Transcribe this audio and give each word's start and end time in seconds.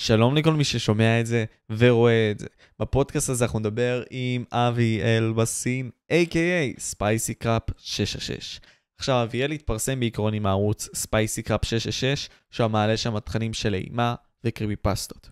שלום 0.00 0.36
לכל 0.36 0.52
מי 0.52 0.64
ששומע 0.64 1.20
את 1.20 1.26
זה 1.26 1.44
ורואה 1.70 2.30
את 2.30 2.38
זה. 2.38 2.46
בפודקאסט 2.78 3.28
הזה 3.28 3.44
אנחנו 3.44 3.58
נדבר 3.58 4.02
עם 4.10 4.44
אביאל 4.52 5.02
בסין, 5.02 5.90
a.k.a. 6.12 6.80
SpicyCrap 6.80 7.62
666. 7.78 8.60
עכשיו, 8.98 9.22
אביאל 9.22 9.50
התפרסם 9.50 10.00
בעיקרון 10.00 10.34
עם 10.34 10.46
הערוץ 10.46 10.88
SpicyCrap 10.94 11.64
666, 11.64 12.28
שהוא 12.50 12.68
מעלה 12.68 12.96
שם 12.96 13.18
תכנים 13.18 13.54
של 13.54 13.74
אימה 13.74 14.14
ו 14.44 14.76
creepypasta 14.76 15.18
ות. 15.18 15.30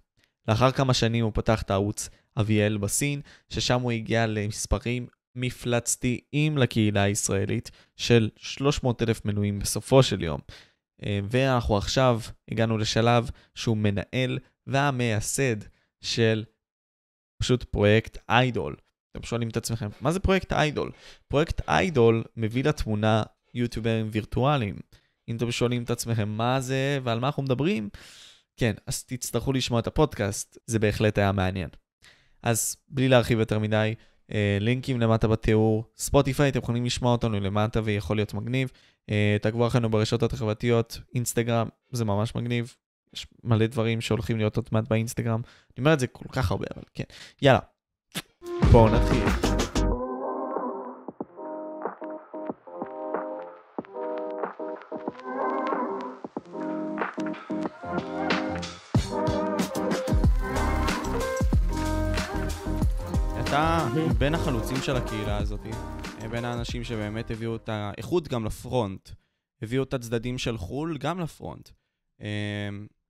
לאחר 0.48 0.71
כמה 0.71 0.95
שנים 0.95 1.25
הוא 1.25 1.32
פתח 1.35 1.62
את 1.62 1.71
הערוץ 1.71 2.09
אביאל 2.41 2.77
בסין, 2.77 3.21
ששם 3.48 3.80
הוא 3.80 3.93
הגיע 3.93 4.27
למספרים 4.27 5.07
מפלצתיים 5.35 6.59
לקהילה 6.59 7.03
הישראלית 7.03 7.71
של 7.96 8.29
300 8.37 9.03
אלף 9.03 9.25
מנויים 9.25 9.59
בסופו 9.59 10.03
של 10.03 10.23
יום. 10.23 10.41
אה, 11.05 11.21
ואנחנו 11.30 11.77
עכשיו 11.77 12.21
הגענו 12.50 12.79
לשלב 12.79 13.30
שהוא 13.55 13.77
מנהל 13.77 14.39
והמייסד 14.69 15.57
של 16.01 16.45
פשוט 17.42 17.65
פרויקט 17.65 18.19
איידול. 18.29 18.77
אתם 19.12 19.23
שואלים 19.23 19.48
את 19.48 19.56
עצמכם, 19.56 19.88
מה 20.01 20.12
זה 20.12 20.20
פרויקט 20.20 20.52
איידול? 20.52 20.91
פרויקט 21.29 21.61
איידול 21.69 22.25
מביא 22.37 22.65
לתמונה 22.65 23.23
יוטיוברים 23.55 24.09
וירטואליים. 24.12 24.77
אם 25.28 25.37
אתם 25.37 25.51
שואלים 25.51 25.83
את 25.83 25.91
עצמכם 25.91 26.28
מה 26.28 26.61
זה 26.61 26.98
ועל 27.02 27.20
מה 27.20 27.27
אנחנו 27.27 27.42
מדברים, 27.42 27.89
כן, 28.56 28.73
אז 28.87 29.05
תצטרכו 29.05 29.52
לשמוע 29.52 29.80
את 29.80 29.87
הפודקאסט, 29.87 30.59
זה 30.66 30.78
בהחלט 30.78 31.19
היה 31.19 31.33
מעניין. 31.33 31.69
אז 32.42 32.77
בלי 32.89 33.09
להרחיב 33.09 33.39
יותר 33.39 33.59
מדי, 33.59 33.95
אה, 34.33 34.59
לינקים 34.61 35.00
למטה 35.00 35.28
בתיאור, 35.28 35.84
ספוטיפיי, 35.97 36.48
אתם 36.48 36.59
יכולים 36.59 36.84
לשמוע 36.84 37.12
אותנו 37.12 37.41
למטה 37.41 37.80
ויכול 37.84 38.16
להיות 38.16 38.34
מגניב. 38.34 38.70
אה, 39.11 39.37
תעקבו 39.42 39.66
אחרינו 39.66 39.91
ברשתות 39.91 40.33
החברתיות, 40.33 40.98
אינסטגרם, 41.14 41.69
זה 41.91 42.05
ממש 42.05 42.34
מגניב. 42.34 42.75
יש 43.15 43.27
מלא 43.45 43.67
דברים 43.67 44.01
שהולכים 44.01 44.37
להיות 44.39 44.57
עוד 44.57 44.69
מעט 44.73 44.89
באינסטגרם. 44.89 45.41
אני 45.45 45.79
אומר 45.79 45.93
את 45.93 46.01
זה 46.01 46.07
כל 46.07 46.29
כך 46.33 46.51
הרבה, 46.51 46.67
אבל 46.75 46.83
כן. 46.95 47.05
יאללה, 47.43 47.61
בואו 48.73 48.89
נתחיל. 48.89 49.25
אתה 63.48 63.89
בין 64.19 64.34
החלוצים 64.34 64.77
של 64.77 64.97
הקהילה 64.97 65.37
הזאת, 65.37 65.61
בין 66.31 66.45
האנשים 66.45 66.84
שבאמת 66.84 67.31
הביאו 67.31 67.56
את 67.56 67.69
האיכות 67.69 68.28
גם 68.28 68.45
לפרונט, 68.45 69.11
הביאו 69.62 69.83
את 69.83 69.95
הצדדים 69.95 70.39
של 70.39 70.59
חו"ל 70.59 70.98
גם 70.98 71.20
לפרונט. 71.20 71.70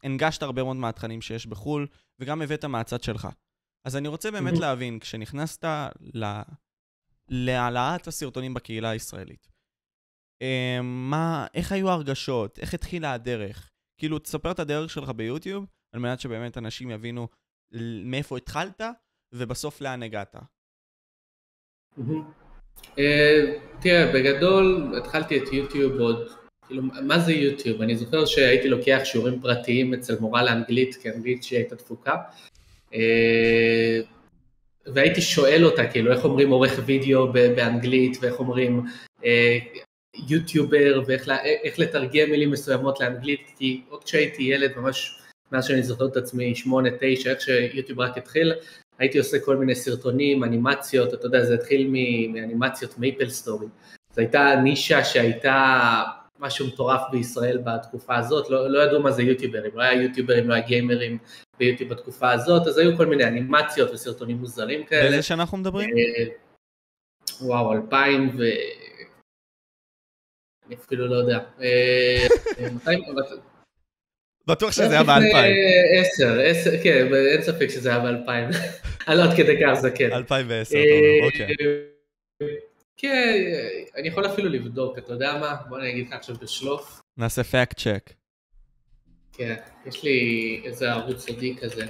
הנגשת 0.02 0.42
הרבה 0.42 0.64
מאוד 0.64 0.76
מהתכנים 0.76 1.22
שיש 1.22 1.46
בחו"ל, 1.46 1.86
וגם 2.18 2.42
הבאת 2.42 2.64
מהצד 2.64 3.02
שלך. 3.02 3.28
אז 3.84 3.96
אני 3.96 4.08
רוצה 4.08 4.30
באמת 4.30 4.58
להבין, 4.58 4.98
כשנכנסת 4.98 5.64
ל... 6.14 6.40
להעלאת 7.28 8.06
הסרטונים 8.06 8.54
בקהילה 8.54 8.90
הישראלית, 8.90 9.48
אמ, 10.42 11.10
מה, 11.10 11.46
איך 11.54 11.72
היו 11.72 11.90
הרגשות? 11.90 12.58
איך 12.58 12.74
התחילה 12.74 13.12
הדרך? 13.12 13.70
כאילו, 14.00 14.18
תספר 14.18 14.50
את 14.50 14.58
הדרך 14.58 14.90
שלך 14.90 15.08
ביוטיוב, 15.08 15.66
על 15.94 16.00
מנת 16.00 16.20
שבאמת 16.20 16.58
אנשים 16.58 16.90
יבינו 16.90 17.28
מאיפה 18.04 18.36
התחלת, 18.36 18.80
ובסוף 19.34 19.80
לאן 19.80 20.02
הגעת? 20.02 20.36
אה, 22.98 23.58
תראה, 23.80 24.12
בגדול 24.14 24.94
התחלתי 24.98 25.38
את 25.38 25.52
יוטיוב 25.52 25.92
עוד, 25.92 26.28
כאילו, 26.68 26.82
מה 27.02 27.18
זה 27.18 27.32
יוטיוב? 27.32 27.82
אני 27.82 27.96
זוכר 27.96 28.26
שהייתי 28.26 28.68
לוקח 28.68 29.00
שיעורים 29.04 29.40
פרטיים 29.40 29.94
אצל 29.94 30.14
מורה 30.20 30.42
לאנגלית, 30.42 30.94
כי 30.94 31.10
אנגלית 31.10 31.42
שהיא 31.42 31.58
הייתה 31.58 31.76
תפוקה, 31.76 32.16
אה, 32.94 34.00
והייתי 34.86 35.20
שואל 35.20 35.64
אותה, 35.64 35.86
כאילו, 35.86 36.12
איך 36.12 36.24
אומרים 36.24 36.50
עורך 36.50 36.80
וידאו 36.86 37.32
באנגלית, 37.32 38.16
ואיך 38.20 38.40
אומרים 38.40 38.82
אה, 39.24 39.58
יוטיובר, 40.28 41.02
ואיך 41.06 41.78
לתרגם 41.78 42.30
מילים 42.30 42.50
מסוימות 42.50 43.00
לאנגלית, 43.00 43.52
כי 43.58 43.82
עוד 43.88 44.04
כשהייתי 44.04 44.42
ילד, 44.42 44.70
ממש 44.76 45.18
מאז 45.52 45.64
שאני 45.64 45.82
זוכר 45.82 46.06
את 46.06 46.16
עצמי, 46.16 46.54
שמונה, 46.54 46.88
תשע, 47.00 47.30
איך 47.30 47.40
שיוטיוב 47.40 48.00
רק 48.00 48.18
התחיל, 48.18 48.52
הייתי 48.98 49.18
עושה 49.18 49.38
כל 49.38 49.56
מיני 49.56 49.74
סרטונים, 49.74 50.44
אנימציות, 50.44 51.14
אתה 51.14 51.26
יודע, 51.26 51.44
זה 51.44 51.54
התחיל 51.54 51.88
מאנימציות 52.32 52.98
MapleStory. 52.98 53.66
זו 54.14 54.20
הייתה 54.20 54.54
נישה 54.62 55.04
שהייתה 55.04 56.02
משהו 56.38 56.66
מטורף 56.66 57.00
בישראל 57.10 57.58
בתקופה 57.58 58.16
הזאת, 58.16 58.50
לא, 58.50 58.70
לא 58.70 58.82
ידעו 58.82 59.02
מה 59.02 59.12
זה 59.12 59.22
יוטיוברים, 59.22 59.70
לא 59.74 59.82
היה 59.82 60.02
יוטיוברים, 60.02 60.48
לא 60.48 60.54
היה 60.54 60.66
גיימרים 60.66 61.18
ביוטיוב 61.58 61.90
בתקופה 61.90 62.32
הזאת, 62.32 62.66
אז 62.66 62.78
היו 62.78 62.96
כל 62.96 63.06
מיני 63.06 63.24
אנימציות 63.24 63.90
וסרטונים 63.90 64.36
מוזרים 64.36 64.84
כאלה. 64.84 65.10
באיזה 65.10 65.22
שנה 65.22 65.42
אנחנו 65.42 65.58
מדברים? 65.58 65.90
אה, 65.90 66.24
וואו, 67.40 67.72
אלפיים 67.72 68.28
ו... 68.38 68.42
אני 70.66 70.76
אפילו 70.76 71.06
לא 71.06 71.14
יודע. 71.14 71.38
אה, 71.62 72.26
בטוח 74.46 74.72
שזה 74.72 74.90
היה 74.90 75.04
באלפיים. 75.04 75.56
עשר, 76.00 76.40
עשר, 76.44 76.70
כן, 76.82 77.14
אין 77.32 77.42
ספק 77.42 77.68
שזה 77.68 77.88
היה 77.88 77.98
באלפיים. 77.98 78.48
אני 79.08 79.16
לא 79.16 79.22
עד 79.22 79.36
כדי 79.36 79.56
כך 79.62 79.74
זה 79.80 79.90
כן. 79.90 80.12
2010, 80.12 80.78
אוקיי. 81.24 81.46
כן, 82.98 83.34
אני 83.96 84.08
יכול 84.08 84.26
אפילו 84.26 84.48
לבדוק, 84.48 84.98
אתה 84.98 85.12
יודע 85.12 85.38
מה? 85.40 85.56
בוא 85.68 85.78
אני 85.78 85.90
אגיד 85.90 86.06
לך 86.06 86.12
עכשיו 86.12 86.36
בשלוף. 86.36 87.00
נעשה 87.16 87.44
פאקט 87.44 87.80
צ'ק. 87.80 88.12
כן, 89.32 89.56
יש 89.86 90.04
לי 90.04 90.60
איזה 90.64 90.92
ערוץ 90.92 91.26
סודי 91.26 91.56
כזה. 91.56 91.86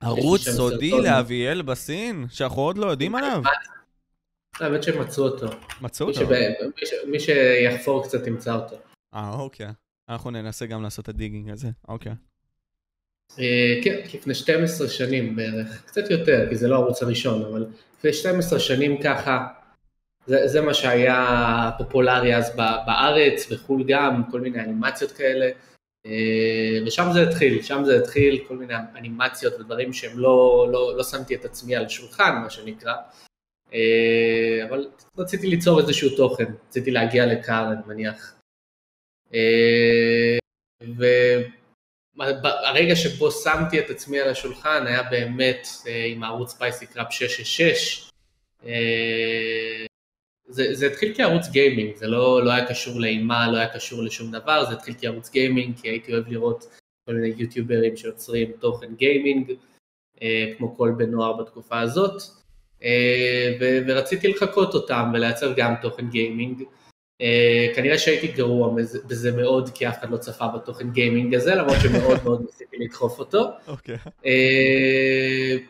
ערוץ 0.00 0.40
סודי 0.40 0.90
לאביאל 0.90 1.62
בסין? 1.62 2.26
שאנחנו 2.30 2.62
עוד 2.62 2.78
לא 2.78 2.86
יודעים 2.86 3.14
עליו? 3.14 3.42
האמת 4.60 4.82
שמצאו 4.82 5.24
אותו. 5.24 5.46
מצאו 5.80 6.06
אותו? 6.08 6.20
מי 7.06 7.20
שיחפור 7.20 8.04
קצת 8.04 8.26
ימצא 8.26 8.54
אותו. 8.54 8.76
אה, 9.14 9.32
אוקיי. 9.32 9.68
אנחנו 10.08 10.30
ננסה 10.30 10.66
גם 10.66 10.82
לעשות 10.82 11.04
את 11.04 11.08
הדיגינג 11.08 11.50
הזה, 11.50 11.68
אוקיי. 11.88 12.12
אה, 13.38 13.80
כן, 13.84 14.00
לפני 14.14 14.34
12 14.34 14.88
שנים 14.88 15.36
בערך, 15.36 15.82
קצת 15.86 16.10
יותר, 16.10 16.46
כי 16.48 16.56
זה 16.56 16.68
לא 16.68 16.74
הערוץ 16.74 17.02
הראשון, 17.02 17.42
אבל 17.42 17.66
לפני 17.98 18.12
12 18.12 18.60
שנים 18.60 19.02
ככה, 19.02 19.46
זה, 20.26 20.46
זה 20.46 20.60
מה 20.60 20.74
שהיה 20.74 21.70
פופולרי 21.78 22.36
אז 22.36 22.56
בארץ, 22.56 23.52
בחו"ל 23.52 23.84
גם, 23.88 24.22
כל 24.30 24.40
מיני 24.40 24.60
אנימציות 24.60 25.12
כאלה, 25.12 25.50
אה, 26.06 26.78
ושם 26.86 27.04
זה 27.12 27.22
התחיל, 27.22 27.62
שם 27.62 27.82
זה 27.84 27.96
התחיל, 27.96 28.44
כל 28.48 28.56
מיני 28.56 28.74
אנימציות 28.96 29.54
ודברים 29.54 29.92
שהם 29.92 30.18
לא, 30.18 30.68
לא, 30.72 30.96
לא 30.96 31.04
שמתי 31.04 31.34
את 31.34 31.44
עצמי 31.44 31.76
על 31.76 31.84
השולחן, 31.84 32.40
מה 32.42 32.50
שנקרא, 32.50 32.94
אה, 33.74 34.60
אבל 34.68 34.88
רציתי 35.18 35.46
ליצור 35.46 35.80
איזשהו 35.80 36.16
תוכן, 36.16 36.52
רציתי 36.68 36.90
להגיע 36.90 37.26
לקהל, 37.26 37.66
אני 37.66 37.82
מניח. 37.86 38.34
והרגע 42.16 42.96
שבו 42.96 43.30
שמתי 43.30 43.80
את 43.80 43.90
עצמי 43.90 44.20
על 44.20 44.28
השולחן 44.28 44.86
היה 44.86 45.02
באמת 45.02 45.68
אה, 45.86 46.04
עם 46.06 46.22
הערוץ 46.22 46.50
SpicyCrap666. 46.50 48.10
זה, 50.50 50.74
זה 50.74 50.86
התחיל 50.86 51.12
כערוץ 51.16 51.48
גיימינג, 51.48 51.96
זה 51.96 52.06
לא, 52.06 52.44
לא 52.44 52.50
היה 52.50 52.66
קשור 52.66 53.00
לאימה, 53.00 53.52
לא 53.52 53.56
היה 53.56 53.74
קשור 53.74 54.02
לשום 54.02 54.30
דבר, 54.30 54.64
זה 54.64 54.74
התחיל 54.74 54.94
כערוץ 55.00 55.30
גיימינג, 55.30 55.80
כי 55.80 55.88
הייתי 55.88 56.12
אוהב 56.12 56.28
לראות 56.28 56.64
כל 57.06 57.14
מיני 57.14 57.34
יוטיוברים 57.36 57.96
שיוצרים 57.96 58.52
תוכן 58.58 58.94
גיימינג, 58.94 59.52
אה, 60.22 60.46
כמו 60.58 60.76
כל 60.76 60.92
בן 60.96 61.10
נוער 61.10 61.32
בתקופה 61.32 61.80
הזאת, 61.80 62.22
אה, 62.82 63.56
ורציתי 63.86 64.28
לחקות 64.28 64.74
אותם 64.74 65.10
ולייצר 65.14 65.52
גם 65.56 65.74
תוכן 65.82 66.08
גיימינג. 66.08 66.62
Uh, 67.20 67.76
כנראה 67.76 67.98
שהייתי 67.98 68.28
גרוע 68.28 68.74
בזה 69.06 69.36
מאוד, 69.36 69.70
כי 69.74 69.88
אף 69.88 69.98
אחד 69.98 70.10
לא 70.10 70.16
צפה 70.16 70.48
בתוכן 70.48 70.90
גיימינג 70.90 71.34
הזה, 71.34 71.54
למרות 71.54 71.76
שמאוד 71.82 72.18
מאוד 72.24 72.42
ניסיתי 72.46 72.76
לדחוף 72.80 73.18
אותו. 73.18 73.50
אוקיי. 73.68 73.94
Okay. 73.94 74.08
Uh, 74.22 75.60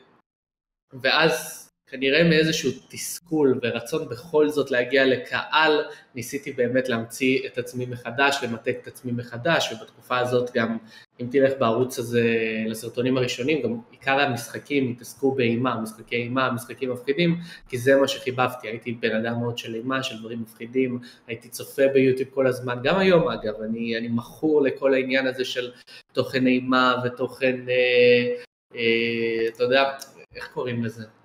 ואז 1.03 1.70
כנראה 1.91 2.25
מאיזשהו 2.25 2.71
תסכול 2.89 3.59
ורצון 3.63 4.09
בכל 4.09 4.49
זאת 4.49 4.71
להגיע 4.71 5.07
לקהל, 5.07 5.85
ניסיתי 6.15 6.53
באמת 6.53 6.89
להמציא 6.89 7.47
את 7.47 7.59
עצמי 7.59 7.87
מחדש, 7.87 8.39
למתק 8.43 8.77
את 8.83 8.87
עצמי 8.87 9.13
מחדש, 9.13 9.73
ובתקופה 9.73 10.19
הזאת 10.19 10.51
גם, 10.55 10.77
אם 11.21 11.27
תלך 11.31 11.53
בערוץ 11.59 11.99
הזה 11.99 12.23
לסרטונים 12.67 13.17
הראשונים, 13.17 13.63
גם 13.63 13.77
עיקר 13.91 14.21
המשחקים 14.21 14.91
התעסקו 14.91 15.33
באימה, 15.33 15.81
משחקי 15.81 16.17
אימה, 16.17 16.51
משחקים 16.51 16.93
מפחידים, 16.93 17.41
כי 17.69 17.79
זה 17.79 17.97
מה 17.97 18.09
שחיבבתי, 18.09 18.69
הייתי 18.69 18.93
בן 18.93 19.17
אדם 19.17 19.41
מאוד 19.41 19.59
של 19.59 19.75
אימה, 19.75 20.03
של 20.03 20.19
דברים 20.19 20.43
מפחידים, 20.43 20.99
הייתי 21.27 21.49
צופה 21.49 21.83
ביוטיוב 21.95 22.31
כל 22.31 22.47
הזמן, 22.47 22.79
גם 22.83 22.99
היום 22.99 23.29
אגב, 23.29 23.55
אני, 23.63 23.97
אני 23.97 24.09
מכור 24.09 24.63
לכל 24.63 24.95
העניין 24.95 25.27
הזה 25.27 25.45
של 25.45 25.71
תוכן 26.13 26.47
אימה 26.47 26.95
ותוכן, 27.05 27.57
אה, 27.69 28.35
אה, 28.75 29.49
אתה 29.49 29.65
יודע, 29.65 29.91
איך 30.35 30.51
קוראים 30.55 30.85
לזה? 30.85 31.20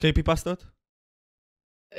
קריפי 0.00 0.20
אה, 0.20 0.24
פסטות? 0.24 0.64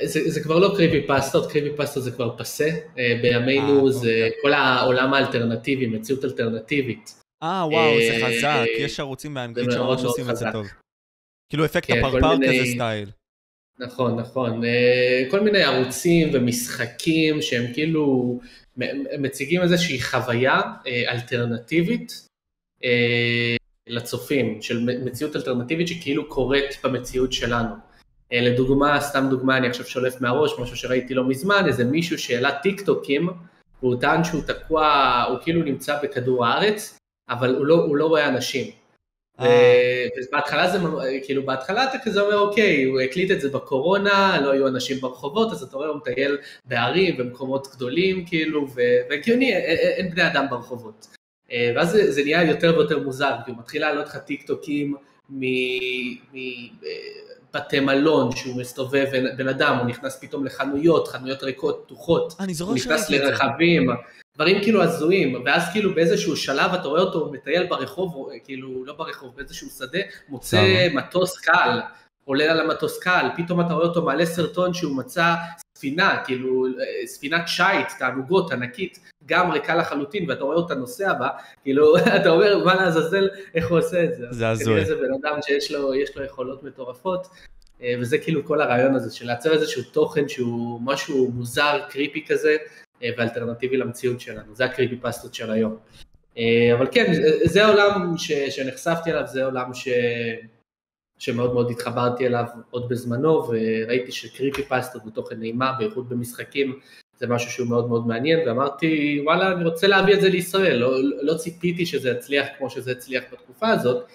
זה, 0.02 0.30
זה 0.30 0.42
כבר 0.42 0.58
לא 0.58 0.74
קריפי 0.76 1.06
פסטות, 1.08 1.52
קריפי 1.52 1.76
פסטות 1.76 2.02
זה 2.02 2.10
כבר 2.10 2.36
פסה, 2.38 2.68
אה, 2.98 3.18
בימינו 3.22 3.80
아, 3.80 3.86
אה, 3.86 3.92
זה 3.92 3.98
אוקיי. 4.26 4.30
כל 4.42 4.52
העולם 4.52 5.14
האלטרנטיבי, 5.14 5.86
מציאות 5.86 6.24
אלטרנטיבית. 6.24 7.20
אה, 7.42 7.66
וואו, 7.70 7.94
זה 8.00 8.26
חזק, 8.26 8.64
יש 8.78 9.00
ערוצים 9.00 9.34
באנגלית 9.34 9.72
שממש 9.72 10.04
עושים 10.04 10.30
את 10.30 10.36
זה 10.36 10.46
טוב. 10.52 10.66
כאילו 11.48 11.64
אפקט 11.64 11.86
כן, 11.90 11.98
הפרפר 11.98 12.36
מיני- 12.36 12.60
כזה 12.60 12.72
סטייל. 12.74 13.10
נכון, 13.78 14.20
נכון. 14.20 14.62
כל 15.30 15.40
מיני 15.40 15.62
ערוצים 15.62 16.30
ומשחקים 16.32 17.42
שהם 17.42 17.72
כאילו 17.72 18.40
מציגים 19.18 19.62
איזושהי 19.62 20.02
חוויה 20.02 20.60
אלטרנטיבית 21.08 22.12
לצופים, 23.86 24.62
של 24.62 24.88
מציאות 25.04 25.36
אלטרנטיבית 25.36 25.88
שכאילו 25.88 26.28
קורית 26.28 26.78
במציאות 26.84 27.32
שלנו. 27.32 27.74
אה, 28.32 28.40
לדוגמה, 28.40 29.00
סתם 29.00 29.26
דוגמה, 29.30 29.56
אני 29.56 29.68
עכשיו 29.68 29.86
שולף 29.86 30.20
מהראש, 30.20 30.58
משהו 30.58 30.76
שראיתי 30.76 31.14
לא 31.14 31.24
מזמן, 31.24 31.64
איזה 31.66 31.84
מישהו 31.84 32.18
שהעלה 32.18 32.58
טיקטוקים, 32.58 33.28
והוא 33.82 34.00
טען 34.00 34.24
שהוא 34.24 34.42
תקוע, 34.42 35.24
הוא 35.28 35.38
כאילו 35.42 35.62
נמצא 35.62 36.02
בכדור 36.02 36.46
הארץ, 36.46 36.98
אבל 37.28 37.54
הוא 37.56 37.66
לא, 37.66 37.74
הוא 37.74 37.96
לא 37.96 38.06
רואה 38.06 38.28
אנשים. 38.28 38.70
אה, 39.40 40.06
ו- 40.16 40.28
ובהתחלה 40.28 40.70
זה, 40.70 40.78
כאילו 41.24 41.46
בהתחלה 41.46 41.84
אתה 41.84 41.98
כזה 42.04 42.20
אומר 42.20 42.38
אוקיי, 42.38 42.84
הוא 42.84 43.00
הקליט 43.00 43.30
את 43.30 43.40
זה 43.40 43.48
בקורונה, 43.48 44.40
לא 44.40 44.50
היו 44.50 44.68
אנשים 44.68 45.00
ברחובות, 45.00 45.52
אז 45.52 45.62
אתה 45.62 45.76
רואה 45.76 45.88
הוא 45.88 45.96
מטייל 45.96 46.38
בערים 46.64 47.16
במקומות 47.16 47.68
גדולים 47.76 48.26
כאילו, 48.26 48.66
והגיוני, 49.10 49.52
אין 49.96 50.10
בני 50.10 50.26
אדם 50.26 50.46
ברחובות. 50.50 51.06
אה, 51.52 51.72
ואז 51.76 51.90
זה, 51.90 52.12
זה 52.12 52.22
נהיה 52.22 52.42
יותר 52.50 52.74
ויותר 52.78 52.98
מוזר, 52.98 53.34
כי 53.44 53.50
הוא 53.50 53.58
מתחיל 53.58 53.82
להעלות 53.82 54.06
לך 54.06 54.16
טיקטוקים 54.16 54.94
מבתי 57.54 57.80
מלון, 57.80 58.36
שהוא 58.36 58.56
מסתובב 58.60 59.04
בן- 59.12 59.36
בן 59.36 59.48
אדם, 59.48 59.76
הוא 59.78 59.86
נכנס 59.86 60.18
פתאום 60.20 60.44
לחנויות, 60.46 61.08
חנויות 61.08 61.42
ריקות, 61.42 61.82
פתוחות, 61.86 62.34
הוא 62.68 62.76
נכנס. 62.92 63.10
לרכבים, 63.10 63.90
דברים 64.36 64.62
כאילו 64.62 64.82
הזויים, 64.82 65.42
ואז 65.44 65.62
כאילו 65.72 65.94
באיזשהו 65.94 66.36
שלב 66.36 66.74
אתה 66.74 66.88
רואה 66.88 67.00
אותו 67.00 67.30
מטייל 67.32 67.66
ברחוב, 67.66 68.14
או, 68.14 68.30
כאילו 68.44 68.84
לא 68.84 68.92
ברחוב, 68.92 69.36
באיזשהו 69.36 69.68
שדה, 69.70 69.98
מוצא. 70.28 70.56
מטוס 70.94 71.38
קל, 71.40 71.80
עולה 72.24 72.44
על 72.52 72.60
המטוס 72.60 72.98
קל, 72.98 73.26
פתאום 73.36 73.60
אתה 73.60 73.72
רואה 73.74 73.86
אותו 73.86 74.02
מעלה 74.02 74.26
סרטון 74.26 74.74
שהוא 74.74 74.96
מצא 74.96 75.34
ספינה, 75.78 76.22
כאילו 76.26 76.66
אה, 76.66 76.70
ספינת 77.06 77.42
שיט, 77.48 77.88
תענוגות 77.98 78.52
ענקית, 78.52 78.98
גם 79.26 79.50
ריקה 79.50 79.74
לחלוטין, 79.74 80.30
ואתה 80.30 80.44
רואה 80.44 80.56
אותה 80.56 80.74
נוסע 80.74 81.12
בה, 81.12 81.28
כאילו 81.62 81.96
אתה 82.20 82.28
אומר 82.30 82.64
מה 82.64 82.74
לעזאזל, 82.74 83.28
איך 83.54 83.70
הוא 83.70 83.78
עושה 83.78 84.04
את 84.04 84.14
זה. 84.14 84.26
זה 84.30 84.48
הזוי. 84.48 84.64
כנראה 84.66 84.84
זה 84.84 84.94
בן 84.96 85.14
אדם 85.22 85.38
שיש 85.42 85.70
לו, 85.70 85.94
יש 85.94 86.16
לו 86.16 86.24
יכולות 86.24 86.62
מטורפות, 86.62 87.26
אה, 87.82 87.94
וזה 88.00 88.18
כאילו 88.18 88.44
כל 88.44 88.60
הרעיון 88.60 88.94
הזה 88.94 89.14
של 89.16 89.26
לייצר 89.26 89.52
איזשהו 89.52 89.82
תוכן 89.82 90.28
שהוא 90.28 90.80
משהו 90.84 91.30
מוזר, 91.34 91.80
קריפי 91.90 92.24
כזה, 92.28 92.56
אה, 93.02 93.10
ואלטרנטיבי 93.18 93.76
למציאות 93.76 94.20
שלנו, 94.20 94.54
זה 94.54 94.64
הקריפי 94.64 94.96
פסטות 94.96 95.34
של 95.34 95.50
היום. 95.50 95.76
אה, 96.38 96.70
אבל 96.78 96.86
כן, 96.92 97.12
זה- 97.44 97.64
העולם 97.66 98.14
ש, 98.18 98.32
שנחשפתי 98.32 99.10
אליו, 99.12 99.26
זה 99.26 99.44
עולם 99.44 99.74
ש, 99.74 99.88
שמאוד 101.18 101.54
מאוד 101.54 101.70
התחברתי 101.70 102.26
אליו 102.26 102.44
עוד 102.70 102.88
בזמנו, 102.88 103.48
וראיתי 103.48 104.12
שקריפי 104.12 104.62
פסטות 104.62 105.02
ותוכן 105.06 105.38
נעימה, 105.38 105.72
בייחוד 105.78 106.08
במשחקים, 106.08 106.78
זה 107.16 107.26
משהו 107.26 107.50
שהוא 107.50 107.68
מאוד 107.68 107.88
מאוד 107.88 108.06
מעניין, 108.06 108.48
ואמרתי, 108.48 109.20
וואלה, 109.24 109.52
אני 109.52 109.64
רוצה 109.64 109.86
להביא 109.86 110.14
את 110.14 110.20
זה 110.20 110.28
לישראל, 110.28 110.76
לא, 110.76 110.90
לא 111.22 111.34
ציפיתי 111.34 111.86
שזה 111.86 112.10
יצליח 112.10 112.46
כמו 112.58 112.70
שזה 112.70 112.92
הצליח 112.92 113.24
בתקופה 113.32 113.68
הזאת, 113.68 114.06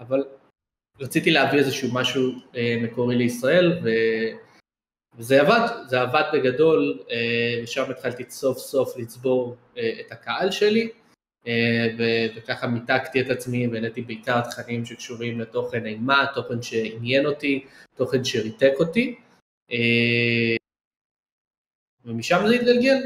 אבל 0.00 0.24
רציתי 1.00 1.30
להביא 1.30 1.58
איזשהו 1.58 1.88
משהו 1.92 2.32
אה, 2.56 2.76
מקורי 2.82 3.16
לישראל, 3.16 3.80
ו... 3.84 3.88
וזה 5.18 5.40
עבד, 5.40 5.68
זה 5.86 6.00
עבד 6.00 6.22
בגדול, 6.32 6.98
אה, 7.10 7.60
ושם 7.62 7.90
התחלתי 7.90 8.24
סוף 8.30 8.58
סוף 8.58 8.96
לצבור 8.96 9.56
אה, 9.78 9.92
את 10.00 10.12
הקהל 10.12 10.50
שלי, 10.50 10.88
אה, 11.46 11.86
ו- 11.98 12.36
וככה 12.36 12.66
מיתגתי 12.66 13.20
את 13.20 13.30
עצמי 13.30 13.68
והעליתי 13.68 14.02
בעיקר 14.02 14.40
תכנים 14.40 14.84
שקשורים 14.84 15.40
לתוכן 15.40 15.86
אימה, 15.86 16.26
תוכן 16.34 16.62
שעניין 16.62 17.26
אותי, 17.26 17.64
תוכן 17.96 18.24
שריתק 18.24 18.72
אותי, 18.78 19.14
אה, 19.72 20.56
ומשם 22.08 22.46
זה 22.46 22.54
התגלגל. 22.54 22.96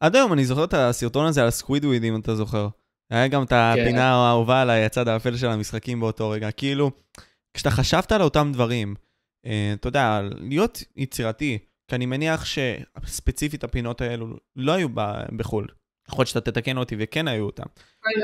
עד 0.00 0.16
היום 0.16 0.32
אני 0.32 0.44
זוכר 0.44 0.64
את 0.64 0.74
הסרטון 0.74 1.26
הזה 1.26 1.42
על 1.42 1.50
סקווידוורד, 1.50 2.04
אם 2.04 2.20
אתה 2.20 2.34
זוכר. 2.34 2.68
היה 3.10 3.28
גם 3.28 3.42
את 3.42 3.48
כן. 3.48 3.56
הפינה 3.56 4.12
האהובה 4.12 4.62
עליי, 4.62 4.84
הצד 4.84 5.08
האפל 5.08 5.36
של 5.36 5.46
המשחקים 5.46 6.00
באותו 6.00 6.30
רגע. 6.30 6.50
כאילו, 6.50 6.90
כשאתה 7.54 7.70
חשבת 7.70 8.12
על 8.12 8.22
אותם 8.22 8.50
דברים, 8.52 8.94
אה, 9.46 9.72
אתה 9.74 9.88
יודע, 9.88 10.20
להיות 10.40 10.82
יצירתי, 10.96 11.58
כי 11.88 11.96
אני 11.96 12.06
מניח 12.06 12.44
שספציפית 12.44 13.64
הפינות 13.64 14.00
האלו 14.00 14.26
לא 14.56 14.72
היו 14.72 14.88
בחו"ל. 15.36 15.66
יכול 16.08 16.22
להיות 16.22 16.28
שאתה 16.28 16.40
תתקן 16.40 16.76
אותי 16.76 16.96
וכן 16.98 17.28
היו 17.28 17.44
אותם. 17.44 17.66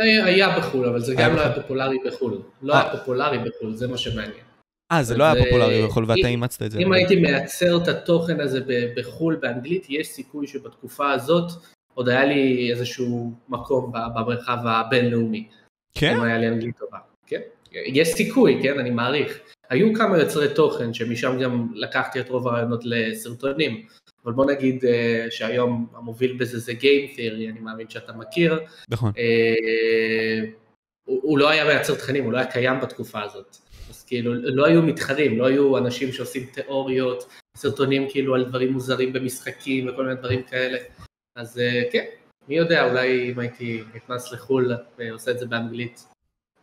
היה, 0.03 0.25
היה 0.25 0.59
בחו"ל, 0.59 0.89
אבל 0.89 1.01
זה 1.01 1.15
גם 1.15 1.35
לא 1.35 1.41
היה 1.41 1.49
בחו"ל. 1.51 1.63
פופולרי 1.63 1.99
בחו"ל. 2.07 2.43
לא 2.63 2.75
אה. 2.75 2.81
היה 2.81 2.99
פופולרי 2.99 3.39
בחו"ל, 3.39 3.75
זה 3.75 3.89
מה 3.89 3.99
שמעניין. 3.99 4.46
אה, 4.93 5.03
זה 5.03 5.17
לא 5.17 5.25
היה 5.25 5.44
פופולרי 5.44 5.83
אה, 5.83 5.87
בחו"ל 5.87 6.05
ואתה 6.09 6.29
אימצת 6.29 6.62
את 6.62 6.71
זה. 6.71 6.79
אם 6.79 6.93
הייתי 6.93 7.17
מייצר 7.17 7.77
את 7.83 7.88
התוכן 7.88 8.41
הזה 8.41 8.61
בחו"ל 8.97 9.37
באנגלית, 9.37 9.87
יש 9.88 10.09
סיכוי 10.09 10.47
שבתקופה 10.47 11.12
הזאת 11.12 11.53
עוד 11.94 12.09
היה 12.09 12.25
לי 12.25 12.71
איזשהו 12.71 13.33
מקום 13.49 13.93
במרחב 14.15 14.59
הבינלאומי. 14.65 15.49
כן? 15.94 16.17
אם 16.17 16.23
היה 16.23 16.38
לי 16.38 16.49
אנגלית 16.49 16.79
טובה. 16.79 16.99
כן, 17.27 17.41
יש 17.73 18.09
סיכוי, 18.09 18.61
כן, 18.62 18.79
אני 18.79 18.91
מעריך. 18.91 19.41
היו 19.71 19.94
כמה 19.94 20.19
יוצרי 20.19 20.55
תוכן 20.55 20.94
שמשם 20.94 21.38
גם 21.43 21.69
לקחתי 21.75 22.21
את 22.21 22.29
רוב 22.29 22.49
הרעיונות 22.49 22.81
לסרטונים. 22.85 23.87
אבל 24.25 24.33
בוא 24.33 24.47
נגיד 24.47 24.85
אה, 24.85 25.27
שהיום 25.31 25.87
המוביל 25.94 26.37
בזה 26.41 26.59
זה 26.59 26.73
Game 26.73 27.17
Theory, 27.17 27.50
אני 27.50 27.61
מאמין 27.61 27.88
שאתה 27.88 28.12
מכיר. 28.12 28.61
נכון. 28.88 29.12
אה, 29.19 30.41
הוא, 31.05 31.21
הוא 31.23 31.38
לא 31.38 31.49
היה 31.49 31.65
מייצר 31.65 31.94
תכנים, 31.94 32.25
הוא 32.25 32.33
לא 32.33 32.38
היה 32.38 32.47
קיים 32.47 32.81
בתקופה 32.81 33.23
הזאת. 33.23 33.56
כאילו, 34.06 34.35
לא 34.35 34.67
היו 34.67 34.82
מתחרים, 34.82 35.38
לא 35.38 35.47
היו 35.47 35.79
אנשים 35.79 36.12
שעושים 36.12 36.47
תיאוריות, 36.53 37.29
סרטונים 37.56 38.06
כאילו 38.11 38.35
על 38.35 38.44
דברים 38.44 38.73
מוזרים 38.73 39.12
במשחקים 39.12 39.88
וכל 39.88 40.03
מיני 40.05 40.17
דברים 40.20 40.43
כאלה. 40.43 40.79
אז 41.37 41.58
אה, 41.58 41.82
כן, 41.93 42.05
מי 42.49 42.56
יודע, 42.56 42.91
אולי 42.91 43.32
אם 43.32 43.38
הייתי 43.38 43.82
נכנס 43.94 44.32
לחו"ל 44.32 44.73
ועושה 44.99 45.31
את 45.31 45.38
זה 45.38 45.47
באנגלית, 45.47 46.06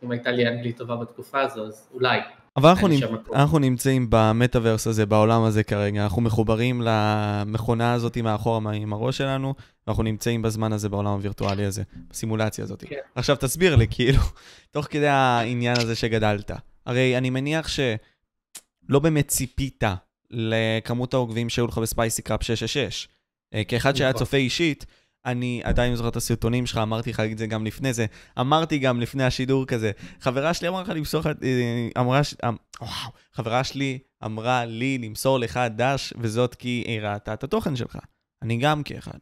אם 0.04 0.10
הייתה 0.10 0.30
לי 0.30 0.48
אנגלית 0.48 0.78
טובה 0.78 0.96
בתקופה 0.96 1.40
הזו, 1.40 1.66
אז 1.66 1.88
אולי. 1.94 2.18
אבל 2.56 2.68
אנחנו, 2.68 2.88
נמצ... 2.88 3.02
אנחנו 3.34 3.58
נמצאים 3.58 4.06
במטאוורס 4.10 4.86
הזה, 4.86 5.06
בעולם 5.06 5.42
הזה 5.42 5.62
כרגע. 5.62 6.04
אנחנו 6.04 6.22
מחוברים 6.22 6.82
למכונה 6.84 7.92
הזאת 7.92 8.18
מאחורה 8.18 8.60
מה- 8.60 8.70
עם 8.70 8.92
הראש 8.92 9.18
שלנו, 9.18 9.54
ואנחנו 9.86 10.02
נמצאים 10.02 10.42
בזמן 10.42 10.72
הזה 10.72 10.88
בעולם 10.88 11.12
הווירטואלי 11.12 11.64
הזה, 11.64 11.82
בסימולציה 12.10 12.64
הזאת. 12.64 12.84
כן. 12.86 12.96
עכשיו 13.14 13.36
תסביר 13.36 13.76
לי, 13.76 13.86
כאילו, 13.90 14.18
תוך 14.74 14.86
כדי 14.90 15.08
העניין 15.08 15.76
הזה 15.80 15.94
שגדלת. 15.94 16.50
הרי 16.86 17.18
אני 17.18 17.30
מניח 17.30 17.68
שלא 17.68 18.98
באמת 19.02 19.28
ציפית 19.28 19.84
לכמות 20.30 21.14
העוקבים 21.14 21.48
שהיו 21.48 21.66
לך 21.66 21.78
בספייסי 21.78 22.22
קראפ 22.22 22.42
666. 22.42 23.08
אה, 23.54 23.64
כאחד 23.64 23.96
שהיה 23.96 24.10
נכון. 24.10 24.18
צופה 24.18 24.36
אישית, 24.36 24.86
אני 25.26 25.60
עדיין 25.64 25.96
זוכר 25.96 26.08
את 26.08 26.16
הסרטונים 26.16 26.66
שלך, 26.66 26.78
אמרתי 26.78 27.10
לך 27.10 27.20
את 27.20 27.38
זה 27.38 27.46
גם 27.46 27.66
לפני 27.66 27.92
זה. 27.92 28.06
אמרתי 28.40 28.78
גם 28.78 29.00
לפני 29.00 29.24
השידור 29.24 29.66
כזה, 29.66 29.90
חברה 30.20 30.54
שלי 30.54 30.68
אמרה 30.68 30.82
לך 30.82 30.88
למסור 30.88 31.20
לך, 31.20 31.26
אה, 31.26 31.88
אמרה, 32.00 32.24
ש- 32.24 32.34
אמ- 32.48 32.56
וואו, 32.80 33.10
חברה 33.32 33.64
שלי 33.64 33.98
אמרה 34.24 34.64
לי 34.64 34.98
למסור 34.98 35.38
לך 35.38 35.60
דש, 35.76 36.12
וזאת 36.18 36.54
כי 36.54 36.84
היא 36.86 37.00
ראתה 37.00 37.34
את 37.34 37.44
התוכן 37.44 37.76
שלך. 37.76 37.98
אני 38.42 38.56
גם 38.56 38.82
כאחד. 38.82 39.18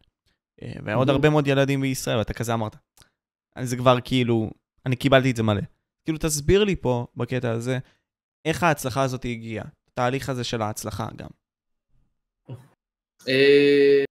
אה, 0.63 0.73
ועוד. 0.85 1.11
הרבה 1.11 1.31
מאוד 1.31 1.47
ילדים 1.47 1.81
בישראל, 1.81 2.19
ואתה 2.19 2.33
כזה 2.33 2.55
אמרת. 2.55 2.77
זה 3.63 3.77
כבר 3.77 3.99
כאילו, 4.05 4.51
אני 4.87 4.97
קיבלתי 4.97 5.31
את 5.31 5.37
זה 5.37 5.43
מלא. 5.43 5.63
כאילו, 6.05 6.19
תסביר 6.19 6.65
לי 6.65 6.77
פה, 6.77 7.07
בקטע 7.17 7.51
הזה, 7.51 7.79
איך 8.45 8.63
ההצלחה 8.63 9.03
הזאת 9.03 9.25
הגיעה. 9.25 9.65
התהליך 9.93 10.29
הזה 10.29 10.45
של 10.45 10.63
ההצלחה 10.63 11.09
גם. 11.17 11.29
אה, 13.29 14.05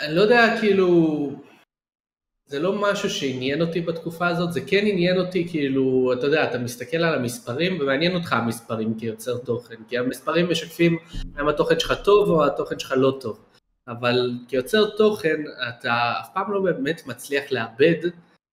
אני 0.00 0.14
לא 0.14 0.20
יודע, 0.20 0.56
כאילו, 0.60 1.30
זה 2.46 2.58
לא 2.58 2.72
משהו 2.80 3.10
שעניין 3.10 3.62
אותי 3.62 3.80
בתקופה 3.80 4.28
הזאת, 4.28 4.52
זה 4.52 4.60
כן 4.66 4.84
עניין 4.86 5.18
אותי, 5.20 5.48
כאילו, 5.48 6.12
אתה 6.12 6.26
יודע, 6.26 6.50
אתה 6.50 6.58
מסתכל 6.58 6.96
על 6.96 7.14
המספרים, 7.14 7.80
ומעניין 7.80 8.14
אותך 8.14 8.32
המספרים 8.32 8.98
כיוצר 8.98 9.38
תוכן, 9.38 9.74
כי 9.88 9.98
המספרים 9.98 10.50
משקפים 10.50 10.98
האם 11.36 11.48
התוכן 11.48 11.78
שלך 11.78 11.92
טוב 12.04 12.28
או 12.28 12.46
התוכן 12.46 12.78
שלך 12.78 12.94
לא 12.96 13.18
טוב. 13.20 13.44
אבל 13.88 14.32
כיוצר 14.48 14.96
תוכן, 14.96 15.36
אתה 15.68 16.12
אף 16.20 16.28
פעם 16.34 16.52
לא 16.52 16.60
באמת 16.60 17.06
מצליח 17.06 17.52
לאבד 17.52 18.06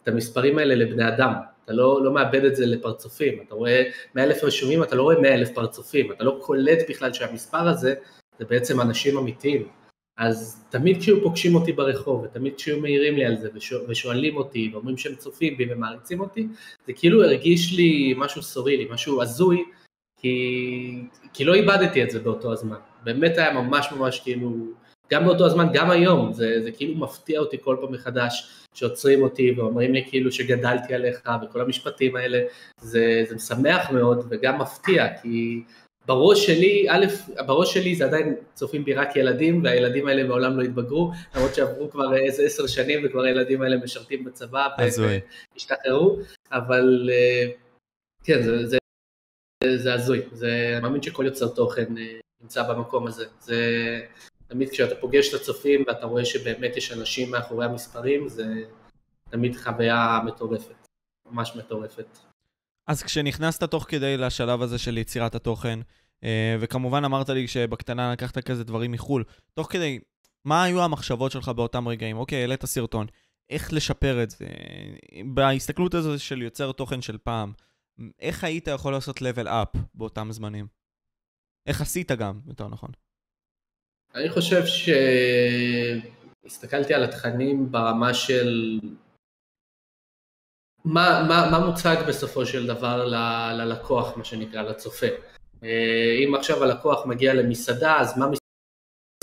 את 0.03 0.07
המספרים 0.07 0.57
האלה 0.57 0.75
לבני 0.75 1.07
אדם. 1.07 1.33
אתה 1.65 1.73
לא, 1.73 2.03
לא 2.03 2.13
מאבד 2.13 2.45
את 2.45 2.55
זה 2.55 2.65
לפרצופים. 2.65 3.41
אתה 3.47 3.55
רואה 3.55 3.83
100 4.15 4.23
אלף 4.23 4.43
רשומים, 4.43 4.83
אתה 4.83 4.95
לא 4.95 5.03
רואה 5.03 5.19
100 5.19 5.33
אלף 5.33 5.49
פרצופים. 5.53 6.11
אתה 6.11 6.23
לא 6.23 6.39
קולט 6.41 6.79
בכלל 6.89 7.13
שהמספר 7.13 7.67
הזה 7.67 7.93
זה 8.39 8.45
בעצם 8.45 8.81
אנשים 8.81 9.17
אמיתיים. 9.17 9.67
אז 10.17 10.65
תמיד 10.69 10.99
כשהיו 10.99 11.23
פוגשים 11.23 11.55
אותי 11.55 11.71
ברחוב, 11.71 12.23
ותמיד 12.23 12.55
כשהיו 12.55 12.79
מעירים 12.79 13.15
לי 13.15 13.25
על 13.25 13.37
זה, 13.37 13.49
ושואל, 13.53 13.81
ושואלים 13.87 14.37
אותי, 14.37 14.69
ואומרים 14.73 14.97
שהם 14.97 15.15
צופים 15.15 15.57
בי 15.57 15.65
ומעריצים 15.69 16.19
אותי, 16.19 16.47
זה 16.87 16.93
כאילו 16.93 17.23
הרגיש 17.23 17.73
לי 17.73 18.13
משהו 18.17 18.41
סורילי, 18.41 18.87
משהו 18.91 19.21
הזוי, 19.21 19.63
כי, 20.17 21.03
כי 21.33 21.43
לא 21.43 21.53
איבדתי 21.53 22.03
את 22.03 22.09
זה 22.09 22.19
באותו 22.19 22.51
הזמן. 22.51 22.77
באמת 23.03 23.37
היה 23.37 23.53
ממש 23.53 23.91
ממש 23.91 24.19
כאילו 24.19 24.49
גם 25.13 25.25
באותו 25.25 25.45
הזמן, 25.45 25.67
גם 25.73 25.89
היום, 25.89 26.33
זה, 26.33 26.61
זה 26.63 26.71
כאילו 26.71 26.95
מפתיע 26.95 27.39
אותי 27.39 27.57
כל 27.61 27.77
פעם 27.81 27.91
מחדש, 27.91 28.61
שעוצרים 28.73 29.23
אותי 29.23 29.51
ואומרים 29.51 29.93
לי 29.93 30.05
כאילו 30.09 30.31
שגדלתי 30.31 30.93
עליך 30.93 31.29
וכל 31.43 31.61
המשפטים 31.61 32.15
האלה, 32.15 32.41
זה, 32.81 33.23
זה 33.29 33.35
משמח 33.35 33.89
מאוד 33.91 34.25
וגם 34.29 34.61
מפתיע, 34.61 35.07
כי 35.21 35.63
בראש 36.05 36.45
שלי, 36.45 36.85
א', 36.89 37.05
בראש 37.45 37.73
שלי 37.73 37.95
זה 37.95 38.05
עדיין 38.05 38.35
צופים 38.53 38.85
בי 38.85 38.93
רק 38.93 39.15
ילדים, 39.15 39.63
והילדים 39.63 40.07
האלה 40.07 40.23
מעולם 40.23 40.57
לא 40.57 40.63
התבגרו, 40.63 41.11
למרות 41.35 41.55
שעברו 41.55 41.89
כבר 41.89 42.15
איזה 42.15 42.43
עשר 42.43 42.67
שנים 42.67 42.99
וכבר 43.05 43.23
הילדים 43.23 43.61
האלה 43.61 43.77
משרתים 43.77 44.23
בצבא, 44.23 44.67
והשתחררו, 45.55 46.17
אבל 46.51 47.09
אה, 47.13 47.51
כן, 48.23 48.41
זה, 48.41 48.67
זה, 48.67 48.77
זה 49.75 49.93
הזוי, 49.93 50.21
זה, 50.31 50.69
אני 50.73 50.81
מאמין 50.81 51.01
שכל 51.01 51.25
יוצר 51.25 51.47
תוכן 51.47 51.97
אה, 51.97 52.19
נמצא 52.41 52.63
במקום 52.63 53.07
הזה, 53.07 53.25
זה 53.39 53.57
תמיד 54.51 54.69
כשאתה 54.69 54.95
פוגש 54.95 55.29
את 55.29 55.41
הצופים 55.41 55.83
ואתה 55.87 56.05
רואה 56.05 56.25
שבאמת 56.25 56.77
יש 56.77 56.91
אנשים 56.91 57.31
מאחורי 57.31 57.65
המספרים, 57.65 58.27
זה 58.27 58.45
תמיד 59.29 59.55
חוויה 59.55 60.19
מטורפת, 60.25 60.87
ממש 61.25 61.55
מטורפת. 61.55 62.17
אז 62.87 63.03
כשנכנסת 63.03 63.63
תוך 63.63 63.85
כדי 63.87 64.17
לשלב 64.17 64.61
הזה 64.61 64.77
של 64.77 64.97
יצירת 64.97 65.35
התוכן, 65.35 65.79
אה, 66.23 66.55
וכמובן 66.59 67.05
אמרת 67.05 67.29
לי 67.29 67.47
שבקטנה 67.47 68.11
לקחת 68.11 68.37
כזה 68.37 68.63
דברים 68.63 68.91
מחו"ל, 68.91 69.23
תוך 69.53 69.71
כדי, 69.71 69.99
מה 70.45 70.63
היו 70.63 70.83
המחשבות 70.83 71.31
שלך 71.31 71.49
באותם 71.49 71.87
רגעים? 71.87 72.17
אוקיי, 72.17 72.41
העלית 72.41 72.65
סרטון, 72.65 73.07
איך 73.49 73.73
לשפר 73.73 74.23
את 74.23 74.29
זה? 74.29 74.47
בהסתכלות 75.33 75.93
הזו 75.93 76.19
של 76.19 76.41
יוצר 76.41 76.71
תוכן 76.71 77.01
של 77.01 77.17
פעם, 77.17 77.53
איך 78.19 78.43
היית 78.43 78.67
יכול 78.67 78.93
לעשות 78.93 79.17
level 79.17 79.47
up 79.47 79.79
באותם 79.93 80.31
זמנים? 80.31 80.67
איך 81.67 81.81
עשית 81.81 82.11
גם, 82.11 82.39
יותר 82.47 82.67
נכון? 82.67 82.91
אני 84.15 84.29
חושב 84.29 84.61
שהסתכלתי 86.45 86.93
על 86.93 87.03
התכנים 87.03 87.71
ברמה 87.71 88.13
של 88.13 88.79
מה, 90.85 91.25
מה, 91.27 91.49
מה 91.51 91.65
מוצג 91.65 91.95
בסופו 92.07 92.45
של 92.45 92.67
דבר 92.67 93.05
ל, 93.05 93.15
ללקוח, 93.53 94.17
מה 94.17 94.23
שנקרא, 94.25 94.61
לצופה. 94.61 95.07
אה, 95.63 96.17
אם 96.25 96.35
עכשיו 96.35 96.63
הלקוח 96.63 97.05
מגיע 97.05 97.33
למסעדה, 97.33 97.99
אז 97.99 98.17
מה 98.17 98.25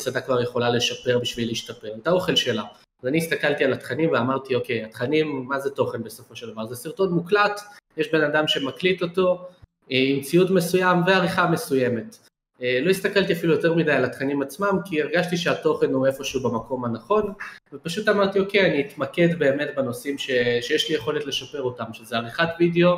מסעדה 0.00 0.20
כבר 0.20 0.42
יכולה 0.42 0.70
לשפר 0.70 1.18
בשביל 1.18 1.48
להשתפר? 1.48 1.94
את 2.02 2.06
האוכל 2.06 2.36
שלה. 2.36 2.64
אז 3.02 3.06
אני 3.08 3.18
הסתכלתי 3.18 3.64
על 3.64 3.72
התכנים 3.72 4.10
ואמרתי, 4.12 4.54
אוקיי, 4.54 4.84
התכנים, 4.84 5.44
מה 5.48 5.60
זה 5.60 5.70
תוכן 5.70 6.02
בסופו 6.02 6.36
של 6.36 6.50
דבר? 6.50 6.66
זה 6.66 6.76
סרטון 6.76 7.12
מוקלט, 7.12 7.60
יש 7.96 8.12
בן 8.12 8.24
אדם 8.24 8.48
שמקליט 8.48 9.02
אותו 9.02 9.48
אה, 9.90 9.96
עם 10.08 10.20
ציוד 10.20 10.52
מסוים 10.52 10.98
ועריכה 11.06 11.46
מסוימת. 11.46 12.28
אה, 12.62 12.80
לא 12.82 12.90
הסתכלתי 12.90 13.32
אפילו 13.32 13.52
יותר 13.52 13.74
מדי 13.74 13.92
על 13.92 14.04
התכנים 14.04 14.42
עצמם, 14.42 14.78
כי 14.84 15.02
הרגשתי 15.02 15.36
שהתוכן 15.36 15.92
הוא 15.92 16.06
איפשהו 16.06 16.42
במקום 16.42 16.84
הנכון, 16.84 17.32
ופשוט 17.72 18.08
אמרתי, 18.08 18.38
אוקיי, 18.38 18.70
אני 18.70 18.80
אתמקד 18.80 19.38
באמת 19.38 19.68
בנושאים 19.76 20.18
ש... 20.18 20.30
שיש 20.60 20.88
לי 20.88 20.94
יכולת 20.94 21.26
לשפר 21.26 21.62
אותם, 21.62 21.92
שזה 21.92 22.16
עריכת 22.16 22.48
וידאו 22.58 22.96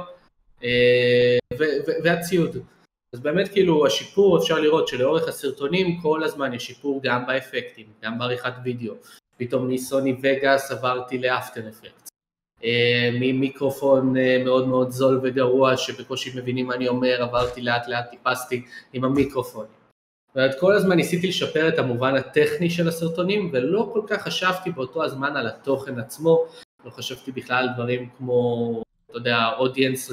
אה, 0.64 1.38
ו... 1.58 1.64
ו... 1.86 1.90
והציוד. 2.04 2.56
אז 3.14 3.20
באמת 3.20 3.48
כאילו 3.48 3.86
השיפור, 3.86 4.38
אפשר 4.38 4.60
לראות 4.60 4.88
שלאורך 4.88 5.28
הסרטונים 5.28 6.00
כל 6.00 6.24
הזמן 6.24 6.54
יש 6.54 6.66
שיפור 6.66 7.00
גם 7.02 7.26
באפקטים, 7.26 7.86
גם 8.02 8.18
בעריכת 8.18 8.52
וידאו. 8.64 8.94
פתאום 9.36 9.68
מסוני 9.68 10.16
וגאס 10.22 10.70
עברתי 10.70 11.18
לאפטר 11.18 11.68
אפקט. 11.68 12.09
אה, 12.64 13.10
ממיקרופון 13.12 14.16
אה, 14.16 14.42
מאוד 14.44 14.68
מאוד 14.68 14.90
זול 14.90 15.20
וגרוע 15.22 15.76
שבקושי 15.76 16.30
מבינים 16.38 16.66
מה 16.66 16.74
אני 16.74 16.88
אומר, 16.88 17.22
עברתי 17.22 17.62
לאט 17.62 17.88
לאט, 17.88 18.10
טיפסתי 18.10 18.62
עם 18.92 19.04
המיקרופון. 19.04 19.66
ואת 20.34 20.60
כל 20.60 20.72
הזמן 20.72 20.96
ניסיתי 20.96 21.28
לשפר 21.28 21.68
את 21.68 21.78
המובן 21.78 22.16
הטכני 22.16 22.70
של 22.70 22.88
הסרטונים 22.88 23.50
ולא 23.52 23.90
כל 23.92 24.02
כך 24.06 24.22
חשבתי 24.22 24.70
באותו 24.70 25.04
הזמן 25.04 25.36
על 25.36 25.46
התוכן 25.46 25.98
עצמו, 25.98 26.44
לא 26.84 26.90
חשבתי 26.90 27.32
בכלל 27.32 27.68
על 27.68 27.74
דברים 27.74 28.08
כמו 28.18 28.82
אתה 29.10 29.18
יודע, 29.18 29.50
audience 29.58 30.12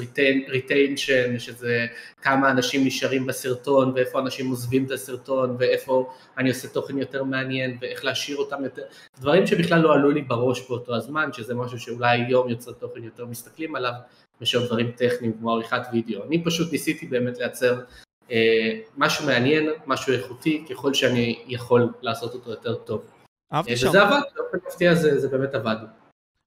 retention, 0.50 1.40
שזה 1.40 1.86
כמה 2.22 2.52
אנשים 2.52 2.86
נשארים 2.86 3.26
בסרטון, 3.26 3.92
ואיפה 3.96 4.20
אנשים 4.20 4.50
עוזבים 4.50 4.86
את 4.86 4.92
הסרטון, 4.92 5.56
ואיפה 5.60 6.14
אני 6.38 6.50
עושה 6.50 6.68
תוכן 6.68 6.98
יותר 6.98 7.24
מעניין, 7.24 7.78
ואיך 7.82 8.06
להשאיר 8.06 8.38
אותם 8.38 8.64
יותר, 8.64 8.82
דברים 9.20 9.48
שבכלל 9.48 9.82
לא 9.82 9.94
עלו 9.94 10.12
לי 10.12 10.22
בראש 10.22 10.70
באותו 10.70 10.96
הזמן, 10.96 11.30
שזה 11.34 11.56
משהו 11.56 11.80
שאולי 11.80 12.22
היום 12.22 12.50
יוצר 12.50 12.72
תוכן 12.72 13.04
יותר 13.04 13.26
מסתכלים 13.26 13.76
עליו, 13.76 13.94
מאשר 14.40 14.66
דברים 14.66 14.92
טכניים 14.92 15.34
כמו 15.40 15.54
עריכת 15.54 15.82
וידאו. 15.94 16.24
אני 16.24 16.44
פשוט 16.44 16.72
ניסיתי 16.72 17.06
באמת 17.06 17.38
לייצר 17.38 17.80
אה, 18.32 18.80
משהו 18.98 19.26
מעניין, 19.26 19.70
משהו 19.86 20.14
איכותי, 20.14 20.66
ככל 20.70 20.94
שאני 20.94 21.44
יכול 21.48 21.90
לעשות 22.02 22.34
אותו 22.34 22.52
יותר 22.52 22.76
טוב. 22.76 23.02
אהבתי 23.54 23.72
אה, 23.72 23.78
שם. 23.78 23.88
וזה 23.88 24.02
עבד, 24.02 24.22
באופן 24.36 24.58
מפתיע 24.68 24.96
זה, 24.96 25.20
זה 25.20 25.28
באמת 25.28 25.56
עבד. 25.56 25.76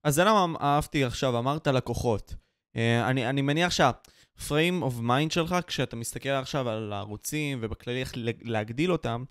אז 0.03 0.15
זה 0.15 0.23
למה 0.23 0.57
אהבתי 0.61 1.03
עכשיו, 1.03 1.39
אמרת 1.39 1.67
לקוחות. 1.67 2.35
Uh, 2.75 2.79
אני, 3.09 3.29
אני 3.29 3.41
מניח 3.41 3.71
שה-frame 3.71 4.83
of 4.83 5.01
mind 5.01 5.29
שלך, 5.33 5.55
כשאתה 5.67 5.95
מסתכל 5.95 6.29
עכשיו 6.29 6.69
על 6.69 6.93
הערוצים 6.93 7.59
ובכללי 7.61 7.99
איך 7.99 8.13
להגדיל 8.41 8.91
אותם, 8.91 9.23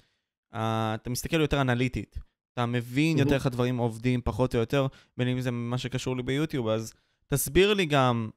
uh, 0.54 0.56
אתה 0.94 1.10
מסתכל 1.10 1.40
יותר 1.40 1.60
אנליטית. 1.60 2.18
אתה 2.52 2.66
מבין 2.66 3.18
יותר 3.18 3.34
איך 3.34 3.46
הדברים 3.46 3.76
עובדים 3.76 4.20
פחות 4.24 4.54
או 4.54 4.60
יותר, 4.60 4.86
בין 5.16 5.28
אם 5.28 5.40
זה 5.40 5.50
מה 5.50 5.78
שקשור 5.78 6.16
לי 6.16 6.22
ביוטיוב, 6.22 6.68
אז 6.68 6.92
תסביר 7.26 7.74
לי 7.74 7.86
גם, 7.86 8.30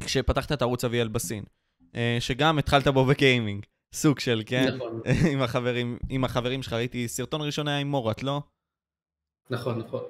כשפתחת 0.00 0.52
את 0.52 0.62
ערוץ 0.62 0.84
אביאל 0.84 1.08
בסין, 1.08 1.44
uh, 1.82 1.96
שגם 2.20 2.58
התחלת 2.58 2.88
בו 2.88 3.04
בגיימינג, 3.04 3.66
סוג 3.92 4.18
של, 4.18 4.42
כן? 4.46 4.74
נכון. 4.74 5.00
עם, 5.32 5.42
החברים, 5.42 5.98
עם 6.08 6.24
החברים 6.24 6.62
שלך, 6.62 6.72
ראיתי 6.72 7.08
סרטון 7.08 7.42
ראשון 7.42 7.68
היה 7.68 7.78
עם 7.78 7.90
מורת, 7.90 8.22
לא? 8.22 8.42
נכון, 9.50 9.78
נכון. 9.78 10.02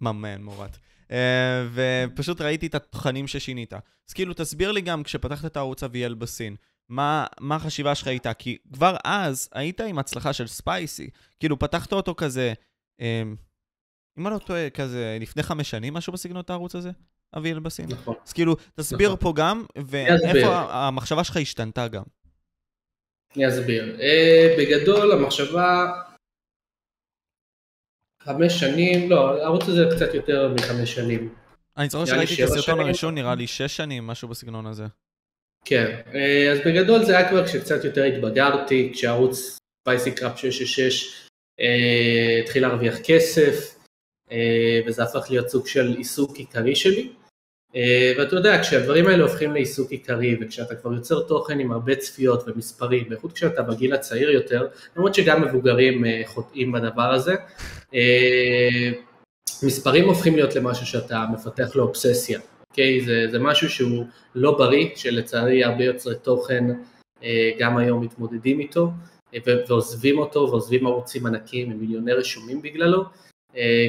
ממן 0.00 0.42
מורת. 0.42 0.78
אה, 1.14 1.66
ופשוט 1.74 2.40
ראיתי 2.40 2.66
את 2.66 2.74
התכנים 2.74 3.26
ששינית. 3.26 3.72
אז 4.08 4.12
כאילו, 4.14 4.34
תסביר 4.34 4.72
לי 4.72 4.80
גם, 4.80 5.02
כשפתחת 5.02 5.44
את 5.44 5.56
הערוץ 5.56 5.82
אביאל 5.82 6.14
בסין, 6.14 6.56
מה, 6.88 7.26
מה 7.40 7.56
החשיבה 7.56 7.94
שלך 7.94 8.06
הייתה? 8.06 8.34
כי 8.34 8.58
כבר 8.72 8.96
אז 9.04 9.48
היית 9.52 9.80
עם 9.80 9.98
הצלחה 9.98 10.32
של 10.32 10.46
ספייסי. 10.46 11.10
כאילו, 11.40 11.58
פתחת 11.58 11.92
אותו 11.92 12.14
כזה, 12.14 12.52
אה, 13.00 13.22
אם 14.18 14.26
אני 14.26 14.34
לא 14.34 14.38
טועה, 14.38 14.70
כזה 14.70 15.18
לפני 15.20 15.42
חמש 15.42 15.70
שנים, 15.70 15.94
משהו 15.94 16.12
בסגנון 16.12 16.42
הערוץ 16.48 16.74
הזה? 16.74 16.90
אביאל 17.36 17.58
בסין. 17.58 17.86
נכון. 17.88 18.14
אז 18.26 18.32
כאילו, 18.32 18.56
תסביר 18.74 19.08
נכון. 19.08 19.20
פה 19.20 19.32
גם, 19.36 19.64
ואיפה 19.86 20.66
המחשבה 20.70 21.24
שלך 21.24 21.36
השתנתה 21.36 21.88
גם. 21.88 22.02
אני 23.36 23.48
אסביר. 23.48 23.96
Uh, 23.98 24.60
בגדול, 24.60 25.12
המחשבה 25.12 25.92
חמש 28.24 28.60
שנים, 28.60 29.10
לא, 29.10 29.42
הערוץ 29.42 29.68
הזה 29.68 29.84
קצת 29.96 30.14
יותר 30.14 30.54
מחמש 30.54 30.94
שנים. 30.94 31.34
אני 31.76 31.88
זוכר 31.88 32.04
שראיתי 32.04 32.44
את 32.44 32.48
הסרטון 32.48 32.80
הראשון, 32.80 33.14
נראה 33.14 33.34
לי 33.34 33.46
שש 33.46 33.76
שנים, 33.76 34.06
משהו 34.06 34.28
בסגנון 34.28 34.66
הזה. 34.66 34.84
כן, 35.64 36.00
אה, 36.14 36.52
אז 36.52 36.58
בגדול 36.66 37.04
זה 37.04 37.18
היה 37.18 37.28
כבר 37.28 37.46
כשקצת 37.46 37.84
יותר 37.84 38.04
התבגרתי, 38.04 38.90
כשערוץ 38.94 39.58
ספייסי 39.80 40.12
קראפ 40.12 40.38
666 40.38 41.28
אה, 41.60 42.40
התחיל 42.42 42.62
להרוויח 42.62 42.94
כסף, 43.04 43.76
אה, 44.32 44.80
וזה 44.86 45.02
הפך 45.02 45.26
להיות 45.30 45.48
סוג 45.48 45.66
של 45.66 45.94
עיסוק 45.96 46.36
עיקרי 46.36 46.76
שלי. 46.76 47.12
אה, 47.76 48.12
ואתה 48.18 48.36
יודע, 48.36 48.62
כשהדברים 48.62 49.06
האלה 49.06 49.22
הופכים 49.22 49.52
לעיסוק 49.52 49.90
עיקרי, 49.90 50.36
וכשאתה 50.40 50.74
כבר 50.74 50.92
יוצר 50.92 51.22
תוכן 51.22 51.58
עם 51.58 51.72
הרבה 51.72 51.96
צפיות 51.96 52.44
ומספרים, 52.46 53.08
בייחוד 53.08 53.32
כשאתה 53.32 53.62
בגיל 53.62 53.94
הצעיר 53.94 54.30
יותר, 54.30 54.68
למרות 54.96 55.14
שגם 55.14 55.42
מבוגרים 55.42 56.04
אה, 56.04 56.22
חוטאים 56.26 56.72
בדבר 56.72 57.12
הזה, 57.12 57.34
אה, 57.94 58.90
מספרים 59.62 60.04
הופכים 60.04 60.36
להיות 60.36 60.54
למשהו 60.54 60.86
שאתה 60.86 61.24
מפתח 61.32 61.76
לו 61.76 61.82
אובססיה, 61.82 62.40
אוקיי? 62.70 63.00
זה, 63.00 63.26
זה 63.30 63.38
משהו 63.38 63.70
שהוא 63.70 64.04
לא 64.34 64.58
בריא, 64.58 64.88
שלצערי 64.96 65.64
הרבה 65.64 65.84
יוצרי 65.84 66.14
תוכן 66.22 66.64
גם 67.58 67.76
היום 67.76 68.02
מתמודדים 68.02 68.60
איתו, 68.60 68.90
ועוזבים 69.68 70.18
אותו, 70.18 70.40
ועוזבים 70.50 70.86
ערוצים 70.86 71.26
ענקים 71.26 71.70
עם 71.70 71.80
מיליוני 71.80 72.12
רשומים 72.12 72.62
בגללו, 72.62 73.04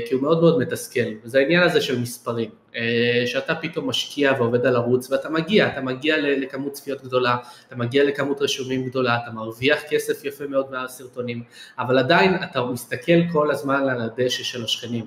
כי 0.07 0.13
הוא 0.13 0.22
מאוד 0.22 0.41
מאוד 0.41 0.60
מתסכל, 0.60 1.00
וזה 1.24 1.39
העניין 1.39 1.63
הזה 1.63 1.81
של 1.81 2.00
מספרים, 2.00 2.50
אה, 2.75 3.24
שאתה 3.25 3.55
פתאום 3.55 3.89
משקיע 3.89 4.34
ועובד 4.38 4.65
על 4.65 4.75
ערוץ 4.75 5.12
ואתה 5.12 5.29
מגיע, 5.29 5.67
אתה 5.67 5.81
מגיע 5.81 6.17
לכמות 6.17 6.74
צפיות 6.74 7.03
גדולה, 7.03 7.38
אתה 7.67 7.75
מגיע 7.75 8.03
לכמות 8.03 8.41
רישומים 8.41 8.86
גדולה, 8.86 9.17
אתה 9.24 9.31
מרוויח 9.31 9.79
כסף 9.89 10.25
יפה 10.25 10.48
מאוד 10.48 10.72
מהסרטונים, 10.72 11.43
אבל 11.79 11.98
עדיין 11.98 12.43
אתה 12.43 12.63
מסתכל 12.63 13.31
כל 13.31 13.51
הזמן 13.51 13.89
על 13.89 14.01
הדשא 14.01 14.43
של 14.43 14.63
השכנים, 14.63 15.05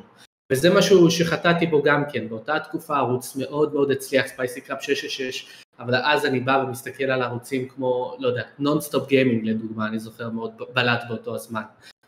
וזה 0.52 0.74
משהו 0.74 1.10
שחטאתי 1.10 1.66
בו 1.66 1.82
גם 1.82 2.02
כן, 2.12 2.28
באותה 2.28 2.58
תקופה 2.58 2.96
ערוץ 2.96 3.36
מאוד 3.36 3.74
מאוד 3.74 3.90
הצליח, 3.90 4.26
SpicyCrap666, 4.26 5.46
אבל 5.78 5.94
אז 5.94 6.26
אני 6.26 6.40
בא 6.40 6.64
ומסתכל 6.66 7.04
על 7.04 7.22
ערוצים 7.22 7.68
כמו, 7.68 8.16
לא 8.18 8.28
יודע, 8.28 8.42
Nonstop 8.58 9.08
Gaming 9.08 9.46
לדוגמה, 9.46 9.86
אני 9.86 9.98
זוכר 9.98 10.30
מאוד 10.30 10.50
בלט 10.74 11.00
באותו 11.08 11.34
הזמן, 11.34 11.62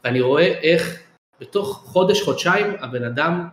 ואני 0.05 0.21
רואה 0.21 0.47
איך 0.47 1.10
בתוך 1.41 1.83
חודש-חודשיים 1.87 2.67
הבן 2.81 3.05
אדם 3.05 3.49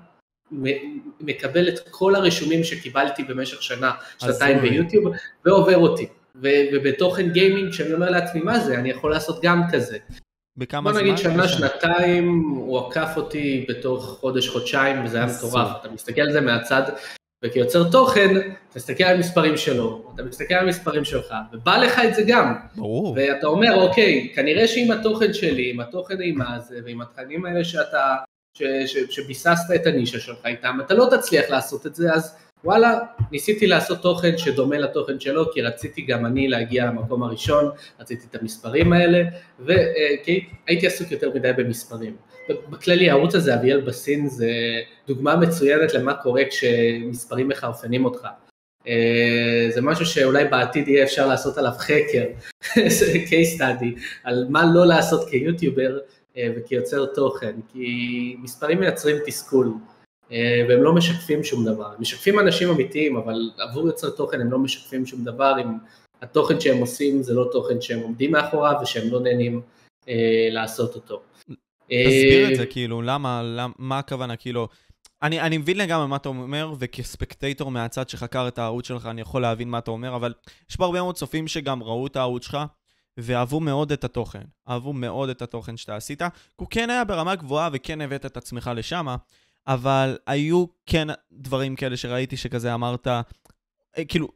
מקבל 1.22 1.68
את 1.68 1.80
כל 1.90 2.16
הרישומים 2.16 2.64
שקיבלתי 2.64 3.24
במשך 3.24 3.64
שנה, 3.64 3.92
שנתיים 4.18 4.62
ביוטיוב, 4.62 5.14
ועובר 5.46 5.78
אותי. 5.78 6.08
ובתוכן 6.36 7.30
גיימינג, 7.30 7.72
כשאני 7.72 7.94
אומר 7.94 8.10
לעצמי, 8.10 8.42
מה 8.42 8.60
זה, 8.60 8.80
אני 8.80 8.90
יכול 8.90 9.12
לעשות 9.12 9.40
גם 9.44 9.62
כזה. 9.72 9.98
בכמה 10.58 10.92
בוא 10.92 11.00
זמן? 11.00 11.02
נגיד 11.02 11.18
שנה, 11.18 11.48
שנתיים, 11.48 12.50
הוא 12.50 12.80
עקף 12.80 13.14
אותי 13.16 13.66
בתוך 13.70 14.18
חודש, 14.20 14.50
חודשיים, 14.50 15.06
וזה 15.06 15.18
היה. 15.18 15.28
מטורף. 15.38 15.68
אתה 15.82 15.90
מסתכל 15.90 16.22
על 16.22 16.32
זה 16.32 16.42
מהצד, 16.42 16.84
וכיוצר 17.46 17.90
תוכן, 17.92 18.36
אתה 18.38 18.76
מסתכל 18.76 19.04
על 19.04 19.16
המספרים 19.16 19.58
שלו, 19.58 20.12
אתה 20.16 20.24
מסתכל 20.24 20.54
על 20.54 20.66
המספרים 20.66 21.06
שלך, 21.06 21.34
ובא 21.54 21.78
לך 21.78 22.00
את 22.00 22.16
זה 22.16 22.24
גם. 22.28 22.56
ברור. 22.76 23.16
ואתה 23.18 23.48
אומר, 23.48 23.76
אוקיי, 23.76 24.32
כנראה 24.36 24.68
שעם 24.68 24.92
התוכן 24.92 25.34
שלי, 25.34 25.70
עם 25.70 25.80
התוכן 25.80 26.22
האימה 26.22 26.56
הזה, 26.56 26.80
ועם 26.86 27.02
התכנים 27.02 27.46
האלה 27.46 27.66
שאתה, 27.66 28.16
ש, 28.58 28.64
ש, 28.86 28.98
שביססת 29.10 29.76
את 29.76 29.88
הנישה 29.88 30.20
שלך 30.20 30.46
איתם, 30.46 30.78
אתה 30.86 30.94
לא 30.94 31.08
תצליח 31.12 31.50
לעשות 31.50 31.86
את 31.86 31.96
זה, 31.96 32.14
אז 32.14 32.38
וואלה, 32.64 33.00
ניסיתי 33.32 33.68
לעשות 33.68 34.02
תוכן 34.02 34.38
שדומה 34.38 34.78
לתוכן 34.78 35.20
שלו, 35.20 35.52
כי 35.52 35.62
רציתי 35.62 36.02
גם 36.02 36.26
אני 36.26 36.48
להגיע 36.48 36.86
למקום 36.86 37.24
הראשון, 37.24 37.70
רציתי 38.00 38.26
את 38.30 38.42
המספרים 38.42 38.94
האלה, 38.94 39.24
וכי 39.60 40.46
הייתי 40.68 40.88
עסוק 40.88 41.12
יותר 41.12 41.32
מדי 41.36 41.54
במספרים. 41.58 42.16
בכללי, 42.70 43.10
הערוץ 43.10 43.36
הזה, 43.36 43.56
אביאל 43.56 43.82
בסין, 43.82 44.28
זה 44.28 44.52
דוגמה 45.08 45.36
מצוינת 45.36 45.94
למה 45.94 46.14
קורה 46.14 46.44
כשמספרים 46.50 47.48
מחרפנים 47.48 48.06
אותך. 48.06 48.28
אה, 48.88 49.68
זה 49.70 49.82
משהו 49.82 50.06
שאולי 50.06 50.46
בעתיד 50.46 50.88
יהיה 50.88 51.04
אפשר 51.04 51.28
לעשות 51.28 51.58
עליו 51.58 51.72
חקר, 51.78 52.26
case 53.30 53.60
study, 53.60 54.00
על 54.24 54.46
מה 54.50 54.64
לא 54.74 54.86
לעשות 54.86 55.30
כיוטיובר 55.30 55.98
אה, 56.38 56.48
וכיוצר 56.56 57.06
תוכן, 57.06 57.56
כי 57.74 58.36
מספרים 58.40 58.80
מייצרים 58.80 59.16
תסכול, 59.26 59.74
אה, 60.32 60.66
והם 60.70 60.84
לא 60.84 60.94
משקפים 60.94 61.44
שום 61.44 61.66
דבר, 61.66 61.86
הם 61.86 62.02
משקפים 62.02 62.40
אנשים 62.40 62.70
אמיתיים, 62.70 63.16
אבל 63.18 63.52
עבור 63.58 63.88
יוצר 63.88 64.10
תוכן 64.10 64.42
הם 64.42 64.52
לא 64.52 64.60
משקפים 64.60 65.06
שום 65.06 65.24
דבר, 65.24 65.54
אם 65.62 65.68
התוכן 66.22 66.60
שהם 66.60 66.78
עושים 66.78 67.24
זה 67.24 67.34
לא 67.34 67.50
תוכן 67.52 67.82
שהם 67.82 68.00
עומדים 68.00 68.32
מאחוריו 68.32 68.76
ושהם 68.82 69.12
לא 69.12 69.20
נהנים 69.20 69.62
לעשות 70.52 70.96
אותו. 70.96 71.22
תסביר 71.90 72.52
את 72.52 72.56
זה, 72.56 72.66
כאילו, 72.66 73.02
למה, 73.02 73.44
למה, 73.44 73.74
מה 73.78 74.00
הכוונה, 74.00 74.36
כאילו, 74.36 74.68
אני, 75.22 75.42
אני 75.42 75.58
מבין 75.58 75.78
לגמרי 75.78 76.08
מה 76.08 76.16
אתה 76.16 76.30
אומר, 76.30 76.74
וכספקטייטור 76.80 77.72
מהצד 77.72 78.10
שחקר 78.10 78.48
את 78.48 78.60
הערוץ 78.60 78.88
שלך, 78.88 79.06
אני 79.06 79.22
יכול 79.22 79.42
להבין 79.42 79.70
מה 79.70 79.78
אתה 79.78 79.92
אומר, 79.92 80.16
אבל 80.16 80.34
יש 80.70 80.76
פה 80.76 80.86
הרבה 80.86 81.02
מאוד 81.02 81.16
צופים 81.16 81.48
שגם 81.48 81.84
ראו 81.84 82.08
את 82.08 82.16
הערוץ 82.16 82.44
שלך, 82.44 82.58
ואהבו 83.18 83.60
מאוד 83.60 83.92
את 83.92 84.04
התוכן. 84.04 84.44
אהבו 84.70 84.94
מאוד 84.94 85.30
את 85.30 85.42
התוכן 85.42 85.78
שאתה 85.78 85.96
עשית. 85.96 86.22
הוא 86.56 86.68
כן 86.70 86.90
היה 86.90 87.04
ברמה 87.04 87.36
גבוהה 87.36 87.70
וכן 87.74 88.02
הבאת 88.02 88.26
את 88.26 88.38
עצמך 88.38 88.72
לשם, 88.76 89.08
אבל 89.68 90.18
היו 90.28 90.66
כן 90.86 91.08
דברים 91.32 91.76
כאלה 91.76 91.98
שראיתי 91.98 92.38
שכזה 92.38 92.74
אמרת, 92.74 93.08
כאילו, 94.08 94.28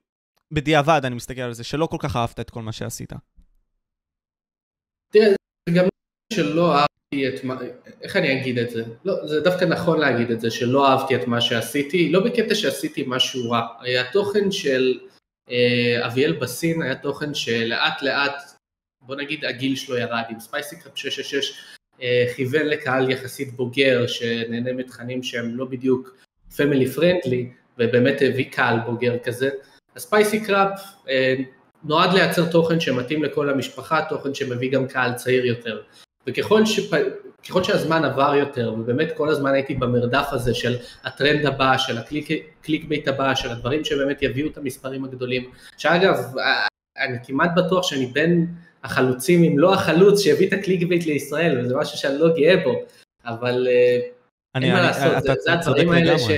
בדיעבד 0.51 1.01
אני 1.03 1.15
מסתכל 1.15 1.41
על 1.41 1.53
זה, 1.53 1.63
שלא 1.63 1.85
כל 1.85 1.97
כך 1.99 2.15
אהבת 2.15 2.39
את 2.39 2.49
כל 2.49 2.61
מה 2.61 2.71
שעשית. 2.71 3.13
תראה, 5.13 5.25
זה 5.69 5.75
גם 5.75 5.85
שלא 6.33 6.75
אהבתי 6.75 7.00
את 7.15 7.43
מה, 7.43 7.57
איך 8.01 8.15
אני 8.15 8.41
אגיד 8.41 8.59
את 8.59 8.69
זה? 8.69 8.83
לא, 9.05 9.27
זה 9.27 9.41
דווקא 9.41 9.65
נכון 9.65 9.99
להגיד 9.99 10.31
את 10.31 10.41
זה, 10.41 10.51
שלא 10.51 10.87
אהבתי 10.87 11.15
את 11.15 11.27
מה 11.27 11.41
שעשיתי, 11.41 12.11
לא 12.11 12.19
בקטע 12.19 12.55
שעשיתי 12.55 13.03
משהו 13.07 13.51
רע. 13.51 13.61
התוכן 13.99 14.51
של 14.51 14.99
אה, 15.49 16.05
אביאל 16.05 16.31
בסין 16.31 16.81
היה 16.81 16.95
תוכן 16.95 17.33
שלאט 17.33 18.01
לאט, 18.01 18.41
בוא 19.01 19.15
נגיד 19.15 19.45
הגיל 19.45 19.75
שלו 19.75 19.97
ירד, 19.97 20.23
עם 20.29 20.39
SpicyCrap666 20.39 21.53
אה, 22.01 22.25
כיוון 22.35 22.65
לקהל 22.65 23.11
יחסית 23.11 23.53
בוגר, 23.53 24.07
שנהנה 24.07 24.73
מתכנים 24.73 25.23
שהם 25.23 25.57
לא 25.57 25.65
בדיוק 25.65 26.15
family 26.57 26.87
friendly, 26.87 27.49
ובאמת 27.77 28.21
הביא 28.21 28.51
קהל 28.51 28.79
בוגר 28.85 29.17
כזה. 29.23 29.49
ה 29.95 30.45
SpicyCrap 30.45 30.79
אה, 31.09 31.35
נועד 31.83 32.13
לייצר 32.13 32.51
תוכן 32.51 32.79
שמתאים 32.79 33.23
לכל 33.23 33.49
המשפחה, 33.49 34.05
תוכן 34.09 34.33
שמביא 34.33 34.71
גם 34.71 34.87
קהל 34.87 35.13
צעיר 35.13 35.45
יותר. 35.45 35.81
וככל 36.27 36.65
שפ... 36.65 36.93
שהזמן 37.63 38.05
עבר 38.05 38.35
יותר, 38.35 38.73
ובאמת 38.73 39.11
כל 39.17 39.29
הזמן 39.29 39.53
הייתי 39.53 39.75
במרדף 39.75 40.27
הזה 40.31 40.53
של 40.53 40.77
הטרנד 41.03 41.45
הבא, 41.45 41.77
של 41.77 41.97
ה 41.97 42.85
clickbait 42.87 43.07
הבא, 43.07 43.35
של 43.35 43.49
הדברים 43.49 43.83
שבאמת 43.83 44.21
יביאו 44.21 44.47
את 44.47 44.57
המספרים 44.57 45.05
הגדולים, 45.05 45.51
שאגב, 45.77 46.17
אני 46.97 47.17
כמעט 47.23 47.51
בטוח 47.55 47.83
שאני 47.83 48.05
בין 48.05 48.47
החלוצים, 48.83 49.43
אם 49.43 49.59
לא 49.59 49.73
החלוץ, 49.73 50.19
שהביא 50.19 50.47
את 50.47 50.53
ה 50.53 50.87
clickbait 50.87 51.05
לישראל, 51.05 51.59
וזה 51.59 51.75
משהו 51.75 51.97
שאני 51.97 52.17
לא 52.17 52.35
גאה 52.35 52.57
בו, 52.63 52.83
אבל 53.25 53.67
אני, 54.55 54.65
אין 54.65 54.73
מה 54.73 54.81
לעשות, 54.81 55.23
זה, 55.23 55.33
זה 55.39 55.53
הדברים 55.53 55.91
האלה 55.91 56.19
ש... 56.19 56.29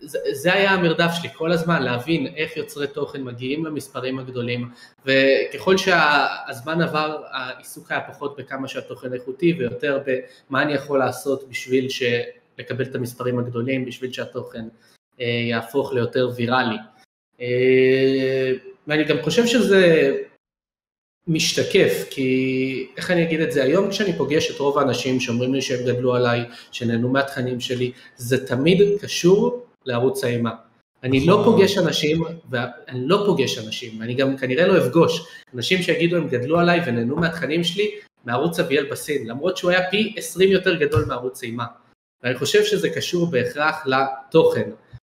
זה, 0.00 0.18
זה 0.32 0.54
היה 0.54 0.70
המרדף 0.70 1.10
שלי 1.20 1.28
כל 1.34 1.52
הזמן, 1.52 1.82
להבין 1.82 2.26
איך 2.36 2.56
יוצרי 2.56 2.86
תוכן 2.86 3.22
מגיעים 3.22 3.66
למספרים 3.66 4.18
הגדולים, 4.18 4.70
וככל 5.04 5.76
שהזמן 5.76 6.82
עבר, 6.82 7.22
העיסוק 7.30 7.92
היה 7.92 8.00
פחות 8.00 8.36
בכמה 8.36 8.68
שהתוכן 8.68 9.14
איכותי, 9.14 9.52
ויותר 9.58 10.02
במה 10.06 10.62
אני 10.62 10.74
יכול 10.74 10.98
לעשות 10.98 11.48
בשביל 11.48 11.88
לקבל 12.58 12.84
את 12.84 12.94
המספרים 12.94 13.38
הגדולים, 13.38 13.84
בשביל 13.84 14.12
שהתוכן 14.12 14.64
אה, 15.20 15.26
יהפוך 15.26 15.92
ליותר 15.92 16.30
ויראלי. 16.36 16.76
אה, 17.40 18.52
ואני 18.86 19.04
גם 19.04 19.16
חושב 19.22 19.46
שזה 19.46 20.12
משתקף, 21.26 22.04
כי 22.10 22.86
איך 22.96 23.10
אני 23.10 23.22
אגיד 23.22 23.40
את 23.40 23.52
זה, 23.52 23.62
היום 23.62 23.90
כשאני 23.90 24.12
פוגש 24.16 24.50
את 24.50 24.58
רוב 24.58 24.78
האנשים 24.78 25.20
שאומרים 25.20 25.54
לי 25.54 25.62
שהם 25.62 25.86
גדלו 25.86 26.14
עליי, 26.14 26.44
שנהנו 26.72 27.08
מהתכנים 27.08 27.60
שלי, 27.60 27.92
זה 28.16 28.46
תמיד 28.46 28.82
קשור 29.00 29.67
לערוץ 29.88 30.24
האימה. 30.24 30.50
אני 31.02 31.26
לא 31.26 31.40
נכון. 31.40 31.52
פוגש 31.52 31.78
אנשים, 31.78 32.22
ואני 32.50 33.08
לא 33.08 33.22
פוגש 33.26 33.58
אנשים, 33.58 34.02
אני 34.02 34.14
גם 34.14 34.36
כנראה 34.36 34.66
לא 34.66 34.78
אפגוש, 34.78 35.26
אנשים 35.54 35.82
שיגידו 35.82 36.16
הם 36.16 36.28
גדלו 36.28 36.58
עליי 36.58 36.80
ונהנו 36.86 37.16
מהתכנים 37.16 37.64
שלי 37.64 37.90
מערוץ 38.24 38.60
אביאל 38.60 38.86
בסין, 38.90 39.26
למרות 39.26 39.56
שהוא 39.56 39.70
היה 39.70 39.90
פי 39.90 40.14
20 40.16 40.50
יותר 40.50 40.74
גדול 40.74 41.04
מערוץ 41.04 41.42
אימה. 41.42 41.64
ואני 42.22 42.38
חושב 42.38 42.64
שזה 42.64 42.90
קשור 42.90 43.30
בהכרח 43.30 43.86
לתוכן. 43.86 44.70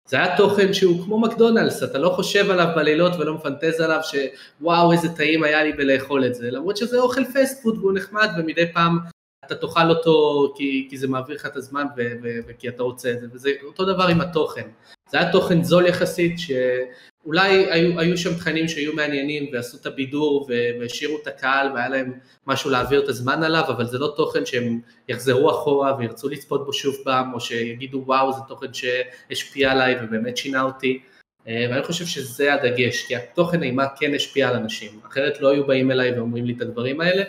זה 0.10 0.18
היה 0.18 0.38
תוכן 0.38 0.74
שהוא 0.74 1.04
כמו 1.04 1.20
מקדונלדס, 1.20 1.84
אתה 1.84 1.98
לא 1.98 2.10
חושב 2.10 2.52
עליו 2.52 2.68
בלילות 2.76 3.14
ולא 3.20 3.34
מפנטז 3.34 3.82
עליו 3.82 4.00
שוואו 4.04 4.92
איזה 4.92 5.10
טעים 5.10 5.44
היה 5.44 5.64
לי 5.64 5.74
בלאכול 5.74 6.26
את 6.26 6.36
זה, 6.36 6.52
למרות 6.52 6.78
שזה 6.78 7.00
אוכל 7.00 7.26
פסט 7.26 7.64
פוד 7.64 7.78
והוא 7.78 7.94
נחמד 7.94 8.30
ומדי 8.38 8.74
פעם 8.74 9.00
אתה 9.46 9.56
תאכל 9.56 9.90
אותו 9.90 10.54
כי, 10.58 10.88
כי 10.90 10.98
זה 10.98 11.08
מעביר 11.08 11.36
לך 11.36 11.46
את 11.46 11.56
הזמן 11.56 11.86
ו, 11.98 12.02
ו, 12.24 12.28
וכי 12.48 12.70
אתה 12.70 12.84
רוצה 12.84 13.12
את 13.12 13.22
זה, 13.22 13.28
וזה 13.34 13.52
אותו 13.64 13.86
דבר 13.86 14.08
עם 14.08 14.22
התוכן. 14.22 14.68
זה 15.10 15.20
היה 15.20 15.32
תוכן 15.32 15.64
זול 15.64 15.86
יחסית, 15.86 16.36
שאולי 16.40 17.72
היו, 17.72 18.00
היו 18.00 18.18
שם 18.18 18.36
תכנים 18.36 18.68
שהיו 18.68 18.94
מעניינים 18.94 19.50
ועשו 19.54 19.78
את 19.78 19.86
הבידור 19.86 20.50
והשאירו 20.80 21.18
את 21.22 21.28
הקהל 21.28 21.72
והיה 21.74 21.90
להם 21.90 22.14
משהו 22.48 22.70
להעביר 22.70 23.04
את 23.04 23.10
הזמן 23.10 23.44
עליו, 23.44 23.64
אבל 23.68 23.86
זה 23.86 23.98
לא 23.98 24.14
תוכן 24.18 24.46
שהם 24.46 24.80
יחזרו 25.08 25.52
אחורה 25.52 25.96
וירצו 25.98 26.30
לצפות 26.30 26.66
בו 26.66 26.74
שוב 26.74 26.96
פעם, 27.04 27.34
או 27.34 27.40
שיגידו 27.40 28.04
וואו 28.06 28.34
זה 28.34 28.40
תוכן 28.48 28.68
שהשפיע 28.74 29.72
עליי 29.72 29.96
ובאמת 30.02 30.38
שינה 30.38 30.62
אותי. 30.62 31.02
ואני 31.46 31.84
חושב 31.84 32.06
שזה 32.06 32.54
הדגש, 32.54 33.06
כי 33.06 33.16
התוכן 33.16 33.64
אימה 33.64 33.86
כן 34.00 34.14
השפיע 34.16 34.50
על 34.50 34.56
אנשים, 34.56 35.00
אחרת 35.08 35.42
לא 35.42 35.50
היו 35.50 35.68
באים 35.68 35.92
אליי 35.92 36.12
ואומרים 36.12 36.46
לי 36.46 36.54
את 36.54 36.62
הדברים 36.62 37.02
האלה, 37.02 37.24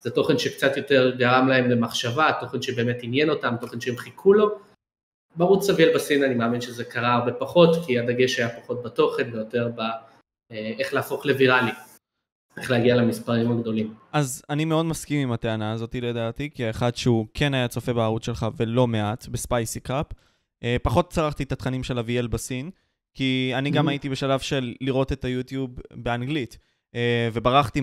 זה 0.00 0.10
תוכן 0.10 0.38
שקצת 0.38 0.76
יותר 0.76 1.16
גרם 1.16 1.48
להם 1.48 1.70
למחשבה, 1.70 2.32
תוכן 2.40 2.62
שבאמת 2.62 2.96
עניין 3.02 3.30
אותם, 3.30 3.54
תוכן 3.60 3.80
שהם 3.80 3.96
חיכו 3.96 4.32
לו. 4.32 4.58
בערוץ 5.36 5.70
אביאל 5.70 5.94
בסין 5.94 6.24
אני 6.24 6.34
מאמין 6.34 6.60
שזה 6.60 6.84
קרה 6.84 7.14
הרבה 7.14 7.32
פחות, 7.32 7.86
כי 7.86 7.98
הדגש 7.98 8.38
היה 8.38 8.60
פחות 8.60 8.82
בתוכן 8.82 9.30
ויותר 9.32 9.70
באיך 9.76 10.94
להפוך 10.94 11.26
לוויראלי, 11.26 11.70
איך 12.56 12.70
להגיע 12.70 12.96
למספרים 12.96 13.52
הגדולים. 13.52 13.94
אז 14.12 14.42
אני 14.50 14.64
מאוד 14.64 14.86
מסכים 14.86 15.20
עם 15.20 15.32
הטענה 15.32 15.72
הזאת 15.72 15.94
לדעתי, 15.94 16.50
כי 16.54 16.64
האחד 16.64 16.96
שהוא 16.96 17.26
כן 17.34 17.54
היה 17.54 17.68
צופה 17.68 17.92
בערוץ 17.92 18.26
שלך 18.26 18.46
ולא 18.56 18.86
מעט, 18.86 19.28
בספייסי 19.28 19.80
קראפ. 19.80 20.06
אה, 20.62 20.76
פחות 20.82 21.10
צרכתי 21.12 21.42
את 21.42 21.52
התכנים 21.52 21.84
של 21.84 21.98
אביאל 21.98 22.26
בסין, 22.26 22.70
כי 23.14 23.52
אני 23.54 23.70
גם 23.70 23.88
הייתי 23.88 24.08
בשלב 24.08 24.40
של 24.40 24.74
לראות 24.80 25.12
את 25.12 25.24
היוטיוב 25.24 25.70
באנגלית. 25.94 26.58
אה, 26.94 27.28
וברחתי 27.32 27.80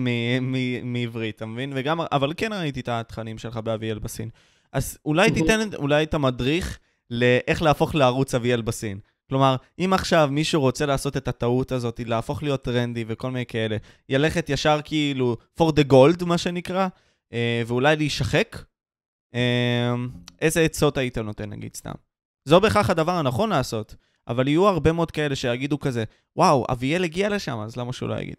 מעברית, 0.82 1.36
אתה 1.36 1.46
מבין? 1.46 1.72
וגם, 1.74 2.00
אבל 2.00 2.32
כן 2.36 2.52
ראיתי 2.52 2.80
את 2.80 2.88
התכנים 2.88 3.38
שלך 3.38 3.56
באביאל 3.56 3.98
בסין. 3.98 4.28
אז 4.72 4.98
אולי 5.04 5.30
תיתן 5.30 5.74
אולי 5.74 6.02
את 6.02 6.14
המדריך 6.14 6.78
לאיך 7.10 7.62
להפוך 7.62 7.94
לערוץ 7.94 8.34
אביאל 8.34 8.62
בסין. 8.62 8.98
כלומר, 9.28 9.56
אם 9.78 9.92
עכשיו 9.92 10.28
מישהו 10.32 10.60
רוצה 10.60 10.86
לעשות 10.86 11.16
את 11.16 11.28
הטעות 11.28 11.72
הזאת, 11.72 12.00
להפוך 12.06 12.42
להיות 12.42 12.62
טרנדי 12.62 13.04
וכל 13.08 13.30
מיני 13.30 13.46
כאלה, 13.46 13.76
ילכת 14.08 14.50
ישר 14.50 14.80
כאילו 14.84 15.36
for 15.60 15.64
the 15.64 15.92
gold, 15.92 16.24
מה 16.24 16.38
שנקרא, 16.38 16.88
אה, 17.32 17.62
ואולי 17.66 17.96
להישחק, 17.96 18.56
אה, 19.34 19.94
איזה 20.40 20.60
עצות 20.60 20.96
היית 20.96 21.18
נותן, 21.18 21.50
נגיד, 21.50 21.74
סתם? 21.76 21.92
זו 22.44 22.60
בהכרח 22.60 22.90
הדבר 22.90 23.12
הנכון 23.12 23.50
לעשות, 23.50 23.94
אבל 24.28 24.48
יהיו 24.48 24.68
הרבה 24.68 24.92
מאוד 24.92 25.10
כאלה 25.10 25.36
שיגידו 25.36 25.78
כזה, 25.78 26.04
וואו, 26.36 26.66
אביאל 26.70 27.04
הגיע 27.04 27.28
לשם, 27.28 27.58
אז 27.58 27.76
למה 27.76 27.92
שהוא 27.92 28.08
לא 28.08 28.20
יגיד? 28.20 28.36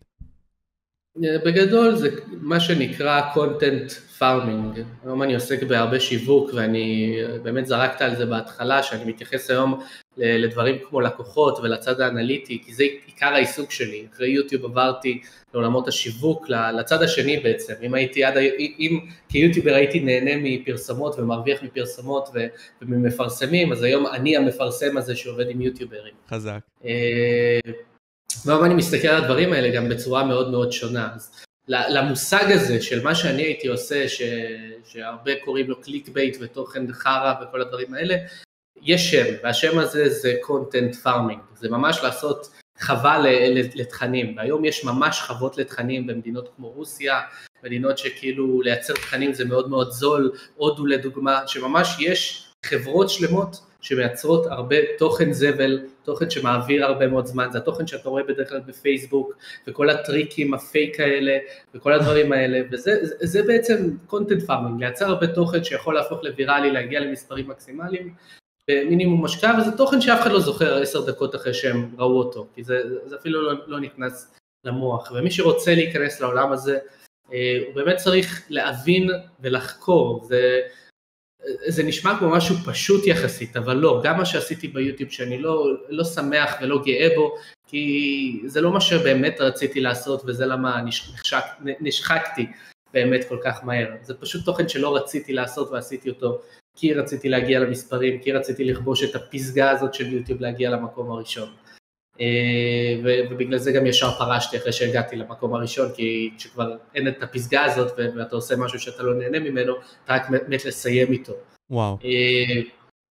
בגדול 1.20 1.96
זה 1.96 2.10
מה 2.42 2.60
שנקרא 2.60 3.22
content 3.34 4.20
farming, 4.20 4.80
היום 5.06 5.24
אני 5.24 5.34
עוסק 5.34 5.64
בהרבה 5.64 6.00
שיווק 6.00 6.52
ואני 6.54 7.18
באמת 7.44 7.66
זרקת 7.66 8.02
על 8.02 8.16
זה 8.16 8.26
בהתחלה 8.26 8.84
שאני 8.84 9.06
מתייחס 9.06 9.50
היום 9.50 9.80
לדברים 10.18 10.76
כמו 10.90 11.02
לקוחות 11.02 11.60
ולצד 11.64 12.02
האנליטי 12.02 12.62
כי 12.66 12.74
זה 12.74 12.84
עיקר 13.06 13.28
העיסוק 13.28 13.72
שלי, 13.72 14.06
אחרי 14.14 14.30
יוטיוב 14.30 14.66
עברתי 14.66 15.22
לעולמות 15.54 15.88
השיווק, 15.88 16.50
לצד 16.50 17.04
השני 17.04 17.38
בעצם, 17.38 17.74
אם 17.82 17.94
הייתי 17.94 18.24
עד, 18.24 18.38
אם 18.80 19.00
כיוטיובר 19.30 19.74
הייתי 19.74 20.00
נהנה 20.00 20.32
מפרסמות 20.36 21.20
ומרוויח 21.20 21.64
מפרסמות 21.64 22.30
וממפרסמים 22.82 23.72
אז 23.72 23.84
היום 23.84 24.08
אני 24.08 24.38
המפרסם 24.38 24.98
הזה 24.98 25.16
שעובד 25.16 25.50
עם 25.50 25.62
יוטיוברים. 25.62 26.14
חזק. 26.30 26.60
והיום 28.46 28.66
אני 28.66 28.74
מסתכל 28.74 29.08
על 29.08 29.24
הדברים 29.24 29.54
האלה 29.54 29.70
גם 29.76 29.90
בצורה 29.90 30.24
מאוד 30.24 30.52
מאוד 30.52 30.72
שונה. 30.72 31.10
אז 31.16 31.32
למושג 31.68 32.52
הזה 32.52 32.82
של 32.82 33.04
מה 33.04 33.16
שאני 33.16 33.42
הייתי 33.42 33.68
עושה, 33.68 34.10
ש, 34.10 34.22
שהרבה 34.86 35.32
קוראים 35.46 35.70
לו 35.70 35.82
clickbait 35.82 36.38
ותוכן 36.42 36.94
חרא 36.94 37.34
וכל 37.42 37.62
הדברים 37.62 37.94
האלה, 37.94 38.16
יש 38.82 39.12
שם, 39.12 39.26
והשם 39.44 39.80
הזה 39.80 40.10
זה 40.10 40.36
content 40.44 41.06
farming, 41.06 41.60
זה 41.60 41.70
ממש 41.70 42.00
לעשות 42.04 42.50
חווה 42.82 43.24
לתכנים, 43.76 44.38
והיום 44.38 44.66
יש 44.66 44.84
ממש 44.84 45.22
חוות 45.22 45.58
לתכנים 45.58 46.08
במדינות 46.08 46.50
כמו 46.56 46.70
רוסיה, 46.70 47.22
מדינות 47.64 47.98
שכאילו 47.98 48.62
לייצר 48.62 48.94
תכנים 48.94 49.34
זה 49.34 49.46
מאוד 49.46 49.70
מאוד 49.70 49.92
זול, 49.92 50.32
הודו 50.56 50.86
לדוגמה, 50.86 51.48
שממש 51.48 51.96
יש 52.00 52.46
חברות 52.66 53.10
שלמות 53.10 53.69
שמייצרות 53.82 54.46
הרבה 54.46 54.76
תוכן 54.98 55.32
זבל, 55.32 55.80
תוכן 56.04 56.30
שמעביר 56.30 56.86
הרבה 56.86 57.08
מאוד 57.08 57.26
זמן, 57.26 57.48
זה 57.52 57.58
התוכן 57.58 57.88
שאתה 57.88 58.10
רואה 58.10 58.24
בדרך 58.24 58.50
כלל 58.50 58.60
בפייסבוק, 58.60 59.34
וכל 59.68 59.90
הטריקים 59.90 60.54
הפייק 60.54 61.00
האלה, 61.00 61.38
וכל 61.76 61.94
הדברים 61.94 62.32
האלה, 62.32 62.62
וזה 62.72 62.92
זה 63.02 63.44
בעצם 63.44 63.90
content 64.10 64.48
farming, 64.48 64.80
לייצר 64.80 65.06
הרבה 65.06 65.28
תוכן 65.28 65.64
שיכול 65.64 65.96
להפוך 65.96 66.24
לוויראלי, 66.24 66.72
להגיע 66.72 67.00
למספרים 67.00 67.48
מקסימליים, 67.48 68.14
במינימום 68.70 69.26
השקעה, 69.26 69.60
וזה 69.62 69.78
תוכן 69.78 70.02
שאף 70.02 70.22
אחד 70.22 70.32
לא 70.32 70.40
זוכר 70.40 70.82
עשר 70.82 71.06
דקות 71.06 71.36
אחרי 71.36 71.54
שהם 71.54 71.96
ראו 71.98 72.18
אותו, 72.18 72.48
כי 72.56 72.64
זה, 72.64 72.82
זה 73.06 73.16
אפילו 73.16 73.42
לא, 73.42 73.54
לא 73.68 73.80
נכנס 73.80 74.36
למוח, 74.64 75.12
ומי 75.12 75.32
שרוצה 75.32 75.76
להיכנס 75.76 76.22
לעולם 76.22 76.52
הזה, 76.52 76.78
אה, 77.34 77.58
הוא 77.68 77.76
באמת 77.76 77.98
צריך 77.98 78.46
להבין 78.50 79.10
ולחקור, 79.40 80.24
זה... 80.24 80.60
זה 81.68 81.84
נשמע 81.84 82.20
כמו 82.20 82.30
משהו 82.30 82.56
פשוט 82.66 83.08
יחסית, 83.08 83.58
אבל 83.58 83.78
לא, 83.78 84.02
גם 84.04 84.18
מה 84.18 84.26
שעשיתי 84.26 84.68
ביוטיוב 84.68 85.10
שאני 85.10 85.42
לא, 85.42 85.68
לא 85.90 86.04
שמח 86.04 86.56
ולא 86.62 86.82
גאה 86.86 87.08
בו, 87.16 87.36
כי 87.68 88.42
זה 88.46 88.62
לא 88.62 88.72
מה 88.72 88.82
שבאמת 88.82 89.42
רציתי 89.42 89.82
לעשות 89.82 90.22
וזה 90.26 90.46
למה 90.46 90.82
נשחק, 90.82 91.44
נשחקתי 91.82 92.48
באמת 92.94 93.26
כל 93.30 93.38
כך 93.44 93.64
מהר. 93.64 93.88
זה 94.04 94.14
פשוט 94.14 94.46
תוכן 94.46 94.70
שלא 94.70 94.96
רציתי 94.96 95.34
לעשות 95.34 95.70
ועשיתי 95.72 96.10
אותו 96.10 96.42
כי 96.76 96.94
רציתי 96.94 97.30
להגיע 97.30 97.60
למספרים, 97.60 98.20
כי 98.20 98.32
רציתי 98.32 98.64
לכבוש 98.64 99.04
את 99.04 99.16
הפסגה 99.16 99.72
הזאת 99.72 99.94
של 99.94 100.14
יוטיוב 100.14 100.42
להגיע 100.42 100.70
למקום 100.70 101.12
הראשון. 101.12 101.50
אה, 102.22 103.26
ובגלל 103.32 103.58
זה 103.58 103.72
גם 103.72 103.86
ישר 103.86 104.12
פרשתי 104.12 104.58
אחרי 104.58 104.72
שהגעתי 104.72 105.16
למקום 105.16 105.56
הראשון, 105.56 105.90
כי 105.96 106.30
כשכבר 106.38 106.76
אין 106.96 107.08
את 107.08 107.24
הפסגה 107.24 107.64
הזאת 107.64 108.00
ואתה 108.16 108.36
עושה 108.36 108.56
משהו 108.56 108.80
שאתה 108.80 109.04
לא 109.04 109.14
נהנה 109.14 109.40
ממנו, 109.40 109.74
אתה 110.06 110.14
רק 110.14 110.30
מת 110.30 110.66
לסיים 110.66 111.12
איתו. 111.12 111.34
וואו, 111.70 111.98
אה, 112.04 112.62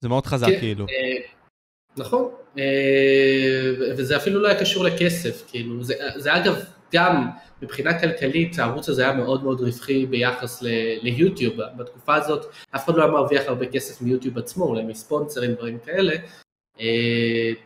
זה 0.01 0.09
מאוד 0.09 0.27
חזק 0.27 0.47
כן, 0.47 0.61
כאילו. 0.61 0.87
אה, 0.89 1.21
נכון, 1.97 2.31
וזה 3.97 4.17
אפילו 4.17 4.41
לא 4.41 4.49
היה 4.49 4.61
קשור 4.61 4.85
לכסף, 4.85 5.45
כאילו, 5.51 5.85
זה, 5.85 5.95
זה 6.17 6.37
אגב 6.37 6.65
גם 6.93 7.29
מבחינה 7.63 8.01
כלכלית 8.01 8.59
הערוץ 8.59 8.89
הזה 8.89 9.03
היה 9.03 9.13
מאוד 9.13 9.45
מאוד 9.45 9.61
רווחי 9.61 10.07
ביחס 10.07 10.63
ליוטיוב, 11.03 11.55
בתקופה 11.77 12.15
הזאת 12.15 12.47
אף 12.71 12.85
אחד 12.85 12.97
לא 12.97 13.03
היה 13.03 13.13
מרוויח 13.13 13.43
הרבה 13.47 13.67
כסף 13.67 14.03
מיוטיוב 14.03 14.39
עצמו, 14.39 14.65
אולי 14.65 14.83
מספונסרים, 14.83 15.55
דברים 15.55 15.79
כאלה, 15.79 16.17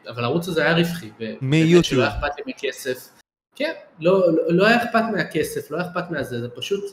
אבל 0.09 0.25
הערוץ 0.25 0.48
הזה 0.48 0.62
היה 0.62 0.77
רווחי, 0.77 1.11
מיוטיוב. 1.40 1.83
שלא 1.83 2.09
אכפת 2.09 2.37
לי 2.37 2.42
מכסף, 2.46 3.09
כן, 3.55 3.72
לא, 4.01 4.33
לא, 4.33 4.42
לא 4.48 4.66
היה 4.66 4.85
אכפת 4.85 5.03
מהכסף, 5.12 5.70
לא 5.70 5.77
היה 5.77 5.87
אכפת 5.87 6.11
מהזה, 6.11 6.40
זה 6.40 6.48
פשוט, 6.48 6.85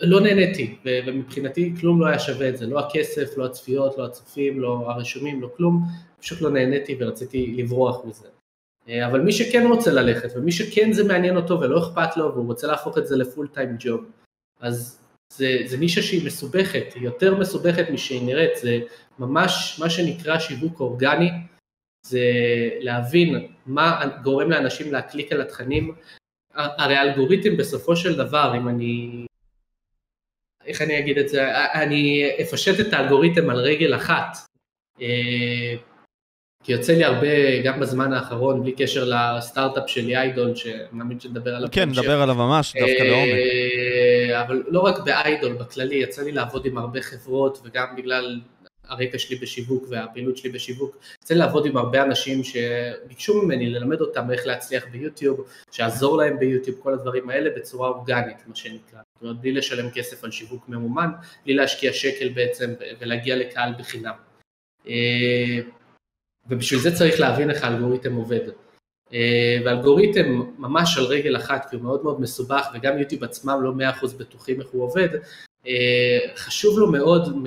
לא 0.00 0.20
נהניתי, 0.20 0.78
ומבחינתי 0.84 1.74
כלום 1.80 2.00
לא 2.00 2.06
היה 2.06 2.18
שווה 2.18 2.48
את 2.48 2.56
זה, 2.56 2.66
לא 2.66 2.78
הכסף, 2.80 3.36
לא 3.36 3.46
הצפיות, 3.46 3.98
לא 3.98 4.04
הצופים, 4.06 4.60
לא 4.60 4.90
הרשומים, 4.90 5.42
לא 5.42 5.50
כלום, 5.56 5.82
פשוט 6.20 6.40
לא 6.40 6.50
נהניתי 6.50 6.96
ורציתי 7.00 7.54
לברוח 7.56 8.04
מזה. 8.04 8.28
אה, 8.88 9.06
אבל 9.06 9.20
מי 9.20 9.32
שכן 9.32 9.66
רוצה 9.66 9.92
ללכת, 9.92 10.28
ומי 10.36 10.52
שכן 10.52 10.92
זה 10.92 11.04
מעניין 11.04 11.36
אותו 11.36 11.60
ולא 11.60 11.78
אכפת 11.78 12.16
לו, 12.16 12.34
והוא 12.34 12.46
רוצה 12.46 12.66
להפוך 12.66 12.98
את 12.98 13.06
זה 13.06 13.16
לפול 13.16 13.48
טיים 13.48 13.76
ג'וב, 13.78 14.04
אז 14.60 15.00
זה, 15.32 15.58
זה 15.66 15.76
נישה 15.76 16.02
שהיא 16.02 16.26
מסובכת, 16.26 16.92
היא 16.94 17.02
יותר 17.02 17.34
מסובכת 17.34 17.90
משהיא 17.90 18.22
נראית, 18.22 18.56
זה 18.56 18.78
ממש 19.18 19.80
מה 19.80 19.90
שנקרא 19.90 20.38
שיווק 20.38 20.80
אורגני, 20.80 21.30
זה 22.06 22.20
להבין 22.80 23.46
מה 23.66 24.04
גורם 24.22 24.50
לאנשים 24.50 24.92
להקליק 24.92 25.32
על 25.32 25.40
התכנים, 25.40 25.94
הרי 26.54 26.96
האלגוריתם 26.96 27.56
בסופו 27.56 27.96
של 27.96 28.16
דבר, 28.16 28.54
אם 28.56 28.68
אני, 28.68 29.26
איך 30.66 30.82
אני 30.82 30.98
אגיד 30.98 31.18
את 31.18 31.28
זה, 31.28 31.64
אני 31.82 32.30
אפשט 32.40 32.80
את 32.80 32.92
האלגוריתם 32.92 33.50
על 33.50 33.56
רגל 33.56 33.94
אחת, 33.94 34.36
אה, 35.00 35.74
כי 36.64 36.72
יוצא 36.72 36.92
לי 36.92 37.04
הרבה, 37.04 37.62
גם 37.64 37.80
בזמן 37.80 38.12
האחרון, 38.12 38.62
בלי 38.62 38.72
קשר 38.72 39.04
לסטארט-אפ 39.04 39.90
שלי 39.90 40.16
איידול, 40.16 40.54
שמאמין 40.54 41.20
שנדבר 41.20 41.54
עליו. 41.54 41.68
כן, 41.72 41.88
נדבר 41.88 42.22
עליו 42.22 42.34
ממש, 42.34 42.76
דווקא 42.76 43.02
לעומק. 43.02 43.34
אבל 44.34 44.62
לא 44.68 44.80
רק 44.80 44.98
באיידול, 45.04 45.52
בכללי, 45.52 45.94
יצא 45.94 46.22
לי 46.22 46.32
לעבוד 46.32 46.66
עם 46.66 46.78
הרבה 46.78 47.02
חברות, 47.02 47.60
וגם 47.64 47.96
בגלל 47.96 48.40
הרקע 48.90 49.18
שלי 49.18 49.36
בשיווק 49.36 49.84
והפעילות 49.88 50.36
שלי 50.36 50.50
בשיווק, 50.50 50.96
יצא 51.22 51.34
לי 51.34 51.40
לעבוד 51.40 51.66
עם 51.66 51.76
הרבה 51.76 52.02
אנשים 52.02 52.44
שביקשו 52.44 53.42
ממני 53.42 53.70
ללמד 53.70 54.00
אותם 54.00 54.30
איך 54.30 54.46
להצליח 54.46 54.84
ביוטיוב, 54.90 55.48
שעזור 55.70 56.16
להם 56.16 56.38
ביוטיוב, 56.38 56.80
כל 56.82 56.94
הדברים 56.94 57.30
האלה 57.30 57.50
בצורה 57.56 57.88
אורגנית, 57.88 58.36
מה 58.46 58.56
שנקרא. 58.56 59.00
זאת 59.14 59.22
אומרת, 59.22 59.40
בלי 59.40 59.52
לשלם 59.52 59.90
כסף 59.90 60.24
על 60.24 60.30
שיווק 60.30 60.68
ממומן, 60.68 61.10
בלי 61.44 61.54
להשקיע 61.54 61.92
שקל 61.92 62.28
בעצם 62.28 62.74
ולהגיע 63.00 63.36
לקהל 63.36 63.72
בחינם. 63.78 64.14
אה, 64.88 65.58
ובשביל 66.48 66.80
זה 66.80 66.96
צריך 66.96 67.20
להבין 67.20 67.50
איך 67.50 67.64
האלגוריתם 67.64 68.14
עובד. 68.14 68.48
אה, 69.14 69.58
ואלגוריתם 69.64 70.42
ממש 70.58 70.98
על 70.98 71.04
רגל 71.04 71.36
אחת, 71.36 71.66
כי 71.70 71.76
הוא 71.76 71.84
מאוד 71.84 72.04
מאוד 72.04 72.20
מסובך, 72.20 72.66
וגם 72.74 72.98
יוטיוב 72.98 73.24
עצמם 73.24 73.58
לא 73.62 73.72
מאה 73.72 73.90
אחוז 73.90 74.14
בטוחים 74.14 74.60
איך 74.60 74.68
הוא 74.72 74.82
עובד, 74.82 75.08
אה, 75.66 76.18
חשוב 76.36 76.78
לו 76.78 76.92
מאוד 76.92 77.46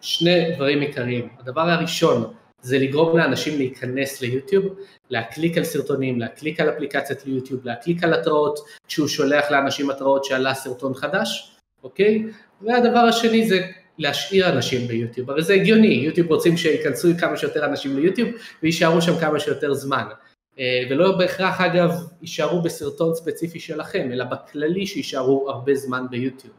שני 0.00 0.54
דברים 0.54 0.80
עיקריים. 0.80 1.28
הדבר 1.38 1.60
הראשון 1.60 2.32
זה 2.62 2.78
לגרום 2.78 3.18
לאנשים 3.18 3.58
להיכנס 3.58 4.20
ליוטיוב, 4.20 4.64
להקליק 5.10 5.58
על 5.58 5.64
סרטונים, 5.64 6.20
להקליק 6.20 6.60
על 6.60 6.70
אפליקציית 6.70 7.26
ליוטיוב, 7.26 7.60
להקליק 7.64 8.04
על 8.04 8.14
התראות, 8.14 8.58
כשהוא 8.88 9.08
שולח 9.08 9.50
לאנשים 9.50 9.90
התראות 9.90 10.24
שעלה 10.24 10.54
סרטון 10.54 10.94
חדש, 10.94 11.56
אוקיי? 11.84 12.24
והדבר 12.62 12.98
השני 12.98 13.46
זה 13.46 13.60
להשאיר 13.98 14.48
אנשים 14.48 14.88
ביוטיוב, 14.88 15.30
הרי 15.30 15.42
זה 15.42 15.54
הגיוני, 15.54 15.94
יוטיוב 15.94 16.26
רוצים 16.26 16.56
שייכנסו 16.56 17.08
כמה 17.20 17.36
שיותר 17.36 17.64
אנשים 17.64 17.96
ליוטיוב 17.96 18.28
ויישארו 18.62 19.02
שם 19.02 19.18
כמה 19.20 19.40
שיותר 19.40 19.74
זמן. 19.74 20.04
אה, 20.58 20.82
ולא 20.90 21.16
בהכרח 21.18 21.60
אגב 21.60 21.90
יישארו 22.22 22.62
בסרטון 22.62 23.14
ספציפי 23.14 23.60
שלכם, 23.60 24.08
אלא 24.12 24.24
בכללי 24.24 24.86
שיישארו 24.86 25.50
הרבה 25.50 25.74
זמן 25.74 26.06
ביוטיוב. 26.10 26.54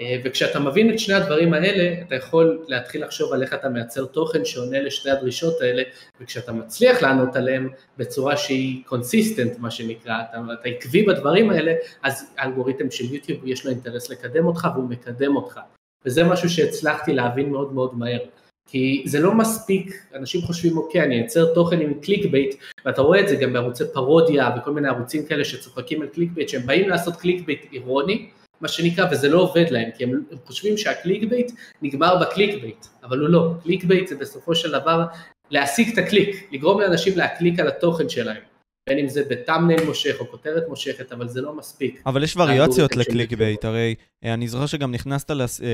אה, 0.00 0.16
וכשאתה 0.24 0.60
מבין 0.60 0.90
את 0.90 0.98
שני 0.98 1.14
הדברים 1.14 1.54
האלה, 1.54 2.02
אתה 2.02 2.14
יכול 2.14 2.64
להתחיל 2.68 3.04
לחשוב 3.04 3.32
על 3.32 3.42
איך 3.42 3.54
אתה 3.54 3.68
מייצר 3.68 4.04
תוכן 4.04 4.44
שעונה 4.44 4.80
לשתי 4.80 5.10
הדרישות 5.10 5.60
האלה, 5.60 5.82
וכשאתה 6.20 6.52
מצליח 6.52 7.02
לענות 7.02 7.36
עליהם 7.36 7.68
בצורה 7.98 8.36
שהיא 8.36 8.84
consistent, 8.84 9.58
מה 9.58 9.70
שנקרא, 9.70 10.14
אתה, 10.30 10.38
אתה 10.52 10.68
עקבי 10.68 11.02
בדברים 11.02 11.50
האלה, 11.50 11.74
אז 12.02 12.34
האלגוריתם 12.38 12.90
של 12.90 13.14
יוטיוב 13.14 13.46
יש 13.46 13.64
לו 13.64 13.70
אינטרס 13.70 14.10
לקדם 14.10 14.46
אותך 14.46 14.68
והוא 14.74 14.88
מקדם 14.88 15.36
אותך. 15.36 15.60
וזה 16.04 16.24
משהו 16.24 16.50
שהצלחתי 16.50 17.12
להבין 17.14 17.50
מאוד 17.50 17.72
מאוד 17.72 17.94
מהר. 17.94 18.18
כי 18.66 19.02
זה 19.06 19.20
לא 19.20 19.34
מספיק, 19.34 20.02
אנשים 20.14 20.40
חושבים 20.42 20.76
אוקיי 20.76 21.02
אני 21.02 21.14
אייצר 21.14 21.54
תוכן 21.54 21.80
עם 21.80 21.94
clickbait 21.94 22.54
ואתה 22.84 23.02
רואה 23.02 23.20
את 23.20 23.28
זה 23.28 23.36
גם 23.36 23.52
בערוצי 23.52 23.84
פרודיה 23.92 24.50
וכל 24.58 24.72
מיני 24.72 24.88
ערוצים 24.88 25.26
כאלה 25.26 25.44
שצוחקים 25.44 26.02
על 26.02 26.08
clickbait 26.08 26.48
שהם 26.48 26.66
באים 26.66 26.88
לעשות 26.88 27.16
clickbait 27.16 27.66
אירוני 27.72 28.28
מה 28.60 28.68
שנקרא 28.68 29.06
וזה 29.10 29.28
לא 29.28 29.40
עובד 29.40 29.64
להם 29.70 29.90
כי 29.96 30.04
הם, 30.04 30.10
הם 30.10 30.38
חושבים 30.44 30.76
שה 30.76 31.24
clickbait 31.30 31.52
נגמר 31.82 32.16
ב 32.20 32.60
clickbait 32.62 32.86
אבל 33.02 33.18
הוא 33.18 33.28
לא, 33.28 33.50
clickbait 33.62 34.08
זה 34.08 34.16
בסופו 34.16 34.54
של 34.54 34.72
דבר 34.72 35.04
להשיג 35.50 35.92
את 35.92 35.98
הקליק, 35.98 36.48
לגרום 36.52 36.80
לאנשים 36.80 37.18
להקליק 37.18 37.60
על 37.60 37.68
התוכן 37.68 38.08
שלהם 38.08 38.42
בין 38.88 38.98
אם 38.98 39.08
זה 39.08 39.22
ב 39.30 39.35
thumbnail 39.35 39.84
מושך 39.84 40.16
או 40.20 40.30
כותרת 40.30 40.62
מושכת, 40.68 41.12
אבל 41.12 41.28
זה 41.28 41.40
לא 41.40 41.56
מספיק. 41.56 42.02
אבל 42.06 42.22
יש 42.22 42.36
וריאציות 42.36 42.96
לקליק 42.96 43.32
בייט, 43.32 43.64
הרי 43.64 43.94
אה, 44.24 44.34
אני 44.34 44.48
זוכר 44.48 44.66
שגם 44.66 44.92
נכנסת 44.92 45.30
לס... 45.30 45.60
אה, 45.60 45.66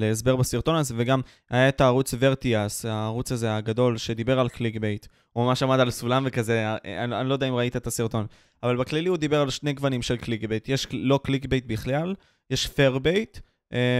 להסבר 0.00 0.36
בסרטון 0.36 0.74
הזה, 0.74 0.94
וגם 0.96 1.20
היה 1.50 1.68
את 1.68 1.80
הערוץ 1.80 2.14
Veritasium, 2.18 2.84
הערוץ 2.84 3.32
הזה 3.32 3.56
הגדול, 3.56 3.98
שדיבר 3.98 4.40
על 4.40 4.48
clickbait. 4.48 5.06
הוא 5.32 5.44
ממש 5.44 5.62
עמד 5.62 5.80
על 5.80 5.90
סולם 5.90 6.22
וכזה, 6.26 6.66
אה, 6.66 7.04
אני, 7.04 7.20
אני 7.20 7.28
לא 7.28 7.32
יודע 7.32 7.48
אם 7.48 7.54
ראית 7.54 7.76
את 7.76 7.86
הסרטון, 7.86 8.26
אבל 8.62 8.76
בכללי 8.76 9.08
הוא 9.08 9.16
דיבר 9.16 9.40
על 9.40 9.50
שני 9.50 9.72
גוונים 9.72 10.02
של 10.02 10.16
clickbait. 10.16 10.68
יש 10.68 10.86
לא 10.92 11.20
clickbait 11.24 11.64
בכלל, 11.66 12.14
יש 12.50 12.66
fair 12.66 12.98
bait, 12.98 13.38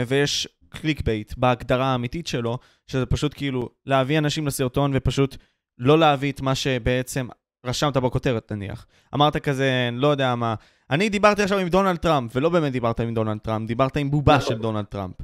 ויש 0.07 0.49
clickbait 0.69 1.35
בהגדרה 1.37 1.87
האמיתית 1.87 2.27
שלו, 2.27 2.59
שזה 2.87 3.07
פשוט 3.07 3.35
כאילו 3.35 3.69
להביא 3.87 4.19
אנשים 4.19 4.47
לסרטון 4.47 4.91
ופשוט 4.95 5.37
לא 5.79 5.99
להביא 5.99 6.33
את 6.33 6.41
מה 6.41 6.55
שבעצם 6.55 7.29
רשמת 7.65 7.97
בכותרת 7.97 8.53
נניח. 8.53 8.87
אמרת 9.15 9.37
כזה, 9.37 9.89
לא 9.93 10.09
יודע 10.09 10.35
מה, 10.35 10.55
אני 10.91 11.09
דיברתי 11.09 11.43
עכשיו 11.43 11.59
עם 11.59 11.69
דונלד 11.69 11.97
טראמפ, 11.97 12.37
ולא 12.37 12.49
באמת 12.49 12.73
דיברת 12.73 13.01
עם 13.01 13.15
דונלד 13.15 13.39
טראמפ, 13.39 13.69
דיברת 13.69 13.97
עם 13.97 14.11
בובה 14.11 14.37
נכון. 14.37 14.49
של 14.49 14.63
דונלד 14.63 14.85
טראמפ. 14.85 15.15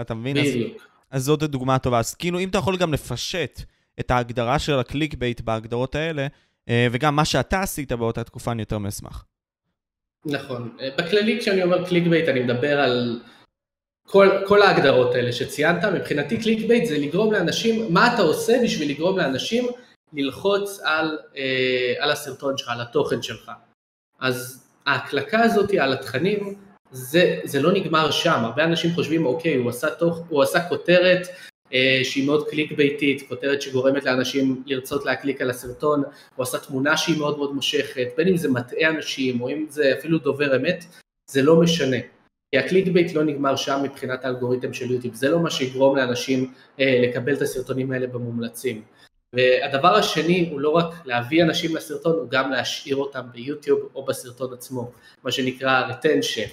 אתה 0.00 0.14
מבין? 0.14 0.38
אז, 0.38 0.46
אז 1.10 1.24
זאת 1.24 1.42
דוגמה 1.42 1.78
טובה. 1.78 1.98
אז 1.98 2.14
כאילו, 2.14 2.38
אם 2.38 2.48
אתה 2.48 2.58
יכול 2.58 2.76
גם 2.76 2.92
לפשט 2.92 3.60
את 4.00 4.10
ההגדרה 4.10 4.58
של 4.58 4.78
ה 4.78 5.14
clickbait 5.14 5.40
בהגדרות 5.40 5.94
האלה, 5.94 6.26
אה, 6.68 6.86
וגם 6.92 7.16
מה 7.16 7.24
שאתה 7.24 7.60
עשית 7.60 7.92
באותה 7.92 8.24
תקופה, 8.24 8.52
אני 8.52 8.62
יותר 8.62 8.78
מאשמח. 8.78 9.24
נכון. 10.26 10.76
אה, 10.80 10.88
בכללי 10.98 11.40
כשאני 11.40 11.62
אומר 11.62 11.88
clickbait, 11.88 12.28
אני 12.28 12.40
מדבר 12.40 12.80
על 12.80 13.20
כל, 14.06 14.28
כל 14.46 14.62
ההגדרות 14.62 15.14
האלה 15.14 15.32
שציינת. 15.32 15.84
מבחינתי 15.84 16.42
clickbait 16.42 16.84
זה 16.88 16.98
לגרום 16.98 17.32
לאנשים, 17.32 17.94
מה 17.94 18.14
אתה 18.14 18.22
עושה 18.22 18.52
בשביל 18.64 18.90
לגרום 18.90 19.18
לאנשים 19.18 19.66
ללחוץ 20.14 20.80
על, 20.84 21.18
אה, 21.36 21.94
על 21.98 22.10
הסרטון 22.10 22.58
שלך, 22.58 22.68
על 22.68 22.80
התוכן 22.80 23.22
שלך. 23.22 23.50
אז 24.20 24.68
ההקלקה 24.86 25.42
הזאת 25.42 25.70
על 25.70 25.92
התכנים, 25.92 26.54
זה, 26.90 27.40
זה 27.44 27.62
לא 27.62 27.72
נגמר 27.72 28.10
שם, 28.10 28.40
הרבה 28.44 28.64
אנשים 28.64 28.94
חושבים 28.94 29.26
אוקיי, 29.26 29.56
הוא 29.56 29.70
עשה, 29.70 29.90
תוך, 29.90 30.18
הוא 30.28 30.42
עשה 30.42 30.68
כותרת 30.68 31.28
אה, 31.72 32.00
שהיא 32.04 32.26
מאוד 32.26 32.48
קליקבייטית, 32.48 33.28
כותרת 33.28 33.62
שגורמת 33.62 34.04
לאנשים 34.04 34.62
לרצות 34.66 35.04
להקליק 35.04 35.40
על 35.40 35.50
הסרטון, 35.50 36.02
הוא 36.36 36.42
עשה 36.42 36.58
תמונה 36.58 36.96
שהיא 36.96 37.18
מאוד 37.18 37.38
מאוד 37.38 37.54
מושכת, 37.54 38.08
בין 38.16 38.28
אם 38.28 38.36
זה 38.36 38.48
מטעה 38.48 38.90
אנשים 38.90 39.40
או 39.40 39.50
אם 39.50 39.66
זה 39.68 39.94
אפילו 39.98 40.18
דובר 40.18 40.56
אמת, 40.56 40.84
זה 41.30 41.42
לא 41.42 41.60
משנה. 41.60 41.96
כי 42.50 42.58
ה 42.58 42.88
clickbait 42.88 43.14
לא 43.14 43.24
נגמר 43.24 43.56
שם 43.56 43.80
מבחינת 43.84 44.24
האלגוריתם 44.24 44.72
של 44.72 44.90
יוטיוב, 44.90 45.14
זה 45.14 45.28
לא 45.28 45.40
מה 45.40 45.50
שיגרום 45.50 45.96
לאנשים 45.96 46.52
אה, 46.80 47.00
לקבל 47.02 47.34
את 47.34 47.42
הסרטונים 47.42 47.92
האלה 47.92 48.06
במומלצים. 48.06 48.82
והדבר 49.36 49.94
השני 49.94 50.48
הוא 50.50 50.60
לא 50.60 50.70
רק 50.70 50.94
להביא 51.04 51.42
אנשים 51.42 51.76
לסרטון, 51.76 52.12
הוא 52.12 52.30
גם 52.30 52.50
להשאיר 52.50 52.96
אותם 52.96 53.22
ביוטיוב 53.32 53.80
או 53.94 54.04
בסרטון 54.04 54.52
עצמו, 54.52 54.90
מה 55.24 55.32
שנקרא 55.32 55.88
retention. 55.90 56.48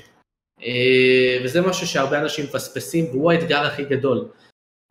אה, 0.64 1.38
וזה 1.44 1.62
משהו 1.62 1.88
שהרבה 1.88 2.20
אנשים 2.20 2.46
מפספסים 2.46 3.06
והוא 3.06 3.32
האתגר 3.32 3.62
הכי 3.62 3.84
גדול. 3.84 4.28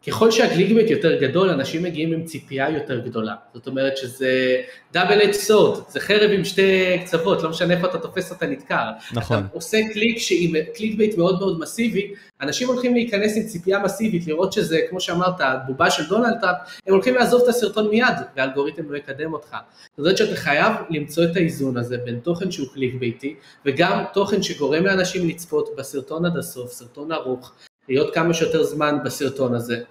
ככל 0.07 0.31
שה 0.31 0.46
clickbait 0.46 0.91
יותר 0.91 1.21
גדול, 1.21 1.51
אנשים 1.51 1.83
מגיעים 1.83 2.13
עם 2.13 2.25
ציפייה 2.25 2.71
יותר 2.71 2.99
גדולה. 2.99 3.35
זאת 3.55 3.67
אומרת 3.67 3.97
שזה 3.97 4.57
double 4.93 5.23
edged 5.23 5.33
sword, 5.33 5.85
זה 5.89 6.01
חרב 6.01 6.31
עם 6.31 6.45
שתי 6.45 6.99
קצוות, 7.05 7.43
לא 7.43 7.51
משנה 7.51 7.75
איפה 7.75 7.87
אתה 7.87 7.99
תופס 7.99 8.33
אתה 8.33 8.47
נדקר. 8.47 8.91
נכון. 9.13 9.39
אתה 9.39 9.47
עושה 9.53 9.79
קליק 9.93 10.19
שעם 10.19 10.53
clickbait 10.75 11.19
מאוד 11.19 11.39
מאוד 11.39 11.61
מסיבי, 11.61 12.15
אנשים 12.41 12.69
הולכים 12.69 12.95
להיכנס 12.95 13.37
עם 13.37 13.43
ציפייה 13.43 13.79
מסיבית, 13.79 14.27
לראות 14.27 14.53
שזה, 14.53 14.81
כמו 14.91 15.01
שאמרת, 15.01 15.41
בובה 15.67 15.91
של 15.91 16.09
דונלד 16.09 16.41
טראמפ, 16.41 16.57
הם 16.87 16.93
הולכים 16.95 17.15
לעזוב 17.15 17.43
את 17.43 17.49
הסרטון 17.49 17.89
מיד, 17.89 18.15
והאלגוריתם 18.37 18.93
לא 18.93 18.97
יקדם 18.97 19.33
אותך. 19.33 19.57
זאת 19.91 19.99
אומרת 19.99 20.17
שאתה 20.17 20.37
חייב 20.37 20.73
למצוא 20.91 21.25
את 21.25 21.37
האיזון 21.37 21.77
הזה 21.77 21.97
בין 21.97 22.19
תוכן 22.19 22.51
שהוא 22.51 22.69
קליקבייטי, 22.75 23.35
וגם 23.67 24.05
תוכן 24.13 24.43
שגורם 24.43 24.87
לאנשים 24.87 25.29
לצפות 25.29 25.69
בסרטון 25.79 26.25
עד 26.25 26.37
הסוף, 26.37 26.73
סרטון 26.73 27.13
ארוך, 27.13 27.53
להיות 27.91 28.15
כמה 28.15 28.35
שיותר 28.35 28.63
זמן 28.63 28.99
בסרטון 29.05 29.55
הזה, 29.55 29.83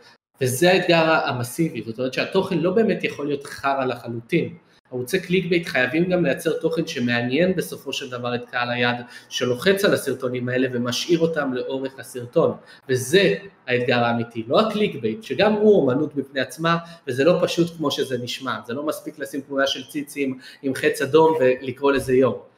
וזה 0.41 0.71
האתגר 0.71 1.03
המסיבי, 1.25 1.83
זאת 1.85 1.99
אומרת 1.99 2.13
שהתוכן 2.13 2.57
לא 2.57 2.71
באמת 2.71 3.03
יכול 3.03 3.27
להיות 3.27 3.43
חרא 3.43 3.85
לחלוטין. 3.85 4.55
ערוצי 4.91 5.19
clickbait 5.19 5.67
חייבים 5.67 6.09
גם 6.09 6.25
לייצר 6.25 6.59
תוכן 6.59 6.87
שמעניין 6.87 7.55
בסופו 7.55 7.93
של 7.93 8.09
דבר 8.09 8.35
את 8.35 8.45
קהל 8.51 8.71
היעד, 8.71 8.95
שלוחץ 9.29 9.85
על 9.85 9.93
הסרטונים 9.93 10.49
האלה 10.49 10.67
ומשאיר 10.73 11.19
אותם 11.19 11.53
לאורך 11.53 11.99
הסרטון, 11.99 12.53
וזה 12.89 13.35
האתגר 13.67 14.03
האמיתי, 14.03 14.43
לא 14.47 14.59
ה 14.59 15.01
clickbait, 15.01 15.23
שגם 15.23 15.53
הוא 15.53 15.81
אומנות 15.81 16.15
בפני 16.15 16.41
עצמה, 16.41 16.77
וזה 17.07 17.23
לא 17.23 17.39
פשוט 17.41 17.77
כמו 17.77 17.91
שזה 17.91 18.17
נשמע, 18.17 18.55
זה 18.67 18.73
לא 18.73 18.85
מספיק 18.85 19.19
לשים 19.19 19.41
תמונה 19.41 19.67
של 19.67 19.83
ציצים 19.87 20.39
עם 20.61 20.75
חץ 20.75 21.01
אדום 21.01 21.37
ולקרוא 21.39 21.91
לזה 21.91 22.13
יום. 22.13 22.48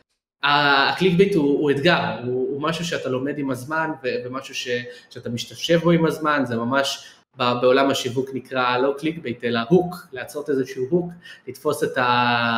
ה 0.43 1.17
clickbait 1.17 1.35
הוא, 1.35 1.59
הוא 1.59 1.71
אתגר, 1.71 2.19
הוא, 2.25 2.49
הוא 2.51 2.61
משהו 2.61 2.85
שאתה 2.85 3.09
לומד 3.09 3.37
עם 3.37 3.51
הזמן 3.51 3.91
ומשהו 4.03 4.55
ש, 4.55 4.67
שאתה 5.09 5.29
משתפשף 5.29 5.79
בו 5.79 5.91
עם 5.91 6.05
הזמן, 6.05 6.43
זה 6.45 6.55
ממש 6.55 7.13
בעולם 7.37 7.89
השיווק 7.89 8.29
נקרא 8.33 8.77
לא 8.77 8.95
clickbait 8.97 9.43
אלא 9.43 9.59
hook, 9.69 9.95
לעשות 10.11 10.49
איזשהו 10.49 10.85
hook, 10.89 11.11
לתפוס 11.47 11.83
את, 11.83 11.97
ה, 11.97 12.57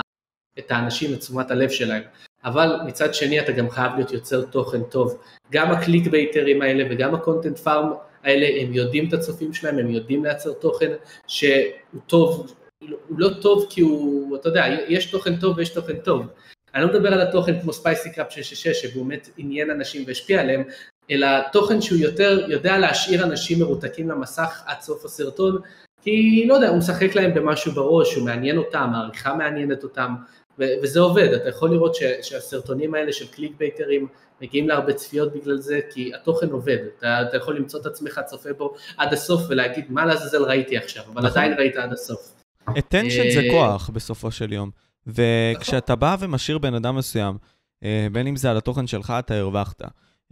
את 0.60 0.72
האנשים, 0.72 1.13
את 1.13 1.19
תשומת 1.19 1.52
הלב 1.52 1.69
שלהם. 1.69 2.04
אבל 2.46 2.80
מצד 2.86 3.13
שני 3.13 3.39
אתה 3.39 3.52
גם 3.52 3.69
חייב 3.69 3.91
להיות 3.96 4.12
יוצר 4.12 4.41
תוכן 4.46 4.84
טוב. 4.84 5.22
גם 5.52 5.72
הקליקבייטרים 5.71 6.62
האלה 6.62 6.84
וגם 6.89 7.15
ה 7.15 7.21
content 7.21 7.58
farm 7.58 7.93
האלה, 8.24 8.62
הם 8.62 8.74
יודעים 8.74 9.08
את 9.08 9.13
הצופים 9.13 9.54
שלהם, 9.54 9.80
הם 9.80 9.89
יודעים 9.89 10.26
לייצר 10.26 10.54
תוכן 10.54 10.91
שהוא 11.28 12.02
טוב, 12.08 12.54
הוא 12.82 13.19
לא 13.19 13.30
טוב 13.41 13.65
כי 13.69 13.82
הוא, 13.82 14.36
אתה 14.38 14.50
יודע, 14.50 14.65
יש 14.88 15.06
תוכן 15.06 15.36
טוב 15.36 15.58
ויש 15.58 15.69
תוכן 15.69 15.98
טוב. 15.98 16.26
אני 16.75 16.83
לא 16.83 16.89
מדבר 16.89 17.13
על 17.13 17.21
התוכן 17.21 17.59
כמו 17.62 17.73
SpicyCrap666 17.73 18.82
שבאמת 18.81 19.29
עניין 19.38 19.69
אנשים 19.69 20.03
והשפיע 20.07 20.41
עליהם, 20.41 20.63
אלא 21.12 21.27
תוכן 21.51 21.81
שהוא 21.81 21.99
יותר 21.99 22.45
יודע 22.47 22.77
להשאיר 22.77 23.23
אנשים 23.23 23.59
מרותקים 23.59 24.09
למסך 24.09 24.63
עד 24.65 24.81
סוף 24.81 25.05
הסרטון, 25.05 25.57
כי 26.01 26.45
לא 26.47 26.53
יודע, 26.53 26.69
הוא 26.69 26.77
משחק 26.77 27.15
להם 27.15 27.33
במשהו 27.33 27.71
בראש, 27.71 28.15
הוא 28.15 28.25
מעניין 28.25 28.57
אותם, 28.57 28.89
העריכה 28.93 29.36
מעניינת 29.36 29.83
אותם, 29.83 30.13
ו- 30.59 30.73
וזה 30.83 30.99
עובד, 30.99 31.33
אתה 31.33 31.49
יכול 31.49 31.69
לראות 31.71 31.95
ש- 31.95 32.03
שהסרטונים 32.21 32.95
האלה 32.95 33.13
של 33.13 33.27
קליקבייטרים 33.28 34.08
מגיעים 34.41 34.69
להרבה 34.69 34.93
צפיות 34.93 35.33
בגלל 35.33 35.57
זה, 35.57 35.79
כי 35.93 36.12
התוכן 36.15 36.49
עובד, 36.49 36.77
אתה, 36.97 37.21
אתה 37.21 37.38
יכול 37.38 37.57
למצוא 37.57 37.81
את 37.81 37.86
עצמך 37.86 38.19
צופה 38.25 38.53
בו 38.53 38.73
עד 38.97 39.13
הסוף 39.13 39.41
ולהגיד 39.49 39.86
מה 39.89 40.05
לעזאזל 40.05 40.43
ראיתי 40.43 40.77
עכשיו, 40.77 41.03
אבל 41.03 41.21
נכון. 41.21 41.25
עדיין 41.25 41.53
ראית 41.53 41.75
עד 41.75 41.93
הסוף. 41.93 42.33
attention 42.69 43.33
זה 43.33 43.39
אה, 43.39 43.51
כוח 43.51 43.89
בסופו 43.89 44.31
של 44.31 44.53
יום. 44.53 44.83
וכשאתה 45.08 45.96
בא 45.96 46.16
ומשאיר 46.20 46.58
בן 46.58 46.74
אדם 46.74 46.96
מסוים, 46.96 47.38
אה, 47.84 48.08
בין 48.12 48.28
אם 48.28 48.36
זה 48.36 48.52
על 48.52 48.58
התוכן 48.58 48.88
שלך, 48.88 49.13
אתה 49.20 49.36
הרווחת. 49.36 49.82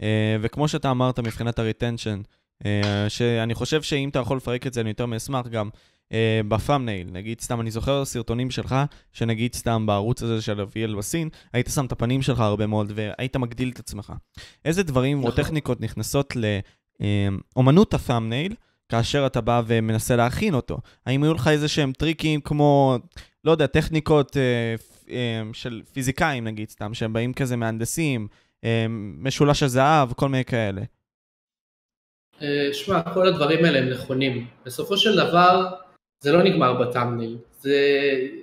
אה, 0.02 0.36
וכמו 0.40 0.68
שאתה 0.68 0.90
אמרת 0.90 1.18
מבחינת 1.18 1.58
ה 1.58 1.64
retention, 1.64 2.20
אה, 2.66 3.06
שאני 3.08 3.54
חושב 3.54 3.82
שאם 3.82 4.08
אתה 4.08 4.18
יכול 4.18 4.36
לפרק 4.36 4.66
את 4.66 4.74
זה, 4.74 4.80
אני 4.80 4.90
יותר 4.90 5.06
מאשמח 5.06 5.46
גם 5.46 5.68
ב 6.48 6.53
thumbnail, 6.53 7.08
נגיד 7.12 7.40
סתם, 7.40 7.60
אני 7.60 7.70
זוכר 7.70 8.04
סרטונים 8.04 8.50
שלך, 8.50 8.76
שנגיד 9.12 9.54
סתם 9.54 9.86
בערוץ 9.86 10.22
הזה 10.22 10.42
של 10.42 10.60
אביאל 10.60 10.94
בסין, 10.94 11.28
היית 11.52 11.68
שם 11.74 11.86
את 11.86 11.92
הפנים 11.92 12.22
שלך 12.22 12.40
הרבה 12.40 12.66
מאוד 12.66 12.92
והיית 12.94 13.36
מגדיל 13.36 13.70
את 13.74 13.78
עצמך. 13.78 14.12
איזה 14.64 14.82
דברים 14.82 15.18
נכון. 15.18 15.30
או 15.30 15.36
טכניקות 15.36 15.80
נכנסות 15.80 16.36
לאומנות 17.56 17.94
ה 17.94 17.99
thumbnail, 17.99 18.54
כאשר 18.88 19.26
אתה 19.26 19.40
בא 19.40 19.62
ומנסה 19.66 20.16
להכין 20.16 20.54
אותו? 20.54 20.78
האם 21.06 21.22
היו 21.22 21.34
לך 21.34 21.48
איזה 21.48 21.68
שהם 21.68 21.92
טריקים 21.92 22.40
כמו 22.40 22.98
לא 23.44 23.50
יודע, 23.50 23.66
טכניקות 23.66 24.36
אה, 24.36 24.74
אה, 25.10 25.42
של 25.52 25.82
פיזיקאים 25.92 26.44
נגיד 26.44 26.70
סתם, 26.70 26.94
שהם 26.94 27.12
באים 27.12 27.32
כזה 27.32 27.56
מהנדסים, 27.56 28.28
אה, 28.64 28.86
משולש 29.18 29.62
הזהב, 29.62 30.12
כל 30.12 30.28
מיני 30.28 30.44
כאלה. 30.44 30.82
שמע, 32.72 33.02
כל 33.14 33.28
הדברים 33.28 33.64
האלה 33.64 33.78
הם 33.78 33.88
נכונים. 33.88 34.46
בסופו 34.64 34.96
של 34.96 35.16
דבר, 35.16 35.66
זה 36.20 36.32
לא 36.32 36.42
נגמר 36.42 36.82
בטאמניל. 36.82 37.38
זה, 37.58 37.78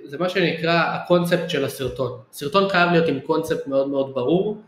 זה 0.04 0.18
מה 0.18 0.28
שנקרא 0.28 0.94
הקונספט 0.94 1.50
של 1.50 1.64
הסרטון. 1.64 2.20
סרטון 2.32 2.68
חייב 2.68 2.90
להיות 2.90 3.08
עם 3.08 3.20
קונספט 3.20 3.66
מאוד 3.66 3.88
מאוד 3.88 4.14
ברור. 4.14 4.62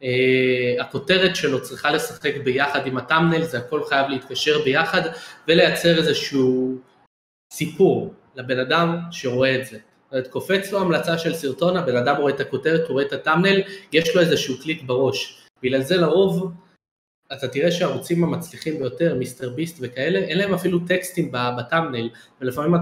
Uh, 0.00 0.82
הכותרת 0.82 1.36
שלו 1.36 1.62
צריכה 1.62 1.92
לשחק 1.92 2.36
ביחד 2.44 2.86
עם 2.86 2.96
הטאמנל, 2.96 3.42
זה 3.42 3.58
הכל 3.58 3.84
חייב 3.84 4.08
להתקשר 4.08 4.62
ביחד 4.64 5.00
ולייצר 5.48 5.98
איזשהו 5.98 6.78
סיפור. 7.52 8.14
לבן 8.38 8.58
אדם 8.58 8.98
שרואה 9.10 9.60
את 9.60 9.66
זה. 9.66 9.78
זאת 9.78 10.12
אומרת, 10.12 10.26
קופץ 10.26 10.72
לו 10.72 10.80
המלצה 10.80 11.18
של 11.18 11.34
סרטון, 11.34 11.76
הבן 11.76 11.96
אדם 11.96 12.16
רואה 12.16 12.34
את 12.34 12.40
הכותרת, 12.40 12.80
הוא 12.80 12.92
רואה 12.92 13.04
את 13.04 13.12
הטאמנל, 13.12 13.62
יש 13.92 14.16
לו 14.16 14.20
איזשהו 14.20 14.54
קליק 14.62 14.82
בראש. 14.82 15.46
בגלל 15.62 15.82
זה 15.82 15.96
לרוב, 15.96 16.52
אתה 17.32 17.48
תראה 17.48 17.70
שהערוצים 17.70 18.24
המצליחים 18.24 18.78
ביותר, 18.78 19.14
מיסטר 19.14 19.50
ביסט 19.50 19.78
וכאלה, 19.80 20.18
אין 20.18 20.38
להם 20.38 20.54
אפילו 20.54 20.78
טקסטים 20.78 21.32
בטאמנל, 21.32 22.08
ולפעמים 22.40 22.74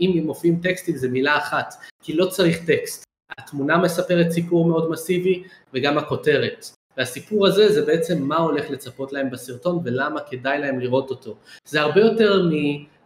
אם 0.00 0.22
מופיעים 0.26 0.60
טקסטים 0.62 0.96
זה 0.96 1.08
מילה 1.08 1.38
אחת, 1.38 1.74
כי 2.02 2.12
לא 2.12 2.26
צריך 2.26 2.66
טקסט. 2.66 3.04
התמונה 3.38 3.78
מספרת 3.78 4.30
סיפור 4.30 4.68
מאוד 4.68 4.90
מסיבי, 4.90 5.42
וגם 5.74 5.98
הכותרת. 5.98 6.66
והסיפור 6.96 7.46
הזה 7.46 7.72
זה 7.72 7.86
בעצם 7.86 8.22
מה 8.22 8.36
הולך 8.36 8.70
לצפות 8.70 9.12
להם 9.12 9.30
בסרטון 9.30 9.80
ולמה 9.84 10.20
כדאי 10.20 10.58
להם 10.58 10.80
לראות 10.80 11.10
אותו. 11.10 11.36
זה 11.64 11.80
הרבה 11.80 12.00
יותר 12.00 12.42
מ... 12.42 12.52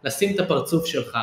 לשים 0.03 0.35
את 0.35 0.39
הפרצוף 0.39 0.85
שלך, 0.85 1.17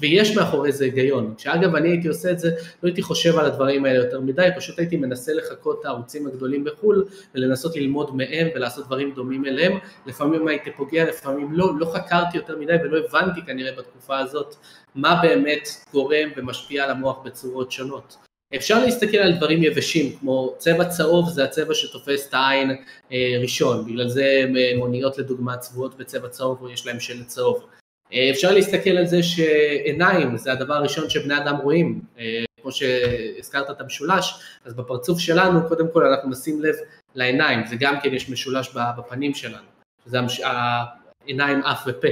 ויש 0.00 0.36
מאחורי 0.36 0.72
זה 0.72 0.84
היגיון. 0.84 1.34
שאגב, 1.38 1.74
אני 1.74 1.88
הייתי 1.88 2.08
עושה 2.08 2.30
את 2.30 2.38
זה, 2.38 2.50
לא 2.82 2.88
הייתי 2.88 3.02
חושב 3.02 3.38
על 3.38 3.46
הדברים 3.46 3.84
האלה 3.84 3.98
יותר 4.04 4.20
מדי, 4.20 4.48
פשוט 4.56 4.78
הייתי 4.78 4.96
מנסה 4.96 5.32
לחקות 5.34 5.80
את 5.80 5.84
הערוצים 5.84 6.26
הגדולים 6.26 6.64
בחו"ל, 6.64 7.06
ולנסות 7.34 7.76
ללמוד 7.76 8.16
מהם 8.16 8.48
ולעשות 8.54 8.86
דברים 8.86 9.12
דומים 9.14 9.46
אליהם. 9.46 9.78
לפעמים 10.06 10.48
הייתי 10.48 10.70
פוגע, 10.76 11.04
לפעמים 11.04 11.52
לא, 11.52 11.78
לא 11.78 11.86
חקרתי 11.86 12.36
יותר 12.36 12.58
מדי 12.58 12.74
ולא 12.84 12.98
הבנתי 12.98 13.40
כנראה 13.46 13.72
בתקופה 13.72 14.18
הזאת 14.18 14.54
מה 14.94 15.20
באמת 15.22 15.68
גורם 15.92 16.28
ומשפיע 16.36 16.84
על 16.84 16.90
המוח 16.90 17.18
בצורות 17.24 17.72
שונות. 17.72 18.16
אפשר 18.56 18.84
להסתכל 18.84 19.16
על 19.16 19.32
דברים 19.36 19.62
יבשים, 19.62 20.16
כמו 20.20 20.54
צבע 20.58 20.84
צהוב 20.84 21.30
זה 21.30 21.44
הצבע 21.44 21.74
שתופס 21.74 22.28
את 22.28 22.34
העין 22.34 22.70
אה, 23.12 23.38
ראשון, 23.40 23.84
בגלל 23.86 24.08
זה 24.08 24.44
מוניות 24.76 25.18
לדוגמה 25.18 25.56
צבועות 25.56 25.98
בצבע 25.98 26.28
צהוב 26.28 26.62
או 26.62 26.70
יש 26.70 26.86
להם 26.86 27.00
שלט 27.00 27.26
צהוב. 27.26 27.66
אה, 28.12 28.30
אפשר 28.30 28.52
להסתכל 28.52 28.90
על 28.90 29.06
זה 29.06 29.22
שעיניים 29.22 30.36
זה 30.36 30.52
הדבר 30.52 30.74
הראשון 30.74 31.10
שבני 31.10 31.36
אדם 31.36 31.56
רואים, 31.56 32.00
אה, 32.18 32.44
כמו 32.62 32.72
שהזכרת 32.72 33.70
את 33.70 33.80
המשולש, 33.80 34.34
אז 34.64 34.74
בפרצוף 34.74 35.18
שלנו 35.18 35.68
קודם 35.68 35.86
כל 35.92 36.06
אנחנו 36.06 36.30
נשים 36.30 36.62
לב 36.62 36.74
לעיניים, 37.14 37.66
זה 37.66 37.76
גם 37.80 38.00
כן 38.00 38.14
יש 38.14 38.30
משולש 38.30 38.74
בפנים 38.98 39.34
שלנו, 39.34 39.66
זה 40.04 40.18
העיניים 40.42 41.58
אף 41.60 41.84
ופה, 41.86 42.08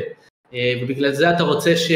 ובגלל 0.83 1.13
זה 1.13 1.31
אתה 1.31 1.43
רוצה 1.43 1.77
ש... 1.77 1.91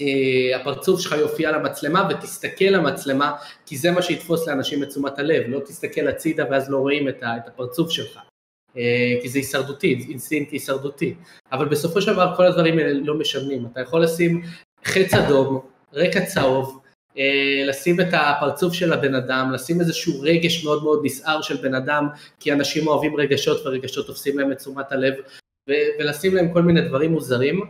אה, 0.00 0.56
הפרצוף 0.60 1.00
שלך 1.00 1.12
יופיע 1.12 1.50
למצלמה 1.50 2.08
ותסתכל 2.10 2.64
למצלמה 2.64 3.32
כי 3.66 3.76
זה 3.76 3.90
מה 3.90 4.02
שיתפוס 4.02 4.48
לאנשים 4.48 4.82
את 4.82 4.88
תשומת 4.88 5.18
הלב, 5.18 5.42
לא 5.48 5.60
תסתכל 5.60 6.08
הצידה 6.08 6.44
ואז 6.50 6.70
לא 6.70 6.76
רואים 6.76 7.08
את 7.08 7.22
הפרצוף 7.22 7.90
שלך. 7.90 8.16
אה, 8.16 8.22
כי 9.22 9.28
זה 9.28 9.38
הישרדותי, 9.38 10.06
אינסטינקט 10.08 10.52
הישרדותי. 10.52 11.14
אבל 11.52 11.68
בסופו 11.68 12.02
של 12.02 12.12
דבר 12.12 12.36
כל 12.36 12.46
הדברים 12.46 12.78
האלה 12.78 12.92
לא 12.92 13.14
משנים, 13.14 13.66
אתה 13.72 13.80
יכול 13.80 14.02
לשים 14.02 14.42
חץ 14.84 15.14
אדום, 15.14 15.60
רקע 15.92 16.20
צהוב, 16.20 16.82
אה, 17.18 17.64
לשים 17.66 18.00
את 18.00 18.06
הפרצוף 18.12 18.72
של 18.72 18.92
הבן 18.92 19.14
אדם, 19.14 19.52
לשים 19.52 19.80
איזשהו 19.80 20.20
רגש 20.20 20.64
מאוד 20.64 20.82
מאוד 20.82 21.00
נסער 21.04 21.42
של 21.42 21.56
בן 21.56 21.74
אדם 21.74 22.08
כי 22.40 22.52
אנשים 22.52 22.86
אוהבים 22.86 23.16
רגשות 23.16 23.66
ורגשות 23.66 24.06
תופסים 24.06 24.38
להם 24.38 24.52
את 24.52 24.58
תשומת 24.58 24.92
הלב 24.92 25.14
ולשים 25.98 26.34
להם 26.34 26.52
כל 26.52 26.62
מיני 26.62 26.80
דברים 26.80 27.12
מוזרים 27.12 27.60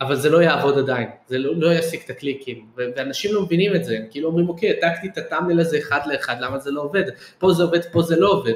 אבל 0.00 0.16
זה 0.16 0.30
לא 0.30 0.42
יעבוד 0.42 0.78
עדיין, 0.78 1.08
זה 1.26 1.38
לא, 1.38 1.56
לא 1.56 1.72
ישיג 1.72 2.00
את 2.04 2.10
הקליקים, 2.10 2.66
ואנשים 2.76 3.34
לא 3.34 3.42
מבינים 3.42 3.74
את 3.74 3.84
זה, 3.84 3.96
הם 3.96 4.06
כאילו 4.10 4.28
אומרים 4.28 4.48
אוקיי, 4.48 4.70
העתקתי 4.70 5.08
את 5.08 5.18
ה 5.18 5.22
thumbnail 5.22 5.60
הזה 5.60 5.78
אחד 5.78 6.00
לאחד, 6.06 6.36
למה 6.40 6.58
זה 6.58 6.70
לא 6.70 6.80
עובד? 6.80 7.04
פה 7.38 7.52
זה 7.52 7.62
עובד, 7.62 7.80
פה 7.92 8.02
זה 8.02 8.16
לא 8.16 8.28
עובד. 8.28 8.52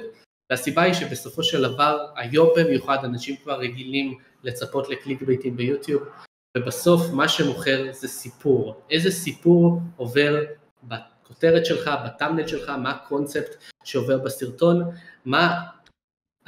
והסיבה 0.51 0.83
היא 0.83 0.95
שבסופו 0.95 1.43
של 1.43 1.63
דבר, 1.63 2.07
היום 2.17 2.49
במיוחד 2.57 3.05
אנשים 3.05 3.37
כבר 3.37 3.59
רגילים 3.59 4.19
לצפות 4.45 4.89
לקליקבייטים 4.89 5.57
ביוטיוב, 5.57 6.03
ובסוף 6.57 7.03
מה 7.13 7.29
שמוכר 7.29 7.93
זה 7.93 8.09
סיפור. 8.09 8.81
איזה 8.91 9.11
סיפור 9.11 9.81
עובר 9.97 10.45
בכותרת 10.83 11.67
שלך, 11.67 11.91
ב 12.07 12.11
thumbnail 12.11 12.47
שלך, 12.47 12.69
מה 12.69 12.91
הקונספט 12.91 13.57
שעובר 13.85 14.19
בסרטון, 14.19 14.91
מה 15.25 15.63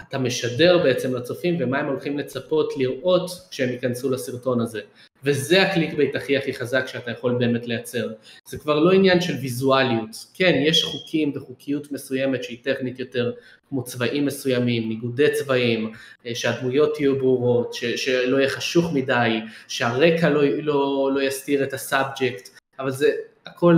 אתה 0.01 0.19
משדר 0.19 0.79
בעצם 0.83 1.15
לצופים 1.15 1.57
ומה 1.61 1.79
הם 1.79 1.87
הולכים 1.87 2.19
לצפות 2.19 2.73
לראות 2.77 3.31
כשהם 3.51 3.69
ייכנסו 3.69 4.11
לסרטון 4.11 4.61
הזה. 4.61 4.81
וזה 5.25 5.63
ה 5.63 5.95
clickbait 5.95 6.17
הכי 6.17 6.37
הכי 6.37 6.55
חזק 6.55 6.87
שאתה 6.87 7.11
יכול 7.11 7.35
באמת 7.39 7.67
לייצר. 7.67 8.11
זה 8.49 8.59
כבר 8.59 8.81
לא 8.81 8.93
עניין 8.93 9.21
של 9.21 9.33
ויזואליות. 9.41 10.27
כן, 10.35 10.63
יש 10.67 10.85
חוקים 10.85 11.33
וחוקיות 11.35 11.93
מסוימת 11.93 12.45
שהיא 12.45 12.59
טכנית 12.63 12.99
יותר, 12.99 13.33
כמו 13.69 13.85
צבעים 13.85 14.27
מסוימים, 14.27 14.89
ניגודי 14.89 15.33
צבעים, 15.33 15.93
אה, 16.27 16.35
שהדמויות 16.35 17.01
יהיו 17.01 17.19
ברורות, 17.19 17.75
ש- 17.75 17.85
שלא 17.85 18.37
יהיה 18.37 18.49
חשוך 18.49 18.93
מדי, 18.93 19.41
שהרקע 19.69 20.31
לא, 20.31 20.43
לא, 20.45 21.11
לא 21.15 21.23
יסתיר 21.23 21.65
את 21.65 21.73
ה 21.73 21.81
subject, 21.81 22.49
אבל 22.79 22.91
זה 22.91 23.11
הכל 23.47 23.75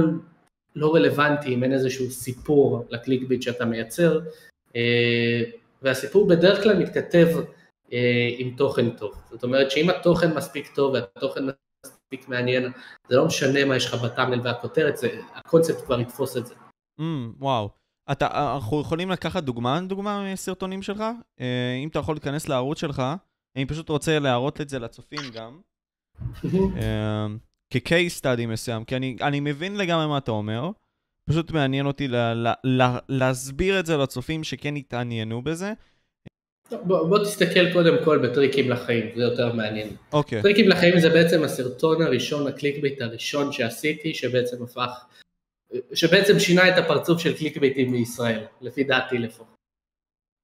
לא 0.76 0.94
רלוונטי 0.94 1.54
אם 1.54 1.64
אין 1.64 1.72
איזשהו 1.72 2.10
סיפור 2.10 2.86
ל 2.90 3.22
clickbait 3.28 3.42
שאתה 3.42 3.64
מייצר. 3.64 4.20
אה, 4.76 5.42
והסיפור 5.82 6.28
בדרך 6.28 6.62
כלל 6.62 6.78
מתכתב 6.78 7.26
אה, 7.92 8.28
עם 8.38 8.54
תוכן 8.56 8.90
טוב. 8.90 9.14
זאת 9.30 9.44
אומרת 9.44 9.70
שאם 9.70 9.90
התוכן 9.90 10.34
מספיק 10.34 10.74
טוב 10.74 10.92
והתוכן 10.92 11.44
מספיק 11.86 12.28
מעניין, 12.28 12.72
זה 13.08 13.16
לא 13.16 13.26
משנה 13.26 13.64
מה 13.64 13.76
יש 13.76 13.86
לך 13.86 13.94
בטאמנל 13.94 14.40
והכותרת, 14.44 14.96
זה, 14.96 15.20
הקונספט 15.34 15.84
כבר 15.84 16.00
יתפוס 16.00 16.36
את 16.36 16.46
זה. 16.46 16.54
Mm, 17.00 17.04
וואו. 17.38 17.68
אתה, 18.12 18.54
אנחנו 18.54 18.80
יכולים 18.80 19.10
לקחת 19.10 19.42
דוגמה, 19.42 19.80
דוגמה 19.86 20.32
מסרטונים 20.32 20.82
שלך? 20.82 21.04
אה, 21.40 21.74
אם 21.84 21.88
אתה 21.88 21.98
יכול 21.98 22.14
להיכנס 22.14 22.48
לערוץ 22.48 22.80
שלך, 22.80 23.02
אני 23.56 23.66
פשוט 23.66 23.88
רוצה 23.88 24.18
להראות 24.18 24.60
את 24.60 24.68
זה 24.68 24.78
לצופים 24.78 25.20
גם. 25.34 25.60
אה, 26.80 27.26
כ-case 27.72 28.20
study 28.20 28.46
מסוים, 28.48 28.84
כי 28.84 28.96
אני, 28.96 29.16
אני 29.20 29.40
מבין 29.40 29.76
לגמרי 29.76 30.06
מה 30.06 30.18
אתה 30.18 30.30
אומר. 30.30 30.70
פשוט 31.30 31.50
מעניין 31.50 31.86
אותי 31.86 32.08
לה, 32.08 32.34
לה, 32.34 32.54
לה, 32.64 32.98
להסביר 33.08 33.80
את 33.80 33.86
זה 33.86 33.96
לצופים 33.96 34.44
שכן 34.44 34.76
יתעניינו 34.76 35.42
בזה. 35.42 35.72
בוא, 36.70 37.08
בוא 37.08 37.18
תסתכל 37.18 37.72
קודם 37.72 38.04
כל 38.04 38.18
בטריקים 38.18 38.70
לחיים, 38.70 39.06
זה 39.16 39.22
יותר 39.22 39.52
מעניין. 39.52 39.88
אוקיי. 40.12 40.38
Okay. 40.38 40.42
טריקים 40.42 40.68
לחיים 40.68 41.00
זה 41.00 41.08
בעצם 41.08 41.42
הסרטון 41.42 42.02
הראשון, 42.02 42.46
ה 42.46 42.82
clickbait 42.82 43.00
הראשון 43.00 43.52
שעשיתי, 43.52 44.14
שבעצם 44.14 44.62
הפך, 44.62 45.04
שבעצם 45.94 46.38
שינה 46.38 46.68
את 46.68 46.84
הפרצוף 46.84 47.20
של 47.20 47.36
קליקבייטים 47.36 47.92
בישראל, 47.92 48.40
לפי 48.60 48.84
דעתי 48.84 49.18
לפחות. 49.18 49.59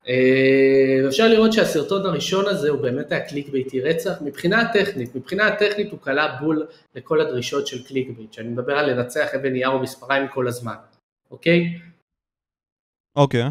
אה, 0.08 1.08
אפשר 1.08 1.28
לראות 1.28 1.52
שהסרטון 1.52 2.06
הראשון 2.06 2.46
הזה 2.46 2.70
הוא 2.70 2.82
באמת 2.82 3.12
היה 3.12 3.28
קליקבייטי 3.28 3.80
רצח 3.80 4.12
מבחינה 4.20 4.60
הטכנית, 4.60 5.14
מבחינה 5.14 5.46
הטכנית 5.46 5.90
הוא 5.90 6.00
כלה 6.00 6.36
בול 6.40 6.66
לכל 6.94 7.20
הדרישות 7.20 7.66
של 7.66 7.84
clickbait, 7.84 8.32
שאני 8.32 8.48
מדבר 8.48 8.78
על 8.78 8.90
לנצח 8.90 9.34
אבן 9.34 9.52
נייר 9.52 9.68
או 9.68 9.78
מספריים 9.78 10.28
כל 10.28 10.48
הזמן, 10.48 10.74
אוקיי? 11.30 11.78
אוקיי. 13.16 13.42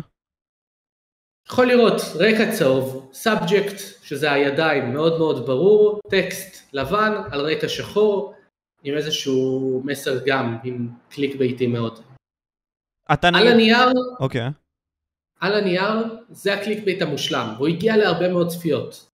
יכול 1.50 1.66
לראות 1.66 2.02
רקע 2.16 2.52
צהוב, 2.52 3.10
subject, 3.14 3.78
שזה 4.04 4.32
הידיים 4.32 4.94
מאוד 4.94 5.18
מאוד 5.20 5.46
ברור, 5.46 6.00
טקסט 6.10 6.74
לבן 6.74 7.14
על 7.32 7.42
רקע 7.42 7.68
שחור, 7.70 8.36
עם 8.84 8.98
איזשהו 8.98 9.82
מסר 9.86 10.26
גם, 10.26 10.58
עם 10.64 10.90
קליקבייטי 11.10 11.68
מאוד. 11.68 12.00
אתה 13.14 13.28
על 13.28 13.48
הנייר, 13.48 13.90
אוקיי. 14.20 14.50
על 15.40 15.54
הנייר 15.54 16.20
זה 16.30 16.54
ה 16.54 16.84
clickbait 16.84 17.02
המושלם, 17.02 17.54
והוא 17.56 17.68
הגיע 17.68 17.98
להרבה 17.98 18.30
מאוד 18.30 18.48
צפיות. 18.48 19.10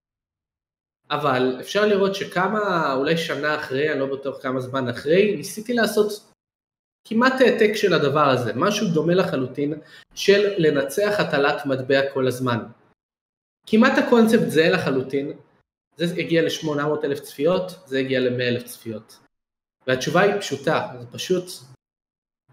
אבל 1.11 1.57
אפשר 1.59 1.85
לראות 1.85 2.15
שכמה, 2.15 2.93
אולי 2.93 3.17
שנה 3.17 3.55
אחרי, 3.55 3.91
אני 3.91 3.99
לא 3.99 4.15
בטוח 4.15 4.41
כמה 4.41 4.59
זמן 4.59 4.89
אחרי, 4.89 5.35
ניסיתי 5.35 5.73
לעשות 5.73 6.31
כמעט 7.07 7.33
העתק 7.41 7.75
של 7.75 7.93
הדבר 7.93 8.29
הזה, 8.29 8.51
משהו 8.55 8.87
דומה 8.87 9.13
לחלוטין 9.13 9.73
של 10.15 10.53
לנצח 10.57 11.19
הטלת 11.19 11.65
מטבע 11.65 12.13
כל 12.13 12.27
הזמן. 12.27 12.57
כמעט 13.67 13.97
הקונספט 13.97 14.49
זהה 14.49 14.69
לחלוטין, 14.69 15.31
זה 15.97 16.05
הגיע 16.17 16.41
ל-800 16.41 17.03
אלף 17.03 17.19
צפיות, 17.19 17.71
זה 17.85 17.99
הגיע 17.99 18.19
ל-100 18.19 18.41
אלף 18.41 18.63
צפיות. 18.63 19.19
והתשובה 19.87 20.21
היא 20.21 20.41
פשוטה, 20.41 20.87
זה 20.99 21.07
פשוט, 21.11 21.43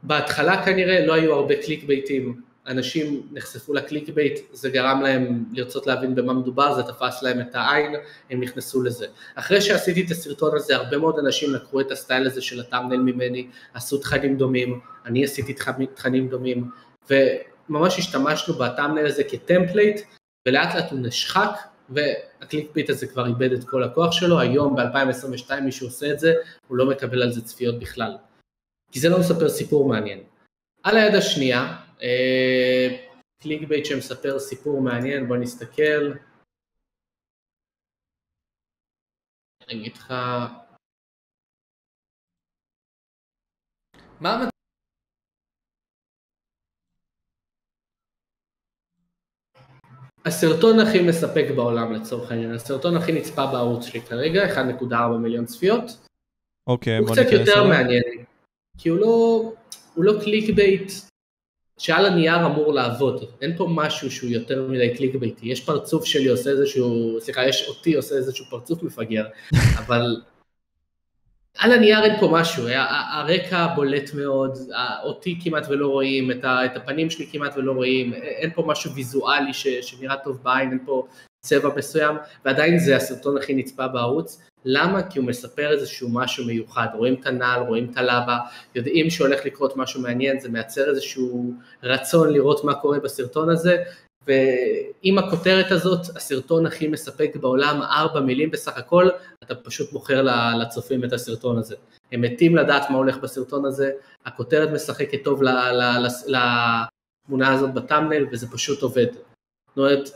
בהתחלה 0.02 0.64
כנראה 0.64 1.06
לא 1.06 1.12
היו 1.12 1.34
הרבה 1.34 1.62
clickbaitים, 1.62 2.42
אנשים 2.68 3.28
נחשפו 3.32 3.74
ל 3.74 4.08
clickbait, 4.08 4.40
זה 4.52 4.70
גרם 4.70 5.00
להם 5.02 5.44
לרצות 5.52 5.86
להבין 5.86 6.14
במה 6.14 6.32
מדובר, 6.32 6.74
זה 6.74 6.82
תפס 6.82 7.22
להם 7.22 7.40
את 7.40 7.54
העין, 7.54 7.94
הם 8.30 8.40
נכנסו 8.40 8.82
לזה. 8.82 9.06
אחרי 9.34 9.60
שעשיתי 9.60 10.04
את 10.04 10.10
הסרטון 10.10 10.56
הזה, 10.56 10.76
הרבה 10.76 10.98
מאוד 10.98 11.18
אנשים 11.18 11.54
לקחו 11.54 11.80
את 11.80 11.90
ה 11.90 11.96
style 11.96 12.26
הזה 12.26 12.42
של 12.42 12.60
ה 12.60 12.64
thumbnail 12.64 12.96
ממני, 12.96 13.48
עשו 13.74 13.98
תכנים 13.98 14.36
דומים, 14.36 14.80
אני 15.06 15.24
עשיתי 15.24 15.54
תכנים 15.94 16.28
דומים, 16.28 16.70
וממש 17.10 17.98
השתמשנו 17.98 18.54
ב 18.54 18.60
thumbnail 18.60 19.06
הזה 19.06 19.24
כ 19.24 19.38
template, 19.38 20.00
ולאט 20.48 20.74
לאט 20.74 20.90
הוא 20.90 20.98
נשחק, 21.02 21.50
וה 21.90 22.70
clickbait 22.74 22.90
הזה 22.90 23.06
כבר 23.06 23.26
איבד 23.26 23.52
את 23.52 23.64
כל 23.64 23.82
הכוח 23.82 24.12
שלו, 24.12 24.40
היום 24.40 24.76
ב-2022 24.76 25.60
מי 25.62 25.72
שעושה 25.72 26.10
את 26.10 26.18
זה, 26.18 26.34
הוא 26.68 26.76
לא 26.76 26.86
מקבל 26.86 27.22
על 27.22 27.32
זה 27.32 27.44
צפיות 27.44 27.78
בכלל. 27.78 28.16
כי 28.92 29.00
זה 29.00 29.08
לא 29.08 29.18
מספר 29.18 29.48
סיפור 29.48 29.88
מעניין. 29.88 30.20
על 30.82 30.96
היד 30.96 31.14
השנייה, 31.14 31.76
קליק 33.42 33.62
אה, 33.62 33.66
bait 33.68 33.84
שמספר 33.84 34.38
סיפור 34.38 34.80
מעניין, 34.80 35.28
בוא 35.28 35.36
נסתכל. 35.36 36.12
אני 39.68 39.80
אגיד 39.80 39.96
לך... 39.96 40.14
מה 44.20 44.48
הסרטון 50.24 50.80
הכי 50.80 51.02
מספק 51.08 51.44
בעולם 51.56 51.92
לצורך 51.92 52.30
העניין, 52.30 52.54
הסרטון 52.54 52.96
הכי 52.96 53.12
נצפה 53.12 53.46
בערוץ 53.46 53.84
שלי 53.86 54.00
כרגע, 54.00 54.54
1.4 54.54 55.18
מיליון 55.22 55.44
צפיות. 55.44 55.82
אוקיי, 56.66 57.00
בוא 57.00 57.10
ניכנס. 57.10 57.18
הוא 57.18 57.26
קצת 57.26 57.46
יותר 57.46 57.64
מעניין, 57.68 58.24
כי 58.78 58.88
הוא 58.88 58.98
לא, 58.98 59.42
הוא 59.94 60.04
לא 60.04 60.12
clickbait 60.24 60.92
שעל 61.78 62.06
הנייר 62.06 62.46
אמור 62.46 62.74
לעבוד, 62.74 63.24
אין 63.42 63.56
פה 63.56 63.68
משהו 63.70 64.10
שהוא 64.10 64.30
יותר 64.30 64.68
מדי 64.68 64.96
clickbaitי, 64.96 65.48
יש 65.48 65.64
פרצוף 65.64 66.04
שלי 66.04 66.28
עושה 66.28 66.50
איזשהו, 66.50 67.18
סליחה, 67.20 67.46
יש 67.48 67.68
אותי 67.68 67.94
עושה 67.94 68.14
איזשהו 68.14 68.44
פרצוף 68.50 68.82
מפגר, 68.82 69.26
אבל 69.86 70.16
על 71.58 71.72
הנייר 71.72 72.04
אין 72.04 72.20
פה 72.20 72.28
משהו, 72.32 72.64
הרקע 73.12 73.66
בולט 73.74 74.14
מאוד, 74.14 74.58
אותי 75.04 75.38
כמעט 75.44 75.66
ולא 75.68 75.88
רואים, 75.88 76.30
את 76.44 76.76
הפנים 76.76 77.10
שלי 77.10 77.26
כמעט 77.32 77.56
ולא 77.56 77.72
רואים, 77.72 78.14
אין 78.14 78.50
פה 78.54 78.62
משהו 78.66 78.92
ויזואלי 78.94 79.52
שנראה 79.82 80.16
טוב 80.16 80.42
בעין, 80.42 80.70
אין 80.70 80.78
פה 80.86 81.06
צבע 81.48 81.70
מסוים, 81.76 82.16
ועדיין 82.44 82.78
זה 82.78 82.96
הסרטון 82.96 83.38
הכי 83.38 83.54
נצפה 83.54 83.88
בערוץ. 83.88 84.42
למה? 84.64 85.02
כי 85.02 85.18
הוא 85.18 85.26
מספר 85.26 85.70
איזשהו 85.70 86.08
משהו 86.12 86.46
מיוחד, 86.46 86.86
רואים 86.94 87.14
את 87.14 87.26
הנעל, 87.26 87.62
רואים 87.62 87.90
את 87.92 87.96
הלבה, 87.96 88.38
יודעים 88.74 89.10
שהולך 89.10 89.44
לקרות 89.44 89.76
משהו 89.76 90.00
מעניין, 90.00 90.40
זה 90.40 90.48
מייצר 90.48 90.90
איזשהו 90.90 91.52
רצון 91.82 92.32
לראות 92.32 92.64
מה 92.64 92.74
קורה 92.74 93.00
בסרטון 93.00 93.50
הזה, 93.50 93.76
ועם 94.26 95.18
הכותרת 95.18 95.70
הזאת, 95.70 96.00
הסרטון 96.16 96.66
הכי 96.66 96.88
מספק 96.88 97.36
בעולם, 97.40 97.82
ארבע 97.82 98.20
מילים 98.20 98.50
בסך 98.50 98.78
הכל, 98.78 99.08
אתה 99.44 99.54
פשוט 99.54 99.92
מוכר 99.92 100.22
לצופים 100.60 101.04
את 101.04 101.12
הסרטון 101.12 101.58
הזה. 101.58 101.76
הם 102.12 102.20
מתים 102.20 102.56
לדעת 102.56 102.90
מה 102.90 102.96
הולך 102.96 103.18
בסרטון 103.18 103.64
הזה, 103.64 103.90
הכותרת 104.26 104.68
משחקת 104.70 105.24
טוב 105.24 105.42
לתמונה 106.26 107.54
הזאת 107.54 107.74
בטאמנל, 107.74 108.26
וזה 108.30 108.46
פשוט 108.50 108.82
עובד. 108.82 109.06
זאת 109.68 109.76
אומרת, 109.76 110.10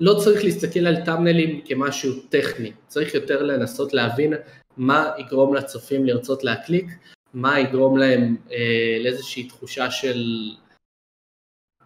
לא 0.00 0.14
צריך 0.24 0.44
להסתכל 0.44 0.86
על 0.86 1.04
טאמנלים 1.04 1.60
כמשהו 1.64 2.12
טכני, 2.28 2.72
צריך 2.86 3.14
יותר 3.14 3.42
לנסות 3.42 3.94
להבין 3.94 4.34
מה 4.76 5.10
יגרום 5.18 5.54
לצופים 5.54 6.04
לרצות 6.04 6.44
להקליק, 6.44 6.86
מה 7.34 7.60
יגרום 7.60 7.98
להם 7.98 8.36
אה, 8.52 8.98
לאיזושהי 9.00 9.48
תחושה 9.48 9.90
של 9.90 10.22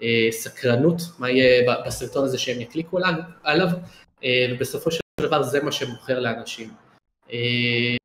אה, 0.03 0.29
סקרנות, 0.31 1.01
מה 1.19 1.31
יהיה 1.31 1.73
בסרטון 1.87 2.25
הזה 2.25 2.39
שהם 2.39 2.61
יקליקו 2.61 2.99
עליו, 3.43 3.69
אה, 4.25 4.47
ובסופו 4.51 4.91
של 4.91 5.01
דבר 5.21 5.43
זה 5.43 5.63
מה 5.63 5.73
שמוכר 5.73 6.21
לאנשים. 6.21 6.71
אה, 7.33 7.97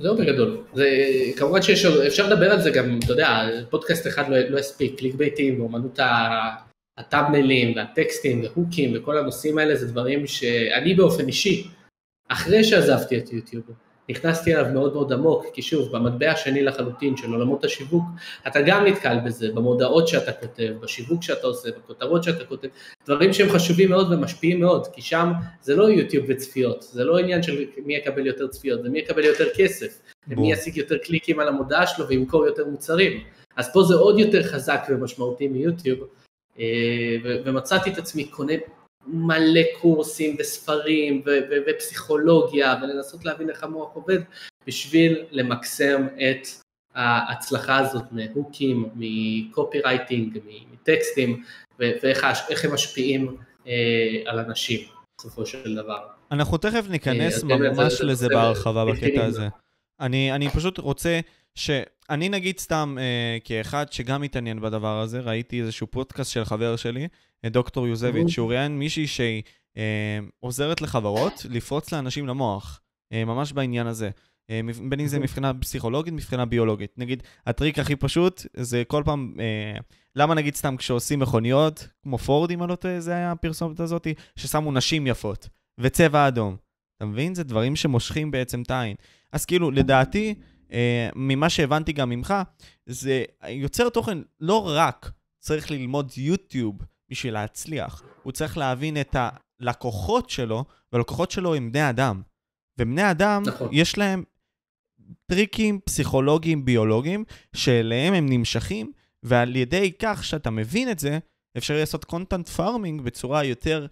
זהו 0.00 0.16
בגדול, 0.16 0.64
זה, 0.74 0.88
כמובן 1.36 1.62
שאפשר 1.62 2.28
לדבר 2.28 2.52
על 2.52 2.60
זה 2.60 2.70
גם, 2.70 2.98
אתה 3.04 3.12
יודע, 3.12 3.48
פודקאסט 3.70 4.06
אחד 4.06 4.28
לא, 4.28 4.38
לא 4.38 4.58
הספיק, 4.58 4.98
קליק 4.98 5.14
ביתים 5.14 5.60
ואומנות 5.60 5.98
הטאבנלים 7.00 7.76
והטקסטים 7.76 8.42
והוקים 8.42 8.92
וכל 8.96 9.18
הנושאים 9.18 9.58
האלה 9.58 9.76
זה 9.76 9.86
דברים 9.86 10.26
שאני 10.26 10.94
באופן 10.94 11.26
אישי, 11.26 11.68
אחרי 12.28 12.64
שעזבתי 12.64 13.18
את 13.18 13.32
יוטיוב, 13.32 13.64
נכנסתי 14.08 14.54
אליו 14.54 14.66
מאוד 14.72 14.92
מאוד 14.94 15.12
עמוק, 15.12 15.46
כי 15.52 15.62
שוב, 15.62 15.96
במטבע 15.96 16.30
השני 16.30 16.62
לחלוטין 16.62 17.16
של 17.16 17.32
עולמות 17.32 17.64
השיווק, 17.64 18.02
אתה 18.46 18.60
גם 18.62 18.86
נתקל 18.86 19.18
בזה, 19.24 19.48
במודעות 19.54 20.08
שאתה 20.08 20.32
כותב, 20.32 20.72
בשיווק 20.80 21.22
שאתה 21.22 21.46
עושה, 21.46 21.68
בכותרות 21.70 22.24
שאתה 22.24 22.44
כותב, 22.44 22.68
דברים 23.06 23.32
שהם 23.32 23.48
חשובים 23.48 23.90
מאוד 23.90 24.12
ומשפיעים 24.12 24.60
מאוד, 24.60 24.86
כי 24.86 25.02
שם 25.02 25.32
זה 25.62 25.76
לא 25.76 25.90
יוטיוב 25.90 26.24
וצפיות, 26.28 26.82
זה 26.82 27.04
לא 27.04 27.18
עניין 27.18 27.42
של 27.42 27.64
מי 27.86 27.94
יקבל 27.94 28.26
יותר 28.26 28.46
צפיות, 28.46 28.82
זה 28.82 28.88
מי 28.88 28.98
יקבל 28.98 29.24
יותר 29.24 29.46
כסף, 29.56 30.00
ומי 30.28 30.52
ישיג 30.52 30.76
יותר 30.76 30.98
קליקים 30.98 31.40
על 31.40 31.48
המודעה 31.48 31.86
שלו 31.86 32.08
וימכור 32.08 32.46
יותר 32.46 32.66
מוצרים. 32.66 33.20
אז 33.56 33.72
פה 33.72 33.82
זה 33.82 33.94
עוד 33.94 34.18
יותר 34.18 34.42
חזק 34.42 34.86
ומשמעותי 34.90 35.48
מיוטיוב, 35.48 35.98
ומצאתי 37.44 37.90
את 37.90 37.98
עצמי 37.98 38.24
קונה 38.24 38.52
מלא 39.06 39.60
קורסים 39.80 40.36
וספרים 40.38 41.22
ופסיכולוגיה 41.66 42.74
ולנסות 42.82 43.24
להבין 43.24 43.50
איך 43.50 43.64
המוח 43.64 43.94
עובד 43.94 44.18
בשביל 44.66 45.24
למקסם 45.30 46.06
את 46.16 46.46
ההצלחה 46.94 47.78
הזאת 47.78 48.04
מהוקים, 48.12 48.88
מקופי 48.94 49.80
רייטינג, 49.80 50.38
מטקסטים 50.72 51.42
ואיך 51.78 52.64
הם 52.64 52.74
משפיעים 52.74 53.36
אה, 53.66 53.72
על 54.26 54.38
אנשים 54.38 54.80
בסופו 55.18 55.46
של 55.46 55.76
דבר. 55.76 56.06
אנחנו 56.30 56.58
תכף 56.58 56.86
ניכנס 56.88 57.44
אה, 57.44 57.56
ממש 57.56 58.00
לזה 58.00 58.28
בהרחבה 58.28 58.84
בקטע 58.84 59.24
הזה. 59.24 59.48
אני, 60.00 60.32
אני 60.32 60.48
פשוט 60.48 60.78
רוצה 60.78 61.20
שאני 61.54 62.28
נגיד 62.28 62.58
סתם 62.58 62.96
אה, 63.00 63.38
כאחד 63.44 63.92
שגם 63.92 64.22
מתעניין 64.22 64.60
בדבר 64.60 65.00
הזה, 65.00 65.20
ראיתי 65.20 65.60
איזשהו 65.60 65.86
פודקאסט 65.86 66.32
של 66.32 66.44
חבר 66.44 66.76
שלי, 66.76 67.08
דוקטור 67.46 67.86
יוזביץ', 67.86 68.28
שהוא 68.28 68.50
ראיין 68.50 68.78
מישהי 68.78 69.06
שהיא 69.06 69.42
אה, 69.76 70.18
עוזרת 70.40 70.80
לחברות 70.80 71.46
לפרוץ 71.50 71.92
לאנשים 71.92 72.26
למוח, 72.26 72.80
אה, 73.12 73.24
ממש 73.24 73.52
בעניין 73.52 73.86
הזה. 73.86 74.10
אה, 74.50 74.60
בין 74.88 75.00
אם 75.00 75.06
זה 75.06 75.18
מבחינה 75.18 75.54
פסיכולוגית, 75.54 76.14
מבחינה 76.14 76.44
ביולוגית. 76.44 76.98
נגיד, 76.98 77.22
הטריק 77.46 77.78
הכי 77.78 77.96
פשוט 77.96 78.46
זה 78.56 78.82
כל 78.86 79.02
פעם, 79.04 79.34
אה, 79.40 79.80
למה 80.16 80.34
נגיד 80.34 80.54
סתם 80.54 80.76
כשעושים 80.76 81.18
מכוניות, 81.18 81.88
כמו 82.02 82.18
פורד 82.18 82.50
אם 82.50 82.62
אני 82.62 82.70
לא 82.70 82.74
טועה, 82.74 83.00
זה 83.00 83.12
היה 83.12 83.32
הפרסומת 83.32 83.80
הזאת, 83.80 84.06
ששמו 84.36 84.72
נשים 84.72 85.06
יפות, 85.06 85.48
וצבע 85.80 86.28
אדום. 86.28 86.56
אתה 86.96 87.04
מבין? 87.04 87.34
זה 87.34 87.44
דברים 87.44 87.76
שמושכים 87.76 88.30
בעצם 88.30 88.62
את 88.62 88.70
העין. 88.70 88.96
אז 89.32 89.44
כאילו, 89.44 89.70
לדעתי, 89.70 90.34
אה, 90.72 91.08
ממה 91.14 91.50
שהבנתי 91.50 91.92
גם 91.92 92.10
ממך, 92.10 92.34
זה 92.86 93.24
יוצר 93.48 93.88
תוכן 93.88 94.18
לא 94.40 94.68
רק 94.68 95.10
צריך 95.38 95.70
ללמוד 95.70 96.12
יוטיוב 96.16 96.78
בשביל 97.10 97.34
להצליח, 97.34 98.02
הוא 98.22 98.32
צריך 98.32 98.58
להבין 98.58 99.00
את 99.00 99.16
הלקוחות 99.60 100.30
שלו, 100.30 100.64
והלקוחות 100.92 101.30
שלו 101.30 101.54
הם 101.54 101.72
בני 101.72 101.90
אדם. 101.90 102.22
ובני 102.78 103.10
אדם, 103.10 103.42
נכון. 103.46 103.68
יש 103.72 103.98
להם 103.98 104.24
טריקים 105.26 105.80
פסיכולוגיים, 105.84 106.64
ביולוגיים, 106.64 107.24
שאליהם 107.56 108.14
הם 108.14 108.26
נמשכים, 108.28 108.92
ועל 109.22 109.56
ידי 109.56 109.92
כך 109.98 110.24
שאתה 110.24 110.50
מבין 110.50 110.90
את 110.90 110.98
זה, 110.98 111.18
אפשר 111.56 111.74
לעשות 111.74 112.04
content 112.04 112.48
farming 112.48 113.02
בצורה 113.02 113.44
יותר, 113.44 113.86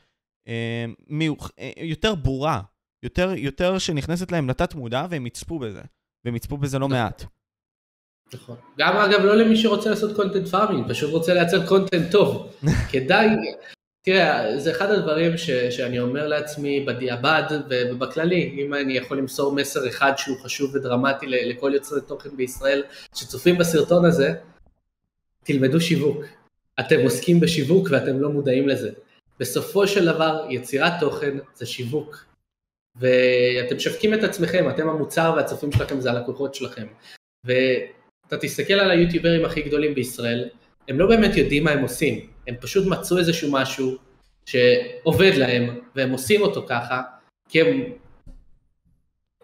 אה, 0.49 0.85
מיוח, 1.07 1.51
אה, 1.59 1.71
יותר 1.77 2.15
ברורה, 2.15 2.61
יותר, 3.03 3.31
יותר 3.37 3.79
שנכנסת 3.79 4.33
להם 4.33 4.51
לתת 4.51 4.75
מודע, 4.75 5.07
והם 5.11 5.27
יצפו 5.27 5.59
בזה. 5.59 5.81
והם 6.25 6.37
יצפו 6.37 6.57
בזה 6.57 6.79
לא 6.79 6.89
נכון. 6.89 6.99
מעט. 6.99 7.25
נכון. 8.35 8.57
גם 8.79 8.97
אגב 8.97 9.21
לא 9.21 9.37
למי 9.37 9.57
שרוצה 9.57 9.91
לעשות 9.91 10.17
content 10.17 10.49
farming, 10.49 10.89
פשוט 10.89 11.11
רוצה 11.11 11.35
לייצר 11.35 11.67
content 11.67 12.11
טוב. 12.13 12.53
כדאי, 12.93 13.29
תראה, 14.03 14.59
זה 14.59 14.71
אחד 14.71 14.91
הדברים 14.91 15.37
ש, 15.37 15.51
שאני 15.51 16.01
אומר 16.01 16.29
לעצמי 16.29 16.81
בדיעבד 16.81 17.43
ובכללי, 17.69 18.57
אם 18.59 18.75
אני 18.75 18.93
יכול 18.93 19.19
למסור 19.19 19.55
מסר 19.55 19.89
אחד 19.89 20.13
שהוא 20.17 20.37
חשוב 20.45 20.75
ודרמטי 20.75 21.27
לכל 21.27 21.71
יוצרי 21.75 22.01
תוכן 22.01 22.37
בישראל 22.37 22.83
שצופים 23.15 23.59
בסרטון 23.59 24.05
הזה, 24.05 24.35
תלמדו 25.45 25.81
שיווק. 25.81 26.25
אתם 26.81 27.01
עוסקים 27.01 27.41
בשיווק 27.41 27.89
ואתם 27.91 28.21
לא 28.21 28.31
מודעים 28.31 28.69
לזה. 28.69 28.91
בסופו 29.41 29.87
של 29.87 30.05
דבר 30.05 30.47
יצירת 30.51 30.93
תוכן 31.01 31.39
זה 31.55 31.67
שיווק. 31.67 32.28
ואתם 32.99 33.77
משווקים 33.77 34.15
את 34.15 34.25
עצמכם, 34.25 34.71
אתם 34.71 34.89
המוצר 34.89 35.33
והצופים 35.37 35.73
שלכם 35.73 36.01
זה 36.01 36.11
הלקוחות 36.11 36.55
שלכם. 36.55 36.87
ואתה 37.45 38.37
תסתכל 38.41 38.75
על 38.75 38.91
היוטיוברים 38.91 39.45
הכי 39.45 39.63
גדולים 39.63 39.95
בישראל, 39.95 40.49
הם 40.89 40.99
לא 40.99 41.07
באמת 41.07 41.37
יודעים 41.37 41.65
מה 41.65 41.71
הם 41.71 41.83
עושים, 41.83 42.31
הם 42.47 42.55
פשוט 42.61 42.87
מצאו 42.87 43.19
איזשהו 43.19 43.53
משהו 43.53 43.97
שעובד 44.47 45.33
להם, 45.35 45.81
והם 45.97 46.11
עושים 46.11 46.43
אותו 46.43 46.67
ככה, 46.69 47.03
כי 47.49 47.61
הם... 47.61 47.93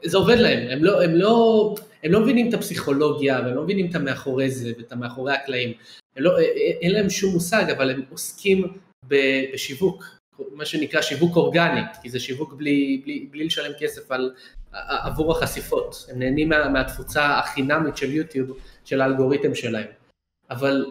זה 0.03 0.17
עובד 0.17 0.37
להם, 0.39 0.71
הם 0.71 0.85
לא, 0.85 1.03
הם 1.03 1.15
לא, 1.15 1.75
הם 2.03 2.13
לא 2.13 2.21
מבינים 2.21 2.49
את 2.49 2.55
הפסיכולוגיה, 2.55 3.41
והם 3.45 3.55
לא 3.55 3.63
מבינים 3.63 3.91
את 3.91 3.95
המאחורי 3.95 4.51
זה, 4.51 4.73
ואת 4.79 4.93
המאחורי 4.93 5.33
הקלעים. 5.33 5.73
לא, 6.17 6.39
אין 6.81 6.93
להם 6.93 7.11
שום 7.11 7.33
מושג, 7.33 7.65
אבל 7.77 7.91
הם 7.91 8.03
עוסקים 8.11 8.79
בשיווק, 9.09 10.05
מה 10.53 10.65
שנקרא 10.65 11.03
שיווק 11.03 11.37
אורגני, 11.37 11.81
כי 12.03 12.11
זה 12.11 12.21
שיווק 12.21 12.53
בלי, 12.53 13.01
בלי, 13.05 13.29
בלי 13.31 13.45
לשלם 13.45 13.73
כסף 13.79 14.13
על, 14.13 14.35
עבור 14.73 15.33
החשיפות, 15.33 16.07
הם 16.11 16.19
נהנים 16.19 16.49
מה, 16.49 16.69
מהתפוצה 16.69 17.39
החינמית 17.39 17.97
של 17.97 18.13
יוטיוב, 18.13 18.59
של 18.85 19.01
האלגוריתם 19.01 19.55
שלהם, 19.55 19.87
אבל 20.51 20.87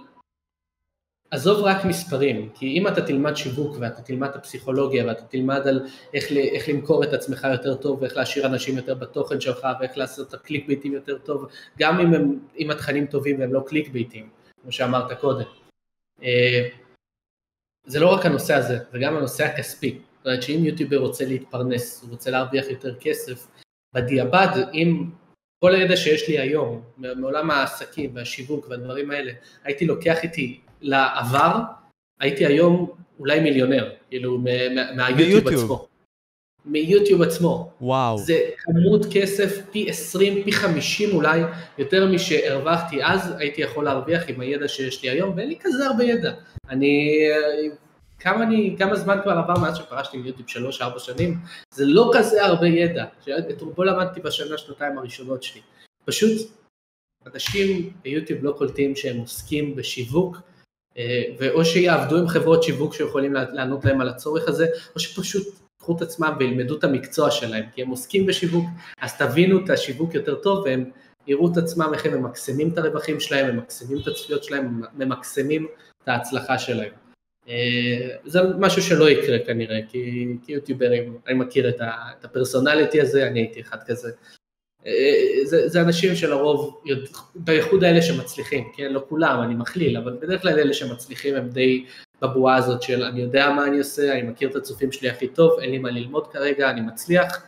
עזוב 1.32 1.64
רק 1.64 1.86
מספרים, 1.86 2.50
כי 2.54 2.78
אם 2.78 2.88
אתה 2.88 3.02
תלמד 3.02 3.36
שיווק 3.36 3.76
ואתה 3.80 4.02
תלמד 4.02 4.30
את 4.30 4.36
הפסיכולוגיה 4.36 5.06
ואתה 5.08 5.24
תלמד 5.24 5.68
על 5.68 5.88
איך, 6.14 6.32
איך 6.32 6.70
למכור 6.70 7.04
את 7.04 7.14
עצמך 7.14 7.48
יותר 7.52 7.76
טוב 7.76 8.02
ואיך 8.02 8.18
להשאיר 8.18 8.46
אנשים 8.46 8.78
יותר 8.78 8.96
בתוכן 8.96 9.41
שלך 9.41 9.68
ואיך 9.80 9.98
לעשות 9.98 10.30
את 10.30 10.34
הקליק 10.34 10.68
ביטים 10.68 10.94
יותר 10.94 11.18
טוב, 11.18 11.48
גם 11.80 12.00
אם, 12.00 12.14
הם, 12.14 12.39
אם 12.60 12.72
התכנים 12.72 13.06
טובים 13.06 13.39
והם 13.39 13.54
לא 13.54 13.64
קליק 13.68 13.89
ביטים, 13.89 14.30
כמו 14.62 14.72
שאמרת 14.72 15.20
קודם. 15.20 15.46
זה 17.86 18.00
לא 18.00 18.14
רק 18.14 18.26
הנושא 18.26 18.54
הזה, 18.54 18.78
זה 18.92 19.00
גם 19.00 19.18
הנושא 19.18 19.46
הכספי. 19.46 20.00
זאת 20.18 20.26
אומרת 20.26 20.44
שאם 20.44 20.66
יוטיובר 20.66 20.98
רוצה 20.98 21.26
להתפרנס, 21.26 22.02
הוא 22.02 22.12
רוצה 22.12 22.32
להרוויח 22.32 22.66
יותר 22.70 22.96
כסף, 22.96 23.48
בדיעבד, 23.94 24.48
אם 24.74 25.06
כל 25.64 25.76
הידע 25.76 25.98
שיש 25.98 26.30
לי 26.30 26.40
היום, 26.40 26.82
מעולם 26.98 27.52
העסקים 27.52 28.16
והשיווק 28.16 28.68
והדברים 28.70 29.12
האלה, 29.12 29.32
הייתי 29.64 29.86
לוקח 29.86 30.24
איתי 30.24 30.60
לעבר, 30.82 31.60
הייתי 32.20 32.46
היום 32.46 32.92
אולי 33.20 33.40
מיליונר, 33.40 33.92
כאילו 34.10 34.38
מהיוטיוב 34.96 35.48
עצמו. 35.48 35.88
מיוטיוב 36.66 37.22
עצמו. 37.22 37.72
וואו. 37.82 38.18
זה 38.18 38.39
כמות 38.57 39.05
כסף 39.11 39.61
פי 39.72 39.89
20, 39.89 40.43
פי 40.43 40.51
50 40.51 41.16
אולי, 41.16 41.41
יותר 41.78 42.11
משהרווחתי 42.11 43.03
אז, 43.03 43.34
הייתי 43.38 43.61
יכול 43.61 43.86
להרוויח 43.86 44.24
עם 44.28 44.41
הידע 44.41 44.68
שיש 44.68 45.03
לי 45.03 45.09
היום, 45.09 45.34
ואין 45.38 45.49
לי 45.49 45.57
כזה 45.61 45.86
הרבה 45.86 46.03
ידע. 46.03 46.34
אני 46.70 47.20
כמה, 48.20 48.43
אני, 48.43 48.76
כמה 48.80 48.95
זמן 48.95 49.20
כבר 49.24 49.32
עבר 49.32 49.53
מאז 49.61 49.78
שפרשתי 49.78 50.18
מיוטיוב, 50.18 50.49
שלוש-ארבע 50.49 50.99
שנים, 50.99 51.38
זה 51.74 51.86
לא 51.86 52.11
כזה 52.14 52.45
הרבה 52.45 52.68
ידע, 52.68 53.05
את 53.49 53.61
רובו 53.61 53.84
למדתי 53.84 54.20
בשנה, 54.20 54.57
שנתיים 54.57 54.97
הראשונות 54.97 55.43
שלי. 55.43 55.61
פשוט 56.05 56.51
אנשים 57.34 57.93
ביוטיוב 58.03 58.43
לא 58.43 58.51
קולטים 58.57 58.95
שהם 58.95 59.18
עוסקים 59.18 59.76
בשיווק, 59.76 60.38
אה, 60.97 61.24
ואו 61.38 61.66
שיעבדו 61.66 62.18
עם 62.18 62.28
חברות 62.28 62.64
שיווק 62.64 62.93
שיכולים 62.93 63.34
לענות 63.34 63.86
להם 63.86 64.01
על 64.01 64.09
הצורך 64.09 64.47
הזה, 64.47 64.68
או 64.95 64.99
שפשוט 64.99 65.47
ייקחו 65.84 65.96
את 65.98 66.02
עצמם 66.02 66.36
וילמדו 66.40 66.78
את 66.78 66.84
המקצוע 66.84 67.32
שלהם, 67.32 67.64
כי 67.74 67.82
הם 67.82 67.90
עוסקים 67.90 68.26
בשיווק, 68.26 68.66
אז 69.02 69.18
תבינו 69.18 69.66
את 69.66 69.70
השיווק 69.70 70.14
יותר 70.14 70.36
טוב 70.36 70.64
והם 70.66 70.90
יראו 71.28 71.52
את 71.52 71.58
עצמם 71.58 71.92
איך 71.94 72.06
הם 72.06 72.14
ממקסמים 72.14 72.70
את 72.70 72.78
הרווחים 72.78 73.20
שלהם, 73.20 73.56
ממקסמים 73.56 73.98
את 74.02 74.08
הצפיות 74.08 74.44
שלהם, 74.44 74.82
ממקסמים 74.94 75.68
את 76.04 76.08
ההצלחה 76.08 76.60
שלהם. 76.60 76.92
אה, 77.48 78.10
זה 78.26 78.40
משהו 78.60 78.82
שלא 78.82 79.10
יקרה 79.10 79.40
כנראה, 79.40 79.80
כי, 79.90 80.26
כי 80.46 80.52
יוטיוברים, 80.52 81.18
אני 81.28 81.36
מכיר 81.36 81.70
את, 81.70 81.82
הפרסונליטי 82.24 83.02
הזה, 83.02 83.28
אני 83.28 83.40
הייתי 83.40 83.62
אחד 83.62 83.78
כזה. 83.88 84.12
אה, 84.86 85.46
זה, 85.46 85.68
זה 85.68 85.82
אנשים 85.82 86.16
שלרוב, 86.16 86.84
בייחוד 87.36 87.84
האלה 87.84 88.02
שמצליחים, 88.02 88.64
כן, 88.76 88.94
לא 88.94 89.06
כולם, 89.10 89.42
אני 89.44 89.56
מכליל, 89.56 89.98
אבל 89.98 90.18
בדרך 90.22 90.42
כלל 90.42 90.60
אלה 90.60 90.74
שמצליחים 90.74 91.36
הם 91.36 91.50
די 91.50 91.86
בבועה 92.24 92.55
הזאת 92.55 92.82
של 92.82 93.03
אני 93.03 93.21
יודע 93.21 93.49
מה 93.49 93.67
אני 93.67 93.78
עושה, 93.78 94.13
אני 94.13 94.21
מכיר 94.21 94.49
את 94.49 94.55
הצופים 94.55 94.91
שלי 94.91 95.09
הכי 95.09 95.28
טוב, 95.28 95.59
אין 95.59 95.71
לי 95.71 95.78
מה 95.78 95.91
ללמוד 95.91 96.28
כרגע, 96.28 96.69
אני 96.69 96.82
מצליח, 96.82 97.45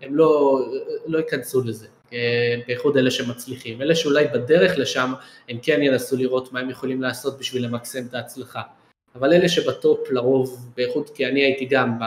הם 0.00 0.16
לא, 0.16 0.60
לא 1.06 1.18
ייכנסו 1.18 1.64
לזה, 1.64 1.86
אה, 2.12 2.56
בייחוד 2.66 2.96
אלה 2.96 3.10
שמצליחים. 3.10 3.82
אלה 3.82 3.94
שאולי 3.94 4.26
בדרך 4.26 4.78
לשם, 4.78 5.12
הם 5.48 5.58
כן 5.62 5.82
ינסו 5.82 6.16
לראות 6.16 6.52
מה 6.52 6.60
הם 6.60 6.70
יכולים 6.70 7.02
לעשות 7.02 7.38
בשביל 7.38 7.64
למקסם 7.64 8.06
את 8.08 8.14
ההצלחה. 8.14 8.62
אבל 9.14 9.32
אלה 9.32 9.48
שבטופ 9.48 10.10
לרוב, 10.10 10.72
בייחוד 10.76 11.10
כי 11.10 11.26
אני 11.26 11.40
הייתי 11.40 11.64
גם 11.64 11.98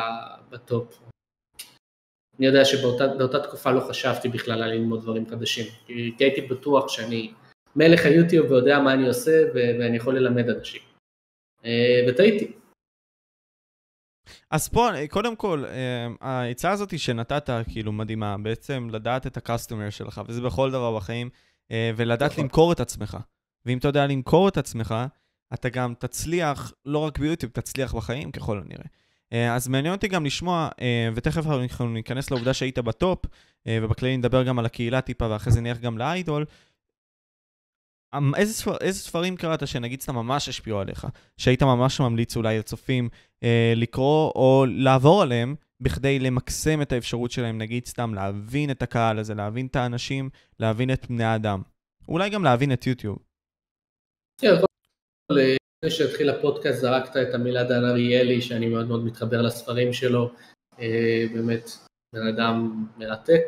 בטופ, 0.50 1.00
אני 2.40 2.46
יודע 2.46 2.66
שבאותה 2.66 3.40
תקופה 3.40 3.72
לא 3.72 3.80
חשבתי 3.80 4.30
בכלל 4.30 4.64
על 4.64 4.70
ללמוד 4.70 5.02
דברים 5.02 5.30
חדשים, 5.30 5.66
כי, 5.88 6.14
הייתי 6.20 6.42
בטוח 6.42 6.90
שאני 6.90 7.32
מלך 7.76 8.06
היוטיוב 8.06 8.52
ויודע 8.52 8.80
מה 8.80 8.94
אני 8.94 9.08
עושה 9.08 9.44
ואני 9.54 9.98
יכול 9.98 10.18
ללמד 10.18 10.50
אנשים. 10.50 10.87
אה, 11.68 12.06
וטעיתי. 12.08 12.52
אז 14.52 14.68
פה, 14.68 14.90
קודם 15.10 15.36
כל, 15.36 15.64
אה, 15.66 16.08
העצה 16.22 16.72
הזאת 16.72 17.00
שנתת, 17.00 17.50
כאילו, 17.70 17.92
מדהימה, 17.92 18.38
בעצם 18.38 18.88
לדעת 18.92 19.28
את 19.28 19.38
הקסטומר 19.38 19.90
שלך, 19.90 20.22
וזה 20.28 20.42
בכל 20.42 20.72
דבר 20.72 20.96
בחיים, 20.98 21.30
אה, 21.72 21.92
ולדעת 21.96 22.32
נכון. 22.32 22.44
למכור 22.44 22.72
את 22.72 22.80
עצמך. 22.80 23.18
ואם 23.66 23.78
אתה 23.78 23.88
יודע 23.88 24.08
למכור 24.08 24.48
את 24.48 24.58
עצמך, 24.58 24.96
אתה 25.54 25.70
גם 25.70 25.94
תצליח, 26.00 26.74
לא 26.86 27.00
רק 27.00 27.20
ביוטיוב, 27.20 27.52
תצליח 27.52 27.96
בחיים 27.96 28.32
ככל 28.32 28.58
הנראה. 28.58 28.86
אה, 29.34 29.56
אז 29.56 29.68
מעניין 29.68 29.94
אותי 29.94 30.08
גם 30.08 30.26
לשמוע, 30.26 30.70
ותכף 31.16 31.48
אנחנו 31.48 31.90
ניכנס 31.90 32.32
לעובדה 32.32 32.54
שהיית 32.54 32.80
בטופ, 32.80 33.20
ובכללי 33.70 34.18
נדבר 34.18 34.44
גם 34.44 34.60
על 34.60 34.66
הקהילה 34.66 35.02
טיפה, 35.02 35.28
ואחרי 35.30 35.54
זה 35.54 35.62
נלך 35.62 35.80
גם 35.80 35.98
לאיידול. 35.98 36.46
אמ, 38.16 38.36
איזה, 38.36 38.54
ספר, 38.54 38.78
איזה 38.82 39.00
ספרים 39.00 39.36
קראת 39.36 39.68
שנגיד 39.68 40.02
סתם 40.02 40.16
ממש 40.16 40.50
השפיעו 40.50 40.80
עליך? 40.80 41.08
שהיית 41.38 41.64
ממש 41.64 42.00
ממליץ 42.00 42.38
אולי 42.38 42.60
לצופים 42.60 43.10
אה, 43.44 43.74
לקרוא 43.76 44.32
או 44.36 44.66
לעבור 44.70 45.22
עליהם 45.22 45.56
בכדי 45.82 46.20
למקסם 46.20 46.82
את 46.82 46.92
האפשרות 46.92 47.32
שלהם, 47.32 47.58
נגיד 47.58 47.86
סתם 47.86 48.14
להבין 48.14 48.72
את 48.72 48.82
הקהל 48.82 49.20
הזה, 49.20 49.34
להבין 49.34 49.66
את 49.66 49.76
האנשים, 49.76 50.30
להבין 50.60 50.94
את 50.94 51.06
בני 51.10 51.24
האדם. 51.24 51.62
אולי 52.08 52.30
גם 52.30 52.44
להבין 52.44 52.74
את 52.74 52.88
יוטיוב. 52.88 53.18
כן, 54.42 54.54
לפני 55.32 55.90
שהתחיל 55.90 56.30
הפודקאסט 56.30 56.82
זרקת 56.82 57.18
את 57.18 57.34
המילה 57.34 57.64
דן 57.64 57.86
אריאלי, 57.86 58.42
שאני 58.42 58.70
מאוד 58.70 58.88
מאוד 58.88 59.06
מתחבר 59.06 59.42
לספרים 59.42 59.94
שלו, 59.94 60.32
אה, 60.80 61.26
באמת 61.34 61.70
בן 62.16 62.28
אדם 62.28 62.86
מרתק, 62.98 63.44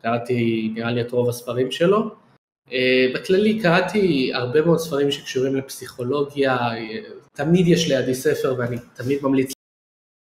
קראתי 0.00 0.70
נראה 0.74 0.90
לי 0.90 1.00
את 1.00 1.10
רוב 1.10 1.28
הספרים 1.28 1.70
שלו. 1.70 2.21
אה, 2.72 3.06
בכללי 3.14 3.60
קראתי 3.60 4.30
הרבה 4.34 4.62
מאוד 4.62 4.78
ספרים 4.78 5.10
שקשורים 5.10 5.56
לפסיכולוגיה, 5.56 6.58
תמיד 7.32 7.68
יש 7.68 7.88
לידי 7.88 8.14
ספר 8.14 8.54
ואני 8.58 8.76
תמיד 8.94 9.18
ממליץ 9.22 9.52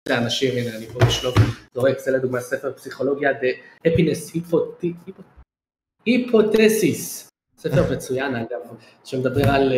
לאנשים, 0.08 0.56
הנה 0.56 0.76
אני 0.76 0.86
פה 0.86 0.98
בשלוף 1.06 1.34
זורק, 1.74 1.98
זה 1.98 2.10
לדוגמה 2.10 2.40
ספר 2.40 2.72
פסיכולוגיה, 2.72 3.30
The 3.30 3.86
Happiness 3.88 4.36
Hypothesis, 6.08 7.30
ספר 7.56 7.92
מצוין 7.92 8.34
אגב, 8.34 8.60
שמדבר 9.04 9.50
על 9.50 9.72
uh, 9.72 9.74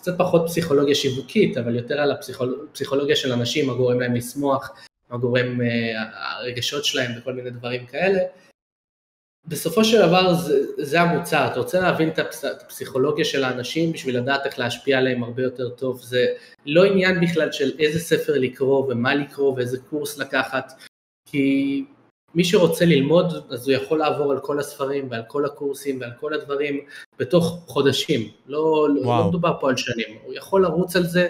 קצת 0.00 0.12
פחות 0.18 0.42
פסיכולוגיה 0.46 0.94
שיווקית, 0.94 1.56
אבל 1.56 1.76
יותר 1.76 2.00
על 2.00 2.12
הפסיכולוגיה 2.12 3.16
של 3.16 3.32
אנשים, 3.32 3.66
מה 3.66 3.74
גורם 3.74 4.00
להם 4.00 4.14
לשמוח, 4.14 4.70
מה 5.10 5.18
גורם 5.18 5.60
הרגשות 6.14 6.84
שלהם 6.84 7.10
וכל 7.18 7.32
מיני 7.32 7.50
דברים 7.50 7.86
כאלה. 7.86 8.20
בסופו 9.46 9.84
של 9.84 10.06
דבר 10.06 10.34
זה, 10.34 10.66
זה 10.78 11.00
המוצר, 11.00 11.46
אתה 11.46 11.58
רוצה 11.58 11.80
להבין 11.80 12.08
את 12.08 12.18
הפסיכולוגיה 12.44 13.24
של 13.24 13.44
האנשים 13.44 13.92
בשביל 13.92 14.18
לדעת 14.18 14.46
איך 14.46 14.58
להשפיע 14.58 14.98
עליהם 14.98 15.24
הרבה 15.24 15.42
יותר 15.42 15.68
טוב, 15.68 16.00
זה 16.02 16.26
לא 16.66 16.84
עניין 16.84 17.20
בכלל 17.20 17.52
של 17.52 17.72
איזה 17.78 18.00
ספר 18.00 18.32
לקרוא 18.38 18.86
ומה 18.88 19.14
לקרוא 19.14 19.54
ואיזה 19.56 19.78
קורס 19.78 20.18
לקחת, 20.18 20.72
כי 21.28 21.84
מי 22.34 22.44
שרוצה 22.44 22.84
ללמוד, 22.84 23.32
אז 23.50 23.68
הוא 23.68 23.76
יכול 23.76 23.98
לעבור 23.98 24.32
על 24.32 24.40
כל 24.40 24.58
הספרים 24.58 25.10
ועל 25.10 25.22
כל 25.28 25.44
הקורסים 25.44 26.00
ועל 26.00 26.10
כל 26.20 26.34
הדברים 26.34 26.80
בתוך 27.18 27.64
חודשים, 27.66 28.28
לא, 28.46 28.88
לא, 28.94 29.02
לא 29.02 29.28
מדובר 29.28 29.56
פה 29.60 29.70
על 29.70 29.76
שנים, 29.76 30.18
הוא 30.24 30.34
יכול 30.34 30.62
לרוץ 30.62 30.96
על 30.96 31.04
זה 31.04 31.28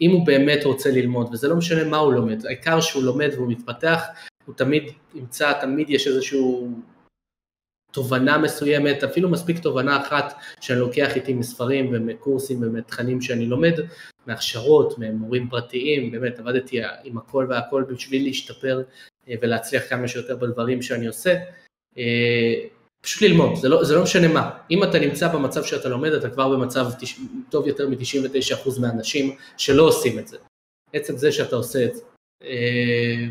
אם 0.00 0.10
הוא 0.10 0.26
באמת 0.26 0.64
רוצה 0.64 0.90
ללמוד, 0.90 1.28
וזה 1.32 1.48
לא 1.48 1.56
משנה 1.56 1.84
מה 1.84 1.96
הוא 1.96 2.12
לומד, 2.12 2.46
העיקר 2.46 2.80
שהוא 2.80 3.02
לומד 3.02 3.30
והוא 3.34 3.48
מתפתח, 3.48 4.02
הוא 4.46 4.54
תמיד 4.54 4.82
ימצא, 5.14 5.52
תמיד 5.60 5.90
יש 5.90 6.06
איזשהו 6.06 6.70
תובנה 7.92 8.38
מסוימת, 8.38 9.04
אפילו 9.04 9.28
מספיק 9.28 9.58
תובנה 9.58 10.00
אחת 10.00 10.34
שאני 10.60 10.78
לוקח 10.78 11.16
איתי 11.16 11.32
מספרים 11.32 11.90
ומקורסים 11.92 12.62
ומתכנים 12.62 13.20
שאני 13.20 13.46
לומד, 13.46 13.80
מהכשרות, 14.26 14.94
ממורים 14.98 15.48
פרטיים, 15.48 16.10
באמת 16.10 16.38
עבדתי 16.38 16.80
עם 17.04 17.18
הכל 17.18 17.46
והכל 17.48 17.84
בשביל 17.88 18.22
להשתפר 18.22 18.82
אה, 19.28 19.34
ולהצליח 19.42 19.82
כמה 19.88 20.08
שיותר 20.08 20.36
בדברים 20.36 20.82
שאני 20.82 21.06
עושה, 21.06 21.34
אה, 21.98 22.54
פשוט 23.00 23.22
ללמוד, 23.22 23.56
זה 23.56 23.68
לא, 23.68 23.84
זה 23.84 23.94
לא 23.94 24.02
משנה 24.02 24.28
מה, 24.28 24.50
אם 24.70 24.84
אתה 24.84 24.98
נמצא 24.98 25.28
במצב 25.28 25.64
שאתה 25.64 25.88
לומד, 25.88 26.12
אתה 26.12 26.30
כבר 26.30 26.48
במצב 26.48 26.86
טוב 27.50 27.66
יותר 27.66 27.88
מ-99% 27.88 28.80
מהאנשים 28.80 29.36
שלא 29.56 29.82
עושים 29.82 30.18
את 30.18 30.28
זה. 30.28 30.36
עצם 30.92 31.16
זה 31.16 31.32
שאתה 31.32 31.56
עושה 31.56 31.84
את 31.84 31.94
זה. 31.94 32.02
אה, 32.44 33.26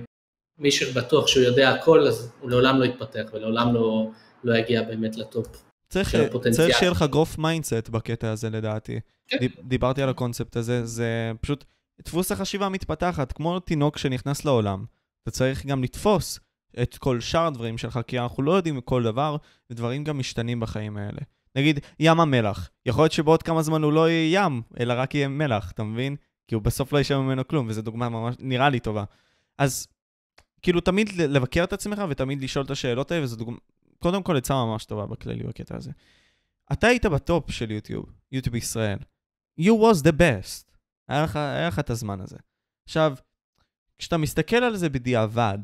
מי 0.60 0.72
שבטוח 0.72 1.28
שהוא 1.28 1.44
יודע 1.44 1.70
הכל, 1.70 2.08
אז 2.08 2.32
הוא 2.42 2.50
לעולם 2.50 2.80
לא 2.80 2.86
יתפתח 2.86 3.30
ולעולם 3.34 3.74
לא, 3.74 4.08
לא 4.44 4.58
יגיע 4.58 4.84
באמת 4.84 5.16
לטופ. 5.16 5.64
צריך, 5.90 6.16
צריך 6.52 6.78
שיהיה 6.78 6.92
לך 6.92 7.06
גרוף 7.10 7.38
מיינדסט 7.38 7.90
בקטע 7.90 8.30
הזה 8.32 8.50
לדעתי. 8.50 9.00
כן. 9.28 9.38
דיברתי 9.64 10.02
על 10.02 10.10
הקונספט 10.10 10.56
הזה, 10.56 10.86
זה 10.86 11.32
פשוט 11.42 11.64
דפוס 12.06 12.32
החשיבה 12.32 12.70
מתפתחת, 12.70 13.32
כמו 13.32 13.60
תינוק 13.60 13.98
שנכנס 13.98 14.46
לעולם. 14.46 14.86
אתה 15.24 15.32
צריך 15.32 15.66
גם 15.66 15.84
לתפוס 15.84 16.40
את 16.82 16.98
כל 16.98 17.20
שאר 17.20 17.48
הדברים 17.48 17.78
שלך, 17.78 18.00
כי 18.08 18.20
אנחנו 18.20 18.44
לא 18.44 18.52
יודעים 18.52 18.82
כל 18.82 19.04
דבר, 19.04 19.38
ודברים 19.70 20.04
גם 20.04 20.20
משתנים 20.20 20.60
בחיים 20.60 20.98
האלה. 20.98 21.20
נגיד, 21.56 21.80
ים 22.00 22.20
המלח. 22.20 22.70
יכול 22.86 23.04
להיות 23.04 23.12
שבעוד 23.12 23.44
כמה 23.44 23.62
זמן 23.62 23.84
הוא 23.84 23.94
לא 23.94 24.10
יהיה 24.10 24.46
ים, 24.46 24.62
אלא 24.80 24.94
רק 24.98 25.16
יהיה 25.16 25.28
מלח, 25.28 25.72
אתה 25.72 25.84
מבין? 25.84 26.16
כי 26.48 26.56
הוא 26.56 26.64
בסוף 26.64 26.94
לא 26.94 26.98
יישב 26.98 27.18
ממנו 27.18 27.48
כלום, 27.48 27.68
וזו 27.70 27.82
דוגמה 27.82 28.10
ממש, 28.10 28.36
נראה 28.40 28.70
לי 28.70 28.80
טובה. 28.80 29.04
אז, 29.58 29.88
כאילו, 30.62 30.82
תמיד 30.82 31.10
לבקר 31.16 31.64
את 31.64 31.74
עצמך 31.74 32.04
ותמיד 32.10 32.42
לשאול 32.42 32.66
את 32.66 32.72
השאלות 32.72 33.12
האלה, 33.12 33.24
וזו 33.24 33.36
דוגמה, 33.36 33.58
קודם 34.00 34.24
כל, 34.24 34.38
עצה 34.38 34.54
ממש 34.54 34.86
טובה 34.86 35.06
בכללי 35.06 35.44
בקטע 35.44 35.76
הזה. 35.76 35.92
אתה 36.72 36.88
היית 36.88 37.06
בטופ 37.06 37.52
של 37.52 37.72
יוטיוב, 37.72 38.06
יוטיוב 38.32 38.56
ישראל. 38.56 38.98
You 39.62 39.72
was 39.72 40.04
the 40.04 40.12
best. 40.12 40.72
היה 41.08 41.24
לך, 41.24 41.36
היה 41.36 41.68
לך 41.68 41.80
את 41.80 41.90
הזמן 41.90 42.22
הזה. 42.22 42.38
עכשיו, 42.86 43.16
כשאתה 43.98 44.18
מסתכל 44.18 44.56
על 44.56 44.78
זה 44.78 44.90
בדיעבד, 44.90 45.58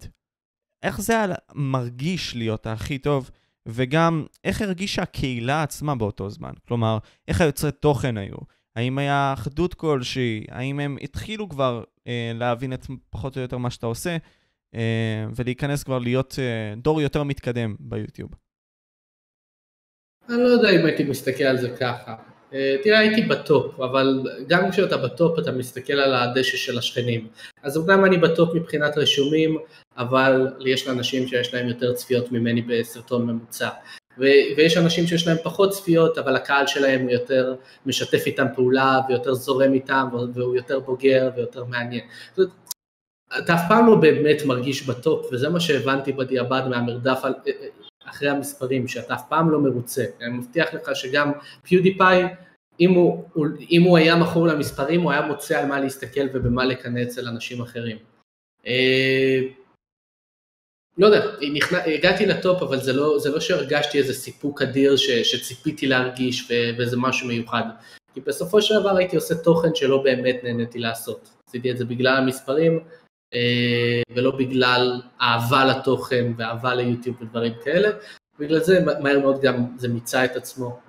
איך 0.83 1.01
זה 1.01 1.15
מרגיש 1.55 2.35
להיות 2.35 2.67
הכי 2.67 2.97
טוב, 2.97 3.29
וגם 3.65 4.25
איך 4.43 4.61
הרגישה 4.61 5.01
הקהילה 5.01 5.63
עצמה 5.63 5.95
באותו 5.95 6.29
זמן? 6.29 6.53
כלומר, 6.67 6.97
איך 7.27 7.41
היוצרי 7.41 7.71
תוכן 7.71 8.17
היו? 8.17 8.37
האם 8.75 8.97
היה 8.97 9.33
אחדות 9.33 9.73
כלשהי? 9.73 10.45
האם 10.49 10.79
הם 10.79 10.97
התחילו 11.01 11.49
כבר 11.49 11.83
אה, 12.07 12.31
להבין 12.35 12.73
את 12.73 12.87
פחות 13.09 13.37
או 13.37 13.41
יותר 13.41 13.57
מה 13.57 13.69
שאתה 13.69 13.85
עושה, 13.85 14.17
ולהיכנס 15.35 15.83
כבר 15.83 15.99
להיות 15.99 16.35
אה, 16.39 16.75
דור 16.77 17.01
יותר 17.01 17.23
מתקדם 17.23 17.75
ביוטיוב? 17.79 18.29
אני 20.29 20.37
לא 20.37 20.47
יודע 20.47 20.69
אם 20.69 20.85
הייתי 20.85 21.03
מסתכל 21.03 21.43
על 21.43 21.57
זה 21.57 21.69
ככה. 21.69 22.15
אה, 22.53 22.75
תראה, 22.83 22.99
הייתי 22.99 23.21
ב 23.21 23.33
top, 23.33 23.79
אבל 23.79 24.23
גם 24.47 24.71
כשאתה 24.71 24.97
ב 24.97 25.08
top 25.08 25.39
אתה 25.39 25.51
מסתכל 25.51 25.93
על 25.93 26.13
הדשא 26.13 26.57
של 26.57 26.77
השכנים. 26.77 27.27
אז 27.63 27.77
אומנם 27.77 28.05
אני 28.05 28.17
ב 28.17 28.27
top 28.27 28.55
מבחינת 28.55 28.97
רשומים, 28.97 29.57
אבל 29.97 30.47
יש 30.65 30.87
לאנשים 30.87 31.27
שיש 31.27 31.53
להם 31.53 31.67
יותר 31.67 31.93
צפיות 31.93 32.31
ממני 32.31 32.61
בסרטון 32.61 33.25
ממוצע. 33.27 33.69
ו- 34.17 34.55
ויש 34.57 34.77
אנשים 34.77 35.07
שיש 35.07 35.27
להם 35.27 35.37
פחות 35.43 35.69
צפיות, 35.71 36.17
אבל 36.17 36.35
הקהל 36.35 36.67
שלהם 36.67 37.01
הוא 37.01 37.11
יותר 37.11 37.55
משתף 37.85 38.23
איתם 38.25 38.45
פעולה 38.55 38.99
ויותר 39.09 39.33
זורם 39.33 39.73
איתם 39.73 40.07
והוא 40.33 40.55
יותר 40.55 40.79
בוגר 40.79 41.29
ויותר 41.35 41.63
מעניין. 41.63 42.03
זאת 42.29 42.37
אומרת, 42.37 42.51
אתה 43.37 43.55
אף 43.55 43.61
פעם 43.67 43.87
לא 43.87 43.95
באמת 43.95 44.45
מרגיש 44.45 44.87
ב 44.87 44.95
top, 44.95 45.27
וזה 45.31 45.49
מה 45.49 45.59
שהבנתי 45.59 46.11
בדיעבד 46.11 46.61
מהמרדף 46.69 47.19
על, 47.23 47.33
אחרי 48.05 48.29
המספרים, 48.29 48.87
שאתה 48.87 49.13
אף 49.13 49.29
פעם 49.29 49.51
לא 49.51 49.59
מרוצה. 49.59 50.05
אני 50.21 50.29
מבטיח 50.29 50.73
לך 50.73 50.95
שגם 50.95 51.31
פיודיפיי, 51.63 52.25
אם 52.79 52.93
הוא, 52.93 53.25
אם 53.71 53.83
הוא 53.83 53.97
היה 53.97 54.15
מכור 54.15 54.47
למספרים, 54.47 55.01
הוא 55.01 55.11
היה 55.11 55.21
מוצא 55.21 55.59
על 55.59 55.65
מה 55.65 55.79
להסתכל 55.79 56.27
ובמה 56.33 56.65
לקנא 56.65 57.03
אצל 57.03 57.27
אנשים 57.27 57.61
אחרים. 57.61 57.97
אה, 58.67 59.39
לא 60.97 61.05
יודע, 61.05 61.25
נכנע, 61.53 61.79
הגעתי 61.85 62.25
ל 62.25 62.32
top, 62.32 62.61
אבל 62.61 62.81
זה 62.81 62.93
לא, 62.93 63.19
זה 63.19 63.29
לא 63.29 63.39
שהרגשתי 63.39 63.97
איזה 63.97 64.13
סיפוק 64.13 64.61
אדיר 64.61 64.95
ש, 64.95 65.09
שציפיתי 65.09 65.87
להרגיש 65.87 66.51
ו, 66.51 66.53
וזה 66.77 66.97
משהו 66.97 67.27
מיוחד. 67.27 67.63
כי 68.13 68.21
בסופו 68.21 68.61
של 68.61 68.79
דבר 68.79 68.97
הייתי 68.97 69.15
עושה 69.15 69.35
תוכן 69.35 69.75
שלא 69.75 70.03
באמת 70.03 70.43
נהניתי 70.43 70.79
לעשות. 70.79 71.29
עשיתי 71.47 71.71
את 71.71 71.77
זה 71.77 71.85
בגלל 71.85 72.17
המספרים, 72.17 72.79
אה, 72.79 73.02
ולא 74.15 74.31
בגלל 74.31 75.01
אהבה 75.21 75.65
לתוכן 75.65 76.31
ואהבה 76.37 76.75
ליוטיוב 76.75 77.21
ודברים 77.21 77.53
כאלה. 77.63 77.89
בגלל 78.39 78.59
זה 78.59 78.79
מהר 78.99 79.19
מאוד 79.19 79.41
גם 79.41 79.65
זה 79.77 79.87
מיצה 79.87 80.25
את 80.25 80.35
עצמו. 80.35 80.79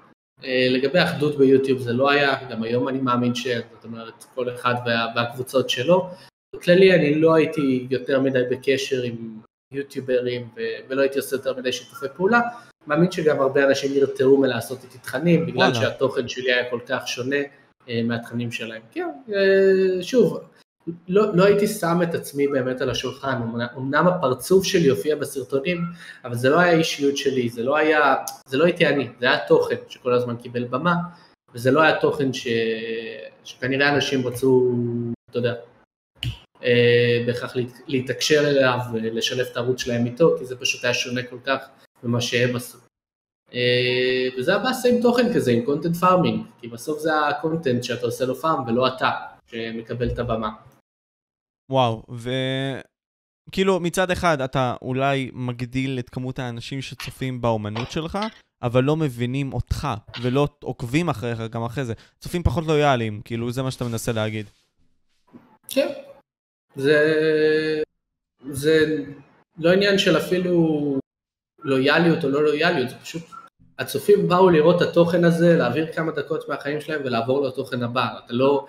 אה, 0.44 0.66
לגבי 0.70 1.02
אחדות 1.02 1.38
ביוטיוב 1.38 1.78
זה 1.78 1.92
לא 1.92 2.10
היה, 2.10 2.34
גם 2.50 2.62
היום 2.62 2.88
אני 2.88 2.98
מאמין 2.98 3.34
ש... 3.34 3.46
זאת 3.46 3.84
אומרת, 3.84 4.24
כל 4.34 4.54
אחד 4.54 4.74
וה, 4.86 5.06
והקבוצות 5.16 5.70
שלו. 5.70 6.10
בכללי 6.56 6.94
אני 6.94 7.14
לא 7.14 7.34
הייתי 7.34 7.86
יותר 7.90 8.20
מדי 8.20 8.42
בקשר 8.50 9.02
עם 9.02 9.40
יוטיוברים 9.72 10.48
ולא 10.88 11.00
הייתי 11.00 11.18
עושה 11.18 11.36
יותר 11.36 11.56
מדי 11.56 11.72
שיתופי 11.72 12.06
פעולה. 12.16 12.40
מאמין 12.86 13.10
שגם 13.10 13.40
הרבה 13.40 13.64
אנשים 13.64 13.94
נרתעו 13.94 14.36
מלעשות 14.36 14.84
איתי 14.84 14.98
תכנים 14.98 15.46
בגלל. 15.46 15.74
שהתוכן 15.74 16.28
שלי 16.28 16.52
היה 16.52 16.70
כל 16.70 16.80
כך 16.86 17.08
שונה 17.08 17.36
אה, 17.88 18.00
מהתכנים 18.04 18.52
שלהם. 18.52 18.82
כן, 18.92 19.08
שוב, 20.02 20.40
לא, 21.08 21.36
לא 21.36 21.44
הייתי 21.44 21.66
שם 21.66 21.98
את 22.02 22.14
עצמי 22.14 22.48
באמת 22.48 22.80
על 22.80 22.90
השולחן, 22.90 23.40
אמנם 23.76 24.06
הפרצוף 24.06 24.64
שלי 24.64 24.88
הופיע 24.88 25.16
בסרטונים, 25.16 25.84
אבל 26.24 26.34
זה 26.34 26.48
לא 26.50 26.58
היה 26.58 26.72
האישיות 26.72 27.16
שלי, 27.16 27.48
זה 27.48 27.62
לא 27.62 27.76
היה, 27.76 28.14
זה 28.46 28.56
לא 28.56 28.64
הייתי 28.64 28.86
אני, 28.86 29.08
זה 29.20 29.26
היה 29.26 29.38
תוכן 29.48 29.76
שכל 29.88 30.12
הזמן 30.12 30.36
קיבל 30.36 30.64
במה, 30.64 30.94
וזה 31.54 31.70
לא 31.70 31.80
היה 31.82 32.00
תוכן 32.00 32.32
ש, 32.32 32.46
שכנראה 33.44 33.94
אנשים 33.94 34.26
רצו, 34.26 34.74
אתה 35.30 35.38
יודע, 35.38 35.54
אה, 36.64 37.22
בהכרח 37.26 37.56
להתקשר 37.86 38.48
אליו 38.48 38.78
ולשלב 38.92 39.46
את 39.50 39.56
הערוץ 39.56 39.80
שלהם 39.80 40.06
איתו, 40.06 40.36
כי 40.38 40.44
זה 40.44 40.56
פשוט 40.56 40.84
היה 40.84 40.94
שונה 40.94 41.22
כל 41.22 41.38
כך 41.44 41.68
ממה 42.02 42.20
שהם 42.20 42.56
עשו. 42.56 42.78
אה, 43.54 44.28
וזה 44.38 44.54
הבאסה 44.54 44.88
עם 44.88 45.02
תוכן 45.02 45.34
כזה, 45.34 45.50
עם 45.50 45.64
content 45.64 45.96
farming, 45.96 46.46
כי 46.60 46.68
בסוף 46.68 46.98
זה 46.98 47.26
ה 47.28 47.35
content 47.35 47.84
שאתה 47.84 48.06
עושה 48.06 48.24
לו 48.24 48.34
farm 48.34 48.64
ולא 48.66 48.86
אתה 48.86 49.10
שמקבל 49.46 50.08
את 50.08 50.18
הבמה. 50.18 50.50
וואו, 51.70 52.02
וכאילו 53.48 53.80
מצד 53.80 54.10
אחד 54.10 54.40
אתה 54.40 54.74
אולי 54.82 55.30
מגדיל 55.32 55.98
את 55.98 56.10
כמות 56.10 56.38
האנשים 56.38 56.82
שצופים 56.82 57.40
באומנות 57.40 57.90
שלך, 57.90 58.18
אבל 58.62 58.84
לא 58.84 58.96
מבינים 58.96 59.52
אותך, 59.52 59.88
ולא 60.22 60.48
עוקבים 60.62 61.08
אחריך 61.08 61.40
גם 61.50 61.64
אחרי 61.64 61.84
זה. 61.84 61.94
צופים 62.20 62.42
פחות 62.42 62.66
loyalיים, 62.66 63.20
כאילו 63.24 63.52
זה 63.52 63.62
מה 63.62 63.70
שאתה 63.70 63.84
מנסה 63.84 64.12
להגיד. 64.12 64.46
כן, 65.68 65.88
זה, 66.76 67.82
זה 68.50 69.04
לא 69.58 69.72
עניין 69.72 69.98
של 69.98 70.18
אפילו 70.18 70.98
לויאליות 71.58 72.24
או 72.24 72.28
לא 72.28 72.44
לויאליות, 72.44 72.90
זה 72.90 72.96
פשוט 72.96 73.22
הצופים 73.78 74.28
באו 74.28 74.50
לראות 74.50 74.82
את 74.82 74.88
התוכן 74.88 75.24
הזה, 75.24 75.56
להעביר 75.56 75.92
כמה 75.92 76.12
דקות 76.12 76.48
מהחיים 76.48 76.80
שלהם 76.80 77.00
ולעבור 77.04 77.46
לתוכן 77.46 77.82
הבא. 77.82 78.06
אתה 78.24 78.32
לא, 78.32 78.66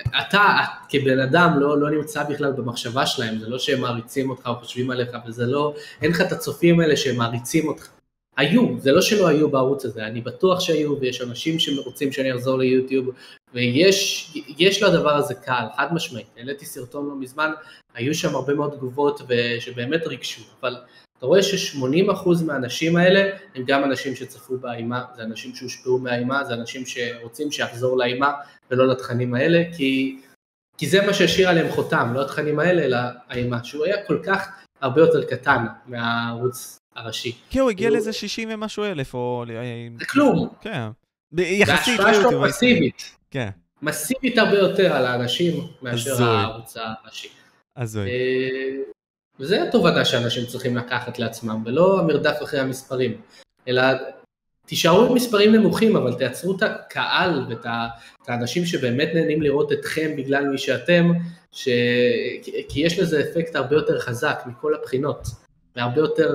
אתה 0.00 0.56
כבן 0.88 1.20
אדם 1.20 1.58
לא, 1.58 1.80
לא 1.80 1.90
נמצא 1.90 2.24
בכלל 2.24 2.52
במחשבה 2.52 3.06
שלהם, 3.06 3.38
זה 3.38 3.48
לא 3.48 3.58
שהם 3.58 3.80
מעריצים 3.80 4.30
אותך 4.30 4.46
או 4.46 4.54
חושבים 4.54 4.90
עליך, 4.90 5.08
וזה 5.26 5.46
לא, 5.46 5.74
אין 6.02 6.10
לך 6.10 6.20
את 6.20 6.32
הצופים 6.32 6.80
האלה 6.80 6.96
שהם 6.96 7.16
מעריצים 7.16 7.68
אותך. 7.68 7.88
היו, 8.36 8.78
זה 8.78 8.92
לא 8.92 9.00
שלא 9.00 9.28
היו 9.28 9.50
בערוץ 9.50 9.84
הזה, 9.84 10.06
אני 10.06 10.20
בטוח 10.20 10.60
שהיו, 10.60 11.00
ויש 11.00 11.22
אנשים 11.22 11.58
שרוצים 11.58 12.12
שאני 12.12 12.34
אחזור 12.34 12.58
ליוטיוב, 12.58 13.10
ויש 13.54 14.82
לדבר 14.82 15.16
הזה 15.16 15.34
קהל, 15.34 15.66
חד 15.76 15.94
משמעית. 15.94 16.26
העליתי 16.36 16.66
סרטון 16.66 17.08
לא 17.08 17.16
מזמן, 17.16 17.50
היו 17.94 18.14
שם 18.14 18.34
הרבה 18.34 18.54
מאוד 18.54 18.72
תגובות 18.72 19.20
שבאמת 19.60 20.06
ריגשו, 20.06 20.42
אבל 20.60 20.76
אתה 21.18 21.26
רואה 21.26 21.42
ש-80% 21.42 22.44
מהאנשים 22.46 22.96
האלה 22.96 23.30
הם 23.54 23.64
גם 23.66 23.84
אנשים 23.84 24.14
שצפו 24.14 24.58
באימה, 24.58 25.04
זה 25.16 25.22
אנשים 25.22 25.54
שהושפעו 25.54 25.98
מהאימה, 25.98 26.44
זה 26.44 26.54
אנשים 26.54 26.86
שרוצים 26.86 27.52
שיחזור 27.52 27.98
לאימה 27.98 28.32
ולא 28.70 28.86
לתכנים 28.88 29.34
האלה, 29.34 29.62
כי, 29.76 30.18
כי 30.78 30.86
זה 30.86 31.06
מה 31.06 31.14
שהשאיר 31.14 31.48
עליהם 31.48 31.68
חותם, 31.70 32.10
לא 32.14 32.22
התכנים 32.22 32.58
האלה, 32.58 32.82
אלא 32.82 32.98
האימה, 33.28 33.64
שהוא 33.64 33.84
היה 33.84 34.06
כל 34.06 34.18
כך 34.24 34.48
הרבה 34.80 35.00
יותר 35.00 35.24
קטן 35.24 35.66
מהערוץ 35.86 36.78
הראשי. 36.96 37.36
כן, 37.50 37.60
הוא 37.60 37.70
הגיע 37.70 37.90
לאיזה 37.90 38.12
60 38.12 38.48
ומשהו 38.52 38.84
אלף, 38.84 39.14
או... 39.14 39.44
זה 39.98 40.04
כלום. 40.06 40.48
כן. 40.60 40.88
יחסית 41.38 42.00
וההשפעה 42.00 42.30
שלו 42.30 42.40
מסיבית. 42.40 43.16
כן. 43.30 43.48
מסיבית 43.82 44.38
הרבה 44.38 44.58
יותר 44.58 44.92
על 44.92 45.06
האנשים 45.06 45.66
מאשר 45.82 46.24
הערוץ 46.24 46.76
הראשי. 46.76 47.28
הזוי. 47.76 48.10
אה, 48.10 48.76
וזה 49.40 49.62
התובנה 49.62 50.04
שאנשים 50.04 50.46
צריכים 50.46 50.76
לקחת 50.76 51.18
לעצמם, 51.18 51.62
ולא 51.66 52.00
המרדף 52.00 52.42
אחרי 52.42 52.60
המספרים, 52.60 53.20
אלא 53.68 53.82
תישארו 54.66 55.06
עם 55.06 55.14
מספרים 55.14 55.52
נמוכים, 55.52 55.96
אבל 55.96 56.14
תייצרו 56.14 56.56
את 56.56 56.62
הקהל 56.62 57.46
ואת 57.48 57.66
האנשים 58.28 58.66
שבאמת 58.66 59.08
נהנים 59.14 59.42
לראות 59.42 59.72
אתכם 59.72 60.16
בגלל 60.16 60.48
מי 60.48 60.58
שאתם, 60.58 61.12
ש... 61.52 61.68
כי 62.68 62.80
יש 62.80 62.98
לזה 62.98 63.20
אפקט 63.20 63.56
הרבה 63.56 63.76
יותר 63.76 63.98
חזק 64.00 64.42
מכל 64.46 64.74
הבחינות, 64.74 65.26
והרבה 65.76 66.00
יותר, 66.00 66.30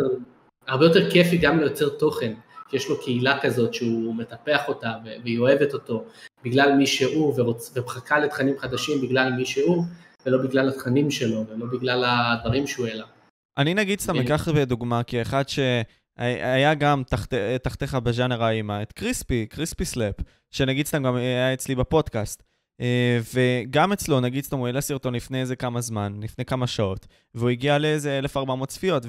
הרבה 0.67 0.85
יותר 0.85 1.11
כיפי 1.11 1.37
גם 1.37 1.59
לייצר 1.59 1.89
תוכן, 1.89 2.33
כי 2.69 2.77
יש 2.77 2.89
לו 2.89 3.01
קהילה 3.01 3.39
כזאת 3.41 3.73
שהוא 3.73 4.15
מטפח 4.15 4.67
אותה 4.67 4.91
והיא 5.23 5.39
אוהבת 5.39 5.73
אותו 5.73 6.05
בגלל 6.43 6.75
מי 6.75 6.87
שהוא 6.87 7.33
ורוצ... 7.37 7.71
ומחכה 7.75 8.19
לתכנים 8.19 8.57
חדשים 8.57 9.01
בגלל 9.01 9.33
מי 9.33 9.45
שהוא, 9.45 9.83
ולא 10.25 10.37
בגלל 10.37 10.69
התכנים 10.69 11.11
שלו, 11.11 11.45
ולא 11.49 11.65
בגלל 11.65 12.05
הדברים 12.07 12.67
שהוא 12.67 12.87
העלה. 12.87 13.05
אני 13.57 13.73
נגיד 13.73 13.99
סתם 13.99 14.19
אקח 14.19 14.49
בדוגמה, 14.49 15.03
כי 15.03 15.21
אחד 15.21 15.43
שהיה 15.49 16.73
גם 16.73 17.03
תחת, 17.07 17.33
תחתיך 17.63 17.95
בז'אנר 17.95 18.43
האימה, 18.43 18.81
את 18.81 18.91
קריספי, 18.91 19.45
קריספי 19.45 19.85
סלאפ, 19.85 20.15
שנגיד 20.51 20.85
סתם 20.85 21.03
גם 21.03 21.15
היה 21.15 21.53
אצלי 21.53 21.75
בפודקאסט. 21.75 22.43
אה, 22.81 23.19
וגם 23.33 23.93
אצלו, 23.93 24.19
נגיד 24.19 24.43
סתם, 24.43 24.57
הוא 24.57 24.67
העלה 24.67 24.81
סרטון 24.81 25.15
לפני 25.15 25.41
איזה 25.41 25.55
כמה 25.55 25.81
זמן, 25.81 26.13
לפני 26.23 26.45
כמה 26.45 26.67
שעות, 26.67 27.07
והוא 27.35 27.49
הגיע 27.49 27.77
לאיזה 27.77 28.17
1,400 28.17 28.69
צפיות, 28.69 29.03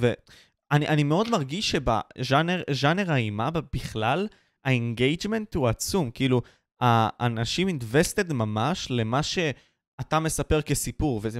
ואני 0.73 1.03
מאוד 1.03 1.31
מרגיש 1.31 1.70
שבז'אנר 1.70 3.12
האימה 3.12 3.51
בכלל, 3.75 4.29
ה 4.64 4.73
engagement 4.73 5.55
הוא 5.55 5.68
עצום, 5.68 6.11
כאילו, 6.11 6.43
האנשים 6.81 7.68
invested 7.68 8.33
ממש 8.33 8.87
למה 8.91 9.23
ש... 9.23 9.39
אתה 10.01 10.20
מספר 10.20 10.62
כסיפור, 10.62 11.20
וזה 11.23 11.39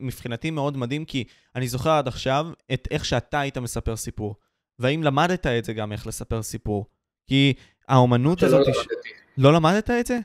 מבחינתי 0.00 0.50
מאוד 0.50 0.76
מדהים, 0.76 1.04
כי 1.04 1.24
אני 1.56 1.68
זוכר 1.68 1.90
עד 1.90 2.08
עכשיו 2.08 2.46
את 2.72 2.88
איך 2.90 3.04
שאתה 3.04 3.40
היית 3.40 3.58
מספר 3.58 3.96
סיפור. 3.96 4.34
והאם 4.78 5.02
למדת 5.02 5.46
את 5.46 5.64
זה 5.64 5.72
גם, 5.72 5.92
איך 5.92 6.06
לספר 6.06 6.42
סיפור? 6.42 6.86
כי 7.26 7.54
האומנות 7.88 8.42
הזאת... 8.42 8.66
לא 8.66 8.72
למדתי. 8.72 9.08
לא 9.38 9.52
למדת 9.52 9.90
את 9.90 10.06
זה? 10.06 10.18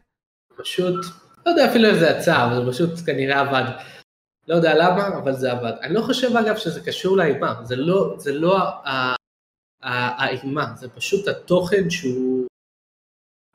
פשוט, 0.57 1.05
לא 1.45 1.51
יודע 1.51 1.69
אפילו 1.71 1.87
איך 1.87 1.95
זה 1.95 2.09
יצא, 2.09 2.45
אבל 2.45 2.65
זה 2.65 2.71
פשוט 2.71 3.05
כנראה 3.05 3.39
עבד. 3.39 3.71
לא 4.47 4.55
יודע 4.55 4.73
למה, 4.75 5.07
אבל 5.07 5.33
זה 5.33 5.51
עבד. 5.51 5.73
אני 5.81 5.93
לא 5.93 6.01
חושב 6.01 6.37
אגב 6.37 6.57
שזה 6.57 6.81
קשור 6.81 7.17
לאימה, 7.17 7.55
זה 7.63 7.75
לא, 7.75 8.15
זה 8.17 8.33
לא 8.33 8.57
האימה, 9.81 10.73
זה 10.75 10.89
פשוט 10.89 11.27
התוכן 11.27 11.89
שהוא 11.89 12.45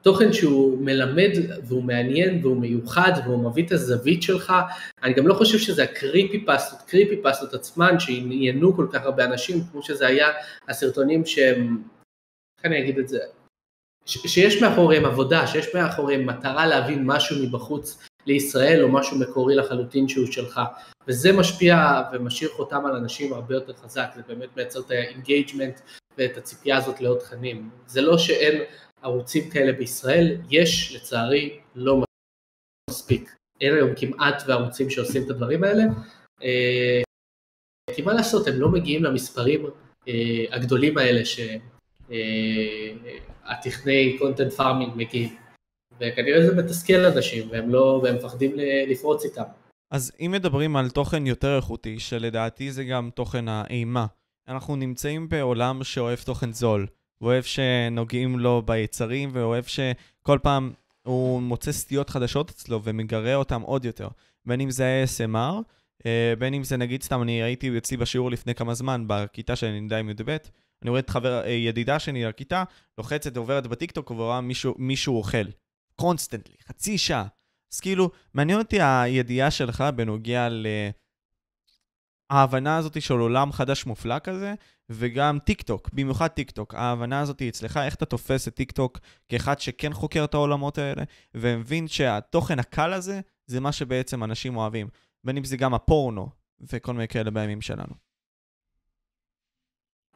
תוכן 0.03 0.33
שהוא 0.33 0.79
מלמד 0.79 1.31
והוא 1.65 1.85
מעניין 1.85 2.41
והוא 2.43 2.57
מיוחד 2.57 3.13
והוא 3.25 3.51
מביא 3.51 3.67
את 3.67 3.73
הזווית 3.73 4.23
שלך, 4.23 4.53
אני 5.03 5.15
גם 5.15 5.27
לא 5.27 5.35
חושב 5.35 5.59
שזה 5.59 5.85
הקריפי 5.85 6.45
פסטות, 6.47 6.89
קריפי 6.89 7.17
פסטות 7.23 7.55
עצמן 7.55 8.01
שעניינו 8.01 8.77
כל 8.77 8.87
כך 8.93 9.03
הרבה 9.03 9.25
אנשים, 9.25 9.65
כמו 9.73 9.83
שזה 9.83 10.07
היה 10.07 10.29
הסרטונים 10.69 11.27
שהם, 11.27 11.83
איך 12.59 12.67
אני 12.67 12.79
אגיד 12.79 12.99
את 12.99 13.09
זה, 13.09 13.19
שיש 14.07 14.63
מאחוריהם 14.63 15.05
עבודה, 15.05 15.47
שיש 15.47 15.75
מאחוריהם 15.75 16.27
מטרה 16.27 16.67
להבין 16.67 17.03
משהו 17.07 17.37
מבחוץ 17.47 18.07
לישראל 18.27 18.83
או 18.83 18.89
משהו 18.89 19.19
מקורי 19.19 19.55
לחלוטין 19.55 20.09
שהוא 20.09 20.27
שלך, 20.27 20.61
וזה 21.07 21.33
משפיע 21.33 22.03
ומשאיר 22.13 22.51
חותם 22.51 22.87
על 22.87 22.97
אנשים 22.97 23.33
הרבה 23.33 23.55
יותר 23.55 23.73
חזק, 23.73 24.11
זה 24.17 24.23
באמת 24.29 24.57
מייצר 24.57 24.81
את 24.81 24.91
ה 24.91 24.99
engagement 24.99 25.81
ואת 26.19 26.37
הציפייה 26.37 26.77
הזאת 26.77 27.01
לעוד 27.01 27.19
תכנים, 27.19 27.71
זה 27.87 28.01
לא 28.01 28.19
שאין 28.19 28.63
ערוצים 29.03 29.51
כאלה 29.51 29.73
בישראל, 29.73 30.37
יש 30.51 30.97
לצערי 30.97 31.61
לא 31.75 32.05
מספיק. 32.91 33.35
אין 33.61 33.75
היום 33.75 33.91
כמעט 33.97 34.43
וערוצים 34.47 34.91
שעושים 34.91 35.23
את 35.25 35.31
הדברים 35.31 35.65
האלה, 35.65 35.83
אה, 36.43 37.03
כי 37.95 38.03
מה 38.03 38.13
לעשות, 38.13 38.47
הם 38.47 38.61
לא 38.61 38.69
מגיעים 38.69 39.05
למספרים 39.05 39.67
אה, 40.09 40.45
הגדולים 40.51 40.99
האלה 40.99 41.25
ש... 41.25 41.41
התכני 43.45 44.17
content 44.19 44.53
farming 44.53 44.93
מגיעים. 44.97 45.37
וכנראה 46.01 46.47
זה 46.47 46.63
מתסכל 46.63 47.05
אנשים, 47.05 47.49
והם 47.51 47.71
לא, 47.71 48.01
והם 48.03 48.17
מפחדים 48.17 48.53
לפרוץ 48.89 49.25
איתם. 49.25 49.43
אז 49.91 50.13
אם 50.21 50.31
מדברים 50.35 50.77
על 50.77 50.91
תוכן 50.91 51.27
יותר 51.27 51.57
איכותי, 51.57 51.99
שלדעתי 51.99 52.73
זה 52.73 52.85
גם 52.85 53.11
תוכן 53.15 53.49
האימה, 53.49 54.07
אנחנו 54.49 54.77
נמצאים 54.77 55.29
בעולם 55.29 55.85
שאוהב 55.85 56.19
תוכן 56.19 56.53
זול, 56.53 56.87
ואוהב 57.21 57.43
שנוגעים 57.43 58.39
לו 58.39 58.63
ביצרים, 58.63 59.31
ואוהב 59.33 59.65
שכל 59.65 60.39
פעם 60.43 60.73
הוא 61.03 61.43
מוצא 61.43 61.73
סטיות 61.73 62.11
חדשות 62.11 62.51
אצלו 62.51 62.81
ומגרה 62.85 63.35
אותם 63.35 63.63
עוד 63.63 63.85
יותר. 63.85 64.09
בין 64.47 64.61
אם 64.61 64.71
זה 64.71 65.05
ASMR, 65.05 65.63
אה, 66.07 66.33
בין 66.39 66.55
אם 66.55 66.65
זה 66.65 66.77
נגיד 66.77 67.03
סתם, 67.03 67.23
אני 67.23 67.43
הייתי 67.43 67.79
אצלי 67.79 67.97
בשיעור 67.97 68.31
לפני 68.31 68.55
כמה 68.55 68.75
זמן, 68.75 69.05
בכיתה 69.07 69.57
שאני 69.57 69.77
יודע 69.77 69.99
עם 69.99 70.11
י"ב, 70.11 70.37
אני 70.83 70.91
רואה 70.91 71.01
את 71.01 71.11
חבר, 71.11 71.43
אה, 71.45 71.51
ידידה 71.51 71.99
שלי 71.99 72.25
לכיתה, 72.25 72.65
לוחצת, 72.99 73.37
עוברת 73.37 73.67
בטיקטוק 73.67 74.11
ורואה 74.11 74.41
מישהו, 74.41 74.75
מישהו 74.79 75.17
אוכל. 75.17 75.47
constantly, 76.01 76.57
חצי 76.69 76.99
שעה. 76.99 77.27
אז 77.73 77.81
כאילו, 77.81 78.11
מעניין 78.35 78.59
אותי 78.59 78.79
הידיעה 78.83 79.51
שלך 79.51 79.85
בנוגע 79.97 80.49
להבנה 82.33 82.77
הזאת 82.77 83.03
של 83.03 83.15
עולם 83.15 83.53
חדש 83.53 83.87
מופלא 83.87 84.19
כזה, 84.19 84.55
וגם 84.91 85.39
טיק 85.45 85.63
טוק, 85.63 85.91
במיוחד 85.93 86.27
טיק 86.27 86.51
טוק. 86.51 86.75
ההבנה 86.75 87.21
הזאת 87.21 87.43
אצלך, 87.43 87.77
איך 87.77 87.95
אתה 87.95 88.05
תופס 88.05 88.49
את 88.49 88.55
טיק 88.55 88.73
טוק 88.73 88.99
כאחד 89.29 89.61
שכן 89.61 89.93
חוקר 89.93 90.25
את 90.25 90.35
העולמות 90.35 90.79
האלה, 90.79 91.03
ומבין 91.35 91.89
שהתוכן 91.89 92.59
הקל 92.59 92.93
הזה, 92.93 93.21
זה 93.47 93.61
מה 93.61 93.73
שבעצם 93.73 94.25
אנשים 94.25 94.57
אוהבים. 94.57 94.89
בין 95.25 95.37
אם 95.37 95.45
זה 95.45 95.57
גם 95.57 95.75
הפורנו, 95.75 96.29
וכל 96.73 96.93
מיני 96.93 97.09
כאלה 97.09 97.31
בימים 97.31 97.61
שלנו. 97.61 97.95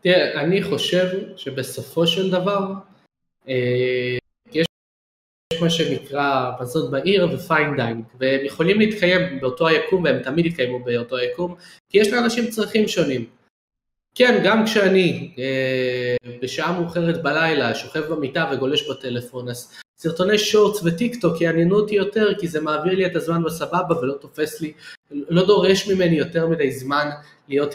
תראה, 0.00 0.40
אני 0.40 0.62
חושב 0.62 1.36
שבסופו 1.36 2.06
של 2.06 2.30
דבר, 2.30 2.72
אה, 3.48 4.18
מה 5.64 5.70
שנקרא 5.70 6.50
מזון 6.60 6.90
מהיר 6.90 7.28
ו 7.32 7.41
fine 7.41 7.76
dining, 7.76 8.04
והם 8.20 8.44
יכולים 8.44 8.78
להתקיים 8.78 9.40
באותו 9.40 9.68
היקום 9.68 10.04
והם 10.04 10.22
תמיד 10.22 10.46
יתקיימו 10.46 10.78
באותו 10.78 11.16
היקום, 11.16 11.54
כי 11.88 11.98
יש 11.98 12.08
לאנשים 12.08 12.50
צרכים 12.50 12.88
שונים. 12.88 13.26
כן, 14.14 14.40
גם 14.44 14.64
כשאני 14.64 15.34
אה, 15.38 16.16
בשעה 16.42 16.80
מאוחרת 16.80 17.22
בלילה 17.22 17.74
שוכב 17.74 18.00
במיטה 18.00 18.50
וגולש 18.52 18.90
בטלפון, 18.90 19.48
אז 19.48 19.72
סרטוני 19.98 20.38
shorts 20.38 20.80
וטיק 20.84 21.20
טוק 21.20 21.40
יעניינו 21.40 21.76
אותי 21.76 21.94
יותר, 21.94 22.34
כי 22.38 22.48
זה 22.48 22.60
מעביר 22.60 22.94
לי 22.94 23.06
את 23.06 23.16
הזמן 23.16 23.42
בסבבה 23.42 23.98
ולא 24.02 24.14
תופס 24.20 24.60
לי, 24.60 24.72
לא 25.10 25.46
דורש 25.46 25.88
ממני 25.88 26.16
יותר 26.16 26.46
מדי 26.46 26.72
זמן 26.72 27.10
להיות 27.48 27.74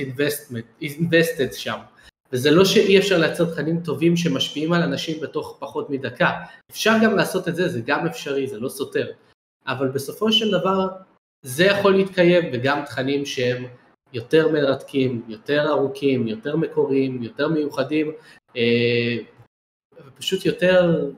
invested 0.82 1.54
שם. 1.54 1.78
וזה 2.34 2.52
לא 2.52 2.66
שאי 2.66 3.00
אפשר 3.00 3.18
לייצר 3.18 3.46
תכנים 3.46 3.80
טובים 3.80 4.18
שמשפיעים 4.18 4.74
על 4.74 4.82
אנשים 4.82 5.20
בתוך 5.20 5.58
פחות 5.60 5.90
מדקה. 5.90 6.32
אפשר 6.72 6.94
גם 7.04 7.16
לעשות 7.16 7.48
את 7.48 7.56
זה, 7.56 7.70
זה 7.70 7.82
גם 7.86 8.06
אפשרי, 8.08 8.48
זה 8.48 8.60
לא 8.60 8.70
סותר. 8.70 9.12
אבל 9.68 9.88
בסופו 9.88 10.32
של 10.32 10.52
דבר 10.52 10.88
זה 11.42 11.66
יכול 11.66 11.96
להתקיים 11.96 12.50
וגם 12.54 12.86
תכנים 12.86 13.26
שהם 13.26 13.66
יותר 14.14 14.48
מרתקים, 14.48 15.22
יותר 15.28 15.70
ארוכים, 15.70 16.28
יותר 16.28 16.56
מקוריים, 16.56 17.24
יותר 17.24 17.48
מיוחדים, 17.48 18.12
אה, 18.56 19.18
ופשוט 20.08 20.46
יותר 20.46 21.10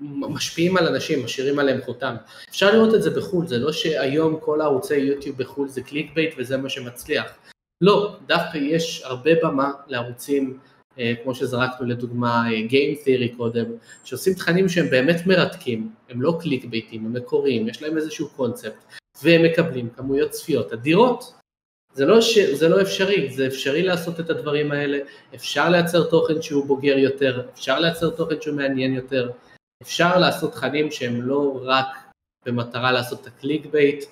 משפיעים 0.00 0.76
על 0.76 0.86
אנשים, 0.86 1.24
משאירים 1.24 1.58
עליהם 1.58 1.80
חותם. 1.82 2.16
אפשר 2.48 2.72
לראות 2.72 2.94
את 2.94 3.02
זה 3.02 3.10
בחו"ל, 3.10 3.46
זה 3.46 3.58
לא 3.58 3.72
שהיום 3.72 4.40
כל 4.40 4.60
הערוצי 4.60 4.96
יוטיוב 4.96 5.38
בחו"ל 5.38 5.68
זה 5.68 5.82
clickbait 5.82 6.34
וזה 6.38 6.56
מה 6.56 6.68
שמצליח. 6.68 7.38
לא, 7.80 8.16
דווקא 8.26 8.58
יש 8.58 9.02
הרבה 9.04 9.30
במה 9.42 9.72
לערוצים, 9.86 10.58
אה, 10.98 11.14
כמו 11.22 11.34
שזרקנו 11.34 11.86
לדוגמה 11.86 12.44
אה, 12.50 12.66
Game 12.68 12.98
Theory 13.04 13.36
קודם, 13.36 13.64
שעושים 14.04 14.34
תכנים 14.34 14.68
שהם 14.68 14.90
באמת 14.90 15.26
מרתקים, 15.26 15.90
הם 16.08 16.22
לא 16.22 16.38
clickbait 16.40 16.64
ים, 16.64 17.06
הם 17.06 17.12
מקוריים, 17.12 17.68
יש 17.68 17.82
להם 17.82 17.96
איזשהו 17.96 18.28
קונספט, 18.28 18.84
והם 19.22 19.42
מקבלים 19.42 19.90
כמויות 19.90 20.30
צפיות 20.30 20.72
אדירות. 20.72 21.34
זה 21.92 22.06
לא, 22.06 22.20
ש... 22.20 22.38
זה 22.38 22.68
לא 22.68 22.82
אפשרי, 22.82 23.30
זה 23.30 23.46
אפשרי 23.46 23.82
לעשות 23.82 24.20
את 24.20 24.30
הדברים 24.30 24.72
האלה, 24.72 24.98
אפשר 25.34 25.68
לייצר 25.68 26.04
תוכן 26.04 26.42
שהוא 26.42 26.66
בוגר 26.66 26.98
יותר, 26.98 27.46
אפשר 27.54 27.80
לייצר 27.80 28.10
תוכן 28.10 28.40
שהוא 28.40 28.56
מעניין 28.56 28.94
יותר, 28.94 29.30
אפשר 29.82 30.18
לעשות 30.18 30.52
תכנים 30.52 30.90
שהם 30.90 31.22
לא 31.22 31.60
רק 31.62 31.86
במטרה 32.46 32.92
לעשות 32.92 33.20
את 33.20 33.26
ה 33.26 33.66
clickbait, 33.66 34.04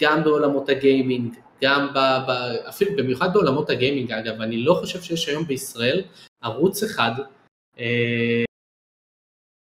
גם 0.00 0.24
בעולמות 0.24 0.68
הגיימינג, 0.68 1.34
גם 1.62 1.88
ב, 1.94 1.98
ב, 1.98 2.30
אפילו 2.68 2.96
במיוחד 2.96 3.32
בעולמות 3.32 3.70
הגיימינג 3.70 4.12
אגב, 4.12 4.40
אני 4.40 4.56
לא 4.56 4.74
חושב 4.74 5.02
שיש 5.02 5.28
היום 5.28 5.44
בישראל 5.44 6.02
ערוץ 6.42 6.82
אחד 6.82 7.12
אה, 7.78 8.44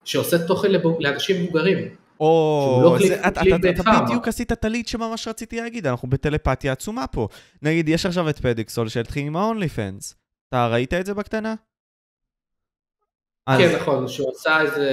שעושה 0.05 0.47
תוכן 0.47 0.67
לאנשים 0.99 1.43
מבוגרים. 1.43 1.95
או, 2.19 2.81
לא 2.83 3.07
זה, 3.07 3.27
אתה, 3.27 3.41
אתה, 3.41 3.69
אתה 3.69 4.01
בדיוק 4.05 4.27
עשית 4.27 4.65
הליד 4.65 4.87
שממש 4.87 5.27
רציתי 5.27 5.61
להגיד, 5.61 5.87
אנחנו 5.87 6.09
בטלפתיה 6.09 6.71
עצומה 6.71 7.07
פה. 7.07 7.27
נגיד, 7.61 7.89
יש 7.89 8.05
עכשיו 8.05 8.29
את 8.29 8.39
פדיקסול 8.39 8.89
שהתחיל 8.89 9.25
עם 9.25 9.35
ה-only 9.35 9.77
fans. 9.77 10.13
אתה 10.49 10.67
ראית 10.67 10.93
את 10.93 11.05
זה 11.05 11.13
בקטנה? 11.13 11.55
כן, 13.47 13.75
נכון, 13.81 14.07
שהוא 14.07 14.31
עשה 14.35 14.61
איזה... 14.61 14.91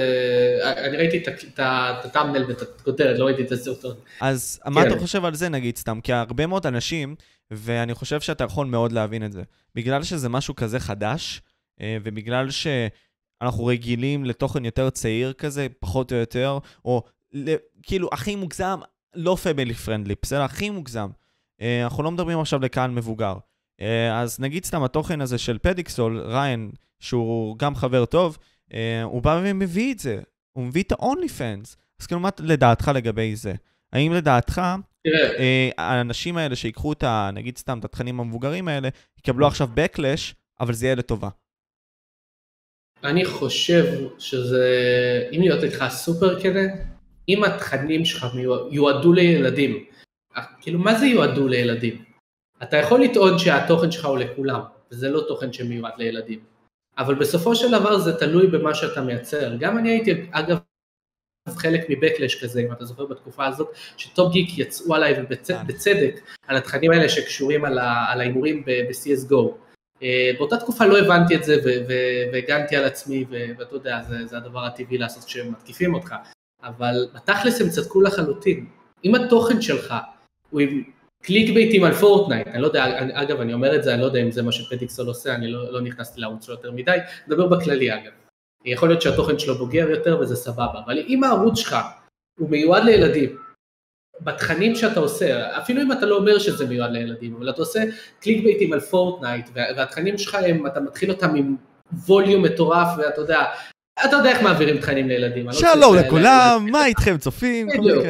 אני 0.77 0.97
ראיתי 0.97 1.17
את 1.17 1.59
הטאמנל 2.05 2.45
ואת 2.47 2.61
הכותרת, 2.61 3.19
לא 3.19 3.25
ראיתי 3.25 3.41
את 3.41 3.51
הסרטון. 3.51 3.95
אז 4.21 4.59
מה 4.65 4.81
אתה 4.81 4.89
כן. 4.89 4.99
חושב 4.99 5.25
על 5.25 5.35
זה 5.35 5.49
נגיד 5.49 5.77
סתם? 5.77 5.99
כי 6.01 6.13
הרבה 6.13 6.47
מאוד 6.47 6.67
אנשים, 6.67 7.15
ואני 7.51 7.93
חושב 7.93 8.21
שאתה 8.21 8.43
יכול 8.43 8.67
מאוד 8.67 8.91
להבין 8.91 9.25
את 9.25 9.31
זה, 9.31 9.43
בגלל 9.75 10.03
שזה 10.03 10.29
משהו 10.29 10.55
כזה 10.55 10.79
חדש, 10.79 11.41
אה, 11.81 11.97
ובגלל 12.03 12.47
שאנחנו 12.49 13.65
רגילים 13.65 14.25
לתוכן 14.25 14.65
יותר 14.65 14.89
צעיר 14.89 15.33
כזה, 15.33 15.67
פחות 15.79 16.11
או 16.11 16.17
יותר, 16.17 16.57
או 16.85 17.03
כאילו 17.83 18.09
הכי 18.11 18.35
מוגזם, 18.35 18.79
לא 19.15 19.35
פמילי 19.35 19.73
פרנדלי, 19.73 20.15
בסדר? 20.21 20.41
הכי 20.41 20.69
מוגזם. 20.69 21.09
אה, 21.61 21.83
אנחנו 21.83 22.03
לא 22.03 22.11
מדברים 22.11 22.39
עכשיו 22.39 22.59
לקהל 22.59 22.91
מבוגר. 22.91 23.35
אה, 23.81 24.21
אז 24.21 24.39
נגיד 24.39 24.65
סתם 24.65 24.83
התוכן 24.83 25.21
הזה 25.21 25.37
של 25.37 25.57
פדיקסול, 25.57 26.19
ריין, 26.19 26.71
שהוא 26.99 27.57
גם 27.57 27.75
חבר 27.75 28.05
טוב, 28.05 28.37
אה, 28.73 29.03
הוא 29.03 29.21
בא 29.21 29.41
ומביא 29.43 29.93
את 29.93 29.99
זה, 29.99 30.21
הוא 30.51 30.63
מביא 30.65 30.83
את 30.83 30.91
ה-only 30.91 31.29
fans. 31.39 31.75
אז 31.99 32.07
כאילו, 32.07 32.19
מה 32.19 32.29
לדעתך 32.39 32.91
לגבי 32.95 33.35
זה? 33.35 33.53
האם 33.93 34.13
לדעתך, 34.13 34.61
אה, 35.37 35.69
האנשים 35.77 36.37
האלה 36.37 36.55
שיקחו 36.55 36.93
את 36.93 37.03
ה... 37.03 37.29
נגיד 37.33 37.57
סתם, 37.57 37.79
את 37.79 37.85
התכנים 37.85 38.19
המבוגרים 38.19 38.67
האלה, 38.67 38.89
יקבלו 39.19 39.47
עכשיו 39.47 39.69
backlash, 39.75 40.33
אבל 40.59 40.73
זה 40.73 40.85
יהיה 40.85 40.95
לטובה. 40.95 41.29
אני 43.03 43.25
חושב 43.25 43.85
שזה, 44.19 44.65
אם 45.31 45.41
להיות 45.41 45.63
איתך 45.63 45.85
סופר 45.89 46.39
כזה, 46.39 46.67
אם 47.29 47.43
התכנים 47.43 48.05
שלך 48.05 48.25
יועדו 48.71 49.13
לילדים, 49.13 49.85
כאילו 50.61 50.79
מה 50.79 50.99
זה 50.99 51.05
יועדו 51.05 51.47
לילדים? 51.47 52.03
אתה 52.63 52.77
יכול 52.77 53.03
לטעון 53.03 53.39
שהתוכן 53.39 53.91
שלך 53.91 54.05
הוא 54.05 54.17
לכולם, 54.17 54.61
וזה 54.91 55.09
לא 55.09 55.25
תוכן 55.27 55.53
שמיועד 55.53 55.93
לילדים. 55.97 56.39
אבל 56.97 57.15
בסופו 57.15 57.55
של 57.55 57.71
דבר 57.71 57.99
זה 57.99 58.17
תלוי 58.17 58.47
במה 58.47 58.73
שאתה 58.73 59.01
מייצר. 59.01 59.55
גם 59.59 59.77
אני 59.77 59.89
הייתי, 59.89 60.11
אגב, 60.31 60.57
חלק 61.49 61.89
מבקלש 61.89 62.43
כזה, 62.43 62.59
אם 62.61 62.71
אתה 62.71 62.85
זוכר 62.85 63.05
בתקופה 63.05 63.45
הזאת, 63.45 63.69
שטופ 63.97 64.33
גיק 64.33 64.57
יצאו 64.57 64.95
עליי 64.95 65.13
ובצדק 65.21 66.21
על 66.47 66.57
התכנים 66.57 66.91
האלה 66.91 67.09
שקשורים 67.09 67.65
על 67.65 68.19
ההימורים 68.19 68.65
ב-CSGO. 68.65 69.51
אה, 70.03 70.31
באותה 70.37 70.57
תקופה 70.57 70.85
לא 70.85 70.99
הבנתי 70.99 71.35
את 71.35 71.43
זה 71.43 71.55
והגנתי 72.33 72.75
על 72.75 72.83
עצמי, 72.85 73.25
ואתה 73.57 73.75
יודע, 73.75 74.01
זה, 74.09 74.25
זה 74.25 74.37
הדבר 74.37 74.65
הטבעי 74.65 74.97
לעשות 74.97 75.23
כשמתקיפים 75.23 75.93
אותך. 75.93 76.15
אבל 76.63 77.07
בתכלס 77.15 77.61
הם 77.61 77.69
צדקו 77.69 78.01
לחלוטין. 78.01 78.65
אם 79.05 79.15
התוכן 79.15 79.61
שלך 79.61 79.93
הוא 80.49 80.61
עם 80.61 80.83
clickbait 81.25 81.53
ים 81.53 81.83
על 81.83 81.93
פורטנייט, 81.93 82.47
אני 82.47 82.61
לא 82.61 82.67
יודע, 82.67 82.85
אגב 83.13 83.41
אני 83.41 83.53
אומר 83.53 83.75
את 83.75 83.83
זה, 83.83 83.93
אני 83.93 84.01
לא 84.01 84.05
יודע 84.05 84.19
אם 84.19 84.31
זה 84.31 84.43
מה 84.43 84.51
שפדיקסול 84.51 85.07
עושה, 85.07 85.35
אני 85.35 85.47
לא, 85.47 85.73
לא 85.73 85.81
נכנסתי 85.81 86.21
לערוץ 86.21 86.45
שלו 86.45 86.55
יותר 86.55 86.71
מדי, 86.71 86.97
מדבר 87.27 87.47
בכללי 87.47 87.93
אגב. 87.93 88.11
יכול 88.65 88.89
להיות 88.89 89.01
שהתוכן 89.01 89.39
שלו 89.39 89.55
בוגר 89.55 89.89
יותר 89.89 90.19
וזה 90.19 90.35
סבבה, 90.35 90.81
אבל 90.85 90.97
אם 91.07 91.23
הערוץ 91.23 91.59
שלך 91.59 91.75
הוא 92.39 92.49
מיועד 92.49 92.83
לילדים, 92.83 93.37
בתכנים 94.21 94.75
שאתה 94.75 94.99
עושה, 94.99 95.57
אפילו 95.57 95.81
אם 95.81 95.91
אתה 95.91 96.05
לא 96.05 96.17
אומר 96.17 96.39
שזה 96.39 96.65
מיועד 96.65 96.91
לילדים, 96.91 97.35
אבל 97.35 97.49
אתה 97.49 97.61
עושה 97.61 97.83
clickbait 98.19 98.43
ים 98.43 98.73
על 98.73 98.79
פורטנייט, 98.79 99.49
והתכנים 99.53 100.17
שלך 100.17 100.37
הם, 100.47 100.67
אתה 100.67 100.79
מתחיל 100.79 101.11
אותם 101.11 101.35
עם 101.35 101.55
ווליום 102.05 102.43
מטורף, 102.43 102.87
ואתה 102.97 103.21
יודע, 103.21 103.43
אתה 104.05 104.15
יודע 104.15 104.29
איך 104.29 104.41
מעבירים 104.41 104.77
תכנים 104.77 105.07
לילדים. 105.07 105.45
לא 105.45 105.53
שלום 105.53 105.95
לכולם, 105.95 106.67
מה 106.71 106.85
איתכם 106.85 107.17
צופים? 107.17 107.67
בדיוק. 107.67 108.05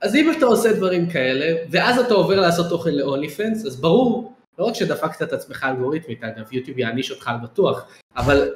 אז 0.00 0.14
אם 0.14 0.32
אתה 0.32 0.46
עושה 0.46 0.72
דברים 0.72 1.10
כאלה, 1.10 1.56
ואז 1.70 1.98
אתה 1.98 2.14
עובר 2.14 2.40
לעשות 2.40 2.68
תוכן 2.68 2.94
ל-onlyfans, 2.94 3.66
אז 3.66 3.80
ברור, 3.80 4.34
לא 4.58 4.64
רק 4.64 4.74
שדפקת 4.74 5.22
את 5.22 5.32
עצמך 5.32 5.66
אלגוריתמית, 5.68 6.24
אגב, 6.24 6.52
יוטיוב 6.52 6.78
יעניש 6.78 7.10
אותך 7.10 7.28
על 7.28 7.36
בטוח, 7.42 7.84
אבל 8.16 8.54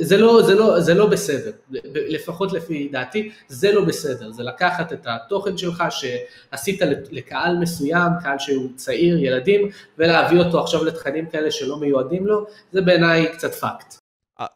זה 0.00 0.16
לא, 0.16 0.42
זה, 0.42 0.54
לא, 0.54 0.80
זה 0.80 0.94
לא 0.94 1.06
בסדר, 1.06 1.50
לפחות 1.94 2.52
לפי 2.52 2.88
דעתי, 2.92 3.30
זה 3.48 3.72
לא 3.72 3.84
בסדר, 3.84 4.32
זה 4.32 4.42
לקחת 4.42 4.92
את 4.92 5.06
התוכן 5.06 5.56
שלך 5.56 5.84
שעשית 5.90 6.82
לקהל 7.10 7.58
מסוים, 7.58 8.12
קהל 8.22 8.38
שהוא 8.38 8.70
צעיר, 8.76 9.18
ילדים, 9.18 9.68
ולהביא 9.98 10.38
אותו 10.38 10.60
עכשיו 10.60 10.84
לתכנים 10.84 11.26
כאלה 11.26 11.50
שלא 11.50 11.80
מיועדים 11.80 12.26
לו, 12.26 12.46
זה 12.72 12.80
בעיניי 12.80 13.32
קצת 13.32 13.54
פאקט. 13.54 13.94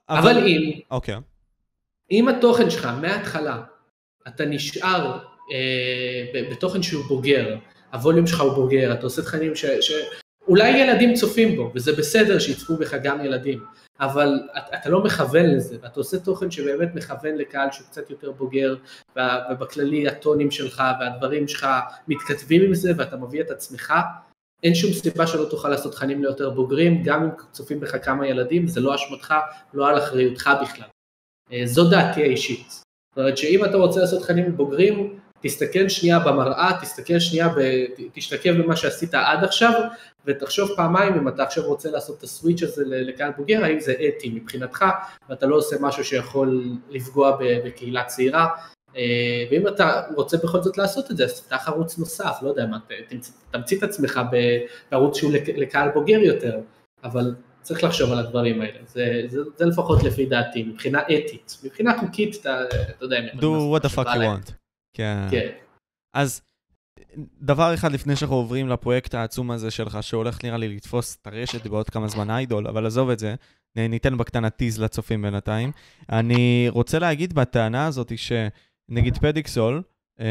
אבל 0.09 0.39
אם, 0.39 0.81
אוקיי. 0.91 1.17
אם 2.11 2.29
התוכן 2.29 2.71
שלך 2.71 2.89
מההתחלה, 3.01 3.63
אתה 4.29 4.45
נשאר 4.45 5.13
אה, 5.13 5.32
בתוכן 6.51 6.83
שהוא 6.83 7.05
בוגר, 7.05 7.57
הווליום 7.93 8.27
שלך 8.27 8.41
הוא 8.41 8.53
בוגר, 8.53 8.93
אתה 8.93 9.07
עושה 9.07 9.23
תכנים 9.23 9.55
ש... 9.55 9.65
ש... 9.65 9.93
אולי 10.49 10.71
ילדים 10.71 11.15
צופים 11.15 11.57
בו, 11.57 11.73
וזה 11.75 11.93
בסדר 11.93 12.39
שיצפו 12.39 12.77
בך 12.77 12.95
גם 13.03 13.25
ילדים, 13.25 13.65
אבל 14.01 14.41
אתה, 14.59 14.77
אתה 14.77 14.91
לא 14.91 15.05
מכוון 15.05 15.47
לזה, 15.47 15.77
ואתה 15.83 16.01
עושה 16.01 16.19
תוכן 16.19 16.51
שבאמת 16.51 16.95
מכוון 16.95 17.35
לקהל 17.35 17.69
שהוא 17.73 17.87
קצת 17.87 18.11
יותר 18.11 18.33
בוגר, 18.33 18.77
ובכללי 19.17 20.09
הטונים 20.09 20.51
שלך 20.51 20.83
והדברים 21.01 21.49
שלך 21.49 21.67
מתכתבים 22.09 22.63
עם 22.63 22.75
זה, 22.75 22.93
ואתה 22.97 23.17
מביא 23.17 23.41
את 23.41 23.51
עצמך, 23.51 23.95
אין 24.63 24.75
שום 24.75 24.93
סיבה 24.93 25.27
שלא 25.27 25.45
תוכל 25.51 25.69
לעשות 25.69 25.93
תכנים 25.93 26.23
ליותר 26.23 26.51
בוגרים, 26.51 27.03
גם 27.03 27.23
אם 27.23 27.31
צופים 27.53 27.81
בך 27.81 28.05
כמה 28.05 28.27
ילדים, 28.27 28.67
זה 28.67 28.81
לא 28.81 28.95
אשמתך, 28.95 29.35
לא 29.75 29.89
על 29.89 29.99
אחריותך 29.99 30.51
בכלל. 30.63 30.89
אה, 31.53 31.63
זו 31.67 31.91
דעתי 31.91 32.23
האישית. 32.23 32.69
זאת 32.71 33.19
אומרת 33.19 33.37
שאם 33.37 33.65
אתה 33.65 33.77
רוצה 33.77 34.01
לעשות 34.01 34.23
תכנים 34.23 34.57
בוגרים, 34.57 35.19
תסתכל 35.43 35.89
שנייה 35.89 36.19
במראה, 36.19 36.79
תסתכל 36.83 37.19
שנייה, 37.19 37.49
ב... 37.49 37.85
תשתקף 38.13 38.51
במה 38.51 38.77
שעשית 38.77 39.15
עד 39.15 39.45
עכשיו, 39.45 39.73
ותחשוב 40.27 40.71
פעמיים 40.77 41.15
אם 41.15 41.29
אתה 41.29 41.43
עכשיו 41.43 41.65
רוצה 41.65 41.91
לעשות 41.91 42.19
את 42.19 42.23
הסוויץ' 42.23 42.63
הזה 42.63 42.83
לקהל 42.87 43.31
בוגר, 43.37 43.65
האם 43.65 43.81
זה 43.81 43.95
אתי 44.09 44.31
מבחינתך, 44.35 44.85
ואתה 45.29 45.47
לא 45.47 45.57
עושה 45.57 45.77
משהו 45.81 46.05
שיכול 46.05 46.65
לפגוע 46.91 47.39
בקהילה 47.65 48.05
צעירה, 48.05 48.49
אה, 48.97 49.03
ואם 49.51 49.69
אתה 49.69 50.03
רוצה 50.17 50.37
בכל 50.37 50.63
זאת 50.63 50.79
לעשות 50.79 51.11
את 51.11 51.17
זה, 51.17 51.25
אז 51.25 51.41
תפתח 51.41 51.69
ערוץ 51.69 51.99
נוסף, 51.99 52.39
לא 52.43 52.49
יודע 52.49 52.67
מה, 52.67 52.79
תמציא 53.51 53.79
את 53.79 53.83
עצמך 53.83 54.21
בערוץ 54.91 55.17
שהוא 55.17 55.33
לקהל 55.57 55.89
בוגר 55.95 56.19
יותר, 56.19 56.61
אבל 57.05 57.35
צריך 57.63 57.85
לחשוב 57.85 58.13
על 58.13 58.19
הדברים 58.19 58.61
האלה, 58.61 58.79
זה, 58.87 59.23
זה, 59.29 59.39
זה 59.57 59.65
לפחות 59.65 60.03
לפי 60.03 60.27
דעתי, 60.27 60.63
מבחינה 60.63 61.01
אתית, 61.03 61.59
מבחינה 61.65 61.99
חוקית 61.99 62.37
אתה, 62.41 62.65
אתה 62.97 63.05
יודע, 63.05 63.17
do 63.35 63.77
what 63.77 63.83
the 63.83 63.89
fuck 63.89 64.07
you 64.07 64.19
want. 64.19 64.62
כן. 64.95 65.27
כן. 65.31 65.49
אז 66.15 66.43
דבר 67.41 67.75
אחד 67.75 67.93
לפני 67.93 68.17
שאנחנו 68.17 68.37
עוברים 68.37 68.69
לפרויקט 68.69 69.15
העצום 69.15 69.51
הזה 69.51 69.71
שלך, 69.71 70.03
שהולך 70.03 70.45
נראה 70.45 70.57
לי 70.57 70.77
לתפוס 70.77 71.17
את 71.17 71.27
הרשת 71.27 71.67
בעוד 71.67 71.91
כמה 71.91 72.09
זמן 72.09 72.31
איידול, 72.31 72.69
אבל 72.69 72.87
עזוב 72.87 73.11
את 73.11 73.19
זה, 73.19 73.35
ניתן 73.77 74.19
בקטנה 74.19 74.51
טיז 74.51 74.81
לצופים 74.81 75.23
בינתיים. 75.23 75.73
אני 76.11 76.67
רוצה 76.69 76.99
להגיד 76.99 77.33
בטענה 77.33 77.87
הזאת 77.87 78.13
שנגיד 78.19 79.19
פדיקסול, 79.19 79.83
אה, 80.21 80.27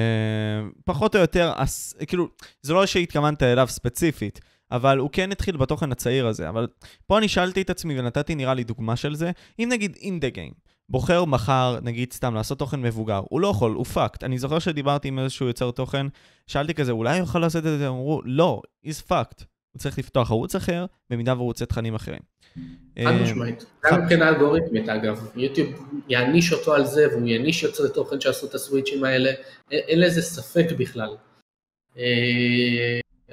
פחות 0.85 1.15
או 1.15 1.21
יותר, 1.21 1.51
אס, 1.55 1.93
כאילו, 2.07 2.27
זה 2.61 2.73
לא 2.73 2.85
שהתכוונת 2.85 3.43
אליו 3.43 3.67
ספציפית, 3.67 4.39
אבל 4.71 4.97
הוא 4.97 5.09
כן 5.11 5.31
התחיל 5.31 5.57
בתוכן 5.57 5.91
הצעיר 5.91 6.27
הזה. 6.27 6.49
אבל 6.49 6.67
פה 7.07 7.17
אני 7.17 7.27
שאלתי 7.27 7.61
את 7.61 7.69
עצמי 7.69 7.99
ונתתי 7.99 8.35
נראה 8.35 8.53
לי 8.53 8.63
דוגמה 8.63 8.95
של 8.95 9.15
זה, 9.15 9.31
אם 9.59 9.69
נגיד 9.71 9.95
the 9.95 10.35
game, 10.35 10.70
בוחר 10.91 11.25
מחר, 11.25 11.79
נגיד 11.83 12.13
סתם, 12.13 12.35
לעשות 12.35 12.59
תוכן 12.59 12.81
מבוגר. 12.81 13.21
הוא 13.29 13.41
לא 13.41 13.47
יכול, 13.47 13.71
הוא 13.71 13.85
פאקט. 13.85 14.23
אני 14.23 14.37
זוכר 14.37 14.59
שדיברתי 14.59 15.07
עם 15.07 15.19
איזשהו 15.19 15.47
יוצר 15.47 15.71
תוכן, 15.71 16.07
שאלתי 16.47 16.73
כזה, 16.73 16.91
אולי 16.91 17.19
הוא 17.19 17.23
יכול 17.23 17.41
לעשות 17.41 17.65
את 17.65 17.79
זה? 17.79 17.87
אמרו, 17.87 18.21
לא, 18.25 18.61
he's 18.85 19.09
fucked. 19.09 19.43
הוא 19.71 19.79
צריך 19.79 19.99
לפתוח 19.99 20.31
ערוץ 20.31 20.55
אחר, 20.55 20.85
במידה 21.09 21.33
והוא 21.33 21.45
רוצה 21.45 21.65
תכנים 21.65 21.95
אחרים. 21.95 22.19
חד 22.53 22.59
אה, 22.97 23.23
משמעית. 23.23 23.65
גם 23.85 24.01
מבחינה 24.01 24.29
אלגוריתמית 24.29 24.89
אגב, 24.89 25.31
יוטיוב 25.35 25.69
יעניש 26.07 26.53
אותו 26.53 26.73
על 26.73 26.85
זה, 26.85 27.07
והוא 27.11 27.27
יעניש 27.27 27.63
יוצרי 27.63 27.89
תוכן 27.89 28.21
שעשו 28.21 28.47
את 28.47 28.55
הסוויצ'ים 28.55 29.03
האלה, 29.03 29.31
אין 29.71 29.99
לזה 29.99 30.21
ספק 30.21 30.65
בכלל. 30.77 31.15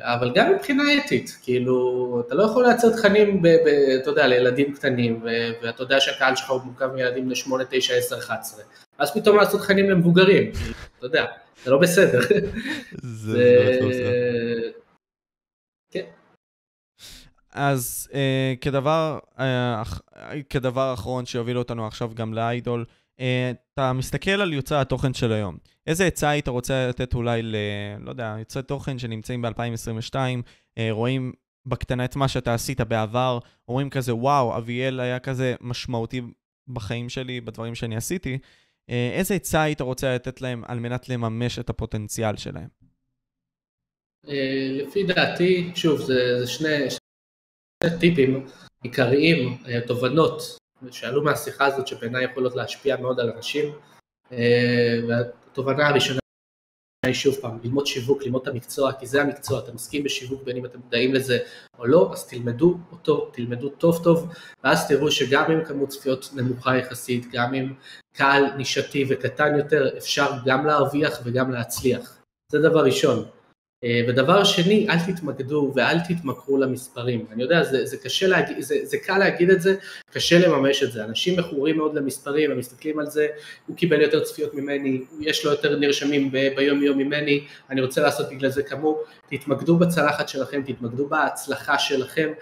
אה, 0.02 0.14
אבל 0.14 0.32
גם 0.34 0.52
מבחינה 0.52 0.82
אתית, 0.98 1.38
כאילו, 1.42 2.22
אתה 2.26 2.34
לא 2.34 2.42
יכול 2.42 2.66
לייצר 2.66 2.96
תכנים, 2.96 3.42
ב, 3.42 3.46
ב, 3.48 3.66
אתה 4.02 4.10
יודע, 4.10 4.26
לילדים 4.26 4.74
קטנים, 4.74 5.20
ו, 5.22 5.28
ואתה 5.62 5.82
יודע 5.82 6.00
שהקהל 6.00 6.36
שלך 6.36 6.50
הוא 6.50 6.60
מורכב 6.62 6.86
מילדים 6.86 7.30
ל-8, 7.30 7.50
9, 7.70 7.94
10, 7.94 8.18
11, 8.18 8.64
אז 8.98 9.14
פתאום 9.14 9.36
לעשות 9.36 9.60
תכנים 9.60 9.90
למבוגרים, 9.90 10.50
אתה 10.98 11.06
יודע, 11.06 11.24
זה 11.64 11.70
לא 11.70 11.78
בסדר. 11.78 12.20
זה... 13.02 13.80
כן. 15.90 16.04
אז 17.52 18.08
uh, 18.10 18.58
כדבר, 18.60 19.18
uh, 19.36 19.42
כדבר 20.50 20.94
אחרון 20.94 21.26
שיוביל 21.26 21.58
אותנו 21.58 21.86
עכשיו 21.86 22.10
גם 22.14 22.34
לאיידול, 22.34 22.84
אתה 23.20 23.92
מסתכל 23.92 24.30
על 24.30 24.52
יוצאי 24.52 24.76
התוכן 24.76 25.14
של 25.14 25.32
היום. 25.32 25.58
איזה 25.86 26.06
עצה 26.06 26.30
היית 26.30 26.48
רוצה 26.48 26.88
לתת 26.88 27.14
אולי 27.14 27.42
ל... 27.42 27.56
לא 28.00 28.10
יודע, 28.10 28.36
יוצאי 28.38 28.62
תוכן 28.62 28.98
שנמצאים 28.98 29.42
ב-2022, 29.42 30.16
אה, 30.78 30.88
רואים 30.90 31.32
בקטנה 31.66 32.04
את 32.04 32.16
מה 32.16 32.28
שאתה 32.28 32.54
עשית 32.54 32.80
בעבר, 32.80 33.38
אומרים 33.68 33.90
כזה, 33.90 34.14
וואו, 34.14 34.56
אביאל 34.56 35.00
היה 35.00 35.18
כזה 35.18 35.54
משמעותי 35.60 36.20
בחיים 36.68 37.08
שלי, 37.08 37.40
בדברים 37.40 37.74
שאני 37.74 37.96
עשיתי. 37.96 38.38
אה, 38.90 39.10
איזה 39.12 39.34
עצה 39.34 39.62
היית 39.62 39.80
רוצה 39.80 40.14
לתת 40.14 40.40
להם 40.40 40.62
על 40.66 40.78
מנת 40.78 41.08
לממש 41.08 41.58
את 41.58 41.70
הפוטנציאל 41.70 42.36
שלהם? 42.36 42.68
אה, 44.28 44.68
לפי 44.70 45.02
דעתי, 45.02 45.70
שוב, 45.74 46.00
זה, 46.00 46.38
זה 46.40 46.46
שני, 46.46 46.90
שני 46.90 48.00
טיפים 48.00 48.46
עיקריים, 48.82 49.58
תובנות 49.86 50.58
שעלו 50.90 51.24
מהשיחה 51.24 51.66
הזאת 51.66 51.86
שבעיניי 51.86 52.24
יכולות 52.24 52.56
להשפיע 52.56 52.96
מאוד 52.96 53.20
על 53.20 53.30
אנשים. 53.30 53.72
התובנה 55.50 55.88
הראשונה 55.88 56.18
היא 57.06 57.14
שוב 57.14 57.36
פעם, 57.40 57.58
ללמוד 57.64 57.86
שיווק, 57.86 58.22
ללמוד 58.22 58.42
את 58.42 58.48
המקצוע, 58.48 58.92
כי 58.92 59.06
זה 59.06 59.22
המקצוע, 59.22 59.58
אתה 59.58 59.72
מסכים 59.72 60.04
בשיווק 60.04 60.42
בין 60.42 60.56
אם 60.56 60.66
אתם 60.66 60.78
מודעים 60.78 61.14
לזה 61.14 61.38
או 61.78 61.86
לא, 61.86 62.10
אז 62.12 62.28
תלמדו 62.28 62.78
אותו, 62.92 63.30
תלמדו 63.32 63.68
טוב 63.68 64.04
טוב, 64.04 64.32
ואז 64.64 64.88
תראו 64.88 65.10
שגם 65.10 65.50
עם 65.50 65.64
כמות 65.64 65.88
צפיות 65.88 66.30
נמוכה 66.34 66.76
יחסית, 66.76 67.26
גם 67.32 67.54
עם 67.54 67.74
קהל 68.14 68.44
נישתי 68.56 69.04
וקטן 69.08 69.58
יותר, 69.58 69.96
אפשר 69.98 70.30
גם 70.46 70.66
להרוויח 70.66 71.20
וגם 71.24 71.50
להצליח. 71.50 72.18
זה 72.52 72.58
דבר 72.58 72.84
ראשון. 72.84 73.24
אה, 73.84 74.00
ודבר 74.08 74.44
שני, 74.44 74.86
אל 74.90 75.12
תתמקדו 75.12 75.72
ואל 75.74 75.98
תתמכרו 76.08 76.58
למספרים. 76.58 77.26
אני 77.32 77.42
יודע, 77.42 77.62
זה, 77.62 77.86
זה 77.86 77.96
קשה 77.96 78.26
להגיד, 78.26 78.60
זה, 78.60 78.76
זה 78.82 78.98
קל 78.98 79.18
להגיד 79.18 79.50
את 79.50 79.62
זה, 79.62 79.76
קשה 80.12 80.38
לממש 80.38 80.82
את 80.82 80.92
זה. 80.92 81.04
אנשים 81.04 81.38
מכורים 81.38 81.76
מאוד 81.76 81.94
למספרים, 81.94 82.50
הם 82.50 82.58
מסתכלים 82.58 82.98
על 82.98 83.06
זה, 83.06 83.26
הוא 83.66 83.76
קיבל 83.76 84.00
יותר 84.00 84.24
צפיות 84.24 84.54
ממני, 84.54 85.00
יש 85.20 85.44
לו 85.44 85.50
יותר 85.50 85.78
נרשמים 85.78 86.30
ביום 86.56 86.82
יום 86.82 86.98
ממני, 86.98 87.44
אני 87.70 87.80
רוצה 87.80 88.00
לעשות 88.00 88.30
בגלל 88.30 88.50
זה 88.50 88.62
כמוהו. 88.62 88.98
תתמקדו 89.30 89.76
בצלחת 89.76 90.28
שלכם, 90.28 90.62
תתמקדו 90.66 91.06
בהצלחה 91.08 91.78
שלכם, 91.78 92.32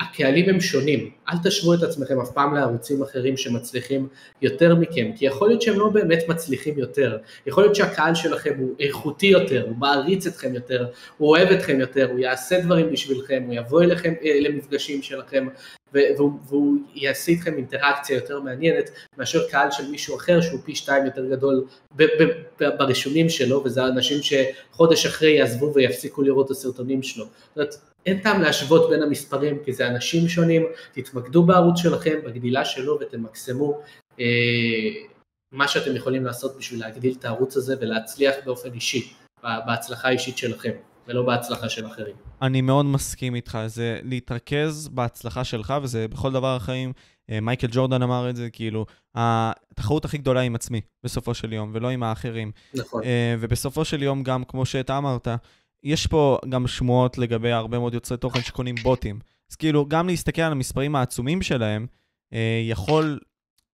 הקהלים 0.00 0.48
הם 0.48 0.60
שונים, 0.60 1.10
אל 1.28 1.36
תשוו 1.44 1.74
את 1.74 1.82
עצמכם 1.82 2.20
אף 2.20 2.30
פעם 2.30 2.54
לערוצים 2.54 3.02
אחרים 3.02 3.36
שמצליחים 3.36 4.08
יותר 4.42 4.74
מכם, 4.74 5.10
כי 5.16 5.26
יכול 5.26 5.48
להיות 5.48 5.62
שהם 5.62 5.78
לא 5.78 5.88
באמת 5.88 6.24
מצליחים 6.28 6.78
יותר, 6.78 7.18
יכול 7.46 7.62
להיות 7.62 7.74
שהקהל 7.74 8.14
שלכם 8.14 8.54
הוא 8.58 8.74
איכותי 8.80 9.26
יותר, 9.26 9.64
הוא 9.66 9.76
מעריץ 9.76 10.26
אתכם 10.26 10.54
יותר, 10.54 10.86
הוא 11.18 11.28
אוהב 11.28 11.48
אתכם 11.48 11.80
יותר, 11.80 12.10
הוא 12.10 12.18
יעשה 12.18 12.60
דברים 12.60 12.90
בשבילכם, 12.90 13.42
הוא 13.46 13.54
יבוא 13.54 13.82
אליכם 13.82 14.14
אה, 14.24 14.40
למפגשים 14.40 15.02
שלכם, 15.02 15.48
והוא, 15.92 16.32
והוא 16.48 16.76
יעשה 16.94 17.32
איתכם 17.32 17.54
אינטראקציה 17.56 18.14
יותר 18.14 18.40
מעניינת 18.40 18.90
מאשר 19.18 19.48
קהל 19.48 19.70
של 19.70 19.90
מישהו 19.90 20.16
אחר 20.16 20.40
שהוא 20.40 20.60
פי 20.64 20.74
שתיים 20.74 21.06
יותר 21.06 21.26
גדול 21.30 21.64
ברישומים 22.78 23.28
שלו, 23.28 23.62
וזה 23.64 23.84
אנשים 23.84 24.18
שחודש 24.22 25.06
אחרי 25.06 25.30
יעזבו 25.30 25.74
ויפסיקו 25.74 26.22
לראות 26.22 26.46
את 26.46 26.50
הסרטונים 26.50 27.02
שלו. 27.02 27.24
זאת 27.24 27.56
אומרת, 27.56 27.74
אין 28.06 28.18
טעם 28.18 28.42
להשוות 28.42 28.90
בין 28.90 29.02
המספרים 29.02 29.58
כי 29.64 29.72
זה 29.72 29.88
אנשים 29.88 30.28
שונים, 30.28 30.66
תתמקדו 30.92 31.42
בערוץ 31.42 31.78
שלכם, 31.78 32.18
בגדילה 32.26 32.64
שלו 32.64 32.98
ותמקסמו 33.00 33.80
אה, 34.20 34.24
מה 35.52 35.68
שאתם 35.68 35.96
יכולים 35.96 36.24
לעשות 36.24 36.56
בשביל 36.58 36.80
להגדיל 36.80 37.14
את 37.18 37.24
הערוץ 37.24 37.56
הזה 37.56 37.76
ולהצליח 37.80 38.34
באופן 38.44 38.72
אישי, 38.72 39.12
בהצלחה 39.42 40.08
האישית 40.08 40.38
שלכם. 40.38 40.72
ולא 41.08 41.22
בהצלחה 41.22 41.68
של 41.68 41.86
אחרים. 41.86 42.14
אני 42.42 42.60
מאוד 42.60 42.86
מסכים 42.86 43.34
איתך, 43.34 43.58
זה 43.66 44.00
להתרכז 44.02 44.88
בהצלחה 44.88 45.44
שלך, 45.44 45.74
וזה 45.82 46.08
בכל 46.08 46.32
דבר 46.32 46.56
החיים. 46.56 46.92
אה, 47.30 47.40
מייקל 47.40 47.66
ג'ורדן 47.70 48.02
אמר 48.02 48.30
את 48.30 48.36
זה, 48.36 48.50
כאילו, 48.50 48.86
התחרות 49.14 50.04
הכי 50.04 50.18
גדולה 50.18 50.40
עם 50.40 50.54
עצמי, 50.54 50.80
בסופו 51.04 51.34
של 51.34 51.52
יום, 51.52 51.70
ולא 51.74 51.88
עם 51.88 52.02
האחרים. 52.02 52.52
נכון. 52.74 53.02
אה, 53.04 53.34
ובסופו 53.40 53.84
של 53.84 54.02
יום, 54.02 54.22
גם 54.22 54.44
כמו 54.44 54.66
שאתה 54.66 54.98
אמרת, 54.98 55.28
יש 55.84 56.06
פה 56.06 56.38
גם 56.48 56.66
שמועות 56.66 57.18
לגבי 57.18 57.52
הרבה 57.52 57.78
מאוד 57.78 57.94
יוצרי 57.94 58.18
תוכן 58.18 58.40
שקונים 58.40 58.74
בוטים. 58.82 59.18
אז 59.50 59.56
כאילו, 59.56 59.86
גם 59.88 60.08
להסתכל 60.08 60.42
על 60.42 60.52
המספרים 60.52 60.96
העצומים 60.96 61.42
שלהם, 61.42 61.86
אה, 62.32 62.60
יכול 62.70 63.18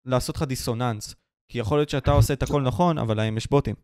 לעשות 0.05 0.35
לך 0.35 0.43
דיסוננס. 0.43 1.15
כי 1.51 1.59
יכול 1.59 1.77
להיות 1.77 1.89
שאתה 1.89 2.11
עושה 2.11 2.33
את 2.33 2.43
הכל 2.43 2.61
נכון, 2.61 2.97
אבל 2.97 3.17
להם 3.17 3.37
יש 3.37 3.49
בוטים. 3.49 3.75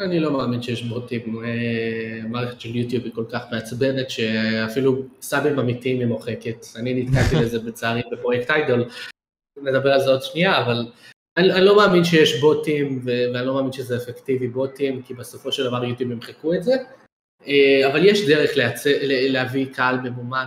אני 0.00 0.20
לא 0.20 0.32
מאמין 0.32 0.62
שיש 0.62 0.82
בוטים, 0.82 1.44
אה, 1.44 2.20
המערכת 2.22 2.60
של 2.60 2.76
יוטיוב 2.76 3.04
היא 3.04 3.12
כל 3.14 3.24
כך 3.32 3.42
מעצבנת 3.52 4.10
שאפילו 4.10 5.02
סאבים 5.20 5.58
אמיתיים 5.58 5.98
היא 5.98 6.06
מוחקת. 6.06 6.66
אני 6.76 7.02
נתקלתי 7.02 7.36
לזה 7.44 7.58
בצערי 7.58 8.02
בפרויקט 8.12 8.50
איידול, 8.50 8.84
נדבר 9.62 9.92
על 9.92 10.00
זה 10.00 10.10
עוד 10.10 10.22
שנייה, 10.22 10.62
אבל 10.62 10.92
אני, 11.40 11.52
אני 11.52 11.64
לא 11.64 11.76
מאמין 11.76 12.04
שיש 12.04 12.40
בוטים 12.40 13.00
ואני 13.04 13.46
לא 13.46 13.54
מאמין 13.54 13.72
שזה 13.72 13.96
אפקטיבי 13.96 14.48
בוטים, 14.48 15.02
כי 15.02 15.14
בסופו 15.14 15.52
של 15.52 15.64
דבר 15.64 15.84
יוטיוב 15.84 16.10
ימחקו 16.10 16.54
את 16.54 16.62
זה, 16.62 16.74
אה, 17.46 17.90
אבל 17.92 18.04
יש 18.04 18.28
דרך 18.28 18.50
להצא, 18.56 18.90
להביא 19.02 19.66
קהל 19.74 20.00
ממומן 20.00 20.46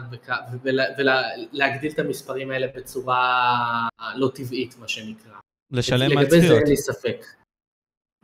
ולהגדיל 0.64 1.92
את 1.92 2.00
המספרים 2.00 2.52
האלה 2.52 2.68
בצורה 2.76 3.88
לא 4.16 4.32
טבעית, 4.36 4.76
מה 4.80 4.88
שנקרא. 4.88 5.34
לשלם 5.72 6.18
על 6.18 6.26
צפיות. 6.26 6.44
לגבי 6.44 6.48
זה. 6.48 6.58
אין 6.58 6.68
לי 6.68 6.78
ספק. 6.78 7.26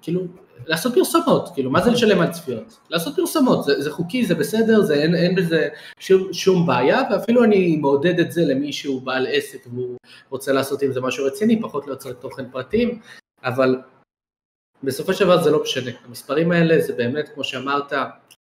כאילו, 0.02 0.22
לעשות 0.66 0.93
פרסומות, 0.93 1.50
כאילו, 1.54 1.72
מה 1.72 1.82
זה 1.82 1.91
לשלם 1.91 2.22
על 2.22 2.32
צפיות? 2.32 2.80
לעשות 2.89 3.16
פרסומות, 3.16 3.64
זה, 3.64 3.82
זה 3.82 3.91
חוקי, 3.91 4.26
זה 4.26 4.36
בסדר, 4.36 4.82
זה, 4.82 4.93
אין, 4.93 5.16
אין 5.16 5.36
בזה 5.36 5.68
שום, 6.00 6.34
שום 6.34 6.68
בעיה, 6.68 7.02
ואפילו 7.12 7.43
אני 7.43 7.78
מעודד 7.78 8.20
את 8.20 8.32
זה 8.32 8.45
למי 8.45 8.74
שהוא 8.74 9.02
בעל 9.02 9.28
עסק 9.32 9.68
והוא 9.74 9.97
רוצה 10.30 10.54
לעשות 10.54 10.82
עם 10.82 10.91
זה 10.91 11.02
משהו 11.02 11.26
רציני, 11.26 11.62
פחות 11.62 11.88
ליוצרי 11.88 12.14
תוכן 12.20 12.50
פרטיים, 12.52 13.00
אבל 13.43 13.82
בסופו 14.84 15.14
של 15.14 15.26
דבר 15.26 15.43
זה 15.43 15.52
לא 15.52 15.64
משנה. 15.64 15.91
המספרים 16.06 16.52
האלה 16.52 16.82
זה 16.82 16.93
באמת, 16.93 17.30
כמו 17.30 17.43
שאמרת, 17.43 17.93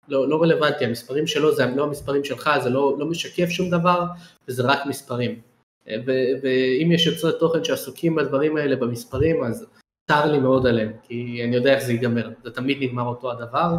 לא, 0.08 0.30
לא 0.30 0.41
רלוונטי, 0.41 0.86
המספרים 0.86 1.28
שלו 1.28 1.56
זה 1.56 1.66
לא 1.66 1.84
המספרים 1.84 2.24
שלך, 2.24 2.49
זה 2.64 2.70
לא, 2.70 2.95
לא 2.99 3.06
משקף 3.06 3.49
שום 3.49 3.70
דבר, 3.70 4.06
וזה 4.47 4.64
רק 4.64 4.86
מספרים. 4.86 5.41
ואם 5.88 6.91
יש 6.91 7.06
יוצרי 7.06 7.32
תוכן 7.39 7.64
שעסוקים 7.64 8.16
בדברים 8.16 8.58
האלה 8.58 8.76
במספרים, 8.76 9.43
אז 9.43 9.66
צר 10.08 10.32
לי 10.32 10.39
מאוד 10.39 10.68
עליהם, 10.68 10.91
כי 11.04 11.41
אני 11.43 11.56
יודע 11.56 11.76
איך 11.76 11.84
זה 11.84 11.91
ייגמר, 11.91 12.30
זה 12.43 12.51
תמיד 12.51 12.78
נגמר 12.82 13.04
אותו 13.04 13.32
הדבר, 13.32 13.78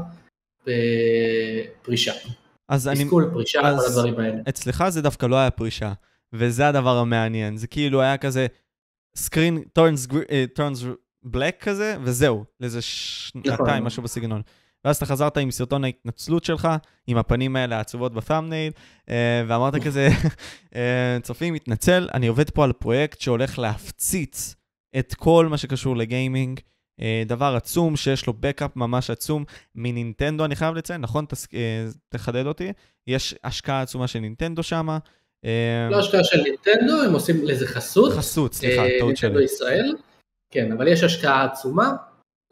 בפרישה. 0.62 2.12
אז 2.68 2.88
אני... 2.88 3.04
תסכול, 3.04 3.30
פרישה, 3.32 3.60
כל 3.60 3.86
הדברים 3.86 4.18
האלה. 4.18 4.42
אצלך 4.48 4.84
זה 4.88 5.02
דווקא 5.02 5.26
לא 5.26 5.36
היה 5.36 5.50
פרישה, 5.50 5.92
וזה 6.32 6.68
הדבר 6.68 6.96
המעניין. 6.96 7.56
זה 7.56 7.66
כאילו 7.66 8.02
היה 8.02 8.16
כזה 8.16 8.46
screen 9.18 9.78
turns, 9.78 10.16
אה, 10.30 10.44
turns 10.58 10.84
black 11.26 11.60
כזה, 11.60 11.96
וזהו, 12.02 12.44
לאיזה 12.60 12.82
שנתיים, 12.82 13.54
נכון. 13.54 13.78
משהו 13.78 14.02
בסגנון. 14.02 14.42
ואז 14.84 14.96
אתה 14.96 15.06
חזרת 15.06 15.36
עם 15.36 15.50
סרטון 15.50 15.84
ההתנצלות 15.84 16.44
שלך, 16.44 16.68
עם 17.06 17.16
הפנים 17.16 17.56
האלה 17.56 17.76
העצובות 17.76 18.14
ב 18.14 18.19
thumbnail, 18.19 18.72
אה, 19.08 19.44
ואמרת 19.48 19.82
כזה, 19.82 20.08
אה, 20.76 21.18
צופים, 21.22 21.54
מתנצל, 21.54 22.08
אני 22.14 22.26
עובד 22.26 22.50
פה 22.50 22.64
על 22.64 22.72
פרויקט 22.72 23.20
שהולך 23.20 23.58
להפציץ 23.58 24.54
את 24.98 25.14
כל 25.14 25.46
מה 25.50 25.58
שקשור 25.58 25.96
לגיימינג. 25.96 26.60
אה, 27.00 27.22
דבר 27.26 27.54
עצום 27.56 27.96
שיש 27.96 28.26
לו 28.26 28.32
backup 28.40 28.76
ממש 28.76 29.10
עצום 29.10 29.44
מנינטנדו, 29.74 30.44
אני 30.44 30.56
חייב 30.56 30.74
לציין, 30.74 31.00
נכון? 31.00 31.24
תס- 31.28 31.46
אה, 31.54 31.86
תחדד 32.08 32.46
אותי. 32.46 32.72
יש 33.06 33.34
השקעה 33.44 33.82
עצומה 33.82 34.08
של 34.08 34.18
נינטנדו 34.18 34.62
שם. 34.62 34.88
לא 35.90 35.98
השקעה 35.98 36.24
של 36.24 36.40
נינטנדו, 36.42 37.02
הם 37.06 37.12
עושים 37.12 37.44
לזה 37.44 37.66
חסות. 37.66 38.12
חסות, 38.12 38.54
סליחה, 38.54 38.82
אה, 38.82 38.88
טעות 38.98 39.08
נינטנדו 39.08 39.34
שלי. 39.34 39.44
ישראל, 39.44 39.94
כן, 40.50 40.72
אבל 40.72 40.88
יש 40.88 41.02
השקעה 41.02 41.44
עצומה 41.44 41.90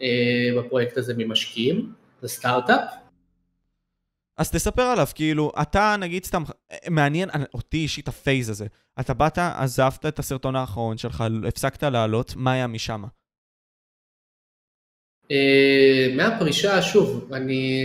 אה, 0.02 0.08
בפרויקט 0.58 0.96
הזה 0.98 1.14
ממשקיעים, 1.16 1.92
זה 2.22 2.28
סטארט-אפ. 2.28 2.80
אז 4.38 4.50
תספר 4.50 4.82
עליו, 4.82 5.06
כאילו, 5.14 5.52
אתה 5.62 5.96
נגיד 5.98 6.24
סתם, 6.24 6.42
מעניין 6.90 7.28
אותי 7.54 7.76
אישית 7.76 8.08
ה 8.08 8.15
phase 8.15 8.50
הזה. 8.50 8.66
אתה 9.00 9.14
באת, 9.14 9.38
עזבת 9.38 10.06
את 10.06 10.18
הסרטון 10.18 10.56
האחרון 10.56 10.98
שלך, 10.98 11.24
הפסקת 11.48 11.82
לעלות, 11.82 12.32
מה 12.36 12.52
היה 12.52 12.66
משם? 12.66 13.04
אה, 15.30 16.08
מהפרישה, 16.16 16.82
שוב, 16.82 17.32
אני 17.32 17.82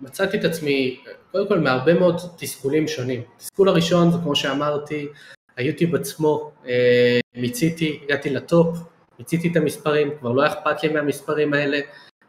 מצאתי 0.00 0.36
את 0.36 0.44
עצמי, 0.44 1.00
קודם 1.32 1.48
כל 1.48 1.58
מהרבה 1.58 1.94
מאוד 1.94 2.16
תסכולים 2.38 2.88
שונים. 2.88 3.22
תסכול 3.36 3.68
הראשון 3.68 4.10
זה 4.10 4.18
כמו 4.22 4.36
שאמרתי, 4.36 5.08
היוטיוב 5.56 5.94
עצמו, 5.94 6.52
אה, 6.68 7.20
מיציתי, 7.36 8.00
הגעתי 8.04 8.30
לטופ, 8.30 8.78
מיציתי 9.18 9.48
את 9.48 9.56
המספרים, 9.56 10.10
כבר 10.18 10.32
לא 10.32 10.46
אכפת 10.46 10.82
לי 10.82 10.88
מהמספרים 10.88 11.54
האלה, 11.54 11.78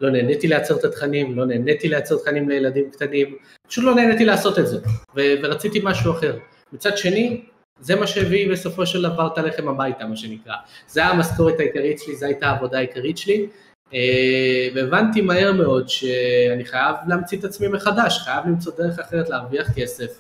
לא 0.01 0.09
נהניתי 0.09 0.47
לייצר 0.47 0.75
את 0.75 0.83
התכנים, 0.83 1.35
לא 1.35 1.45
נהניתי 1.45 1.87
לייצר 1.87 2.17
תכנים 2.17 2.49
לילדים 2.49 2.91
קטנים, 2.91 3.37
פשוט 3.67 3.83
לא 3.85 3.95
נהניתי 3.95 4.25
לעשות 4.25 4.59
את 4.59 4.67
זה, 4.67 4.77
ורציתי 5.15 5.79
משהו 5.83 6.11
אחר. 6.11 6.37
מצד 6.73 6.97
שני, 6.97 7.41
זה 7.80 7.95
מה 7.95 8.07
שהביא 8.07 8.51
בסופו 8.51 8.86
של 8.86 9.01
דבר 9.01 9.28
את 9.34 9.38
הלחם 9.38 9.67
הביתה, 9.67 10.05
מה 10.05 10.15
שנקרא. 10.15 10.53
זה 10.88 10.99
היה 10.99 11.09
המשכורת 11.09 11.59
העיקרית 11.59 11.99
שלי, 11.99 12.15
זו 12.15 12.25
הייתה 12.25 12.47
העבודה 12.47 12.78
העיקרית 12.78 13.17
שלי, 13.17 13.47
אה, 13.93 14.67
והבנתי 14.75 15.21
מהר 15.21 15.53
מאוד 15.53 15.89
שאני 15.89 16.65
חייב 16.65 16.95
להמציא 17.07 17.39
את 17.39 17.43
עצמי 17.43 17.67
מחדש, 17.67 18.19
חייב 18.19 18.45
למצוא 18.45 18.73
דרך 18.78 18.99
אחרת 18.99 19.30
להרוויח 19.30 19.71
כסף, 19.75 20.19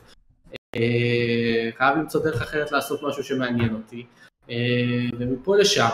אה, 0.75 1.69
חייב 1.77 1.97
למצוא 1.97 2.23
דרך 2.23 2.41
אחרת 2.41 2.71
לעשות 2.71 3.03
משהו 3.03 3.23
שמעניין 3.23 3.73
אותי, 3.73 4.05
אה, 4.49 4.55
ומפה 5.19 5.57
לשם. 5.57 5.89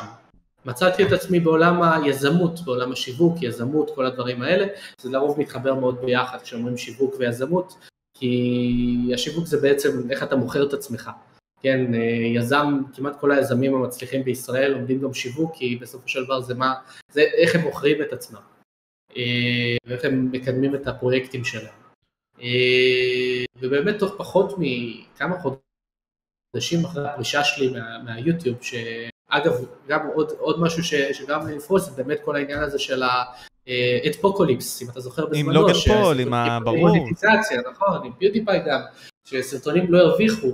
מצאתי 0.65 1.03
את 1.03 1.11
עצמי 1.11 1.39
בעולם 1.39 1.81
היזמות, 1.81 2.59
בעולם 2.65 2.91
השיווק, 2.91 3.37
יזמות, 3.41 3.91
כל 3.95 4.05
הדברים 4.05 4.41
האלה, 4.41 4.65
זה 5.01 5.09
לרוב 5.09 5.39
מתחבר 5.39 5.75
מאוד 5.75 6.01
ביחד 6.05 6.41
כשאומרים 6.41 6.77
שיווק 6.77 7.15
ויזמות, 7.19 7.75
כי 8.17 9.11
השיווק 9.13 9.45
זה 9.45 9.61
בעצם 9.61 10.11
איך 10.11 10.23
אתה 10.23 10.35
מוכר 10.35 10.67
את 10.67 10.73
עצמך. 10.73 11.09
כן, 11.63 11.93
אה, 11.93 11.99
יזם, 12.35 12.81
כמעט 12.95 13.19
כל 13.19 13.31
היזמים 13.31 13.75
המצליחים 13.75 14.23
בישראל 14.23 14.71
לומדים 14.71 15.01
גם 15.01 15.13
שיווק, 15.13 15.55
כי 15.55 15.75
בסופו 15.75 16.07
של 16.07 16.23
דבר 16.25 16.41
זה 16.41 16.53
מה, 16.55 16.73
זה 17.11 17.21
איך 17.21 17.55
הם 17.55 17.61
מוכרים 17.61 18.01
את 18.01 18.13
עצמם, 18.13 18.39
אה, 19.17 19.23
ואיך 19.85 20.05
הם 20.05 20.29
מקדמים 20.31 20.75
את 20.75 20.87
הפרויקטים 20.87 21.43
שלהם. 21.43 21.73
אה, 22.41 23.45
ובאמת 23.61 23.99
תוך 23.99 24.13
פחות 24.17 24.55
מכמה 24.57 25.35
חודשים 25.39 26.85
אחרי 26.85 27.07
הפרישה 27.09 27.43
שלי 27.43 27.67
מה, 27.69 27.99
מהיוטיוב, 28.03 28.57
שאגב, 28.61 29.53
גם 29.87 30.07
עוד, 30.13 30.31
עוד 30.39 30.61
משהו 30.61 30.83
ש, 30.83 30.93
שגם 30.93 31.47
לפרוס, 31.47 31.89
זה 31.89 32.03
באמת 32.03 32.19
כל 32.25 32.35
העניין 32.35 32.59
הזה 32.59 32.79
של 32.79 33.03
ה 33.67 33.76
adpocalypse, 33.76 34.81
אם 34.81 34.89
אתה 34.89 34.99
זוכר 34.99 35.25
בזמנו. 35.25 35.51
לוגן 35.51 35.73
שהסרטונים- 35.73 36.03
פול, 36.05 36.19
עם 36.19 36.33
ה- 36.33 36.59
ברור. 36.63 36.77
מוניטיזציה, 36.97 37.61
נכון, 37.71 38.05
עם 38.05 38.13
PewDiePie 38.13 38.63
גם, 38.67 38.79
שסרטונים 39.25 39.93
לא 39.93 39.97
הרוויחו, 39.97 40.51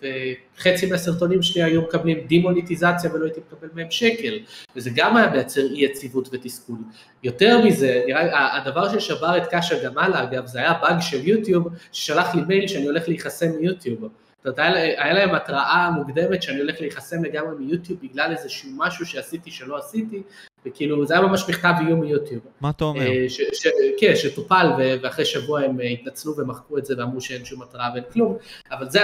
וחצי 0.00 0.86
מהסרטונים 0.86 1.42
שלי 1.42 1.62
היו 1.62 1.82
מקבלים 1.82 2.20
דימוניטיזציה 2.26 3.14
ולא 3.14 3.24
הייתי 3.24 3.40
מקבל 3.40 3.68
מהם 3.74 3.90
שקל, 3.90 4.38
וזה 4.76 4.90
גם 4.94 5.16
היה 5.16 5.30
מייצר 5.30 5.60
אי 5.60 5.84
יציבות 5.84 6.28
ותסכול. 6.32 6.76
יותר 7.22 7.64
מזה, 7.64 8.02
נראה 8.06 8.56
הדבר 8.56 8.98
ששבר 8.98 9.36
את 9.36 9.42
קש 9.50 9.72
הגמל 9.72 10.12
אגב, 10.14 10.46
זה 10.46 10.58
היה 10.58 10.72
באג 10.82 11.00
של 11.00 11.28
יוטיוב, 11.28 11.68
ששלח 11.92 12.34
לי 12.34 12.42
מייל 12.48 12.66
שאני 12.66 12.86
הולך 12.86 13.08
להיחסם 13.08 13.50
מיוטיוב. 13.60 14.00
זאת 14.44 14.58
אומרת, 14.58 14.58
היה 14.98 15.12
להם 15.12 15.34
התראה 15.34 15.90
מוקדמת 15.90 16.42
שאני 16.42 16.60
הולך 16.60 16.80
להיחסם 16.80 17.24
לגמרי 17.24 17.54
מיוטיוב 17.58 17.98
בגלל 18.02 18.32
איזשהו 18.32 18.70
משהו 18.76 19.06
שעשיתי 19.06 19.50
שלא 19.50 19.78
עשיתי, 19.78 20.22
וכאילו 20.66 21.06
זה 21.06 21.14
היה 21.14 21.22
ממש 21.22 21.48
מכתב 21.48 21.72
איום 21.86 22.00
מיוטיוב. 22.00 22.42
מה 22.60 22.70
אתה 22.70 22.84
אומר? 22.84 23.06
אה, 23.06 23.28
ש, 23.28 23.40
ש, 23.52 23.66
כן, 23.98 24.16
שטופל 24.16 24.66
ואחרי 25.02 25.24
שבוע 25.24 25.60
הם 25.60 25.80
אה, 25.80 25.86
התנצלו 25.86 26.36
ומחקו 26.36 26.78
את 26.78 26.86
זה 26.86 26.94
ואמרו 26.98 27.20
שאין 27.20 27.44
שום 27.44 27.62
התראה 27.62 27.88
ואין 27.94 28.04
כלום, 28.12 28.36
אבל 28.70 28.90
זה 28.90 29.00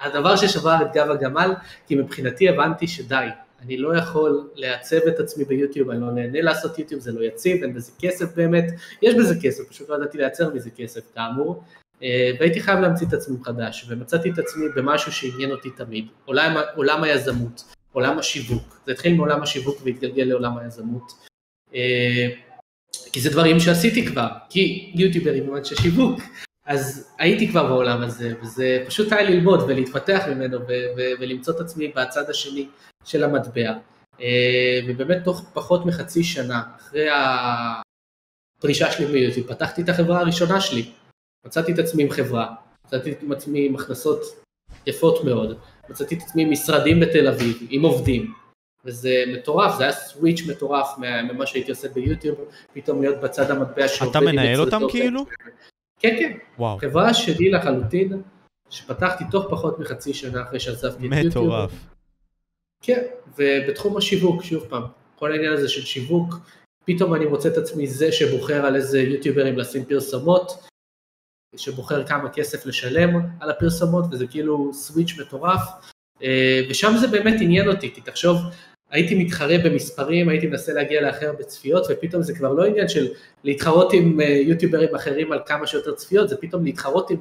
הדבר 0.00 0.36
ששבר 0.36 0.76
את 0.82 0.92
גב 0.94 1.10
הגמל, 1.10 1.54
כי 1.86 1.94
מבחינתי 1.94 2.48
הבנתי 2.48 2.88
שדי, 2.88 3.26
אני 3.62 3.76
לא 3.76 3.96
יכול 3.96 4.48
לעצב 4.54 4.96
את 4.96 5.20
עצמי 5.20 5.44
ביוטיוב, 5.44 5.90
אני 5.90 6.00
לא 6.00 6.10
נהנה 6.10 6.40
לעשות 6.40 6.78
יוטיוב, 6.78 7.00
זה 7.00 7.12
לא 7.12 7.20
יציב, 7.24 7.62
אין 7.62 7.74
בזה 7.74 7.92
כסף 7.98 8.34
באמת, 8.34 8.64
יש 9.02 9.14
בזה 9.14 9.34
כסף, 9.42 9.68
פשוט 9.68 9.88
לא 9.88 9.94
ידעתי 9.94 10.18
לייצר 10.18 10.54
מזה 10.54 10.70
כסף 10.70 11.00
כאמור, 11.14 11.62
אה, 12.02 12.30
והייתי 12.40 12.60
חייב 12.60 12.78
להמציא 12.78 13.06
את 13.06 13.12
עצמי 13.12 13.36
מחדש, 13.40 13.86
ומצאתי 13.88 14.30
את 14.30 14.38
עצמי 14.38 14.64
במשהו 14.76 15.12
שעניין 15.12 15.50
אותי 15.50 15.70
תמיד, 15.70 16.06
עולם, 16.24 16.56
עולם 16.74 17.04
היזמות, 17.04 17.75
עולם 17.96 18.18
השיווק, 18.18 18.80
זה 18.86 18.92
התחיל 18.92 19.14
מעולם 19.14 19.42
השיווק 19.42 19.82
והתגלגל 19.84 20.22
לעולם 20.22 20.58
היזמות. 20.58 21.12
אה, 21.74 22.28
כי 23.12 23.20
זה 23.20 23.30
דברים 23.30 23.60
שעשיתי 23.60 24.06
כבר, 24.06 24.28
כי 24.48 24.92
יוטיובר 24.94 25.32
עם 25.32 25.46
ממש 25.46 25.72
שיווק, 25.72 26.20
אז 26.66 27.10
הייתי 27.18 27.48
כבר 27.48 27.66
בעולם 27.66 28.02
הזה, 28.02 28.32
וזה 28.42 28.84
פשוט 28.86 29.12
היה 29.12 29.30
ללמוד 29.30 29.60
ולהתפתח 29.60 30.24
ממנו 30.28 30.58
ולמצוא 31.20 31.54
את 31.54 31.60
עצמי 31.60 31.88
בצד 31.88 32.30
השני 32.30 32.68
של 33.04 33.24
המטבע. 33.24 33.72
אה, 34.20 34.80
ובאמת 34.88 35.24
תוך 35.24 35.50
פחות 35.52 35.86
מחצי 35.86 36.24
שנה, 36.24 36.62
אחרי 36.76 37.08
הפרישה 38.58 38.92
שלי 38.92 39.06
מיוטיוב, 39.06 39.46
פתחתי 39.46 39.82
את 39.82 39.88
החברה 39.88 40.20
הראשונה 40.20 40.60
שלי. 40.60 40.90
מצאתי 41.46 41.72
את 41.72 41.78
עצמי 41.78 42.02
עם 42.02 42.10
חברה, 42.10 42.54
מצאתי 42.86 43.12
את 43.12 43.18
עצמי 43.30 43.66
עם 43.66 43.74
הכנסות 43.74 44.20
יפות 44.86 45.24
מאוד, 45.24 45.58
מצאתי 45.88 46.14
את 46.14 46.22
עצמי 46.22 46.44
משרדים 46.44 47.00
בתל 47.00 47.28
אביב, 47.28 47.66
עם 47.70 47.82
עובדים, 47.82 48.32
וזה 48.84 49.24
מטורף, 49.32 49.76
זה 49.78 49.82
היה 49.82 49.92
סוויץ' 49.92 50.40
מטורף 50.48 50.88
מה- 50.98 51.22
ממה 51.22 51.46
שהייתי 51.46 51.70
עושה 51.70 51.88
ביוטיוב, 51.88 52.38
פתאום 52.72 53.02
להיות 53.02 53.20
בצד 53.20 53.50
המטבע 53.50 53.88
שעובד 53.88 54.16
אתה 54.16 54.20
מנהל 54.20 54.60
אותם. 54.60 54.80
כאילו? 54.90 55.26
כן, 55.98 56.16
כן, 56.18 56.32
וואו, 56.58 56.78
חברה 56.78 57.14
שלי 57.14 57.50
לחלוטין, 57.50 58.22
שפתחתי 58.70 59.24
תוך 59.30 59.46
פחות 59.50 59.78
מחצי 59.78 60.14
שנה 60.14 60.42
אחרי 60.42 60.60
שעזבתי 60.60 61.06
את 61.06 61.12
יוטיוב. 61.12 61.26
מטורף. 61.46 61.72
כן, 62.82 63.02
ובתחום 63.38 63.96
השיווק, 63.96 64.42
שוב 64.44 64.64
פעם, 64.68 64.82
כל 65.16 65.32
העניין 65.32 65.52
הזה 65.52 65.68
של 65.68 65.80
שיווק, 65.82 66.34
פתאום 66.84 67.14
אני 67.14 67.26
מוצא 67.26 67.48
את 67.48 67.56
עצמי 67.56 67.86
זה 67.86 68.12
שבוחר 68.12 68.66
על 68.66 68.76
איזה 68.76 69.00
יוטיוברים 69.00 69.58
לשים 69.58 69.84
פרסומות, 69.84 70.52
שבוחר 71.56 72.04
כמה 72.04 72.28
כסף 72.28 72.66
לשלם 72.66 73.20
על 73.40 73.50
הפרסומות, 73.50 74.04
וזה 74.10 74.26
כאילו 74.26 74.70
סוויץ' 74.74 75.18
מטורף, 75.20 75.60
אה, 76.22 76.60
ושם 76.70 76.94
זה 77.00 77.08
באמת 77.08 77.34
עניין 77.40 77.68
אותי, 77.68 77.94
כי 77.94 78.00
תחשוב, 78.00 78.36
הייתי 78.90 79.24
מתחרה 79.24 79.56
במספרים, 79.64 80.28
הייתי 80.28 80.46
מנסה 80.46 80.72
להגיע 80.72 81.00
להכי 81.00 81.26
הרבה 81.26 81.42
צפיות, 81.42 81.86
ופתאום 81.90 82.22
זה 82.22 82.34
כבר 82.34 82.52
לא 82.52 82.64
עניין 82.64 82.88
של 82.88 83.08
להתחרות 83.44 83.92
עם 83.92 84.20
אה, 84.20 84.26
יוטיוברים 84.26 84.94
אחרים 84.94 85.32
על 85.32 85.40
כמה 85.46 85.66
שיותר 85.66 85.94
צפיות, 85.94 86.28
זה 86.28 86.36
פתאום 86.36 86.64
להתחרות 86.64 87.10
עם 87.10 87.16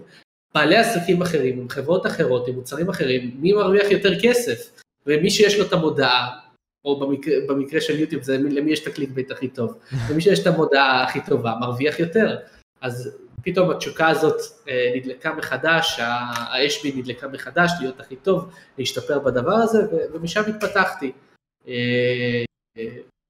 בעלי 0.56 0.76
עסקים 0.76 1.22
אחרים, 1.22 1.60
עם 1.60 1.70
חברות 1.70 2.06
אחרות, 2.06 2.48
עם 2.48 2.56
מוצרים 2.56 2.90
אחרים, 2.90 3.32
מי 3.40 3.54
מרוויח 3.54 3.92
יותר 3.92 4.20
כסף, 4.22 4.82
ומי 5.06 5.30
שיש 5.30 5.60
לו 5.60 5.66
את 5.66 5.74
המודעה, 5.74 6.30
או 6.86 7.00
במקרה, 7.00 7.36
במקרה 7.48 7.82
של 7.82 8.00
יוטיוב 8.00 8.24
זה 8.24 8.38
למי 8.38 8.72
יש 8.72 8.80
את 8.80 8.88
הקליק 8.88 9.10
בית 9.10 9.32
הכי 9.32 9.48
טוב, 9.48 9.78
ומי 10.10 10.22
שיש 10.22 10.40
את 10.40 10.48
המודעה 10.48 11.04
הכי 11.04 11.20
טובה 11.26 11.54
מרוויח 11.60 12.00
יותר, 12.00 12.38
אז 12.82 13.18
פתאום 13.46 13.72
התשוקה 13.72 14.08
הזאת 14.08 14.42
אה, 14.70 14.92
נדלקה 14.96 15.34
מחדש, 15.34 16.00
האש 16.00 16.84
בי 16.84 16.92
נדלקה 16.96 17.28
מחדש, 17.28 17.72
להיות 17.80 18.00
הכי 18.00 18.16
טוב, 18.16 18.54
להשתפר 18.78 19.20
בדבר 19.20 19.54
הזה, 19.56 19.80
ומשם 20.14 20.42
התפתחתי. 20.48 21.12
אה, 21.68 22.44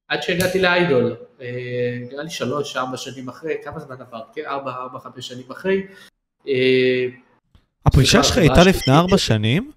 עד 0.08 0.22
שהגעתי 0.24 0.62
לאיידול, 0.62 1.16
אה, 1.42 1.98
נראה 2.12 2.24
לי 2.24 2.30
שלוש, 2.30 2.78
ארבע 2.78 2.98
שנים 2.98 3.30
אחרי, 3.30 3.56
כמה 3.64 3.80
זמן 3.80 3.96
עבר? 4.02 4.22
כן, 4.34 4.42
ארבע, 4.46 4.72
ארבע, 4.72 5.00
חמש 5.00 5.28
שנים 5.28 5.52
אחרי. 5.52 5.88
הפרישה 7.86 8.24
שלך 8.24 8.38
הייתה 8.38 8.64
לפני 8.68 8.94
ארבע 8.94 9.18
שנים? 9.18 9.72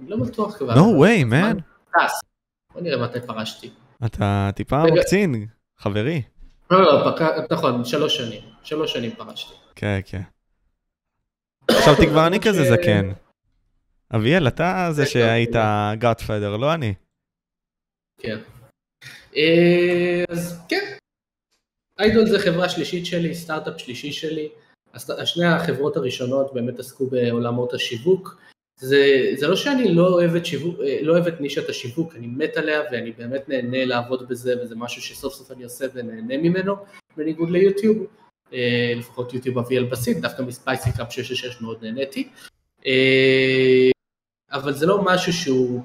אני 0.00 0.10
לא 0.10 0.16
בטוח 0.16 0.56
כבר. 0.56 0.74
No 0.74 0.78
way, 0.78 1.32
man. 1.32 1.62
בוא 2.74 2.80
נראה 2.80 3.02
מתי 3.02 3.20
פרשתי. 3.20 3.70
אתה 4.06 4.50
טיפה 4.54 4.82
מקצין, 4.84 5.46
חברי. 5.78 6.22
לא, 6.70 6.82
לא, 6.82 7.14
נכון, 7.50 7.84
שלוש 7.84 8.16
שנים. 8.16 8.57
שלוש 8.68 8.92
שנים 8.92 9.10
פרשתי. 9.10 9.54
כן, 9.74 10.00
כן. 10.04 10.22
חשבתי 11.70 12.06
כבר 12.06 12.26
אני 12.26 12.40
כזה 12.40 12.64
זקן. 12.64 13.12
אביאל, 14.14 14.48
אתה 14.48 14.88
זה 14.92 15.06
שהיית 15.06 15.56
גאטפיידר, 15.98 16.56
לא 16.56 16.74
אני. 16.74 16.94
כן. 18.18 18.38
אה, 19.36 20.24
אז 20.28 20.60
כן. 20.68 20.96
איידול 21.98 22.26
זה 22.26 22.38
חברה 22.38 22.68
שלישית 22.68 23.06
שלי, 23.06 23.34
סטארט-אפ 23.34 23.80
שלישי 23.80 24.12
שלי. 24.12 24.48
שני 25.24 25.46
החברות 25.46 25.96
הראשונות 25.96 26.54
באמת 26.54 26.78
עסקו 26.78 27.06
בעולמות 27.06 27.74
השיווק. 27.74 28.40
זה, 28.80 29.32
זה 29.36 29.48
לא 29.48 29.56
שאני 29.56 29.94
לא 29.94 30.08
אוהב, 30.08 30.34
את 30.36 30.46
שיווק, 30.46 30.80
אה, 30.80 30.98
לא 31.02 31.12
אוהב 31.12 31.26
את 31.26 31.40
נישת 31.40 31.68
השיווק, 31.68 32.14
אני 32.16 32.26
מת 32.26 32.56
עליה 32.56 32.82
ואני 32.92 33.12
באמת 33.12 33.48
נהנה 33.48 33.84
לעבוד 33.84 34.28
בזה 34.28 34.62
וזה 34.62 34.74
משהו 34.76 35.02
שסוף 35.02 35.34
סוף 35.34 35.52
אני 35.52 35.64
עושה 35.64 35.86
ונהנה 35.94 36.36
ממנו, 36.36 36.76
בניגוד 37.16 37.50
ליוטיוב, 37.50 37.96
אה, 37.98 38.27
לפחות 38.96 39.34
יוטיוב 39.34 39.58
אביאל 39.58 39.84
בסין, 39.84 40.20
דווקא 40.20 40.42
מספייסי 40.42 40.90
קאפ 40.96 41.12
666 41.12 41.60
מאוד 41.60 41.84
נהניתי, 41.84 42.28
אה, 42.86 43.90
אבל 44.52 44.72
זה 44.72 44.86
לא 44.86 45.02
משהו 45.04 45.32
שהוא 45.32 45.82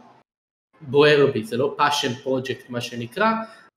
בוער 0.81 1.31
בי, 1.33 1.43
זה 1.43 1.57
לא 1.57 1.77
passion 1.79 2.27
project 2.27 2.63
מה 2.69 2.81
שנקרא, 2.81 3.31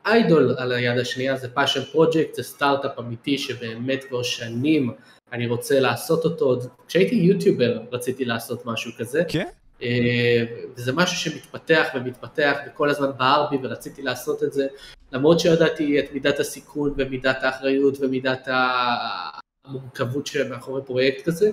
איידול 0.06 0.54
על 0.58 0.72
היד 0.72 0.98
השנייה 0.98 1.36
זה 1.36 1.48
passion 1.56 1.94
project, 1.94 2.34
זה 2.34 2.42
סטארט-אפ 2.42 2.98
אמיתי 2.98 3.38
שבאמת 3.38 4.04
כבר 4.04 4.22
שנים 4.22 4.90
אני 5.32 5.46
רוצה 5.46 5.80
לעשות 5.80 6.24
אותו, 6.24 6.58
כשהייתי 6.88 7.14
יוטיובר 7.14 7.80
רציתי 7.92 8.24
לעשות 8.24 8.66
משהו 8.66 8.92
כזה. 8.98 9.22
כן? 9.28 9.40
אה, 9.40 9.65
וזה 10.76 10.92
משהו 10.92 11.16
שמתפתח 11.16 11.86
ומתפתח 11.94 12.56
וכל 12.66 12.90
הזמן 12.90 13.10
בער 13.16 13.50
בי 13.50 13.56
ורציתי 13.62 14.02
לעשות 14.02 14.42
את 14.42 14.52
זה, 14.52 14.66
למרות 15.12 15.40
שידעתי 15.40 15.98
את 16.00 16.04
מידת 16.12 16.40
הסיכון 16.40 16.94
ומידת 16.96 17.42
האחריות 17.42 17.98
ומידת 18.00 18.48
המורכבות 19.64 20.26
שמאחורי 20.26 20.82
פרויקט 20.86 21.24
כזה, 21.24 21.50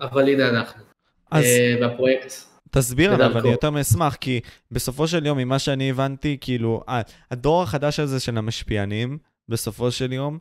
אבל 0.00 0.28
הנה 0.28 0.48
אנחנו. 0.48 0.82
אז... 1.30 1.44
אה, 1.44 1.76
והפרויקט 1.80 2.32
תסביר 2.74 3.14
עליו, 3.14 3.38
אני 3.38 3.48
יותר 3.48 3.70
מאשמח, 3.70 4.14
כי 4.14 4.40
בסופו 4.70 5.08
של 5.08 5.26
יום, 5.26 5.38
ממה 5.38 5.58
שאני 5.58 5.90
הבנתי, 5.90 6.38
כאילו, 6.40 6.84
הדור 7.30 7.62
החדש 7.62 8.00
הזה 8.00 8.20
של 8.20 8.38
המשפיענים, 8.38 9.18
בסופו 9.48 9.90
של 9.90 10.12
יום, 10.12 10.38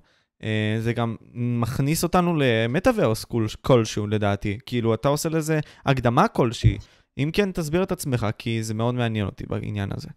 זה 0.79 0.93
גם 0.93 1.15
מכניס 1.33 2.03
אותנו 2.03 2.35
למטאוורס 2.37 3.25
כלשהו 3.61 4.07
לדעתי. 4.07 4.57
כאילו, 4.65 4.93
אתה 4.93 5.07
עושה 5.07 5.29
לזה 5.29 5.59
הקדמה 5.85 6.27
כלשהי. 6.27 6.77
אם 7.17 7.29
כן, 7.33 7.51
תסביר 7.51 7.83
את 7.83 7.91
עצמך, 7.91 8.27
כי 8.37 8.63
זה 8.63 8.73
מאוד 8.73 8.95
מעניין 8.95 9.25
אותי 9.25 9.43
בעניין 9.49 9.89
הזה. 9.95 10.09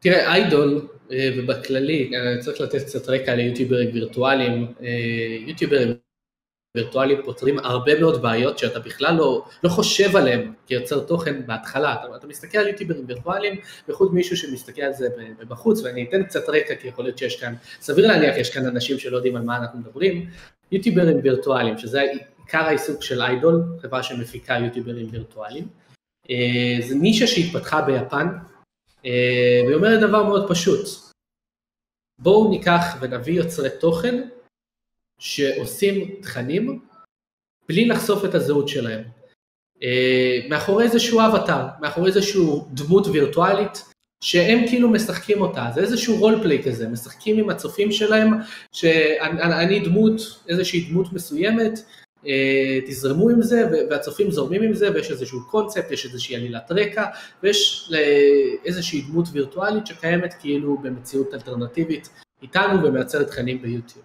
תראה, 0.00 0.32
איידול, 0.32 0.88
אה, 1.12 1.30
ובכללי, 1.36 2.10
אני 2.16 2.40
צריך 2.40 2.60
לתת 2.60 2.82
קצת 2.82 3.08
רקע 3.08 3.34
ליוטיוברים 3.34 3.90
וירטואליים. 3.94 4.66
אה, 4.82 5.36
יוטיוברים 5.46 5.88
וירטואליים 6.76 7.22
פותרים 7.24 7.58
הרבה 7.58 8.00
מאוד 8.00 8.22
בעיות 8.22 8.58
שאתה 8.58 8.78
בכלל 8.78 9.14
לא, 9.14 9.44
לא 9.64 9.68
חושב 9.68 10.16
עליהן 10.16 10.52
כיוצר 10.66 11.00
תוכן 11.00 11.46
בהתחלה. 11.46 11.94
אתה, 11.94 12.16
אתה 12.16 12.26
מסתכל 12.26 12.58
על 12.58 12.68
יוטיוברים 12.68 13.04
וירטואליים, 13.08 13.60
בייחוד 13.86 14.14
מישהו 14.14 14.36
שמסתכל 14.36 14.82
על 14.82 14.92
זה 14.92 15.08
בחוץ, 15.48 15.80
ואני 15.82 16.06
אתן 16.08 16.24
קצת 16.24 16.48
רקע 16.48 16.74
כי 16.74 16.88
יכול 16.88 17.04
להיות 17.04 17.18
שיש 17.18 17.40
כאן, 17.40 17.54
סביר 17.80 18.06
להניח 18.06 18.36
יש 18.36 18.50
כאן 18.50 18.66
אנשים 18.66 18.98
שלא 18.98 19.16
יודעים 19.16 19.36
על 19.36 19.42
מה 19.42 19.56
אנחנו 19.56 19.78
מדברים. 19.78 20.30
יוטיוברים 20.72 21.20
וירטואליים, 21.22 21.78
שזה 21.78 22.00
עיקר 22.40 22.58
העיסוק 22.58 23.02
של 23.02 23.22
איידול, 23.22 23.62
חברה 23.82 24.02
שמפיקה 24.02 24.54
יוטיוברים 24.54 25.08
וירטואליים. 25.10 25.68
אה, 26.30 26.76
זה 26.88 26.94
נישה 26.94 27.26
שהתפתחה 27.26 27.82
ביפן, 27.82 28.28
אה, 29.06 29.60
והיא 29.64 29.76
אומרת 29.76 30.00
דבר 30.00 30.22
מאוד 30.22 30.48
פשוט. 30.48 30.88
בואו 32.18 32.50
ניקח 32.50 32.96
ונביא 33.00 33.34
יוצרי 33.34 33.68
תוכן 33.80 34.28
שעושים 35.18 36.14
תכנים 36.22 36.80
בלי 37.68 37.84
לחשוף 37.84 38.24
את 38.24 38.34
הזהות 38.34 38.68
שלהם. 38.68 39.02
אה, 39.82 40.40
מאחורי 40.48 40.84
איזשהו 40.84 41.20
אבטאר, 41.20 41.66
מאחורי 41.80 42.08
איזשהו 42.08 42.68
דמות 42.72 43.06
וירטואלית 43.06 43.84
שהם 44.24 44.66
כאילו 44.68 44.88
משחקים 44.88 45.40
אותה, 45.40 45.70
זה 45.74 45.80
איזשהו 45.80 46.16
רול 46.16 46.42
פליי 46.42 46.62
כזה, 46.62 46.88
משחקים 46.88 47.38
עם 47.38 47.50
הצופים 47.50 47.92
שלהם, 47.92 48.32
שאני 48.72 49.80
דמות, 49.80 50.20
איזושהי 50.48 50.80
דמות 50.80 51.12
מסוימת, 51.12 51.78
אה, 52.26 52.80
תזרמו 52.86 53.30
עם 53.30 53.42
זה, 53.42 53.68
והצופים 53.90 54.30
זורמים 54.30 54.62
עם 54.62 54.74
זה, 54.74 54.92
ויש 54.94 55.10
איזשהו 55.10 55.40
קונספט, 55.50 55.90
יש 55.90 56.06
איזושהי 56.06 56.36
עלילת 56.36 56.72
רקע, 56.72 57.04
ויש 57.42 57.92
איזושהי 58.64 59.02
דמות 59.02 59.26
וירטואלית 59.32 59.86
שקיימת 59.86 60.34
כאילו 60.40 60.78
במציאות 60.78 61.34
אלטרנטיבית 61.34 62.08
איתנו 62.42 62.82
ומייצרת 62.82 63.26
תכנים 63.26 63.62
ביוטיוב. 63.62 64.04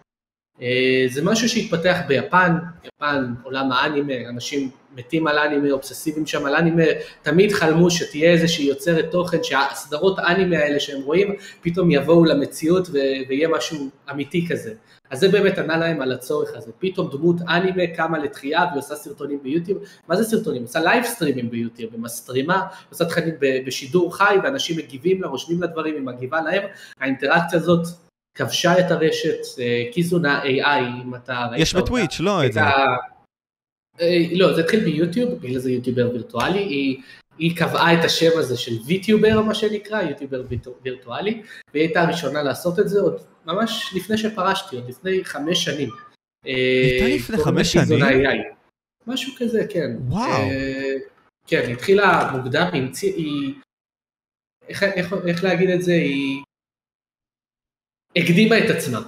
אה, 0.61 1.05
זה 1.09 1.21
משהו 1.23 1.49
שהתפתח 1.49 1.97
ביפן, 2.07 2.55
יפן, 2.83 3.33
עולם 3.43 3.71
האנימה, 3.71 4.29
אנשים 4.29 4.69
מתים 4.95 5.27
על 5.27 5.37
אנימה, 5.37 5.71
אובססיביים 5.71 6.25
שם 6.25 6.45
על 6.45 6.55
אנימה, 6.55 6.83
תמיד 7.21 7.51
חלמו 7.51 7.91
שתהיה 7.91 8.31
איזושהי 8.31 8.65
יוצרת 8.65 9.11
תוכן, 9.11 9.43
שהסדרות 9.43 10.19
האנימה 10.19 10.57
האלה 10.57 10.79
שהם 10.79 11.01
רואים, 11.01 11.35
פתאום 11.61 11.91
יבואו 11.91 12.25
למציאות 12.25 12.87
ויהיה 13.27 13.47
משהו 13.47 13.89
אמיתי 14.11 14.47
כזה. 14.49 14.73
אז 15.09 15.19
זה 15.19 15.29
באמת 15.29 15.57
ענה 15.57 15.77
להם 15.77 16.01
על 16.01 16.11
הצורך 16.11 16.49
הזה, 16.55 16.71
פתאום 16.79 17.09
דמות 17.11 17.35
אנימה 17.41 17.95
קמה 17.95 18.17
לתחייה 18.17 18.65
ועושה 18.73 18.95
סרטונים 18.95 19.39
ביוטיוב, 19.43 19.83
מה 20.07 20.15
זה 20.15 20.23
סרטונים? 20.23 20.61
עושה 20.61 20.79
live 20.79 21.03
stream 21.03 21.38
ים 21.38 21.49
ביוטיוב, 21.49 21.93
היא 21.93 22.01
מסטרימה, 22.01 22.61
עושה 22.89 23.05
תכנים 23.05 23.35
בשידור 23.65 24.17
חי 24.17 24.35
ואנשים 24.43 24.77
מגיבים 24.77 25.21
לה, 25.21 25.27
רושמים 25.27 25.61
לה 25.61 25.67
דברים, 25.67 25.95
היא 25.95 26.03
מגיבה 26.03 26.41
להם, 26.41 26.63
האינטראקציה 26.99 27.59
הזאת 27.59 27.87
כבשה 28.35 28.79
את 28.79 28.91
הרשת, 28.91 29.59
אה, 29.59 29.83
Kizuna 29.91 30.43
AI, 30.43 31.03
אם 31.03 31.15
אתה 31.15 31.47
ראית 31.51 31.61
יש 31.61 31.75
בטוויץ', 31.75 32.19
לא 32.19 32.45
את 32.45 32.53
זה. 32.53 32.59
אה, 32.59 34.25
לא, 34.31 34.53
זה 34.53 34.61
התחיל 34.61 34.79
ביוטיוב, 34.79 35.33
בגלל 35.33 35.59
זה 35.59 35.71
יוטיובר 35.71 36.09
וירטואלי, 36.13 36.59
היא, 36.59 37.01
היא 37.37 37.57
קבעה 37.57 37.99
את 37.99 38.05
השם 38.05 38.29
הזה 38.35 38.57
של 38.57 38.71
VTuber, 38.85 39.41
מה 39.41 39.55
שנקרא, 39.55 40.01
יוטיובר 40.01 40.43
וירטואלי, 40.83 41.41
והיא 41.73 41.83
הייתה 41.83 42.01
הראשונה 42.01 42.43
לעשות 42.43 42.79
את 42.79 42.89
זה 42.89 43.01
עוד 43.01 43.21
ממש 43.45 43.93
לפני 43.95 44.17
שפרשתי, 44.17 44.75
עוד 44.75 44.89
לפני 44.89 45.25
חמש 45.25 45.63
שנים. 45.63 45.89
אה, 46.47 46.53
הייתה 46.91 47.15
לפני 47.15 47.37
חמש 47.37 47.73
שנים? 47.73 48.05
משהו 49.07 49.33
כזה, 49.37 49.65
כן. 49.69 49.91
וואו. 50.07 50.41
כן, 51.47 51.63
היא 51.67 51.73
התחילה 51.73 52.31
מוקדם, 52.37 52.69
היא... 53.01 53.53
איך, 54.69 54.83
איך, 54.83 55.13
איך 55.27 55.43
להגיד 55.43 55.69
את 55.69 55.81
זה? 55.81 55.93
היא 55.93 56.41
הקדימה 58.15 58.57
את 58.57 58.69
עצמה 58.69 58.99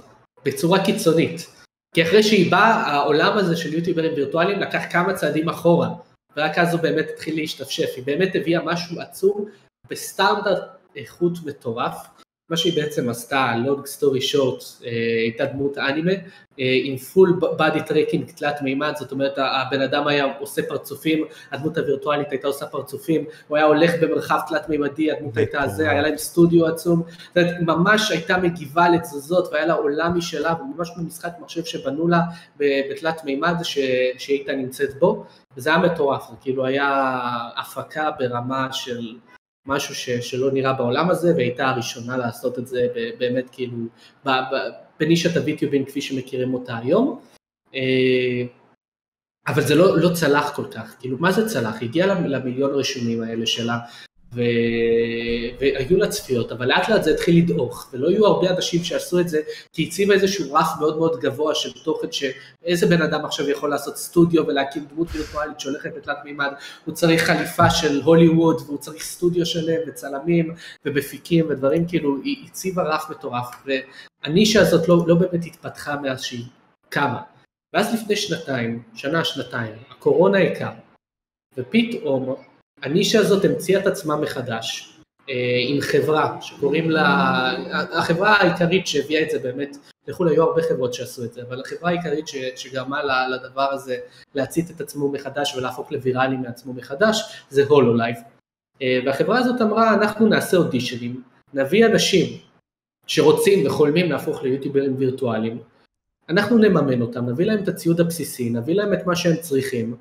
בצורה 0.45 0.85
קיצונית. 0.85 1.47
כי 1.95 2.03
אחרי 2.03 2.23
שהיא 2.23 2.51
באה, 2.51 2.73
העולם 2.73 3.37
הזה 3.37 3.57
של 3.57 3.73
יוטיוברים 3.73 4.13
וירטואליים 4.13 4.59
לקח 4.59 4.81
כמה 4.91 5.13
צעדים 5.13 5.49
אחורה, 5.49 5.89
ורק 6.37 6.57
אז 6.57 6.73
הוא 6.73 6.81
באמת 6.81 7.05
התחיל 7.13 7.35
להשתפשף. 7.35 7.89
היא 7.95 8.03
באמת 8.05 8.35
הביאה 8.35 8.63
משהו 8.63 8.99
עצום 9.01 9.45
בסטנדרט 9.89 10.63
איכות 10.95 11.33
מטורף, 11.45 11.97
מה 12.51 12.57
שהיא 12.57 12.81
בעצם 12.81 13.09
עשתה, 13.09 13.53
long 13.65 13.85
story 13.85 14.21
short, 14.21 14.63
הייתה 15.21 15.45
דמות 15.45 15.77
אנימה, 15.77 16.11
אה, 16.59 16.79
עם 16.83 16.97
full 16.97 17.39
body 17.59 17.79
tracking 17.85 18.31
תלת 18.31 18.61
מימד, 18.61 18.93
זאת 18.95 19.11
אומרת 19.11 19.33
הבן 19.37 19.81
אדם 19.81 20.07
היה 20.07 20.25
עושה 20.39 20.61
פרצופים, 20.61 21.25
הדמות 21.51 21.77
הווירטואלית 21.77 22.31
הייתה 22.31 22.47
עושה 22.47 22.65
פרצופים, 22.65 23.25
הוא 23.47 23.57
היה 23.57 23.65
הולך 23.65 23.91
במרחב 24.01 24.39
תלת 24.47 24.69
מימדי, 24.69 25.11
הדמות 25.11 25.37
הייתה 25.37 25.67
זה, 25.67 25.91
היה 25.91 26.01
להם 26.01 26.17
סטודיו 26.17 26.67
עצום, 26.67 27.03
זאת 27.07 27.37
אומרת, 27.37 27.55
ממש 27.61 28.11
הייתה 28.11 28.37
מגיבה 28.37 28.89
לתזוזות 28.89 29.49
והיה 29.51 29.65
לה 29.65 29.73
עולם 29.73 30.17
משלה, 30.17 30.53
וממש 30.61 30.91
כמו 30.95 31.03
משחק 31.03 31.31
מחשב 31.39 31.63
שבנו 31.63 32.07
לה 32.07 32.19
בתלת 32.57 33.23
מימד 33.23 33.55
שהיא 33.63 34.37
הייתה 34.37 34.53
נמצאת 34.53 34.99
בו, 34.99 35.25
וזה 35.57 35.69
היה 35.69 35.79
מטורף, 35.79 36.29
כאילו 36.41 36.65
היה 36.65 37.19
הפקה 37.57 38.09
ברמה 38.19 38.73
של 38.73 39.15
משהו 39.65 39.95
ש, 39.95 40.09
שלא 40.09 40.51
נראה 40.51 40.73
בעולם 40.73 41.09
הזה, 41.09 41.33
והייתה 41.35 41.69
הראשונה 41.69 42.17
לעשות 42.17 42.59
את 42.59 42.67
זה 42.67 42.87
באמת 43.17 43.49
כאילו 43.51 43.77
בנישת 44.99 45.37
הוויטיובין 45.37 45.85
כפי 45.85 46.01
שמכירים 46.01 46.53
אותה 46.53 46.77
היום. 46.77 47.19
אה, 47.75 48.43
אבל 49.47 49.61
זה 49.61 49.75
לא, 49.75 49.99
לא 49.99 50.09
צלח 50.13 50.55
כל 50.55 50.65
כך, 50.71 50.95
כאילו 50.99 51.17
מה 51.17 51.31
זה 51.31 51.49
צלח? 51.49 51.75
היא 51.81 51.89
הגיעה 51.89 52.07
למיליון 52.07 52.71
רשומים 52.71 53.23
האלה 53.23 53.45
שלה, 53.45 53.79
ו... 54.33 54.41
והיו 55.59 55.97
לה 55.97 56.07
צפיות, 56.07 56.51
אבל 56.51 56.65
לאט 56.65 56.89
לאט 56.89 57.03
זה 57.03 57.11
התחיל 57.11 57.37
לדעוך, 57.37 57.89
ולא 57.93 58.07
יהיו 58.07 58.25
הרבה 58.25 58.49
אנשים 58.49 58.83
שעשו 58.83 59.19
את 59.19 59.29
זה, 59.29 59.41
כי 59.73 59.87
הציבה 59.87 60.13
איזשהו 60.13 60.53
רף 60.53 60.67
מאוד 60.79 60.97
מאוד 60.97 61.19
גבוה 61.19 61.55
של 61.55 61.71
תוכן 61.83 62.07
שאיזה 62.11 62.87
בן 62.87 63.01
אדם 63.01 63.25
עכשיו 63.25 63.49
יכול 63.49 63.69
לעשות 63.69 63.97
סטודיו 63.97 64.47
ולהקים 64.47 64.85
דמות 64.85 65.07
וירטואלית 65.11 65.59
שהולכת 65.59 65.93
בתלת 65.95 66.17
מימד, 66.25 66.51
הוא 66.85 66.95
צריך 66.95 67.23
חליפה 67.23 67.69
של 67.69 68.01
הוליווד, 68.01 68.61
והוא 68.65 68.77
צריך 68.77 69.03
סטודיו 69.03 69.45
שלם 69.45 69.79
וצלמים 69.87 70.55
ומפיקים 70.85 71.45
ודברים 71.49 71.87
כאילו, 71.87 72.17
היא 72.23 72.47
הציבה 72.47 72.83
רף 72.83 73.09
מטורף, 73.09 73.65
והנישה 74.23 74.61
הזאת 74.61 74.87
לא, 74.87 75.03
לא 75.07 75.15
באמת 75.15 75.45
התפתחה 75.45 75.95
מאז 75.95 76.21
שהיא 76.21 76.45
קמה. 76.89 77.21
ואז 77.73 77.93
לפני 77.93 78.15
שנתיים, 78.15 78.83
שנה, 78.95 79.25
שנתיים, 79.25 79.73
הקורונה 79.89 80.39
הכר, 80.39 80.71
ופתאום 81.57 82.35
הנישה 82.81 83.19
הזאת 83.19 83.45
המציאה 83.45 83.81
את 83.81 83.87
עצמה 83.87 84.15
מחדש 84.15 84.97
אה, 85.29 85.35
עם 85.67 85.81
חברה 85.81 86.41
שקוראים 86.41 86.91
לה, 86.91 87.51
החברה 87.91 88.35
העיקרית 88.35 88.87
שהביאה 88.87 89.21
את 89.23 89.29
זה 89.29 89.39
באמת, 89.39 89.77
לחו"ל 90.07 90.29
היו 90.29 90.43
הרבה 90.43 90.61
חברות 90.61 90.93
שעשו 90.93 91.23
את 91.23 91.33
זה, 91.33 91.41
אבל 91.41 91.61
החברה 91.61 91.89
העיקרית 91.89 92.27
ש, 92.27 92.35
שגרמה 92.55 93.01
לדבר 93.27 93.71
הזה 93.71 93.97
להצית 94.35 94.71
את 94.71 94.81
עצמו 94.81 95.11
מחדש 95.11 95.55
ולהפוך 95.55 95.91
לוויראלי 95.91 96.37
מעצמו 96.37 96.73
מחדש 96.73 97.43
זה 97.49 97.63
Hololive. 97.67 98.15
אה, 98.81 98.99
והחברה 99.05 99.39
הזאת 99.39 99.61
אמרה 99.61 99.93
אנחנו 99.93 100.27
נעשה 100.27 100.57
אודישנים, 100.57 101.23
נביא 101.53 101.85
אנשים 101.85 102.37
שרוצים 103.07 103.67
וחולמים 103.67 104.11
להפוך 104.11 104.43
ליוטיוברים 104.43 104.95
וירטואליים, 104.97 105.59
אנחנו 106.29 106.57
נממן 106.57 107.01
אותם, 107.01 107.29
נביא 107.29 107.45
להם 107.45 107.63
את 107.63 107.67
הציוד 107.67 107.99
הבסיסי, 107.99 108.49
נביא 108.49 108.75
להם 108.75 108.93
את 108.93 109.07
מה 109.07 109.15
שהם 109.15 109.35
צריכים, 109.35 109.95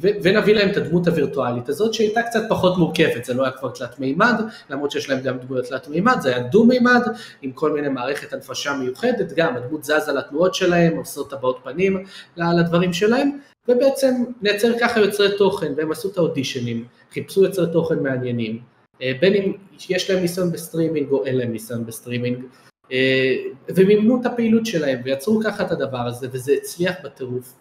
ונביא 0.00 0.54
להם 0.54 0.70
את 0.70 0.76
הדמות 0.76 1.08
הווירטואלית 1.08 1.68
הזאת 1.68 1.94
שהייתה 1.94 2.22
קצת 2.22 2.42
פחות 2.48 2.78
מורכבת, 2.78 3.24
זה 3.24 3.34
לא 3.34 3.42
היה 3.42 3.52
כבר 3.52 3.70
תלת 3.70 4.00
מימד, 4.00 4.34
למרות 4.70 4.90
שיש 4.90 5.10
להם 5.10 5.20
גם 5.20 5.38
דמויות 5.38 5.64
תלת 5.64 5.88
מימד, 5.88 6.16
זה 6.20 6.28
היה 6.28 6.38
דו 6.38 6.64
מימד 6.64 7.02
עם 7.42 7.52
כל 7.52 7.72
מיני 7.72 7.88
מערכת 7.88 8.32
הנפשה 8.32 8.72
מיוחדת, 8.72 9.32
גם 9.36 9.56
הדמות 9.56 9.84
זזה 9.84 10.12
לתנועות 10.12 10.54
שלהם, 10.54 10.96
עושות 10.96 11.30
הבעות 11.30 11.60
פנים 11.64 12.04
לדברים 12.36 12.92
שלהם, 12.92 13.38
ובעצם 13.68 14.14
נייצר 14.42 14.78
ככה 14.80 15.00
יוצרי 15.00 15.38
תוכן, 15.38 15.72
והם 15.76 15.92
עשו 15.92 16.08
את 16.08 16.18
האודישנים, 16.18 16.84
חיפשו 17.12 17.44
יוצרי 17.44 17.66
תוכן 17.72 18.02
מעניינים, 18.02 18.58
אה, 19.02 19.12
בין 19.20 19.34
אם 19.34 19.52
יש 19.88 20.10
להם 20.10 20.22
ניסיון 20.22 20.52
בסטרימינג 20.52 21.10
או 21.10 21.24
אין 21.24 21.36
להם 21.36 21.52
ניסיון 21.52 21.86
בסטרימינג, 21.86 22.44
אה, 22.92 23.36
ומימנו 23.68 24.20
את 24.20 24.26
הפעילות 24.26 24.66
שלהם 24.66 25.00
ויצרו 25.04 25.40
ככה 25.44 25.66
את 25.66 25.72
הדבר 25.72 26.06
הזה 26.06 26.28
וזה 26.32 26.52
הצליח 26.52 26.94
בטירוף. 27.04 27.54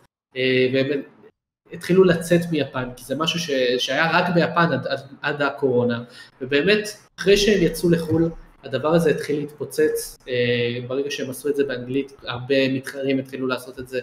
והם 0.74 1.02
התחילו 1.74 2.04
לצאת 2.04 2.42
מיפן, 2.52 2.90
כי 2.96 3.06
זה 3.06 3.16
משהו 3.16 3.40
ש, 3.40 3.52
שהיה 3.78 4.12
רק 4.12 4.34
ביפן 4.34 4.72
עד, 4.74 4.88
עד, 4.88 5.00
עד 5.22 5.42
הקורונה, 5.42 6.04
ובאמת 6.42 6.90
אחרי 7.20 7.38
שהם 7.38 7.64
יצאו 7.64 7.90
לחו"ל, 7.90 8.30
הדבר 8.64 8.94
הזה 8.94 9.10
התחיל 9.10 9.40
להתפוצץ, 9.40 10.18
אה, 10.28 10.80
ברגע 10.88 11.12
שהם 11.12 11.30
עשו 11.30 11.50
את 11.50 11.56
זה 11.56 11.64
באנגלית, 11.64 12.14
הרבה 12.24 12.70
מתחרים 12.70 13.20
התחילו 13.20 13.48
לעשות 13.48 13.80
את 13.80 13.88
זה 13.88 14.00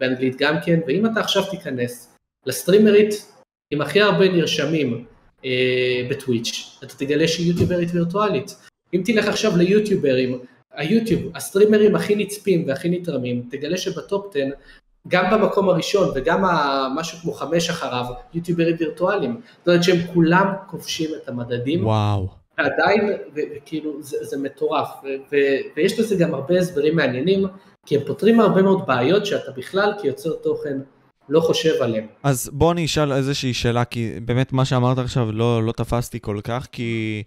באנגלית 0.00 0.36
גם 0.38 0.56
כן, 0.64 0.80
ואם 0.86 1.06
אתה 1.06 1.20
עכשיו 1.20 1.44
תיכנס 1.50 2.14
לסטרימרית 2.46 3.32
עם 3.70 3.80
הכי 3.80 4.00
הרבה 4.00 4.28
נרשמים 4.28 5.04
אה, 5.44 6.06
בטוויץ', 6.10 6.78
אתה 6.84 6.94
תגלה 6.94 7.28
שהיא 7.28 7.52
יוטיוברית 7.52 7.88
וירטואלית. 7.92 8.56
אם 8.94 9.02
תלך 9.04 9.28
עכשיו 9.28 9.56
ליוטיוברים, 9.56 10.40
היוטיוב, 10.72 11.36
הסטרימרים 11.36 11.96
הכי 11.96 12.14
נצפים 12.14 12.68
והכי 12.68 12.88
נתרמים, 12.88 13.48
תגלה 13.50 13.76
שבטופ 13.76 14.36
10 14.36 14.40
גם 15.08 15.24
במקום 15.30 15.68
הראשון 15.68 16.08
וגם 16.14 16.42
משהו 16.94 17.18
כמו 17.18 17.32
חמש 17.32 17.70
אחריו, 17.70 18.04
יוטיוברים 18.34 18.76
וירטואליים. 18.78 19.40
זאת 19.58 19.68
אומרת 19.68 19.82
שהם 19.82 20.06
כולם 20.14 20.52
כובשים 20.66 21.10
את 21.22 21.28
המדדים. 21.28 21.86
וואו. 21.86 22.28
ועדיין, 22.58 23.12
וכאילו, 23.34 24.02
זה, 24.02 24.16
זה 24.20 24.36
מטורף. 24.38 24.88
ו, 25.04 25.36
ויש 25.76 26.00
לזה 26.00 26.16
גם 26.16 26.34
הרבה 26.34 26.58
הסברים 26.58 26.96
מעניינים, 26.96 27.46
כי 27.86 27.96
הם 27.96 28.02
פותרים 28.06 28.40
הרבה 28.40 28.62
מאוד 28.62 28.86
בעיות 28.86 29.26
שאתה 29.26 29.50
בכלל 29.50 29.92
כיוצר 30.02 30.32
תוכן 30.32 30.78
לא 31.28 31.40
חושב 31.40 31.82
עליהם. 31.82 32.06
אז 32.22 32.50
בוא 32.52 32.72
אני 32.72 32.84
אשאל 32.84 33.12
איזושהי 33.12 33.54
שאלה, 33.54 33.84
כי 33.84 34.12
באמת 34.24 34.52
מה 34.52 34.64
שאמרת 34.64 34.98
עכשיו 34.98 35.32
לא, 35.32 35.66
לא 35.66 35.72
תפסתי 35.72 36.20
כל 36.20 36.40
כך, 36.44 36.66
כי 36.72 37.22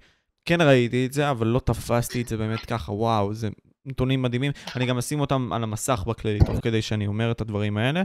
כן 0.45 0.61
ראיתי 0.61 1.05
את 1.05 1.13
זה, 1.13 1.29
אבל 1.29 1.47
לא 1.47 1.59
תפסתי 1.59 2.21
את 2.21 2.27
זה 2.27 2.37
באמת 2.37 2.59
ככה, 2.59 2.91
וואו, 2.91 3.33
זה 3.33 3.49
נתונים 3.85 4.21
מדהימים. 4.21 4.51
אני 4.75 4.85
גם 4.85 4.97
אשים 4.97 5.19
אותם 5.19 5.53
על 5.53 5.63
המסך 5.63 6.03
בכללי, 6.07 6.39
תוך 6.45 6.59
כדי 6.61 6.81
שאני 6.81 7.07
אומר 7.07 7.31
את 7.31 7.41
הדברים 7.41 7.77
האלה. 7.77 8.03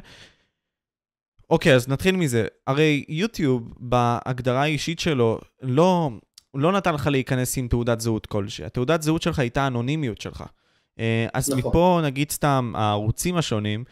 אוקיי, 1.50 1.74
אז 1.74 1.88
נתחיל 1.88 2.16
מזה. 2.16 2.46
הרי 2.66 3.04
יוטיוב, 3.08 3.72
בהגדרה 3.78 4.62
האישית 4.62 4.98
שלו, 4.98 5.38
לא, 5.62 6.10
לא 6.54 6.72
נתן 6.72 6.94
לך 6.94 7.06
להיכנס 7.06 7.58
עם 7.58 7.68
תעודת 7.68 8.00
זהות 8.00 8.26
כלשהי. 8.26 8.64
התעודת 8.64 9.02
זהות 9.02 9.22
שלך 9.22 9.38
הייתה 9.38 9.62
האנונימיות 9.62 10.20
שלך. 10.20 10.44
אה, 10.98 11.26
אז 11.34 11.50
נכון. 11.50 11.70
מפה, 11.70 12.00
נגיד 12.04 12.30
סתם, 12.30 12.72
הערוצים 12.76 13.36
השונים, 13.36 13.84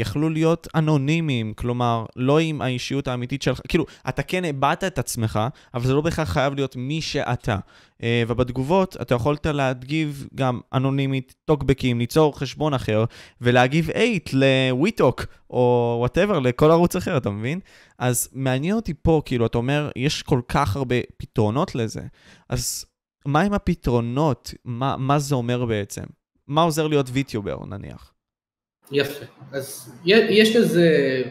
יכלו 0.00 0.28
להיות 0.28 0.68
אנונימיים, 0.74 1.52
כלומר, 1.54 2.04
לא 2.16 2.38
עם 2.38 2.62
האישיות 2.62 3.08
האמיתית 3.08 3.42
שלך, 3.42 3.60
כאילו, 3.68 3.86
אתה 4.08 4.22
כן 4.22 4.44
הבעת 4.44 4.84
את 4.84 4.98
עצמך, 4.98 5.40
אבל 5.74 5.86
זה 5.86 5.94
לא 5.94 6.00
בהכרח 6.00 6.28
חייב 6.28 6.54
להיות 6.54 6.76
מי 6.76 7.00
שאתה. 7.00 7.56
אה, 8.02 8.22
ובתגובות, 8.28 8.96
אתה 9.02 9.14
יכולת 9.14 9.46
להגיב 9.46 10.28
גם 10.34 10.60
אנונימית, 10.74 11.34
טוקבקים, 11.44 11.98
ליצור 11.98 12.38
חשבון 12.38 12.74
אחר, 12.74 13.04
ולהגיב 13.40 13.90
hate 13.90 14.30
לטיקטוק, 14.32 15.26
או 15.50 15.96
whatever, 15.98 16.38
לכל 16.38 16.70
ערוץ 16.70 16.96
אחר, 16.96 17.16
אתה 17.16 17.30
מבין? 17.30 17.60
אז 17.98 18.28
מעניין 18.32 18.76
אותי 18.76 18.94
פה, 19.02 19.22
כאילו, 19.24 19.46
אתה 19.46 19.58
אומר, 19.58 19.90
יש 19.96 20.22
כל 20.22 20.40
כך 20.48 20.76
הרבה 20.76 20.96
פתרונות 21.16 21.74
לזה, 21.74 22.02
אז 22.48 22.84
מה 23.26 23.40
עם 23.40 23.52
הפתרונות? 23.52 24.54
מה, 24.64 24.96
מה 24.96 25.18
זה 25.18 25.34
אומר 25.34 25.64
בעצם? 25.64 26.04
מה 26.46 26.62
עוזר 26.62 26.86
להיות 26.86 27.06
VTuber, 27.12 27.64
נניח? 27.66 28.12
יפה. 28.92 29.24
אז 29.52 29.92
יש 30.04 30.56
לזה... 30.56 31.22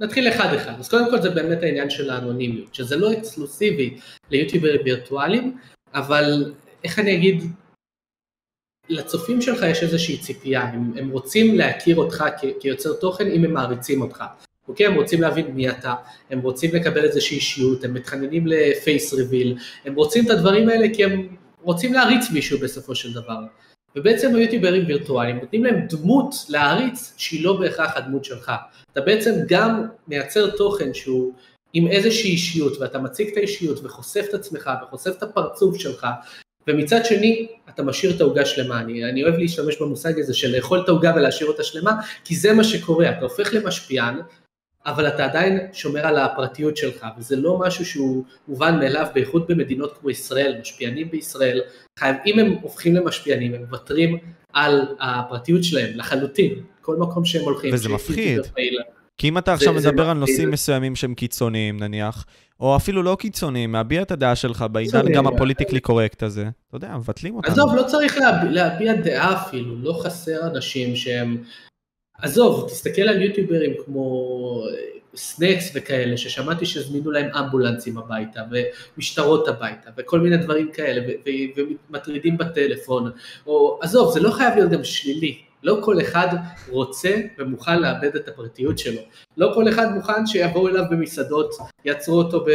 נתחיל 0.00 0.28
אחד 0.28 0.54
אחד. 0.54 0.72
אז 0.78 0.88
קודם 0.88 1.10
כל 1.10 1.22
זה 1.22 1.30
באמת 1.30 1.62
העניין 1.62 1.90
של 1.90 2.10
האנונימיות, 2.10 2.74
שזה 2.74 2.96
לא 2.96 3.12
אקסקלוסיבי 3.12 3.96
ליוטיוברים 4.30 4.80
וירטואליים, 4.84 5.56
אבל 5.94 6.54
איך 6.84 6.98
אני 6.98 7.16
אגיד, 7.16 7.42
לצופים 8.88 9.42
שלך 9.42 9.62
יש 9.62 9.82
איזושהי 9.82 10.18
ציפייה, 10.18 10.62
הם, 10.62 10.92
הם 10.98 11.10
רוצים 11.10 11.54
להכיר 11.54 11.96
אותך 11.96 12.24
כ, 12.40 12.44
כיוצר 12.60 12.92
תוכן 12.92 13.26
אם 13.26 13.44
הם 13.44 13.52
מעריצים 13.52 14.00
אותך. 14.00 14.24
אוקיי? 14.68 14.86
הם 14.86 14.94
רוצים 14.94 15.20
להבין 15.22 15.46
מי 15.46 15.70
אתה, 15.70 15.94
הם 16.30 16.40
רוצים 16.40 16.74
לקבל 16.74 17.04
איזושהי 17.04 17.36
אישיות, 17.36 17.84
הם 17.84 17.94
מתחננים 17.94 18.46
לפייס 18.46 19.14
ריביל, 19.14 19.58
הם 19.84 19.94
רוצים 19.94 20.24
את 20.24 20.30
הדברים 20.30 20.68
האלה 20.68 20.86
כי 20.94 21.04
הם 21.04 21.36
רוצים 21.62 21.92
להריץ 21.92 22.30
מישהו 22.32 22.58
בסופו 22.58 22.94
של 22.94 23.12
דבר. 23.12 23.40
ובעצם 23.96 24.34
היוטיוברים 24.34 24.84
וירטואליים 24.86 25.38
נותנים 25.38 25.64
להם 25.64 25.86
דמות 25.88 26.34
להעריץ 26.48 27.14
שהיא 27.16 27.44
לא 27.44 27.60
בהכרח 27.60 27.96
הדמות 27.96 28.24
שלך. 28.24 28.52
אתה 28.92 29.00
בעצם 29.00 29.34
גם 29.48 29.86
מייצר 30.08 30.50
תוכן 30.50 30.94
שהוא 30.94 31.32
עם 31.72 31.86
איזושהי 31.88 32.30
אישיות 32.30 32.80
ואתה 32.80 32.98
מציג 32.98 33.28
את 33.28 33.36
האישיות 33.36 33.84
וחושף 33.84 34.26
את 34.28 34.34
עצמך 34.34 34.70
וחושף 34.82 35.10
את 35.18 35.22
הפרצוף 35.22 35.76
שלך 35.78 36.06
ומצד 36.68 37.04
שני 37.04 37.46
אתה 37.68 37.82
משאיר 37.82 38.16
את 38.16 38.20
העוגה 38.20 38.46
שלמה, 38.46 38.80
אני, 38.80 39.04
אני 39.04 39.22
אוהב 39.24 39.34
להשתמש 39.34 39.76
במושג 39.80 40.20
הזה 40.20 40.34
של 40.34 40.56
לאכול 40.56 40.80
את 40.80 40.88
העוגה 40.88 41.12
ולהשאיר 41.16 41.48
אותה 41.48 41.62
שלמה 41.62 41.92
כי 42.24 42.36
זה 42.36 42.52
מה 42.52 42.64
שקורה, 42.64 43.10
אתה 43.10 43.20
הופך 43.20 43.54
למשפיען 43.54 44.20
אבל 44.86 45.08
אתה 45.08 45.24
עדיין 45.24 45.58
שומר 45.72 46.06
על 46.06 46.18
הפרטיות 46.18 46.76
שלך, 46.76 47.06
וזה 47.18 47.36
לא 47.36 47.58
משהו 47.58 47.86
שהוא 47.86 48.24
מובן 48.48 48.78
מאליו, 48.78 49.06
בייחוד 49.14 49.44
במדינות 49.48 49.98
כמו 50.00 50.10
ישראל, 50.10 50.56
משפיענים 50.60 51.10
בישראל, 51.10 51.60
חייב, 51.98 52.16
אם 52.26 52.38
הם 52.38 52.56
הופכים 52.62 52.94
למשפיענים, 52.94 53.54
הם 53.54 53.60
מוותרים 53.60 54.18
על 54.52 54.86
הפרטיות 55.00 55.64
שלהם 55.64 55.90
לחלוטין, 55.94 56.54
כל 56.80 56.96
מקום 56.96 57.24
שהם 57.24 57.42
הולכים. 57.42 57.74
וזה 57.74 57.88
מפחיד. 57.88 58.40
כי 59.18 59.28
אם 59.28 59.38
אתה 59.38 59.52
עכשיו 59.52 59.78
זה, 59.80 59.90
מדבר 59.90 60.04
זה 60.04 60.10
על 60.10 60.16
נושאים 60.16 60.50
מסוימים 60.50 60.96
שהם 60.96 61.14
קיצוניים 61.14 61.82
נניח, 61.82 62.24
או 62.60 62.76
אפילו 62.76 63.02
לא 63.02 63.16
קיצוניים, 63.20 63.72
מביע 63.72 64.02
את 64.02 64.10
הדעה 64.10 64.36
שלך 64.36 64.64
בעידן 64.72 65.12
גם 65.12 65.26
ה 65.26 65.30
politically 65.30 65.80
correct 65.80 66.22
הזה, 66.22 66.48
אתה 66.68 66.76
יודע, 66.76 66.96
מבטלים 66.96 67.36
אותנו. 67.36 67.52
עזוב, 67.52 67.74
לא 67.74 67.82
צריך 67.82 68.18
להביע, 68.18 68.50
להביע 68.50 68.94
דעה 68.94 69.42
אפילו, 69.42 69.76
לא 69.82 70.00
חסר 70.02 70.46
אנשים 70.46 70.96
שהם 70.96 71.36
עזוב, 72.22 72.68
תסתכל 72.68 73.02
על 73.02 73.22
יוטיוברים 73.22 73.72
כמו 73.84 74.62
סנקס 75.14 75.70
וכאלה, 75.74 76.16
ששמעתי 76.16 76.66
שהזמינו 76.66 77.10
להם 77.10 77.30
אמבולנסים 77.34 77.98
הביתה, 77.98 78.40
ומשטרות 78.96 79.48
הביתה, 79.48 79.90
וכל 79.96 80.20
מיני 80.20 80.36
דברים 80.36 80.72
כאלה, 80.72 81.12
ומטרידים 81.56 82.38
בטלפון, 82.38 83.10
או 83.46 83.78
עזוב, 83.82 84.12
זה 84.12 84.20
לא 84.20 84.30
חייב 84.30 84.54
להיות 84.54 84.70
גם 84.70 84.84
שלילי, 84.84 85.38
לא 85.62 85.78
כל 85.84 86.00
אחד 86.00 86.28
רוצה 86.68 87.16
ומוכן 87.38 87.82
לאבד 87.82 88.16
את 88.16 88.28
הפרטיות 88.28 88.78
שלו. 88.78 89.00
לא 89.36 89.50
כל 89.54 89.68
אחד 89.68 89.94
מוכן 89.94 90.26
שיבואו 90.26 90.68
אליו 90.68 90.84
במסעדות, 90.90 91.54
יעצרו 91.84 92.18
אותו, 92.18 92.44
ב... 92.44 92.48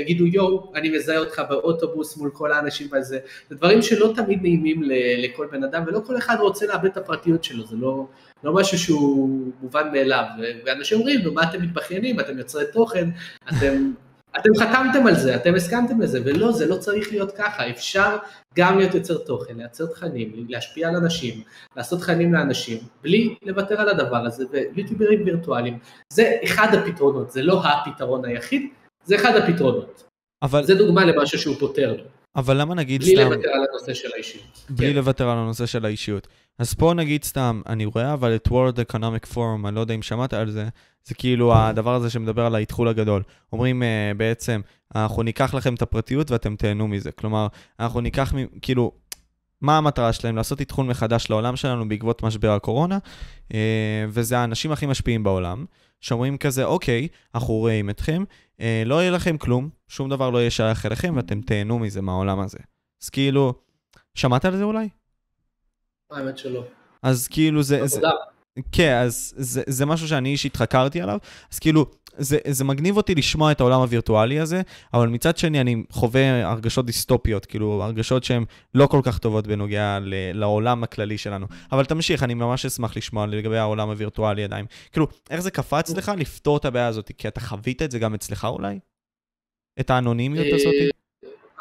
יגידו 0.00 0.26
יואו, 0.26 0.72
אני 0.74 0.90
מזהה 0.90 1.18
אותך 1.18 1.42
באוטובוס 1.48 2.16
מול 2.16 2.30
כל 2.32 2.52
האנשים 2.52 2.88
וזה. 2.92 3.18
זה 3.50 3.56
דברים 3.56 3.82
שלא 3.82 4.12
תמיד 4.16 4.42
נעימים 4.42 4.82
לכל 5.18 5.46
בן 5.52 5.64
אדם, 5.64 5.84
ולא 5.86 6.00
כל 6.06 6.18
אחד 6.18 6.36
רוצה 6.40 6.66
לאבד 6.66 6.84
את 6.84 6.96
הפרטיות 6.96 7.44
שלו, 7.44 7.66
זה 7.66 7.76
לא, 7.76 8.06
לא 8.44 8.54
משהו 8.54 8.78
שהוא 8.78 9.52
מובן 9.62 9.92
מאליו. 9.92 10.24
ואנשים 10.66 10.98
אומרים, 10.98 11.20
נו 11.20 11.32
מה 11.32 11.42
אתם 11.42 11.62
מתבכיינים, 11.62 12.20
אתם 12.20 12.38
יוצרי 12.38 12.64
תוכן, 12.72 13.08
אתם 13.48 13.92
אתם 14.36 14.50
חתמתם 14.58 15.06
על 15.06 15.14
זה, 15.14 15.36
אתם 15.36 15.54
הסכמתם 15.54 16.00
לזה, 16.00 16.20
ולא, 16.24 16.52
זה 16.52 16.66
לא 16.66 16.76
צריך 16.76 17.12
להיות 17.12 17.32
ככה, 17.32 17.70
אפשר 17.70 18.16
גם 18.56 18.78
להיות 18.78 18.94
יוצר 18.94 19.18
תוכן, 19.18 19.56
לייצר 19.56 19.86
תכנים, 19.86 20.46
להשפיע 20.48 20.88
על 20.88 20.96
אנשים, 20.96 21.42
לעשות 21.76 22.00
תכנים 22.00 22.34
לאנשים, 22.34 22.78
בלי 23.02 23.34
לוותר 23.42 23.80
על 23.80 23.88
הדבר 23.88 24.26
הזה, 24.26 24.44
ויוטיוברים 24.74 25.22
וירטואליים, 25.24 25.78
זה 26.12 26.36
אחד 26.44 26.74
הפתרונות, 26.74 27.30
זה 27.30 27.42
לא 27.42 27.62
הפתרון 27.64 28.24
היחיד, 28.24 28.62
זה 29.04 29.14
אחד 29.14 29.36
הפתרונות. 29.36 30.04
אבל... 30.42 30.64
זה 30.64 30.74
דוגמה 30.74 31.04
למשהו 31.04 31.38
שהוא 31.38 31.56
פותר. 31.58 31.96
אבל 32.36 32.60
למה 32.60 32.74
נגיד 32.74 33.00
בלי 33.00 33.10
סתם... 33.10 33.28
בלי 33.28 33.34
לוותר 33.34 33.48
על 33.48 33.64
הנושא 33.68 33.94
של 33.94 34.08
האישיות. 34.14 34.66
בלי 34.70 34.90
כן. 34.90 34.96
לוותר 34.96 35.28
על 35.28 35.38
הנושא 35.38 35.66
של 35.66 35.84
האישיות. 35.84 36.28
אז 36.58 36.74
פה 36.74 36.94
נגיד 36.94 37.24
סתם, 37.24 37.62
אני 37.66 37.84
רואה 37.84 38.12
אבל 38.12 38.34
את 38.34 38.48
World 38.48 38.92
Economic 38.92 39.34
Forum, 39.34 39.68
אני 39.68 39.74
לא 39.74 39.80
יודע 39.80 39.94
אם 39.94 40.02
שמעת 40.02 40.32
על 40.32 40.50
זה, 40.50 40.68
זה 41.04 41.14
כאילו 41.14 41.54
הדבר 41.56 41.94
הזה 41.94 42.10
שמדבר 42.10 42.46
על 42.46 42.54
האתחול 42.54 42.88
הגדול. 42.88 43.22
אומרים 43.52 43.82
uh, 43.82 44.16
בעצם, 44.16 44.60
אנחנו 44.94 45.22
ניקח 45.22 45.54
לכם 45.54 45.74
את 45.74 45.82
הפרטיות 45.82 46.30
ואתם 46.30 46.56
תהנו 46.56 46.88
מזה. 46.88 47.12
כלומר, 47.12 47.46
אנחנו 47.80 48.00
ניקח, 48.00 48.32
כאילו, 48.62 48.92
מה 49.60 49.78
המטרה 49.78 50.12
שלהם? 50.12 50.36
לעשות 50.36 50.62
אתחול 50.62 50.86
מחדש 50.86 51.26
לעולם 51.30 51.56
שלנו 51.56 51.88
בעקבות 51.88 52.22
משבר 52.22 52.50
הקורונה, 52.50 52.98
uh, 53.48 53.52
וזה 54.08 54.38
האנשים 54.38 54.72
הכי 54.72 54.86
משפיעים 54.86 55.22
בעולם, 55.22 55.64
שאומרים 56.02 56.38
כזה, 56.38 56.64
אוקיי, 56.64 57.08
אנחנו 57.34 57.54
רואים 57.54 57.90
אתכם, 57.90 58.24
uh, 58.56 58.62
לא 58.86 59.00
יהיה 59.00 59.10
לכם 59.10 59.38
כלום, 59.38 59.68
שום 59.88 60.10
דבר 60.10 60.30
לא 60.30 60.38
יהיה 60.38 60.50
שייך 60.50 60.86
אליכם 60.86 61.12
ואתם 61.16 61.40
תהנו 61.40 61.78
מזה 61.78 62.00
מהעולם 62.02 62.40
הזה. 62.40 62.58
אז 63.02 63.10
כאילו, 63.10 63.54
שמעת 64.14 64.44
על 64.44 64.56
זה 64.56 64.64
אולי? 64.64 64.88
האמת 66.10 66.38
שלא. 66.38 66.64
אז 67.02 67.28
כאילו 67.28 67.62
זה... 67.62 67.86
זה 67.86 68.00
כן, 68.72 68.94
אז 68.94 69.34
זה, 69.36 69.62
זה 69.66 69.86
משהו 69.86 70.08
שאני 70.08 70.28
אישית 70.28 70.56
חקרתי 70.56 71.00
עליו, 71.00 71.18
אז 71.52 71.58
כאילו, 71.58 71.86
זה, 72.16 72.38
זה 72.48 72.64
מגניב 72.64 72.96
אותי 72.96 73.14
לשמוע 73.14 73.52
את 73.52 73.60
העולם 73.60 73.80
הווירטואלי 73.80 74.40
הזה, 74.40 74.62
אבל 74.94 75.08
מצד 75.08 75.36
שני 75.36 75.60
אני 75.60 75.82
חווה 75.90 76.50
הרגשות 76.50 76.86
דיסטופיות, 76.86 77.46
כאילו, 77.46 77.82
הרגשות 77.82 78.24
שהן 78.24 78.44
לא 78.74 78.86
כל 78.86 79.00
כך 79.02 79.18
טובות 79.18 79.46
בנוגע 79.46 79.98
ל, 80.02 80.14
לעולם 80.40 80.82
הכללי 80.82 81.18
שלנו. 81.18 81.46
אבל 81.72 81.84
תמשיך, 81.84 82.22
אני 82.22 82.34
ממש 82.34 82.66
אשמח 82.66 82.96
לשמוע 82.96 83.26
לגבי 83.26 83.58
העולם 83.58 83.90
הווירטואלי 83.90 84.44
עדיין. 84.44 84.66
כאילו, 84.92 85.06
איך 85.30 85.40
זה 85.40 85.50
קפץ 85.50 85.96
לך 85.96 86.12
לפתור 86.18 86.56
את 86.56 86.64
הבעיה 86.64 86.86
הזאת? 86.86 87.10
כי 87.18 87.28
אתה 87.28 87.40
חווית 87.40 87.82
את 87.82 87.90
זה 87.90 87.98
גם 87.98 88.14
אצלך 88.14 88.44
אולי? 88.44 88.78
את 89.80 89.90
האנונימיות 89.90 90.46
הזאת? 90.52 90.72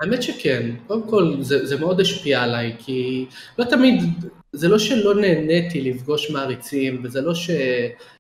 האמת 0.02 0.23
שכן, 0.23 0.76
קודם 0.88 1.10
כל 1.10 1.36
זה, 1.40 1.65
זה 1.65 1.80
מאוד 1.80 1.99
השפיע 1.99 2.44
עליי, 2.44 2.76
כי 2.80 3.26
לא 3.57 3.65
תמיד, 3.65 4.03
זה 4.53 4.68
לא 4.68 4.80
שלא 4.80 5.15
נהניתי 5.15 5.82
לפגוש 5.82 6.32
מעריצים, 6.32 7.02
וזה 7.03 7.22
לא 7.22 7.36
ש... 7.36 7.49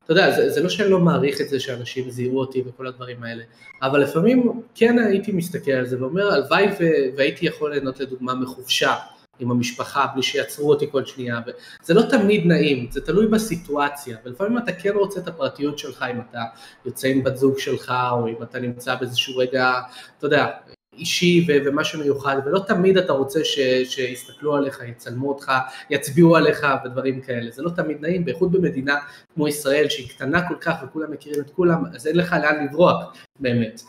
אתה 0.03 0.11
יודע, 0.13 0.31
זה, 0.31 0.49
זה 0.49 0.63
לא 0.63 0.69
שאני 0.69 0.89
לא 0.89 0.99
מעריך 0.99 1.41
את 1.41 1.49
זה 1.49 1.59
שאנשים 1.59 2.09
זיהו 2.09 2.39
אותי 2.39 2.63
וכל 2.65 2.87
הדברים 2.87 3.23
האלה, 3.23 3.43
אבל 3.81 4.01
לפעמים 4.01 4.61
כן 4.75 4.99
הייתי 4.99 5.31
מסתכל 5.31 5.71
על 5.71 5.85
זה 5.85 6.01
ואומר, 6.01 6.33
הלוואי 6.33 6.67
והייתי 7.15 7.45
יכול 7.45 7.71
ליהנות 7.71 7.99
לדוגמה 7.99 8.35
מחופשה 8.35 8.95
עם 9.39 9.51
המשפחה 9.51 10.05
בלי 10.13 10.23
שיעצרו 10.23 10.69
אותי 10.69 10.87
כל 10.91 11.05
שנייה, 11.05 11.39
וזה 11.47 11.93
לא 11.93 12.01
תמיד 12.01 12.45
נעים, 12.45 12.87
זה 12.91 13.01
תלוי 13.01 13.27
בסיטואציה, 13.27 14.17
ולפעמים 14.25 14.57
אתה 14.57 14.71
כן 14.71 14.93
רוצה 14.95 15.19
את 15.19 15.27
הפרטיות 15.27 15.77
שלך 15.77 16.05
אם 16.11 16.19
אתה 16.29 16.41
יוצא 16.85 17.07
עם 17.07 17.23
בת 17.23 17.37
זוג 17.37 17.59
שלך, 17.59 17.93
או 18.11 18.27
אם 18.27 18.43
אתה 18.43 18.59
נמצא 18.59 18.95
באיזשהו 18.95 19.37
רגע, 19.37 19.73
אתה 20.17 20.25
יודע, 20.25 20.47
אישי 20.97 21.47
ומשהו 21.65 21.99
מיוחד, 21.99 22.37
ולא 22.45 22.59
תמיד 22.67 22.97
אתה 22.97 23.13
רוצה 23.13 23.39
שיסתכלו 23.85 24.55
עליך, 24.55 24.81
יצלמו 24.87 25.29
אותך, 25.29 25.51
יצביעו 25.89 26.35
עליך 26.35 26.67
ודברים 26.85 27.21
כאלה, 27.21 27.51
זה 27.51 27.61
לא 27.61 27.69
תמיד 27.69 28.01
נעים, 28.01 28.25
בייחוד 28.25 28.51
במדינה 28.51 28.95
כמו 29.33 29.47
ישראל 29.47 29.89
שהיא 29.89 30.09
קטנה 30.09 30.47
כל 30.47 30.55
כך 30.61 30.75
וכולם 30.83 31.11
מכירים 31.11 31.41
את 31.41 31.49
כולם, 31.49 31.83
אז 31.95 32.07
אין 32.07 32.15
לך 32.15 32.35
לאן 32.43 32.65
לברוח 32.65 33.13
באמת. 33.39 33.81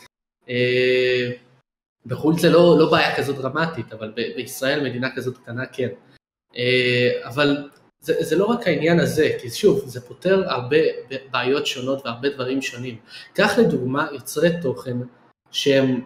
אה, 0.48 1.30
בחו"ל 2.06 2.38
זה 2.38 2.50
לא, 2.50 2.76
לא 2.78 2.90
בעיה 2.90 3.16
כזאת 3.16 3.36
דרמטית, 3.36 3.92
אבל 3.92 4.12
בישראל 4.36 4.88
מדינה 4.88 5.08
כזאת 5.16 5.38
קטנה 5.38 5.66
כן. 5.66 5.88
אה, 6.56 7.10
אבל 7.24 7.68
זה, 8.00 8.14
זה 8.20 8.36
לא 8.36 8.44
רק 8.44 8.66
העניין 8.66 9.00
הזה, 9.00 9.30
כי 9.40 9.50
שוב, 9.50 9.82
זה 9.86 10.00
פותר 10.00 10.50
הרבה 10.50 10.76
בעיות 11.30 11.66
שונות 11.66 12.06
והרבה 12.06 12.28
דברים 12.28 12.62
שונים. 12.62 12.96
קח 13.34 13.58
לדוגמה 13.58 14.06
יוצרי 14.12 14.50
תוכן 14.62 14.96
שהם 15.50 16.00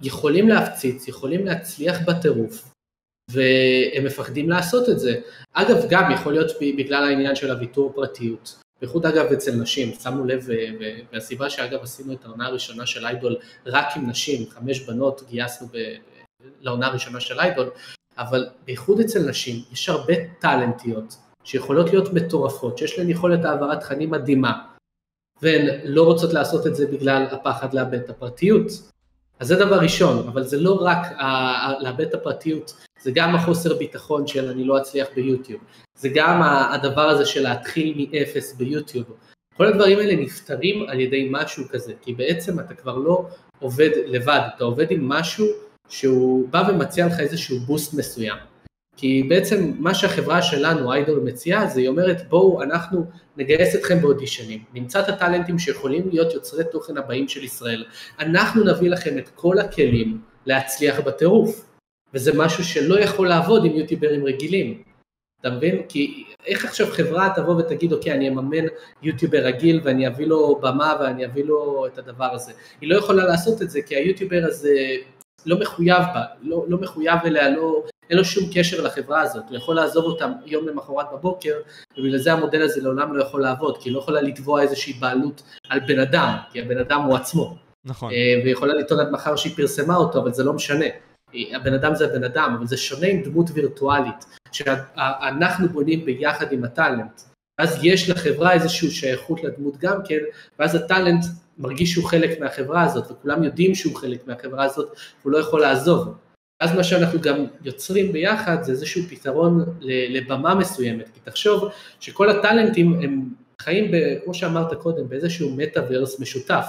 יכולים 0.00 0.48
להפציץ, 0.48 1.08
יכולים 1.08 1.46
להצליח 1.46 1.96
בטירוף, 2.06 2.70
והם 3.30 4.04
מפחדים 4.04 4.50
לעשות 4.50 4.88
את 4.88 4.98
זה. 4.98 5.20
אגב, 5.52 5.76
גם 5.88 6.10
יכול 6.12 6.32
להיות 6.32 6.52
בגלל 6.60 7.04
העניין 7.04 7.36
של 7.36 7.50
הוויתור 7.50 7.92
פרטיות. 7.94 8.58
בייחוד 8.80 9.06
אגב 9.06 9.32
אצל 9.32 9.54
נשים, 9.54 9.92
שמנו 10.02 10.24
לב, 10.24 10.46
והסיבה 11.12 11.50
שאגב 11.50 11.82
עשינו 11.82 12.12
את 12.12 12.24
העונה 12.24 12.46
הראשונה 12.46 12.86
של 12.86 13.06
איידול 13.06 13.36
רק 13.66 13.86
עם 13.96 14.10
נשים, 14.10 14.50
חמש 14.50 14.80
בנות 14.80 15.22
גייסנו 15.28 15.68
ב, 15.72 15.94
לעונה 16.60 16.86
הראשונה 16.86 17.20
של 17.20 17.40
איידול, 17.40 17.70
אבל 18.18 18.48
בייחוד 18.64 19.00
אצל 19.00 19.28
נשים 19.28 19.62
יש 19.72 19.88
הרבה 19.88 20.14
טאלנטיות 20.40 21.16
שיכולות 21.44 21.90
להיות 21.90 22.12
מטורפות, 22.12 22.78
שיש 22.78 22.98
להן 22.98 23.10
יכולת 23.10 23.44
העברת 23.44 23.80
תכנים 23.80 24.10
מדהימה, 24.10 24.64
והן 25.42 25.66
לא 25.84 26.02
רוצות 26.02 26.32
לעשות 26.32 26.66
את 26.66 26.76
זה 26.76 26.86
בגלל 26.86 27.26
הפחד 27.30 27.74
לאבד 27.74 27.98
את 27.98 28.10
הפרטיות, 28.10 28.66
אז 29.40 29.48
זה 29.48 29.56
דבר 29.56 29.78
ראשון, 29.78 30.28
אבל 30.28 30.42
זה 30.42 30.60
לא 30.60 30.78
רק 30.80 31.06
לאבד 31.80 32.00
את 32.00 32.14
הפרטיות, 32.14 32.74
זה 33.02 33.10
גם 33.14 33.34
החוסר 33.34 33.74
ביטחון 33.74 34.26
של 34.26 34.48
אני 34.48 34.64
לא 34.64 34.78
אצליח 34.78 35.08
ביוטיוב, 35.14 35.60
זה 35.94 36.08
גם 36.14 36.42
הדבר 36.42 37.08
הזה 37.08 37.26
של 37.26 37.42
להתחיל 37.42 38.06
מאפס 38.12 38.54
ביוטיוב. 38.54 39.06
כל 39.56 39.66
הדברים 39.66 39.98
האלה 39.98 40.16
נפתרים 40.16 40.88
על 40.88 41.00
ידי 41.00 41.28
משהו 41.30 41.64
כזה, 41.70 41.92
כי 42.02 42.14
בעצם 42.14 42.60
אתה 42.60 42.74
כבר 42.74 42.96
לא 42.96 43.26
עובד 43.58 43.90
לבד, 44.06 44.40
אתה 44.56 44.64
עובד 44.64 44.90
עם 44.90 45.08
משהו 45.08 45.46
שהוא 45.88 46.48
בא 46.48 46.62
ומציע 46.68 47.06
לך 47.06 47.20
איזשהו 47.20 47.60
בוסט 47.60 47.94
מסוים. 47.94 48.36
כי 49.00 49.22
בעצם 49.28 49.72
מה 49.78 49.94
שהחברה 49.94 50.42
שלנו, 50.42 50.92
איידול, 50.92 51.20
מציעה, 51.20 51.66
זה 51.66 51.80
היא 51.80 51.88
אומרת 51.88 52.28
בואו 52.28 52.62
אנחנו 52.62 53.04
נגייס 53.36 53.74
אתכם 53.74 54.00
באודישנים, 54.00 54.64
נמצא 54.74 55.00
את 55.00 55.08
הטאלנטים 55.08 55.58
שיכולים 55.58 56.08
להיות 56.08 56.34
יוצרי 56.34 56.64
תוכן 56.72 56.96
הבאים 56.96 57.28
של 57.28 57.44
ישראל, 57.44 57.84
אנחנו 58.18 58.64
נביא 58.64 58.90
לכם 58.90 59.18
את 59.18 59.28
כל 59.28 59.58
הכלים 59.58 60.20
להצליח 60.46 61.00
בטירוף, 61.00 61.64
וזה 62.14 62.32
משהו 62.34 62.64
שלא 62.64 63.00
יכול 63.00 63.28
לעבוד 63.28 63.64
עם 63.64 63.72
יוטיוברים 63.72 64.24
רגילים, 64.24 64.82
אתה 65.40 65.50
מבין? 65.50 65.82
כי 65.88 66.24
איך 66.46 66.64
עכשיו 66.64 66.86
חברה 66.86 67.32
תבוא 67.36 67.54
ותגיד 67.54 67.92
אוקיי 67.92 68.12
אני 68.12 68.28
אממן 68.28 68.64
יוטיובר 69.02 69.38
רגיל 69.38 69.80
ואני 69.84 70.06
אביא 70.06 70.26
לו 70.26 70.58
במה 70.62 70.96
ואני 71.00 71.26
אביא 71.26 71.44
לו 71.44 71.86
את 71.86 71.98
הדבר 71.98 72.34
הזה, 72.34 72.52
היא 72.80 72.90
לא 72.90 72.96
יכולה 72.96 73.24
לעשות 73.24 73.62
את 73.62 73.70
זה 73.70 73.82
כי 73.82 73.96
היוטיובר 73.96 74.42
הזה 74.44 74.74
לא 75.46 75.60
מחויב 75.60 76.02
בה, 76.14 76.24
לא, 76.42 76.64
לא 76.68 76.78
מחויב 76.78 77.18
אליה, 77.24 77.50
לא, 77.50 77.82
אין 78.10 78.18
לו 78.18 78.24
שום 78.24 78.44
קשר 78.54 78.82
לחברה 78.82 79.20
הזאת, 79.20 79.44
הוא 79.48 79.56
יכול 79.56 79.76
לעזוב 79.76 80.04
אותם 80.04 80.32
יום 80.46 80.68
למחרת 80.68 81.06
בבוקר, 81.12 81.54
ובגלל 81.98 82.18
זה 82.18 82.32
המודל 82.32 82.62
הזה 82.62 82.80
לעולם 82.82 83.16
לא 83.16 83.22
יכול 83.22 83.42
לעבוד, 83.42 83.78
כי 83.78 83.88
היא 83.88 83.94
לא 83.94 83.98
יכולה 83.98 84.20
לתבוע 84.20 84.62
איזושהי 84.62 84.92
בעלות 84.92 85.42
על 85.68 85.80
בן 85.80 86.00
אדם, 86.00 86.36
כי 86.52 86.60
הבן 86.60 86.78
אדם 86.78 87.02
הוא 87.02 87.16
עצמו. 87.16 87.56
נכון. 87.84 88.12
אה, 88.12 88.40
והיא 88.42 88.52
יכולה 88.52 88.74
לטעון 88.74 89.00
עד 89.00 89.10
מחר 89.10 89.36
שהיא 89.36 89.56
פרסמה 89.56 89.96
אותו, 89.96 90.18
אבל 90.18 90.32
זה 90.32 90.44
לא 90.44 90.52
משנה. 90.52 90.86
הבן 91.34 91.74
אדם 91.74 91.94
זה 91.94 92.04
הבן 92.04 92.24
אדם, 92.24 92.54
אבל 92.58 92.66
זה 92.66 92.76
שונה 92.76 93.06
עם 93.06 93.22
דמות 93.22 93.50
וירטואלית, 93.54 94.24
שאנחנו 94.52 95.68
בונים 95.68 96.04
ביחד 96.04 96.52
עם 96.52 96.64
הטאלנט. 96.64 97.20
ואז 97.58 97.78
יש 97.82 98.10
לחברה 98.10 98.52
איזושהי 98.52 98.90
שייכות 98.90 99.44
לדמות 99.44 99.76
גם 99.76 99.96
כן, 100.04 100.18
ואז 100.58 100.74
הטאלנט 100.74 101.24
מרגיש 101.58 101.92
שהוא 101.92 102.04
חלק 102.04 102.40
מהחברה 102.40 102.82
הזאת, 102.82 103.10
וכולם 103.10 103.44
יודעים 103.44 103.74
שהוא 103.74 103.96
חלק 103.96 104.26
מהחברה 104.26 104.64
הזאת, 104.64 104.96
והוא 105.22 105.32
לא 105.32 105.38
יכול 105.38 105.60
לעזוב. 105.60 106.14
אז 106.60 106.74
מה 106.74 106.84
שאנחנו 106.84 107.20
גם 107.20 107.44
יוצרים 107.64 108.12
ביחד 108.12 108.62
זה 108.62 108.72
איזשהו 108.72 109.02
פתרון 109.08 109.64
לבמה 109.80 110.54
מסוימת, 110.54 111.08
כי 111.14 111.20
תחשוב 111.24 111.68
שכל 112.00 112.30
הטאלנטים 112.30 113.00
הם 113.02 113.24
חיים, 113.62 113.90
ב, 113.92 114.18
כמו 114.24 114.34
שאמרת 114.34 114.74
קודם, 114.74 115.08
באיזשהו 115.08 115.50
מטאוורס 115.56 116.20
משותף, 116.20 116.66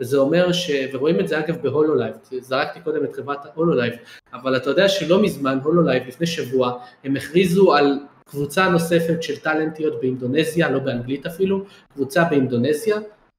וזה 0.00 0.18
אומר 0.18 0.52
ש... 0.52 0.70
ורואים 0.92 1.20
את 1.20 1.28
זה 1.28 1.38
אגב 1.38 1.62
בהולולייב, 1.62 2.14
זרקתי 2.40 2.80
קודם 2.80 3.04
את 3.04 3.14
חברת 3.14 3.46
ההולולייב, 3.46 3.92
אבל 4.32 4.56
אתה 4.56 4.70
יודע 4.70 4.88
שלא 4.88 5.22
מזמן, 5.22 5.58
הולולייב 5.62 6.02
לפני 6.06 6.26
שבוע, 6.26 6.78
הם 7.04 7.16
הכריזו 7.16 7.74
על 7.74 7.98
קבוצה 8.24 8.68
נוספת 8.68 9.22
של 9.22 9.36
טאלנטיות 9.36 10.00
באינדונזיה, 10.00 10.70
לא 10.70 10.78
באנגלית 10.78 11.26
אפילו, 11.26 11.64
קבוצה 11.94 12.24
באינדונזיה, 12.24 12.96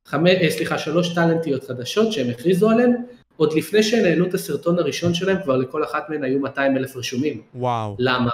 חמי, 0.10 0.32
אה, 0.32 0.50
סליחה, 0.50 0.78
שלוש 0.78 1.14
טאלנטיות 1.14 1.64
חדשות 1.64 2.12
שהם 2.12 2.30
הכריזו 2.30 2.70
עליהן, 2.70 2.96
עוד 3.38 3.54
לפני 3.54 3.84
שהן 3.84 4.06
העלו 4.06 4.28
את 4.28 4.34
הסרטון 4.34 4.80
הראשון 4.80 5.14
שלהם, 5.14 5.38
כבר 5.44 5.58
לכל 5.58 5.84
אחת 5.84 6.10
מהן 6.10 6.24
היו 6.24 6.40
200 6.40 6.78
אלף 6.78 6.96
רשומים. 6.96 7.42
וואו. 7.56 7.96
למה? 8.00 8.32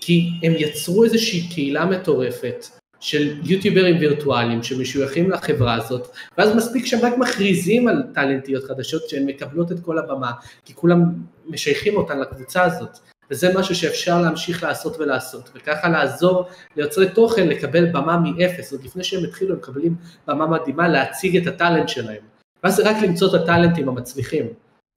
כי 0.00 0.30
הם 0.42 0.52
יצרו 0.58 1.04
איזושהי 1.04 1.48
קהילה 1.54 1.84
מטורפת 1.84 2.66
של 3.00 3.36
יוטיוברים 3.44 3.98
וירטואליים 3.98 4.62
שמשויכים 4.62 5.30
לחברה 5.30 5.74
הזאת, 5.74 6.08
ואז 6.38 6.56
מספיק 6.56 6.86
שהם 6.86 7.00
רק 7.00 7.18
מכריזים 7.18 7.88
על 7.88 8.02
טאלנטיות 8.14 8.64
חדשות 8.64 9.08
שהן 9.08 9.26
מקבלות 9.26 9.72
את 9.72 9.80
כל 9.80 9.98
הבמה, 9.98 10.32
כי 10.64 10.74
כולם 10.74 11.04
משייכים 11.46 11.96
אותן 11.96 12.20
לקבוצה 12.20 12.62
הזאת. 12.62 12.98
וזה 13.30 13.58
משהו 13.58 13.74
שאפשר 13.74 14.20
להמשיך 14.20 14.62
לעשות 14.62 14.96
ולעשות, 15.00 15.50
וככה 15.54 15.88
לעזור 15.88 16.44
ליוצרי 16.76 17.08
תוכן 17.10 17.48
לקבל 17.48 17.86
במה 17.86 18.18
מאפס, 18.18 18.72
עוד 18.72 18.84
לפני 18.84 19.04
שהם 19.04 19.24
התחילו 19.24 19.52
הם 19.52 19.58
מקבלים 19.58 19.94
במה 20.26 20.46
מדהימה 20.46 20.88
להציג 20.88 21.36
את 21.36 21.46
הטאלנט 21.46 21.88
שלהם, 21.88 22.22
ואז 22.64 22.76
זה 22.76 22.90
רק 22.90 22.96
למצוא 23.02 23.28
את 23.28 23.42
הטאלנטים 23.42 23.88
המצליחים. 23.88 24.46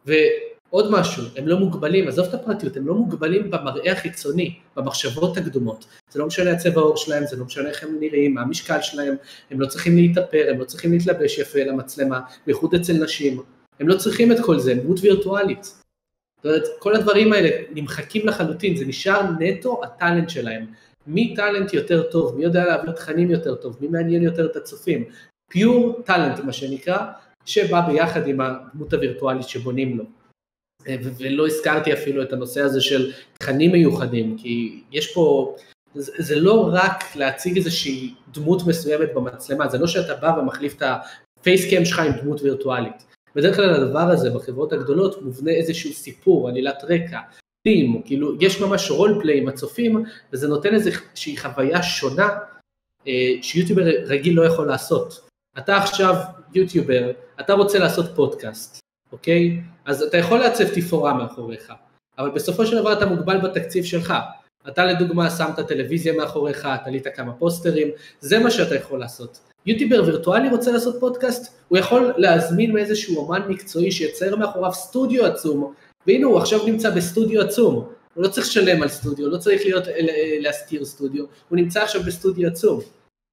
ועוד 0.06 0.92
משהו, 0.92 1.24
הם 1.36 1.48
לא 1.48 1.60
מוגבלים, 1.60 2.08
עזוב 2.08 2.26
את 2.28 2.34
הפרטיות, 2.34 2.78
הם 2.78 2.88
לא 2.88 2.94
מוגבלים 2.94 3.52
במראה 3.52 3.92
החיצוני, 3.92 4.56
במחשבות 4.76 5.38
הקדומות. 5.38 5.86
זה 6.12 6.20
לא 6.20 6.28
משנה 6.28 6.52
הצבע 6.52 6.82
העור 6.82 6.98
שלהם, 6.98 7.24
זה 7.26 7.36
לא 7.36 7.46
משנה 7.46 7.70
איך 7.70 7.84
הם 7.84 7.98
נראים, 8.00 8.34
מה 8.34 8.42
המשקל 8.42 8.82
שלהם, 8.82 9.16
הם 9.52 9.62
לא 9.62 9.68
צריכים 9.68 9.96
להתאפר, 9.96 10.48
הם 10.50 10.60
לא 10.60 10.66
צריכים 10.66 10.92
להתלבש 10.92 11.38
יפה 11.38 11.60
למצלמה, 11.60 12.20
בייחוד 12.46 12.76
אצל 12.76 12.94
נשים. 12.94 13.42
הם 13.80 13.88
לא 13.88 13.98
צריכים 13.98 14.32
את 14.32 14.38
כל 14.46 14.60
זה, 14.60 14.72
הם 14.72 14.80
דמות 14.80 15.00
וירטואלית. 15.02 15.74
זאת 16.44 16.46
אומרת, 16.46 16.64
כל 16.80 16.96
הדברים 16.96 17.34
האלה 17.34 17.50
נמחקים 17.72 18.28
לחלוטין, 18.28 18.76
זה 18.76 18.86
נשאר 18.86 19.22
נטו 19.40 19.82
הטאלנט 19.84 20.30
שלהם. 20.30 20.66
מי 21.08 21.36
טאלנט 21.36 21.74
יותר 21.74 22.04
טוב, 22.04 22.38
מי 22.38 22.44
יודע 22.44 22.66
להעביר 22.66 22.92
תכנים 22.92 23.32
יותר 23.32 23.56
טוב, 23.56 23.78
מי 23.82 23.88
מעניין 23.88 24.24
יותר 24.24 24.46
את 24.46 24.56
הצופים. 24.56 25.06
פיור 25.52 26.02
טאלנט 26.06 26.40
מה 26.40 26.54
שנקרא, 26.54 26.98
שבא 27.46 27.82
ביחד 27.82 28.28
עם 28.28 28.42
הדמות 28.42 28.94
הווירטואלית 28.94 29.48
שבונים 29.48 29.98
לו. 29.98 30.04
ולא 31.18 31.48
הזכרתי 31.48 31.94
אפילו 31.94 32.24
את 32.24 32.34
הנושא 32.34 32.62
הזה 32.62 32.82
של 32.82 33.12
תכנים 33.40 33.72
מיוחדים, 33.72 34.38
כי 34.38 34.82
יש 34.92 35.14
פה, 35.14 35.56
זה, 35.94 36.12
זה 36.18 36.36
לא 36.36 36.70
רק 36.74 37.16
להציג 37.16 37.58
איזושהי 37.58 38.14
דמות 38.34 38.68
מסוימת 38.68 39.14
במצלמה, 39.14 39.68
זה 39.68 39.78
לא 39.78 39.88
שאתה 39.88 40.16
בא 40.16 40.28
ומחליף 40.28 40.76
את 40.78 40.84
הפייסקאם 41.40 41.86
שלך 41.86 42.00
עם 42.00 42.12
דמות 42.22 42.42
וירטואלית. 42.42 43.17
בדרך 43.36 43.56
כלל 43.56 43.74
הדבר 43.74 44.00
הזה 44.00 44.30
בחברות 44.30 44.74
הגדולות 44.74 45.22
מובנה 45.22 45.52
איזשהו 45.52 45.94
סיפור, 45.94 46.50
עלילת 46.50 46.84
רקע, 46.84 47.20
טים, 47.68 48.02
כאילו 48.06 48.42
יש 48.42 48.62
ממש 48.62 48.92
רול 48.92 49.20
פליי 49.22 49.38
עם 49.38 49.48
הצופים 49.48 50.04
וזה 50.34 50.48
נותן 50.48 50.74
איזושהי 50.74 51.38
חוויה 51.38 51.84
שונה 51.84 52.30
אה, 53.08 53.32
שיוטיובר 53.42 53.84
רגיל 54.06 54.34
לא 54.34 54.46
יכול 54.46 54.68
לעשות. 54.68 55.28
אתה 55.58 55.78
עכשיו 55.78 56.16
יוטיובר, 56.54 57.12
אתה 57.40 57.54
רוצה 57.54 57.80
לעשות 57.80 58.06
פודקאסט, 58.16 58.80
אוקיי? 59.12 59.62
אז 59.86 60.04
אתה 60.04 60.18
יכול 60.18 60.40
לעצב 60.40 60.76
תפאורה 60.76 61.14
מאחוריך, 61.14 61.74
אבל 62.18 62.30
בסופו 62.30 62.66
של 62.66 62.80
דבר 62.80 62.94
אתה 62.94 63.06
מוגבל 63.06 63.38
בתקציב 63.38 63.84
שלך. 63.84 64.14
אתה 64.68 64.86
לדוגמה 64.86 65.30
שמת 65.30 65.60
טלוויזיה 65.60 66.14
מאחוריך, 66.14 66.68
תלית 66.84 67.08
כמה 67.16 67.34
פוסטרים, 67.34 67.88
זה 68.20 68.40
מה 68.40 68.52
שאתה 68.52 68.76
יכול 68.76 69.00
לעשות. 69.00 69.40
יוטיובר 69.68 70.04
וירטואלי 70.06 70.50
רוצה 70.50 70.72
לעשות 70.72 70.96
פודקאסט, 71.00 71.54
הוא 71.68 71.78
יכול 71.78 72.14
להזמין 72.18 72.72
מאיזשהו 72.72 73.18
אומן 73.18 73.42
מקצועי 73.48 73.92
שיצייר 73.92 74.36
מאחוריו 74.36 74.74
סטודיו 74.74 75.26
עצום, 75.26 75.74
והנה 76.08 76.26
הוא 76.26 76.38
עכשיו 76.38 76.66
נמצא 76.66 76.90
בסטודיו 76.90 77.42
עצום, 77.42 77.76
הוא 78.14 78.24
לא 78.24 78.28
צריך 78.28 78.48
לשלם 78.48 78.84
על 78.84 78.88
סטודיו, 78.90 79.30
לא 79.30 79.38
צריך 79.38 79.62
להיות, 79.66 79.84
להשכיר 80.40 80.86
סטודיו, 80.86 81.26
הוא 81.50 81.58
נמצא 81.58 81.82
עכשיו 81.84 82.02
בסטודיו 82.04 82.48
עצום. 82.48 82.80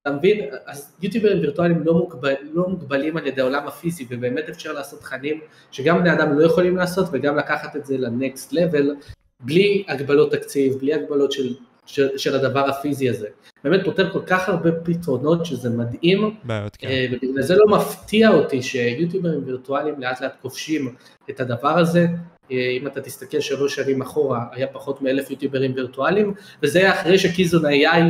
אתה 0.01 0.13
מבין? 0.13 0.49
אז 0.65 0.91
יוטיוברים 1.01 1.39
וירטואליים 1.39 1.83
לא, 1.83 1.93
מוגבל, 1.93 2.33
לא 2.53 2.67
מוגבלים 2.67 3.17
על 3.17 3.27
ידי 3.27 3.41
העולם 3.41 3.67
הפיזי, 3.67 4.05
ובאמת 4.09 4.49
אפשר 4.49 4.73
לעשות 4.73 4.99
תכנים 4.99 5.39
שגם 5.71 5.99
בני 5.99 6.13
אדם 6.13 6.39
לא 6.39 6.45
יכולים 6.45 6.77
לעשות, 6.77 7.07
וגם 7.11 7.37
לקחת 7.37 7.75
את 7.75 7.85
זה 7.85 7.97
לנקסט 7.97 8.53
לבל, 8.53 8.95
בלי 9.39 9.83
הגבלות 9.87 10.31
תקציב, 10.31 10.73
בלי 10.73 10.93
הגבלות 10.93 11.31
של, 11.31 11.55
של, 11.85 12.17
של 12.17 12.35
הדבר 12.35 12.69
הפיזי 12.69 13.09
הזה. 13.09 13.27
באמת 13.63 13.85
פותר 13.85 14.11
כל 14.11 14.21
כך 14.25 14.49
הרבה 14.49 14.71
פתרונות 14.71 15.45
שזה 15.45 15.69
מדהים, 15.69 16.35
בעיות, 16.43 16.75
כן. 16.75 16.87
אה, 16.87 17.07
ובגלל 17.11 17.41
זה 17.41 17.55
לא 17.55 17.77
מפתיע 17.77 18.29
אותי 18.29 18.61
שיוטיוברים 18.61 19.41
וירטואליים 19.45 20.01
לאט 20.01 20.21
לאט 20.21 20.33
כובשים 20.41 20.95
את 21.29 21.39
הדבר 21.39 21.77
הזה. 21.77 22.07
אה, 22.51 22.69
אם 22.81 22.87
אתה 22.87 23.01
תסתכל 23.01 23.39
שלוש 23.39 23.75
שנים 23.75 24.01
אחורה, 24.01 24.45
היה 24.51 24.67
פחות 24.67 25.01
מאלף 25.01 25.31
יוטיוברים 25.31 25.73
וירטואליים, 25.75 26.33
וזה 26.63 26.79
היה 26.79 27.01
אחרי 27.01 27.19
שקיזון 27.19 27.65
AI 27.65 28.01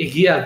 הגיע 0.00 0.44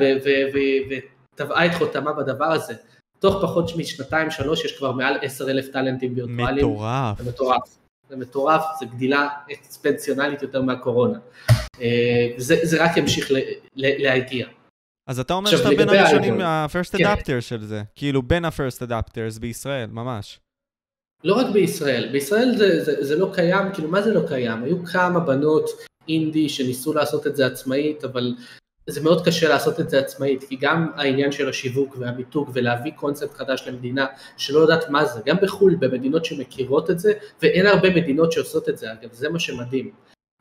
וטבעה 1.34 1.66
את 1.66 1.74
חותמה 1.74 2.12
בדבר 2.12 2.44
הזה. 2.52 2.74
תוך 3.18 3.42
פחות 3.42 3.76
משנתיים 3.76 4.30
שלוש 4.30 4.64
יש 4.64 4.78
כבר 4.78 4.92
מעל 4.92 5.16
עשר 5.22 5.50
אלף 5.50 5.68
טאלנטים 5.68 6.12
וירטואליים. 6.16 6.66
מטורף. 6.66 7.20
מטורף. 7.28 7.81
זה 8.12 8.16
מטורף, 8.16 8.62
זה 8.80 8.86
גדילה 8.86 9.28
אקספנציונלית 9.52 10.42
יותר 10.42 10.62
מהקורונה. 10.62 11.18
אה, 11.80 12.28
זה, 12.36 12.56
זה 12.62 12.84
רק 12.84 12.96
ימשיך 12.96 13.30
ל, 13.30 13.36
ל, 13.76 14.02
להגיע. 14.02 14.46
אז 15.06 15.20
אתה 15.20 15.34
אומר 15.34 15.50
שאתה 15.50 15.68
בין 15.68 15.88
הראשונים 15.88 16.38
מה-first 16.38 16.98
כן. 16.98 17.04
adapter 17.04 17.40
של 17.40 17.64
זה, 17.64 17.82
כאילו 17.96 18.22
בין 18.22 18.44
ה-first 18.44 18.88
adapters 18.88 19.40
בישראל, 19.40 19.90
ממש. 19.90 20.40
לא 21.24 21.34
רק 21.34 21.46
בישראל, 21.52 22.08
בישראל 22.12 22.54
זה, 22.56 22.84
זה, 22.84 23.04
זה 23.04 23.18
לא 23.18 23.30
קיים, 23.34 23.72
כאילו 23.74 23.88
מה 23.88 24.02
זה 24.02 24.14
לא 24.14 24.28
קיים? 24.28 24.62
היו 24.62 24.84
כמה 24.84 25.20
בנות 25.20 25.70
אינדי 26.08 26.48
שניסו 26.48 26.92
לעשות 26.92 27.26
את 27.26 27.36
זה 27.36 27.46
עצמאית, 27.46 28.04
אבל 28.04 28.34
זה 28.86 29.00
מאוד 29.00 29.24
קשה 29.24 29.48
לעשות 29.48 29.80
את 29.80 29.90
זה 29.90 29.98
עצמאית, 29.98 30.44
כי 30.44 30.56
גם 30.56 30.90
העניין 30.96 31.32
של 31.32 31.48
השיווק 31.48 31.96
והמיתוג 31.98 32.50
ולהביא 32.54 32.92
קונספט 32.96 33.34
חדש 33.34 33.64
למדינה 33.66 34.06
שלא 34.36 34.58
יודעת 34.58 34.90
מה 34.90 35.04
זה, 35.04 35.20
גם 35.26 35.36
בחו"ל, 35.42 35.74
במדינות 35.74 36.24
שמכירות 36.24 36.90
את 36.90 36.98
זה, 36.98 37.12
ואין 37.42 37.66
הרבה 37.66 37.90
מדינות 37.90 38.32
שעושות 38.32 38.68
את 38.68 38.78
זה, 38.78 38.92
אגב, 38.92 39.12
זה 39.12 39.28
מה 39.28 39.38
שמדהים. 39.38 39.90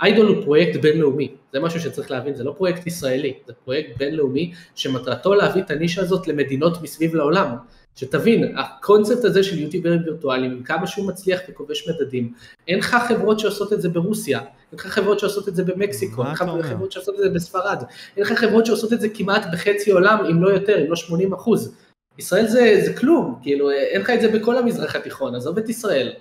איידול 0.02 0.28
הוא 0.28 0.44
פרויקט 0.44 0.80
בינלאומי, 0.80 1.36
זה 1.54 1.60
משהו 1.60 1.80
שצריך 1.80 2.12
להבין, 2.12 2.36
זה 2.36 2.44
לא 2.44 2.54
פרויקט 2.58 2.88
ישראלי, 2.88 3.34
זה 3.48 3.54
פרויקט 3.54 3.98
בינלאומי 3.98 4.54
שמטרתו 4.76 5.34
להביא 5.34 5.62
את 5.62 5.72
הנישה 5.72 6.02
הזאת 6.02 6.28
למדינות 6.28 6.82
מסביב 6.82 7.16
לעולם. 7.16 7.56
שתבין, 7.96 8.58
הקונספט 8.58 9.26
הזה 9.26 9.44
של 9.44 9.60
יוטיוברים 9.60 10.02
וירטואליים, 10.06 10.64
כמה 10.64 10.88
שהוא 10.88 11.08
מצליח 11.08 11.40
וכובש 11.50 11.90
מדדים, 11.90 12.34
אין 12.68 12.80
לך 12.80 12.98
חברות 13.08 13.40
שעושות 13.40 13.74
את 13.74 13.82
זה 13.82 13.90
ברוסיה, 13.90 14.40
אין 14.40 14.80
לך 14.80 14.88
חברות 14.88 15.20
שעושות 15.20 15.48
את 15.48 15.56
זה 15.56 15.64
במקסיקו, 15.64 16.24
אין 16.24 16.32
לך 16.32 16.44
חברות 16.66 16.92
שעושות 16.92 17.16
את 17.16 17.20
זה 17.20 17.30
בספרד, 17.30 17.84
אין 18.18 18.26
לך 18.26 18.32
חברות 18.32 18.66
שעושות 18.66 18.94
את 18.94 19.02
זה 19.02 19.10
כמעט 19.10 19.46
בחצי 19.54 19.92
עולם, 19.92 20.26
אם 20.32 20.44
לא 20.44 20.50
יותר, 20.50 20.82
אם 20.82 20.90
לא 20.90 20.96
80 20.96 21.34
אחוז. 21.34 21.76
ישראל 22.18 22.48
זה, 22.48 22.82
זה 22.86 22.94
כלום, 22.94 23.40
כאילו 23.42 23.72
אין 23.72 24.02
לך 24.02 24.10
את 24.10 24.22
זה 24.22 24.28
בכל 24.28 24.58
המזרח 24.58 24.96
התיכון, 24.96 25.36
עזוב 25.36 25.58
את 25.58 25.70
ישראל, 25.70 26.14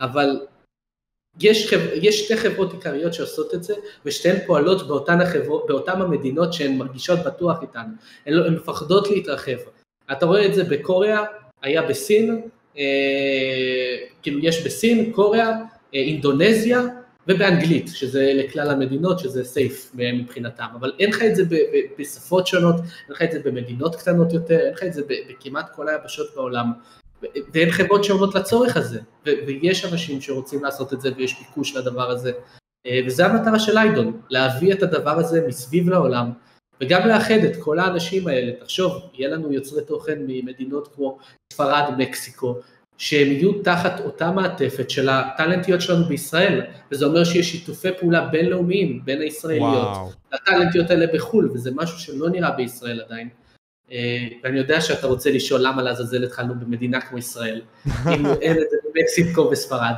אבל 0.00 0.40
יש, 1.40 1.74
חבר, 1.74 1.90
יש 1.94 2.20
שתי 2.20 2.36
חברות 2.36 2.72
עיקריות 2.72 3.14
שעושות 3.14 3.54
את 3.54 3.64
זה, 3.64 3.74
ושתיהן 4.04 4.36
פועלות 4.46 4.88
באותן, 4.88 5.20
החברות, 5.20 5.66
באותן 5.68 6.00
המדינות 6.00 6.52
שהן 6.52 6.78
מרגישות 6.78 7.18
בטוח 7.26 7.62
איתן, 7.62 7.86
הן, 8.26 8.32
לא, 8.32 8.46
הן 8.46 8.54
מפחדות 8.54 9.10
להתרחב. 9.10 9.56
אתה 10.12 10.26
רואה 10.26 10.46
את 10.46 10.54
זה 10.54 10.64
בקוריאה, 10.64 11.24
היה 11.62 11.82
בסין, 11.82 12.40
אה, 12.78 13.96
כאילו 14.22 14.38
יש 14.42 14.66
בסין, 14.66 15.12
קוריאה, 15.12 15.50
אה, 15.94 16.00
אינדונזיה 16.00 16.80
ובאנגלית, 17.28 17.88
שזה 17.94 18.32
לכלל 18.34 18.70
המדינות, 18.70 19.18
שזה 19.18 19.44
סייף 19.44 19.90
מבחינתם, 19.94 20.66
אבל 20.80 20.92
אין 20.98 21.10
לך 21.10 21.22
את 21.22 21.36
זה 21.36 21.42
בשפות 21.98 22.46
שונות, 22.46 22.76
אין 22.76 22.86
לך 23.08 23.22
את 23.22 23.32
זה 23.32 23.40
במדינות 23.44 23.96
קטנות 23.96 24.32
יותר, 24.32 24.60
אין 24.60 24.72
לך 24.72 24.82
את 24.82 24.92
זה 24.92 25.02
בכמעט 25.28 25.74
כל 25.74 25.88
היבשות 25.88 26.26
בעולם, 26.34 26.72
ואין 27.52 27.70
חברות 27.70 28.04
שעונות 28.04 28.34
לצורך 28.34 28.76
הזה, 28.76 29.00
ויש 29.26 29.84
אנשים 29.84 30.20
שרוצים 30.20 30.64
לעשות 30.64 30.92
את 30.92 31.00
זה 31.00 31.10
ויש 31.16 31.38
ביקוש 31.38 31.76
לדבר 31.76 32.10
הזה, 32.10 32.32
אה, 32.86 33.00
וזה 33.06 33.26
המטרה 33.26 33.58
של 33.58 33.78
איידון, 33.78 34.20
להביא 34.30 34.72
את 34.72 34.82
הדבר 34.82 35.18
הזה 35.18 35.46
מסביב 35.48 35.88
לעולם, 35.88 36.30
וגם 36.80 37.08
לאחד 37.08 37.34
את 37.34 37.56
כל 37.56 37.78
האנשים 37.78 38.28
האלה, 38.28 38.52
תחשוב, 38.60 38.92
יהיה 39.14 39.28
לנו 39.28 39.52
יוצרי 39.52 39.84
תוכן 39.84 40.18
ממדינות 40.26 40.88
כמו 40.94 41.18
ספרד, 41.52 41.84
מקסיקו, 41.98 42.60
שהם 42.98 43.26
יהיו 43.26 43.62
תחת 43.62 44.00
אותה 44.00 44.30
מעטפת 44.30 44.90
של 44.90 45.08
הטאלנטיות 45.08 45.80
שלנו 45.80 46.04
בישראל, 46.04 46.60
וזה 46.92 47.06
אומר 47.06 47.24
שיש 47.24 47.52
שיתופי 47.52 47.88
פעולה 48.00 48.26
בינלאומיים 48.26 49.00
בין 49.04 49.20
הישראליות, 49.20 49.72
וואו. 49.72 50.10
הטאלנטיות 50.32 50.90
האלה 50.90 51.06
בחו"ל, 51.14 51.50
וזה 51.54 51.70
משהו 51.74 51.98
שלא 51.98 52.28
נראה 52.28 52.50
בישראל 52.50 53.00
עדיין. 53.00 53.28
אה, 53.92 54.26
ואני 54.42 54.58
יודע 54.58 54.80
שאתה 54.80 55.06
רוצה 55.06 55.30
לשאול 55.30 55.60
למה 55.60 55.82
לעזאזל 55.82 56.24
התחלנו 56.24 56.54
במדינה 56.54 57.00
כמו 57.00 57.18
ישראל, 57.18 57.60
אם 58.14 58.26
אין 58.26 58.52
את 58.52 58.70
זה 58.70 58.76
במקסיקו 58.94 59.40
וספרד, 59.40 59.94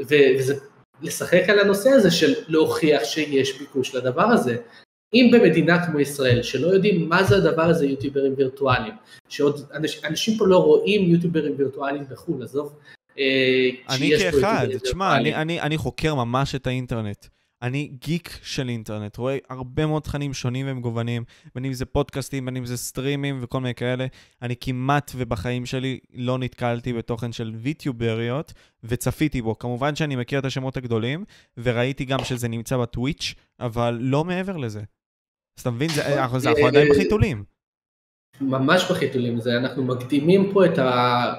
וזה 0.00 0.54
לשחק 1.02 1.42
על 1.48 1.58
הנושא 1.58 1.90
הזה 1.90 2.10
של 2.10 2.34
להוכיח 2.48 3.04
שיש 3.04 3.58
ביקוש 3.58 3.94
לדבר 3.94 4.24
הזה. 4.24 4.56
אם 5.14 5.30
במדינה 5.32 5.86
כמו 5.86 6.00
ישראל, 6.00 6.42
שלא 6.42 6.66
יודעים 6.66 7.08
מה 7.08 7.24
זה 7.24 7.36
הדבר 7.36 7.62
הזה 7.62 7.86
יוטיוברים 7.86 8.34
וירטואליים, 8.36 8.94
שעוד 9.28 9.60
אנש, 9.74 10.04
אנשים 10.04 10.38
פה 10.38 10.46
לא 10.46 10.58
רואים 10.58 11.10
יוטיוברים 11.10 11.54
וירטואליים 11.58 12.04
בחו"ל, 12.10 12.42
עזוב, 12.42 12.72
אה, 13.18 13.70
אני 13.90 14.10
כאחד, 14.18 14.66
תשמע, 14.82 15.16
אני, 15.16 15.34
אני, 15.34 15.60
אני 15.60 15.78
חוקר 15.78 16.14
ממש 16.14 16.54
את 16.54 16.66
האינטרנט. 16.66 17.26
אני 17.62 17.90
גיק 18.00 18.38
של 18.42 18.68
אינטרנט, 18.68 19.16
רואה 19.16 19.38
הרבה 19.50 19.86
מאוד 19.86 20.02
תכנים 20.02 20.34
שונים 20.34 20.66
ומגוונים, 20.68 21.24
בין 21.54 21.64
אם 21.64 21.72
זה 21.72 21.84
פודקאסטים, 21.84 22.44
בין 22.44 22.56
אם 22.56 22.66
זה 22.66 22.76
סטרימים 22.76 23.38
וכל 23.42 23.60
מיני 23.60 23.74
כאלה. 23.74 24.06
אני 24.42 24.54
כמעט 24.60 25.12
ובחיים 25.16 25.66
שלי 25.66 25.98
לא 26.14 26.38
נתקלתי 26.38 26.92
בתוכן 26.92 27.32
של 27.32 27.52
ויטיובריות, 27.54 28.52
וצפיתי 28.84 29.42
בו. 29.42 29.58
כמובן 29.58 29.96
שאני 29.96 30.16
מכיר 30.16 30.38
את 30.38 30.44
השמות 30.44 30.76
הגדולים, 30.76 31.24
וראיתי 31.58 32.04
גם 32.04 32.24
שזה 32.24 32.48
נמצא 32.48 32.76
בטוויץ', 32.76 33.34
אבל 33.60 33.98
לא 34.00 34.24
מעבר 34.24 34.56
לזה. 34.56 34.80
אז 35.56 35.60
אתה 35.60 35.70
מבין, 35.70 35.90
אנחנו, 36.06 36.40
זה, 36.40 36.48
אנחנו 36.48 36.66
עדיין 36.66 36.88
בחיתולים. 36.90 37.44
ממש 38.40 38.90
בחיתולים, 38.90 39.40
זה 39.40 39.56
אנחנו 39.56 39.84
מקדימים 39.84 40.50
פה 40.52 40.66
את 40.66 40.78
ה... 40.78 41.34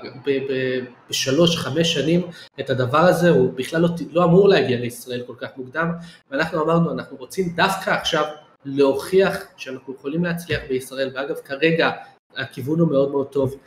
בשלוש, 1.10 1.58
חמש 1.58 1.94
שנים 1.94 2.22
את 2.60 2.70
הדבר 2.70 2.98
הזה, 2.98 3.30
הוא 3.30 3.54
בכלל 3.54 3.82
לא, 3.82 3.90
לא 4.12 4.24
אמור 4.24 4.50
להגיע 4.50 4.80
לישראל 4.80 5.24
כל 5.28 5.36
כך 5.38 5.48
מוקדם, 5.58 5.92
ואנחנו 6.32 6.64
אמרנו, 6.64 6.92
אנחנו 6.92 7.18
רוצים 7.18 7.50
דווקא 7.56 7.90
עכשיו 7.90 8.24
להוכיח 8.66 9.44
שאנחנו 9.58 9.94
יכולים 9.94 10.24
להצליח 10.24 10.62
בישראל, 10.70 11.12
ואגב 11.16 11.36
כרגע 11.36 11.92
הכיוון 12.36 12.80
הוא 12.80 12.90
מאוד 12.90 13.12
מאוד 13.12 13.28
טוב, 13.28 13.54
אה, 13.54 13.58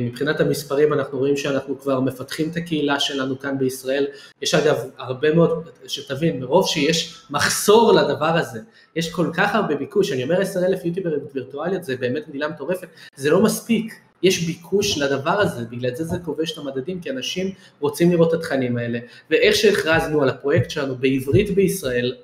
מבחינת 0.00 0.40
המספרים 0.40 0.92
אנחנו 0.92 1.18
רואים 1.18 1.36
שאנחנו 1.36 1.80
כבר 1.80 2.00
מפתחים 2.00 2.50
את 2.50 2.56
הקהילה 2.56 3.00
שלנו 3.00 3.38
כאן 3.38 3.58
בישראל, 3.58 4.06
יש 4.42 4.54
אגב 4.54 4.76
הרבה 4.98 5.34
מאוד, 5.34 5.68
שתבין, 5.86 6.40
מרוב 6.40 6.68
שיש 6.68 7.26
מחסור 7.30 7.92
לדבר 7.92 8.36
הזה, 8.38 8.60
יש 8.96 9.12
כל 9.12 9.30
כך 9.34 9.54
הרבה 9.54 9.76
ביקוש, 9.76 10.12
אני 10.12 10.24
אומר 10.24 10.40
10 10.40 10.66
אלף 10.66 10.84
יוטיוברים 10.84 11.20
וירטואליות 11.34 11.84
זה 11.84 11.96
באמת 11.96 12.28
מילה 12.28 12.48
מטורפת, 12.48 12.88
זה 13.16 13.30
לא 13.30 13.42
מספיק, 13.42 13.94
יש 14.22 14.46
ביקוש 14.46 14.98
לדבר 14.98 15.40
הזה, 15.40 15.64
בגלל 15.64 15.94
זה 15.94 16.04
זה 16.04 16.16
כובש 16.24 16.52
את 16.52 16.58
המדדים, 16.58 17.00
כי 17.00 17.10
אנשים 17.10 17.54
רוצים 17.80 18.10
לראות 18.10 18.34
את 18.34 18.40
התכנים 18.40 18.76
האלה, 18.76 18.98
ואיך 19.30 19.56
שהכרזנו 19.56 20.22
על 20.22 20.28
הפרויקט 20.28 20.70
שלנו 20.70 20.96
בעברית 20.96 21.54
בישראל, 21.54 22.14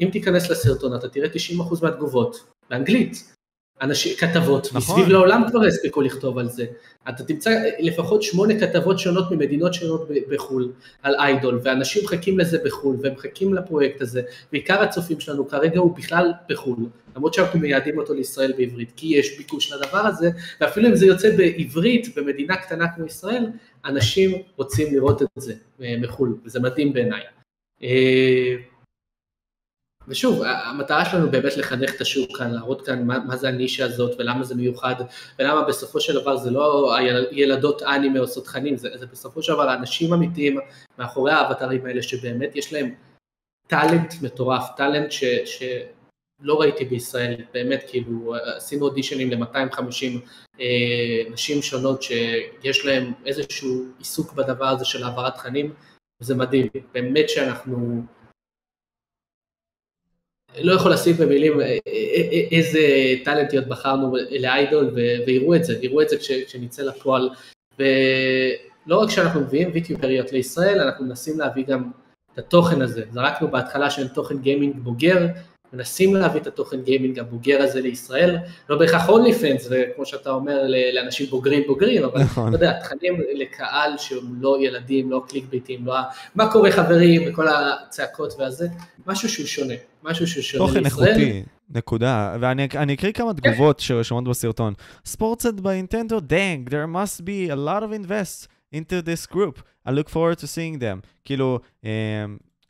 אם 0.00 0.08
תיכנס 0.12 0.50
לסרטון 0.50 0.94
אתה 0.94 1.08
תראה 1.08 1.28
90% 1.28 1.82
מהתגובות 1.82 2.44
באנגלית, 2.70 3.32
אנשים, 3.82 4.16
כתבות, 4.16 4.68
נכון. 4.74 4.76
מסביב 4.76 5.12
לעולם 5.12 5.44
כבר 5.50 5.64
הספיקו 5.64 6.00
לכתוב 6.00 6.38
על 6.38 6.48
זה. 6.48 6.66
אתה 7.08 7.24
תמצא 7.24 7.50
לפחות 7.78 8.22
שמונה 8.22 8.60
כתבות 8.60 8.98
שונות 8.98 9.30
ממדינות 9.30 9.74
שונות 9.74 10.08
בחו"ל 10.30 10.72
על 11.02 11.14
איידול, 11.14 11.60
ואנשים 11.62 12.04
מחכים 12.04 12.38
לזה 12.38 12.58
בחו"ל, 12.64 12.96
ומחכים 13.02 13.54
לפרויקט 13.54 14.00
הזה, 14.00 14.22
ועיקר 14.52 14.82
הצופים 14.82 15.20
שלנו 15.20 15.48
כרגע 15.48 15.80
הוא 15.80 15.96
בכלל 15.96 16.32
בחו"ל, 16.48 16.86
למרות 17.16 17.34
שאנחנו 17.34 17.60
מייעדים 17.60 17.98
אותו 17.98 18.14
לישראל 18.14 18.52
בעברית, 18.56 18.92
כי 18.96 19.06
יש 19.06 19.38
ביקוש 19.38 19.72
לדבר 19.72 19.98
הזה, 19.98 20.30
ואפילו 20.60 20.88
אם 20.88 20.96
זה 20.96 21.06
יוצא 21.06 21.36
בעברית 21.36 22.18
במדינה 22.18 22.56
קטנה 22.56 22.88
כמו 22.88 23.06
ישראל, 23.06 23.46
אנשים 23.84 24.42
רוצים 24.56 24.94
לראות 24.94 25.22
את 25.22 25.28
זה 25.36 25.54
אה, 25.82 25.94
מחו"ל, 26.00 26.36
וזה 26.44 26.60
מדהים 26.60 26.92
בעיניי. 26.92 27.22
ושוב, 30.08 30.42
המטרה 30.42 31.04
שלנו 31.04 31.30
באמת 31.30 31.56
לחנך 31.56 31.94
את 31.94 32.00
השוק 32.00 32.38
כאן, 32.38 32.50
להראות 32.50 32.86
כאן 32.86 33.06
מה, 33.06 33.18
מה 33.18 33.36
זה 33.36 33.48
הנישה 33.48 33.84
הזאת 33.84 34.16
ולמה 34.18 34.44
זה 34.44 34.54
מיוחד, 34.54 34.94
ולמה 35.38 35.62
בסופו 35.62 36.00
של 36.00 36.20
דבר 36.20 36.36
זה 36.36 36.50
לא 36.50 36.96
הילדות 37.30 37.82
אנימה 37.82 38.18
עושות 38.18 38.44
תכנים, 38.44 38.76
זה, 38.76 38.88
זה 38.94 39.06
בסופו 39.06 39.42
של 39.42 39.52
דבר 39.52 39.68
האנשים 39.68 40.14
אמיתיים 40.14 40.58
מאחורי 40.98 41.32
האבטרים 41.32 41.86
האלה 41.86 42.02
שבאמת 42.02 42.56
יש 42.56 42.72
להם 42.72 42.94
טאלנט 43.66 44.14
מטורף, 44.22 44.64
טאלנט 44.76 45.12
ש, 45.12 45.24
שלא 45.44 46.60
ראיתי 46.60 46.84
בישראל, 46.84 47.34
באמת 47.54 47.84
כאילו 47.88 48.34
עשינו 48.56 48.84
אודישנים 48.84 49.30
ל-250 49.30 50.18
אה, 50.60 51.30
נשים 51.30 51.62
שונות 51.62 52.02
שיש 52.02 52.86
להם 52.86 53.12
איזשהו 53.26 53.84
עיסוק 53.98 54.32
בדבר 54.32 54.66
הזה 54.66 54.84
של 54.84 55.04
העברת 55.04 55.34
תכנים, 55.34 55.74
וזה 56.22 56.34
מדהים, 56.34 56.66
באמת 56.94 57.28
שאנחנו 57.28 58.02
לא 60.56 60.72
יכול 60.72 60.92
לשים 60.92 61.16
במילים 61.16 61.60
אה, 61.60 61.66
אה, 61.66 61.72
אה, 61.86 62.40
איזה 62.50 62.80
טאלנטיות 63.24 63.66
בחרנו 63.66 64.16
לאיידול 64.40 64.94
ויראו 65.26 65.54
את 65.54 65.64
זה, 65.64 65.78
יראו 65.82 66.02
את 66.02 66.08
זה 66.08 66.16
כשנצא 66.16 66.82
לפועל. 66.82 67.30
ולא 67.78 69.00
רק 69.02 69.10
שאנחנו 69.10 69.40
מביאים 69.40 69.70
ויטיובריות 69.74 70.32
לישראל, 70.32 70.80
אנחנו 70.80 71.04
מנסים 71.04 71.38
להביא 71.38 71.64
גם 71.66 71.90
את 72.32 72.38
התוכן 72.38 72.82
הזה. 72.82 73.02
זרקנו 73.10 73.48
בהתחלה 73.48 73.90
של 73.90 74.08
תוכן 74.08 74.38
גיימינג 74.38 74.76
בוגר, 74.76 75.26
מנסים 75.72 76.14
להביא 76.14 76.40
את 76.40 76.46
התוכן 76.46 76.82
גיימינג 76.82 77.18
הבוגר 77.18 77.62
הזה 77.62 77.80
לישראל, 77.80 78.36
לא 78.68 78.78
בהכרח 78.78 79.08
OnlyFans, 79.08 79.68
וכמו 79.70 80.06
שאתה 80.06 80.30
אומר, 80.30 80.62
לאנשים 80.94 81.26
בוגרים 81.26 81.62
בוגרים, 81.66 82.04
אבל 82.04 82.22
נכון. 82.22 82.48
אתה 82.54 82.56
יודע, 82.56 82.80
תכנים 82.80 83.22
לקהל 83.34 83.90
שהם 83.98 84.34
לא 84.40 84.56
ילדים, 84.60 85.10
לא 85.10 85.22
clickbait 85.28 85.44
ים, 85.50 85.86
לא 85.86 85.94
מה 86.34 86.52
קורה 86.52 86.72
חברים, 86.72 87.22
וכל 87.26 87.46
הצעקות 87.48 88.34
והזה, 88.38 88.68
משהו 89.06 89.28
שהוא 89.28 89.46
שונה, 89.46 89.74
משהו 90.02 90.26
שהוא 90.26 90.42
שונה 90.42 90.66
תוכן 90.66 90.82
לישראל. 90.82 91.12
תוכן 91.12 91.20
איכותי, 91.20 91.42
נקודה. 91.70 92.36
ואני 92.40 92.94
אקריא 92.94 93.12
כמה 93.12 93.34
כן. 93.34 93.40
תגובות 93.40 93.80
שרשומות 93.80 94.24
בסרטון. 94.24 94.74
ספורטסד 95.04 95.60
באינטנדו, 95.60 96.20
דנג, 96.20 96.68
there 96.68 96.88
must 96.94 97.20
be 97.20 97.50
a 97.50 97.56
lot 97.56 97.82
of 97.82 97.92
invest 97.92 98.46
into 98.74 99.02
this 99.02 99.34
group. 99.34 99.62
I 99.86 99.90
look 99.90 100.08
forward 100.08 100.38
to 100.38 100.46
seeing 100.46 100.78
them. 100.80 101.00
כאילו, 101.24 101.58
um, 101.82 101.86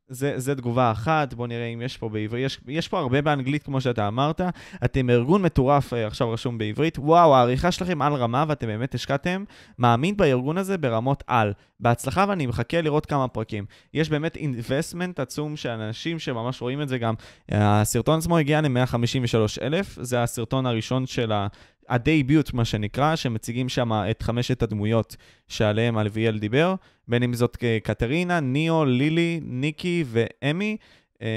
זה, 0.09 0.33
זה 0.37 0.55
תגובה 0.55 0.91
אחת, 0.91 1.35
בואו 1.35 1.47
נראה 1.47 1.67
אם 1.67 1.83
יש 1.83 1.97
פה 1.97 2.09
בעברית, 2.09 2.45
יש, 2.45 2.61
יש 2.69 2.89
פה 2.89 2.99
הרבה 2.99 3.23
באנגלית 3.23 3.63
כמו 3.63 3.81
שאתה 3.81 4.09
אמרת, 4.09 4.41
אתם 4.85 5.11
ארגון 5.11 5.43
מטורף, 5.43 5.95
אה, 5.95 6.07
עכשיו 6.07 6.31
רשום 6.31 6.59
בעברית, 6.59 6.99
וואו, 6.99 7.35
העריכה 7.35 7.73
שלכם 7.73 8.03
על 8.03 8.15
רמה 8.15 8.45
ואתם 8.49 8.67
באמת 8.67 8.95
השקעתם, 8.95 9.45
מאמין 9.79 10.17
בארגון 10.17 10.59
הזה 10.59 10.79
ברמות 10.79 11.25
על. 11.27 11.53
בהצלחה 11.81 12.25
ואני 12.29 12.47
מחכה 12.47 12.81
לראות 12.81 13.07
כמה 13.07 13.29
פרקים. 13.29 13.65
יש 13.95 14.11
באמת 14.11 14.37
investment 14.37 15.21
עצום 15.21 15.57
של 15.57 15.69
אנשים 15.69 16.19
שממש 16.19 16.63
רואים 16.63 16.83
את 16.83 16.89
זה 16.89 16.99
גם. 16.99 17.15
הסרטון 17.49 18.19
עצמו 18.19 18.39
הגיע 18.39 18.61
ל-153 18.61 19.63
אלף, 19.63 19.99
זה 20.01 20.23
הסרטון 20.23 20.67
הראשון 20.67 21.07
של 21.07 21.33
ה... 21.33 21.47
ה 21.89 21.98
debut, 21.98 22.53
מה 22.53 22.65
שנקרא, 22.65 23.17
שמציגים 23.17 23.69
שם 23.69 23.93
את 23.93 24.23
חמשת 24.23 24.63
הדמויות 24.63 25.17
שעליהם 25.49 25.99
אביאל 25.99 26.39
דיבר, 26.39 26.75
בין 27.09 27.23
אם 27.23 27.35
זאת 27.35 27.57
קטרינה, 27.83 28.41
ניאו, 28.41 28.85
לילי, 28.85 29.41
ניקי 29.43 30.05
ואמי. 30.07 30.77
אה, 31.23 31.29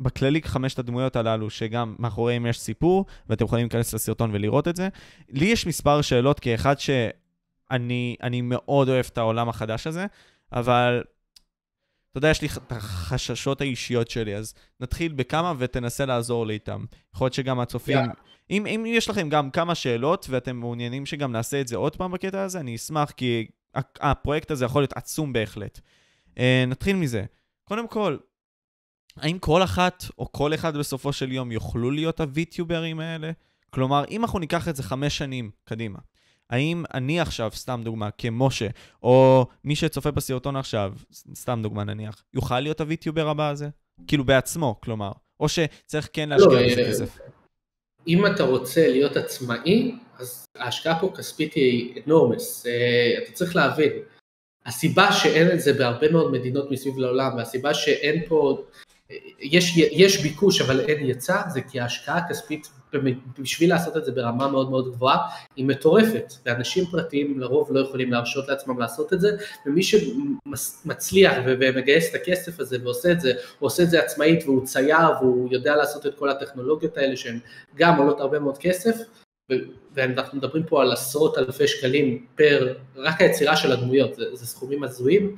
בכללי 0.00 0.42
חמשת 0.42 0.78
הדמויות 0.78 1.16
הללו, 1.16 1.50
שגם 1.50 1.94
מאחוריהם 1.98 2.46
יש 2.46 2.60
סיפור, 2.60 3.06
ואתם 3.28 3.44
יכולים 3.44 3.64
להיכנס 3.64 3.94
לסרטון 3.94 4.30
ולראות 4.32 4.68
את 4.68 4.76
זה. 4.76 4.88
לי 5.28 5.44
יש 5.44 5.66
מספר 5.66 6.02
שאלות, 6.02 6.40
כאחד 6.40 6.74
שאני 6.78 8.40
מאוד 8.42 8.88
אוהב 8.88 9.06
את 9.12 9.18
העולם 9.18 9.48
החדש 9.48 9.86
הזה, 9.86 10.06
אבל 10.52 11.02
אתה 12.16 12.24
יודע, 12.24 12.30
יש 12.30 12.42
לי 12.42 12.48
את 12.66 12.72
החששות 12.72 13.60
האישיות 13.60 14.10
שלי, 14.10 14.36
אז 14.36 14.54
נתחיל 14.80 15.12
בכמה 15.12 15.52
ותנסה 15.58 16.06
לעזור 16.06 16.46
לי 16.46 16.54
איתם. 16.54 16.84
יכול 17.14 17.24
להיות 17.24 17.34
שגם 17.34 17.60
הצופים... 17.60 17.98
Yeah. 17.98 18.14
אם, 18.50 18.66
אם 18.66 18.84
יש 18.86 19.10
לכם 19.10 19.28
גם 19.28 19.50
כמה 19.50 19.74
שאלות 19.74 20.26
ואתם 20.30 20.56
מעוניינים 20.56 21.06
שגם 21.06 21.32
נעשה 21.32 21.60
את 21.60 21.68
זה 21.68 21.76
עוד 21.76 21.96
פעם 21.96 22.12
בקטע 22.12 22.42
הזה, 22.42 22.60
אני 22.60 22.76
אשמח, 22.76 23.10
כי 23.10 23.46
הפרויקט 24.00 24.50
הזה 24.50 24.64
יכול 24.64 24.82
להיות 24.82 24.96
עצום 24.96 25.32
בהחלט. 25.32 25.80
Uh, 26.34 26.38
נתחיל 26.66 26.96
מזה. 26.96 27.24
קודם 27.64 27.88
כל, 27.88 28.16
האם 29.16 29.38
כל 29.38 29.62
אחת 29.62 30.04
או 30.18 30.32
כל 30.32 30.54
אחד 30.54 30.76
בסופו 30.76 31.12
של 31.12 31.32
יום 31.32 31.52
יוכלו 31.52 31.90
להיות 31.90 32.20
הוויטיוברים 32.20 33.00
האלה? 33.00 33.30
כלומר, 33.70 34.04
אם 34.10 34.24
אנחנו 34.24 34.38
ניקח 34.38 34.68
את 34.68 34.76
זה 34.76 34.82
חמש 34.82 35.18
שנים 35.18 35.50
קדימה, 35.64 35.98
האם 36.50 36.84
אני 36.94 37.20
עכשיו, 37.20 37.50
סתם 37.54 37.80
דוגמה, 37.84 38.10
כמשה, 38.10 38.66
או 39.02 39.46
מי 39.64 39.76
שצופה 39.76 40.10
בסרטון 40.10 40.56
עכשיו, 40.56 40.92
סתם 41.34 41.60
דוגמה 41.62 41.84
נניח, 41.84 42.24
יוכל 42.34 42.60
להיות 42.60 42.80
הוויטיובר 42.80 43.28
הבא 43.28 43.48
הזה? 43.48 43.68
כאילו 44.06 44.24
בעצמו, 44.24 44.80
כלומר. 44.80 45.12
או 45.40 45.48
שצריך 45.48 46.08
כן 46.12 46.28
להשקיע 46.28 46.60
לא, 46.60 46.66
בזה 46.66 46.80
אה, 46.80 46.90
כסף. 46.90 47.18
אם 48.08 48.26
אתה 48.26 48.42
רוצה 48.42 48.88
להיות 48.88 49.16
עצמאי, 49.16 49.94
אז 50.18 50.46
ההשקעה 50.56 51.00
פה 51.00 51.12
כספית 51.16 51.54
היא 51.54 52.02
אנורמס. 52.06 52.66
אה, 52.66 53.22
אתה 53.22 53.32
צריך 53.32 53.56
להבין, 53.56 53.92
הסיבה 54.66 55.12
שאין 55.12 55.50
את 55.50 55.60
זה 55.60 55.72
בהרבה 55.72 56.12
מאוד 56.12 56.32
מדינות 56.32 56.70
מסביב 56.70 56.98
לעולם, 56.98 57.36
והסיבה 57.36 57.74
שאין 57.74 58.22
פה, 58.28 58.64
יש, 59.40 59.76
יש 59.76 60.22
ביקוש 60.22 60.60
אבל 60.60 60.80
אין 60.80 60.98
היצע, 60.98 61.48
זה 61.48 61.60
כי 61.60 61.80
ההשקעה 61.80 62.16
הכספית 62.16 62.68
בשביל 63.38 63.70
לעשות 63.70 63.96
את 63.96 64.04
זה 64.04 64.12
ברמה 64.12 64.48
מאוד 64.48 64.70
מאוד 64.70 64.92
גבוהה, 64.92 65.18
היא 65.56 65.64
מטורפת, 65.64 66.32
ואנשים 66.46 66.84
פרטיים 66.84 67.40
לרוב 67.40 67.68
לא 67.72 67.80
יכולים 67.80 68.12
להרשות 68.12 68.48
לעצמם 68.48 68.78
לעשות 68.78 69.12
את 69.12 69.20
זה, 69.20 69.36
ומי 69.66 69.82
שמצליח 69.82 71.34
ומגייס 71.46 72.10
את 72.10 72.14
הכסף 72.14 72.60
הזה 72.60 72.78
ועושה 72.82 73.12
את 73.12 73.20
זה, 73.20 73.32
הוא 73.58 73.66
עושה 73.66 73.82
את 73.82 73.90
זה 73.90 74.00
עצמאית 74.00 74.44
והוא 74.44 74.66
צייר 74.66 75.10
והוא 75.20 75.48
יודע 75.52 75.76
לעשות 75.76 76.06
את 76.06 76.14
כל 76.18 76.28
הטכנולוגיות 76.28 76.96
האלה 76.96 77.16
שהן 77.16 77.38
גם 77.76 77.98
עולות 77.98 78.20
הרבה 78.20 78.38
מאוד 78.38 78.58
כסף, 78.58 78.96
ואנחנו 79.94 80.38
מדברים 80.38 80.64
פה 80.64 80.82
על 80.82 80.92
עשרות 80.92 81.38
אלפי 81.38 81.68
שקלים 81.68 82.26
פר, 82.34 82.74
רק 82.96 83.20
היצירה 83.20 83.56
של 83.56 83.72
הדמויות, 83.72 84.14
זה, 84.14 84.24
זה 84.32 84.46
סכומים 84.46 84.84
הזויים. 84.84 85.36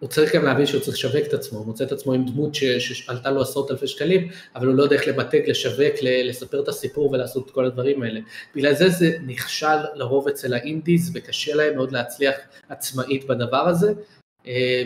אה, 0.00 0.06
הוא 0.06 0.08
צריך 0.08 0.34
גם 0.34 0.44
להבין 0.44 0.66
שהוא 0.66 0.80
צריך 0.80 0.96
לשווק 0.96 1.26
את 1.28 1.32
עצמו, 1.32 1.58
הוא 1.58 1.66
מוצא 1.66 1.84
את 1.84 1.92
עצמו 1.92 2.12
עם 2.12 2.26
דמות 2.26 2.54
שעלתה 2.54 3.30
לו 3.30 3.42
עשרות 3.42 3.70
אלפי 3.70 3.86
שקלים, 3.86 4.28
אבל 4.54 4.66
הוא 4.66 4.74
לא 4.74 4.82
יודע 4.82 4.96
איך 4.96 5.08
למתג, 5.08 5.40
לשווק, 5.46 5.94
לספר 6.02 6.62
את 6.62 6.68
הסיפור 6.68 7.12
ולעשות 7.12 7.46
את 7.46 7.50
כל 7.50 7.64
הדברים 7.64 8.02
האלה. 8.02 8.20
בגלל 8.56 8.74
זה 8.74 8.88
זה 8.88 9.16
נכשל 9.26 9.76
לרוב 9.94 10.28
אצל 10.28 10.54
האינדיז 10.54 11.10
וקשה 11.14 11.54
להם 11.54 11.76
מאוד 11.76 11.92
להצליח 11.92 12.34
עצמאית 12.68 13.26
בדבר 13.26 13.68
הזה, 13.68 13.92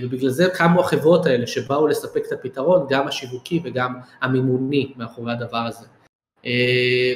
ובגלל 0.03 0.31
זה 0.31 0.49
קמו 0.55 0.81
החברות 0.81 1.27
האלה 1.27 1.47
שבאו 1.47 1.87
לספק 1.87 2.23
את 2.27 2.33
הפתרון, 2.33 2.87
גם 2.91 3.09
השיווקי 3.09 3.61
וגם 3.65 3.95
המימוני 4.21 4.93
מאחורי 4.97 5.33
הדבר 5.33 5.67
הזה. 5.67 5.87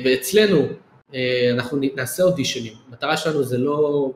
ואצלנו 0.05 0.67
אנחנו 1.53 1.79
נעשה 1.95 2.23
אודישנים, 2.23 2.73
המטרה 2.89 3.17
שלנו 3.17 3.45
זה 3.45 3.59
לא, 3.59 4.11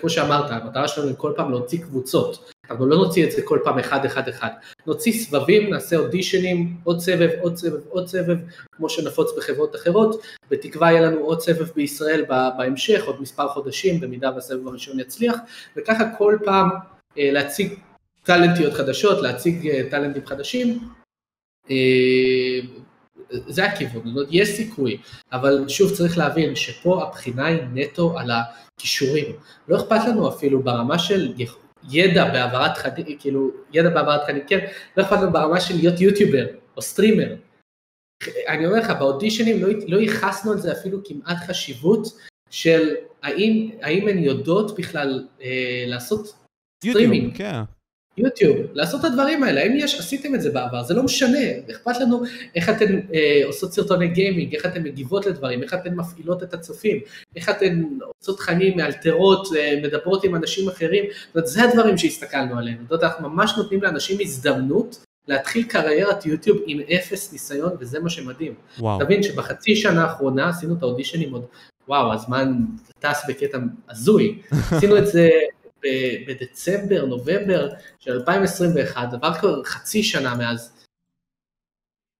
כמו 0.00 0.10
שאמרת, 0.10 0.50
המטרה 0.50 0.88
שלנו 0.88 1.08
היא 1.08 1.16
כל 1.18 1.32
פעם 1.36 1.50
להוציא 1.50 1.82
קבוצות, 1.82 2.52
אנחנו 2.72 2.86
לא 2.86 2.96
נוציא 2.96 3.26
את 3.26 3.32
זה 3.32 3.42
כל 3.42 3.58
פעם 3.64 3.78
אחד 3.78 4.04
אחד 4.04 4.28
אחד, 4.28 4.48
נוציא 4.86 5.12
סבבים, 5.12 5.70
נעשה 5.70 5.96
אודישנים, 5.96 6.76
עוד 6.84 7.00
סבב, 7.00 7.30
עוד 7.40 7.56
סבב, 7.56 7.80
עוד 7.88 8.08
סבב, 8.08 8.36
כמו 8.72 8.88
שנפוץ 8.88 9.30
בחברות 9.36 9.76
אחרות, 9.76 10.22
בתקווה 10.50 10.92
יהיה 10.92 11.00
לנו 11.00 11.20
עוד 11.20 11.40
סבב 11.40 11.70
בישראל 11.74 12.24
בהמשך, 12.28 13.04
עוד 13.04 13.20
מספר 13.22 13.48
חודשים, 13.48 14.00
במידה 14.00 14.30
והסבב 14.34 14.68
הראשון 14.68 15.00
יצליח, 15.00 15.36
וככה 15.76 16.04
כל 16.18 16.38
פעם 16.44 16.70
אה, 17.18 17.30
להציג 17.32 17.74
טאלנטיות 18.22 18.72
חדשות, 18.72 19.22
להציג 19.22 19.68
אה, 19.68 19.82
טאלנטים 19.90 20.26
חדשים, 20.26 20.78
אה, 21.70 22.60
זה 23.30 23.64
הכיוון, 23.64 24.02
זאת 24.04 24.16
אומרת, 24.16 24.28
יש 24.30 24.48
סיכוי, 24.48 24.98
אבל 25.32 25.68
שוב 25.68 25.94
צריך 25.94 26.18
להבין 26.18 26.54
שפה 26.54 27.02
הבחינה 27.02 27.46
היא 27.46 27.60
נטו 27.74 28.18
על 28.18 28.30
הכישורים, 28.30 29.26
לא 29.68 29.76
אכפת 29.76 30.08
לנו 30.08 30.28
אפילו 30.28 30.62
ברמה 30.62 30.98
של 30.98 31.32
ידע 31.90 32.24
בהעברת 32.32 32.74
תכנים, 32.74 33.18
כאילו, 33.18 33.50
ידע 33.72 33.90
בהעברת 33.90 34.22
תכנים, 34.22 34.42
כן, 34.46 34.66
לא 34.96 35.02
אכפת 35.02 35.16
לנו 35.16 35.32
ברמה 35.32 35.60
של 35.60 35.74
להיות 35.76 36.00
יוטיובר 36.00 36.46
או 36.76 36.82
סטרימר. 36.82 37.34
אני 38.48 38.66
אומר 38.66 38.78
לך, 38.78 38.90
באודישנים 38.90 39.62
לא, 39.62 39.68
לא 39.88 39.98
ייחסנו 39.98 40.52
על 40.52 40.58
זה 40.58 40.72
אפילו 40.72 40.98
כמעט 41.04 41.36
חשיבות 41.46 42.06
של 42.50 42.94
האם, 43.22 43.70
האם 43.82 44.08
הן 44.08 44.18
יודעות 44.18 44.78
בכלל 44.78 45.26
אה, 45.42 45.84
לעשות 45.86 46.34
סטרימינג. 46.84 47.36
כן. 47.36 47.60
יוטיוב, 48.16 48.56
לעשות 48.72 49.00
את 49.00 49.04
הדברים 49.04 49.42
האלה, 49.42 49.60
האם 49.62 49.72
יש, 49.76 50.00
עשיתם 50.00 50.34
את 50.34 50.42
זה 50.42 50.50
בעבר, 50.50 50.84
זה 50.84 50.94
לא 50.94 51.02
משנה, 51.02 51.38
אכפת 51.70 52.00
לנו 52.00 52.22
איך 52.54 52.68
אתן 52.68 53.00
אה, 53.14 53.42
עושות 53.44 53.72
סרטוני 53.72 54.08
גיימינג, 54.08 54.54
איך 54.54 54.66
אתן 54.66 54.82
מגיבות 54.82 55.26
לדברים, 55.26 55.62
איך 55.62 55.74
אתן 55.74 55.94
מפעילות 55.94 56.42
את 56.42 56.54
הצופים, 56.54 57.00
איך 57.36 57.48
אתן 57.48 57.82
עושות 58.20 58.38
תכנים, 58.38 58.76
מאלתרות, 58.76 59.48
אה, 59.56 59.80
מדברות 59.82 60.24
עם 60.24 60.34
אנשים 60.34 60.68
אחרים, 60.68 61.04
זאת 61.04 61.34
אומרת, 61.34 61.46
זה 61.46 61.62
הדברים 61.62 61.98
שהסתכלנו 61.98 62.58
עליהם, 62.58 62.78
זאת 62.82 62.90
אומרת, 62.90 63.04
אנחנו 63.04 63.28
ממש 63.28 63.54
נותנים 63.56 63.82
לאנשים 63.82 64.18
הזדמנות 64.20 65.04
להתחיל 65.28 65.62
קריירת 65.62 66.26
יוטיוב 66.26 66.58
עם 66.66 66.80
אפס 66.80 67.32
ניסיון, 67.32 67.70
וזה 67.80 68.00
מה 68.00 68.10
שמדהים. 68.10 68.54
וואו. 68.78 69.04
תבין 69.04 69.22
שבחצי 69.22 69.76
שנה 69.76 70.02
האחרונה 70.02 70.48
עשינו 70.48 70.74
את 70.74 70.82
האודישנים 70.82 71.32
עוד, 71.32 71.44
וואו, 71.88 72.12
הזמן 72.12 72.54
טס 72.98 73.22
בקטע 73.28 73.58
הזוי, 73.90 74.38
עשינו 74.72 74.98
את 74.98 75.06
זה 75.06 75.30
בדצמבר, 76.26 77.04
נובמבר 77.04 77.68
של 77.98 78.12
2021, 78.12 79.12
עבר 79.12 79.34
כבר 79.34 79.64
חצי 79.64 80.02
שנה 80.02 80.34
מאז. 80.34 80.72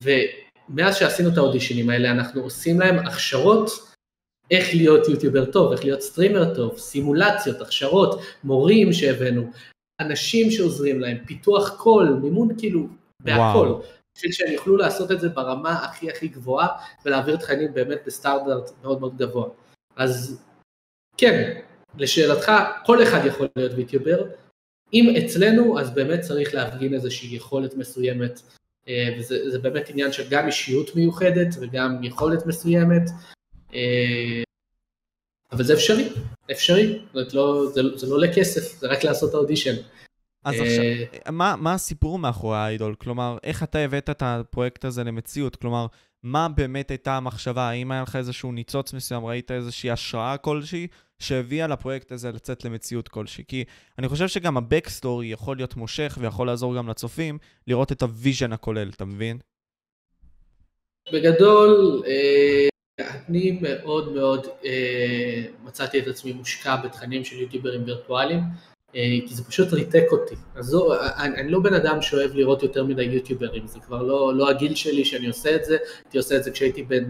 ומאז 0.02 0.96
שעשינו 0.96 1.32
את 1.32 1.36
האודישנים 1.36 1.90
האלה, 1.90 2.10
אנחנו 2.10 2.42
עושים 2.42 2.80
להם 2.80 2.98
הכשרות 2.98 3.70
איך 4.50 4.74
להיות 4.74 5.08
יוטיובר 5.08 5.50
טוב, 5.50 5.72
איך 5.72 5.84
להיות 5.84 6.00
סטרימר 6.00 6.54
טוב, 6.54 6.78
סימולציות, 6.78 7.60
הכשרות, 7.60 8.20
מורים 8.44 8.92
שהבאנו, 8.92 9.50
אנשים 10.00 10.50
שעוזרים 10.50 11.00
להם, 11.00 11.18
פיתוח 11.26 11.76
קול, 11.76 12.08
מימון 12.22 12.48
כאילו, 12.58 12.86
בהכל. 13.20 13.74
בשביל 14.16 14.32
שהם 14.32 14.52
יוכלו 14.52 14.76
לעשות 14.76 15.10
את 15.10 15.20
זה 15.20 15.28
ברמה 15.28 15.84
הכי 15.84 16.10
הכי 16.10 16.28
גבוהה 16.28 16.68
ולהעביר 17.04 17.36
תכנים 17.36 17.74
באמת 17.74 17.98
בסטנדרט 18.06 18.70
מאוד 18.82 19.00
מאוד 19.00 19.16
גבוה. 19.16 19.48
אז 19.96 20.42
כן, 21.16 21.60
לשאלתך, 21.98 22.52
כל 22.86 23.02
אחד 23.02 23.26
יכול 23.26 23.48
להיות 23.56 23.72
ויטיובר, 23.76 24.24
אם 24.92 25.14
אצלנו 25.18 25.80
אז 25.80 25.94
באמת 25.94 26.20
צריך 26.20 26.54
להפגין 26.54 26.94
איזושהי 26.94 27.36
יכולת 27.36 27.74
מסוימת, 27.74 28.40
אה, 28.88 29.16
וזה 29.18 29.58
באמת 29.58 29.88
עניין 29.88 30.12
של 30.12 30.28
גם 30.30 30.46
אישיות 30.46 30.96
מיוחדת 30.96 31.54
וגם 31.60 32.04
יכולת 32.04 32.46
מסוימת, 32.46 33.02
אה, 33.74 34.42
אבל 35.52 35.64
זה 35.64 35.74
אפשרי, 35.74 36.08
אפשרי, 36.50 37.02
זאת 37.14 37.34
לא, 37.34 37.66
זה, 37.74 37.82
זה 37.96 38.06
לא 38.06 38.14
עולה 38.14 38.34
כסף, 38.34 38.80
זה 38.80 38.88
רק 38.88 39.04
לעשות 39.04 39.34
האודישן. 39.34 39.74
אז 40.44 40.54
אה, 40.54 40.62
עכשיו, 40.62 41.32
מה, 41.32 41.54
מה 41.58 41.74
הסיפור 41.74 42.18
מאחורי 42.18 42.56
האיידול? 42.56 42.94
כלומר, 42.94 43.38
איך 43.42 43.62
אתה 43.62 43.78
הבאת 43.78 44.10
את 44.10 44.22
הפרויקט 44.26 44.84
הזה 44.84 45.04
למציאות? 45.04 45.56
כלומר, 45.56 45.86
מה 46.22 46.48
באמת 46.48 46.90
הייתה 46.90 47.16
המחשבה? 47.16 47.68
האם 47.68 47.90
היה 47.90 48.02
לך 48.02 48.16
איזשהו 48.16 48.52
ניצוץ 48.52 48.92
מסוים, 48.92 49.24
ראית 49.24 49.50
איזושהי 49.50 49.90
השראה 49.90 50.36
כלשהי, 50.36 50.86
שהביאה 51.18 51.66
לפרויקט 51.66 52.12
הזה 52.12 52.32
לצאת 52.32 52.64
למציאות 52.64 53.08
כלשהי. 53.08 53.44
כי 53.48 53.64
אני 53.98 54.08
חושב 54.08 54.28
שגם 54.28 54.56
ה-backstory 54.56 55.24
יכול 55.24 55.56
להיות 55.56 55.76
מושך 55.76 56.18
ויכול 56.20 56.46
לעזור 56.46 56.76
גם 56.76 56.88
לצופים 56.88 57.38
לראות 57.66 57.92
את 57.92 58.02
ה 58.02 58.10
vision 58.10 58.52
הכולל, 58.52 58.88
אתה 58.88 59.04
מבין? 59.04 59.38
בגדול, 61.12 62.02
אה, 62.06 62.68
אני 63.28 63.58
מאוד 63.62 64.12
מאוד 64.12 64.46
אה, 64.64 65.44
מצאתי 65.64 65.98
את 65.98 66.06
עצמי 66.06 66.32
מושקע 66.32 66.76
בתכנים 66.76 67.24
של 67.24 67.36
יוטיוברים 67.40 67.84
וירטואליים. 67.84 68.40
אה, 68.96 69.18
כי 69.28 69.34
זה 69.34 69.44
פשוט 69.44 69.72
ריתק 69.72 70.04
אותי. 70.12 70.34
אז 70.54 70.66
זו, 70.66 70.94
אני, 71.00 71.36
אני 71.36 71.50
לא 71.50 71.60
בן 71.60 71.74
אדם 71.74 72.02
שאוהב 72.02 72.34
לראות 72.34 72.62
יותר 72.62 72.84
מדי 72.84 73.02
יוטיוברים, 73.02 73.66
זה 73.66 73.80
כבר 73.80 74.02
לא, 74.02 74.34
לא 74.34 74.50
הגיל 74.50 74.74
שלי 74.74 75.04
שאני 75.04 75.26
עושה 75.26 75.56
את 75.56 75.64
זה, 75.64 75.76
הייתי 76.04 76.18
עושה 76.18 76.36
את 76.36 76.44
זה 76.44 76.50
כשהייתי 76.50 76.82
בן 76.82 77.04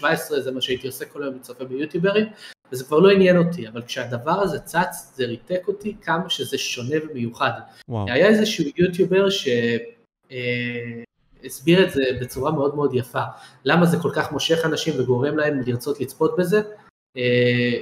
16-17, 0.00 0.04
אה, 0.04 0.16
זה 0.40 0.52
מה 0.52 0.60
שהייתי 0.60 0.86
עושה 0.86 1.04
כל 1.04 1.22
היום, 1.22 1.34
מצפה 1.34 1.64
ביוטיוברים, 1.64 2.26
וזה 2.72 2.84
כבר 2.84 2.98
לא 2.98 3.10
עניין 3.10 3.36
אותי, 3.36 3.68
אבל 3.68 3.82
כשהדבר 3.82 4.40
הזה 4.40 4.58
צץ, 4.58 5.12
זה 5.14 5.24
ריתק 5.24 5.68
אותי 5.68 5.96
כמה 6.02 6.30
שזה 6.30 6.58
שונה 6.58 6.96
ומיוחד. 7.10 7.50
וואו. 7.88 8.10
היה 8.10 8.28
איזשהו 8.28 8.64
יוטיובר 8.76 9.28
שהסביר 11.40 11.78
אה, 11.78 11.84
את 11.84 11.90
זה 11.92 12.02
בצורה 12.20 12.52
מאוד 12.52 12.74
מאוד 12.74 12.94
יפה, 12.94 13.22
למה 13.64 13.86
זה 13.86 13.96
כל 14.02 14.10
כך 14.14 14.32
מושך 14.32 14.64
אנשים 14.64 14.94
וגורם 15.00 15.36
להם 15.36 15.60
לרצות 15.66 16.00
לצפות 16.00 16.36
בזה, 16.38 16.60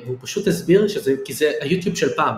והוא 0.05 0.17
פשוט 0.21 0.47
הסביר 0.47 0.89
שזה, 0.89 1.15
כי 1.25 1.33
זה 1.33 1.53
היוטיוב 1.61 1.97
של 1.97 2.09
פעם. 2.17 2.35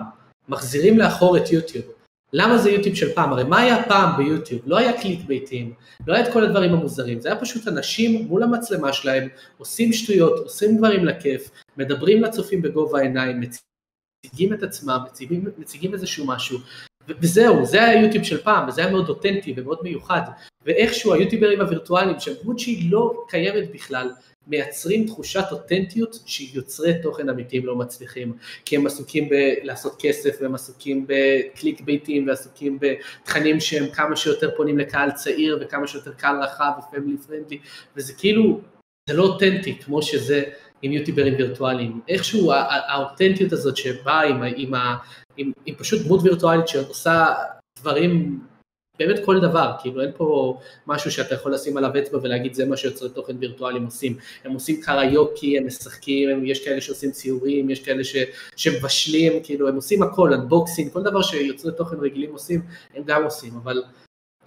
מחזירים 0.49 0.97
לאחור 0.99 1.37
את 1.37 1.51
יוטיוב. 1.51 1.85
למה 2.33 2.57
זה 2.57 2.71
יוטיוב 2.71 2.95
של 2.95 3.13
פעם? 3.13 3.33
הרי 3.33 3.43
מה 3.43 3.59
היה 3.59 3.83
פעם 3.83 4.17
ביוטיוב? 4.17 4.61
לא 4.65 4.77
היה 4.77 5.01
קליק 5.01 5.19
ביתיים, 5.27 5.73
לא 6.07 6.13
היה 6.13 6.27
את 6.27 6.33
כל 6.33 6.43
הדברים 6.43 6.73
המוזרים, 6.73 7.21
זה 7.21 7.29
היה 7.29 7.39
פשוט 7.39 7.67
אנשים 7.67 8.25
מול 8.27 8.43
המצלמה 8.43 8.93
שלהם, 8.93 9.27
עושים 9.57 9.93
שטויות, 9.93 10.39
עושים 10.39 10.77
דברים 10.77 11.05
לכיף, 11.05 11.49
מדברים 11.77 12.23
לצופים 12.23 12.61
בגובה 12.61 12.99
העיניים, 12.99 13.41
מציגים 13.41 14.53
את 14.53 14.63
עצמם, 14.63 14.99
מציגים, 15.05 15.45
מציגים 15.57 15.93
איזשהו 15.93 16.27
משהו, 16.27 16.59
וזהו, 17.07 17.65
זה 17.65 17.83
היה 17.83 18.05
יוטיוב 18.05 18.23
של 18.23 18.43
פעם, 18.43 18.67
וזה 18.67 18.81
היה 18.81 18.91
מאוד 18.91 19.09
אותנטי 19.09 19.53
ומאוד 19.57 19.79
מיוחד, 19.83 20.21
ואיכשהו 20.65 21.13
היוטיוברים 21.13 21.61
הווירטואליים, 21.61 22.19
שהם 22.19 22.35
דמות 22.43 22.59
שהיא 22.59 22.91
לא 22.91 23.25
קיימת 23.29 23.71
בכלל, 23.73 24.09
מייצרים 24.47 25.07
תחושת 25.07 25.43
אותנטיות 25.51 26.19
שיוצרי 26.25 26.93
תוכן 27.03 27.29
אמיתיים 27.29 27.65
לא 27.65 27.75
מצליחים, 27.75 28.33
כי 28.65 28.75
הם 28.75 28.85
עסוקים 28.85 29.29
בלעשות 29.29 29.95
כסף 29.99 30.37
והם 30.41 30.55
עסוקים 30.55 31.05
בקליק 31.07 31.81
ביתים 31.81 32.27
ועסוקים 32.27 32.79
בתכנים 32.81 33.59
שהם 33.59 33.89
כמה 33.89 34.15
שיותר 34.15 34.55
פונים 34.57 34.77
לקהל 34.77 35.11
צעיר 35.11 35.59
וכמה 35.61 35.87
שיותר 35.87 36.13
קהל 36.13 36.43
רחב 36.43 36.71
ופמילי 36.79 37.17
פרנדלי, 37.17 37.59
וזה 37.95 38.13
כאילו, 38.13 38.59
זה 39.09 39.15
לא 39.15 39.23
אותנטי 39.23 39.79
כמו 39.79 40.01
שזה 40.01 40.43
עם 40.81 40.91
יוטיוברים 40.91 41.33
וירטואליים, 41.37 42.01
איכשהו 42.07 42.51
האותנטיות 42.89 43.51
הזאת 43.51 43.77
שבאה 43.77 44.21
עם, 44.21 44.43
עם, 44.55 44.73
עם, 45.37 45.51
עם 45.65 45.75
פשוט 45.75 46.01
דמות 46.05 46.19
וירטואלית 46.23 46.67
שעושה 46.67 47.33
דברים 47.79 48.39
באמת 48.99 49.25
כל 49.25 49.39
דבר, 49.39 49.71
כאילו 49.81 50.01
אין 50.01 50.11
פה 50.17 50.59
משהו 50.87 51.11
שאתה 51.11 51.35
יכול 51.35 51.53
לשים 51.53 51.77
עליו 51.77 51.91
אצבע 51.99 52.19
ולהגיד 52.21 52.53
זה 52.53 52.65
מה 52.65 52.77
שיוצרי 52.77 53.09
תוכן 53.09 53.35
וירטואליים 53.39 53.85
עושים, 53.85 54.17
הם 54.43 54.51
עושים 54.51 54.81
קריוקי, 54.81 55.57
הם 55.57 55.67
משחקים, 55.67 56.29
הם, 56.29 56.45
יש 56.45 56.65
כאלה 56.65 56.81
שעושים 56.81 57.11
ציורים, 57.11 57.69
יש 57.69 57.85
כאלה 57.85 58.03
ש, 58.03 58.15
שמבשלים, 58.55 59.43
כאילו 59.43 59.67
הם 59.67 59.75
עושים 59.75 60.03
הכל, 60.03 60.33
אנבוקסינג, 60.33 60.91
כל 60.91 61.03
דבר 61.03 61.21
שיוצרי 61.21 61.71
תוכן 61.77 61.95
רגילים 61.95 62.31
עושים, 62.31 62.61
הם 62.93 63.03
גם 63.05 63.23
עושים, 63.23 63.55
אבל 63.55 63.83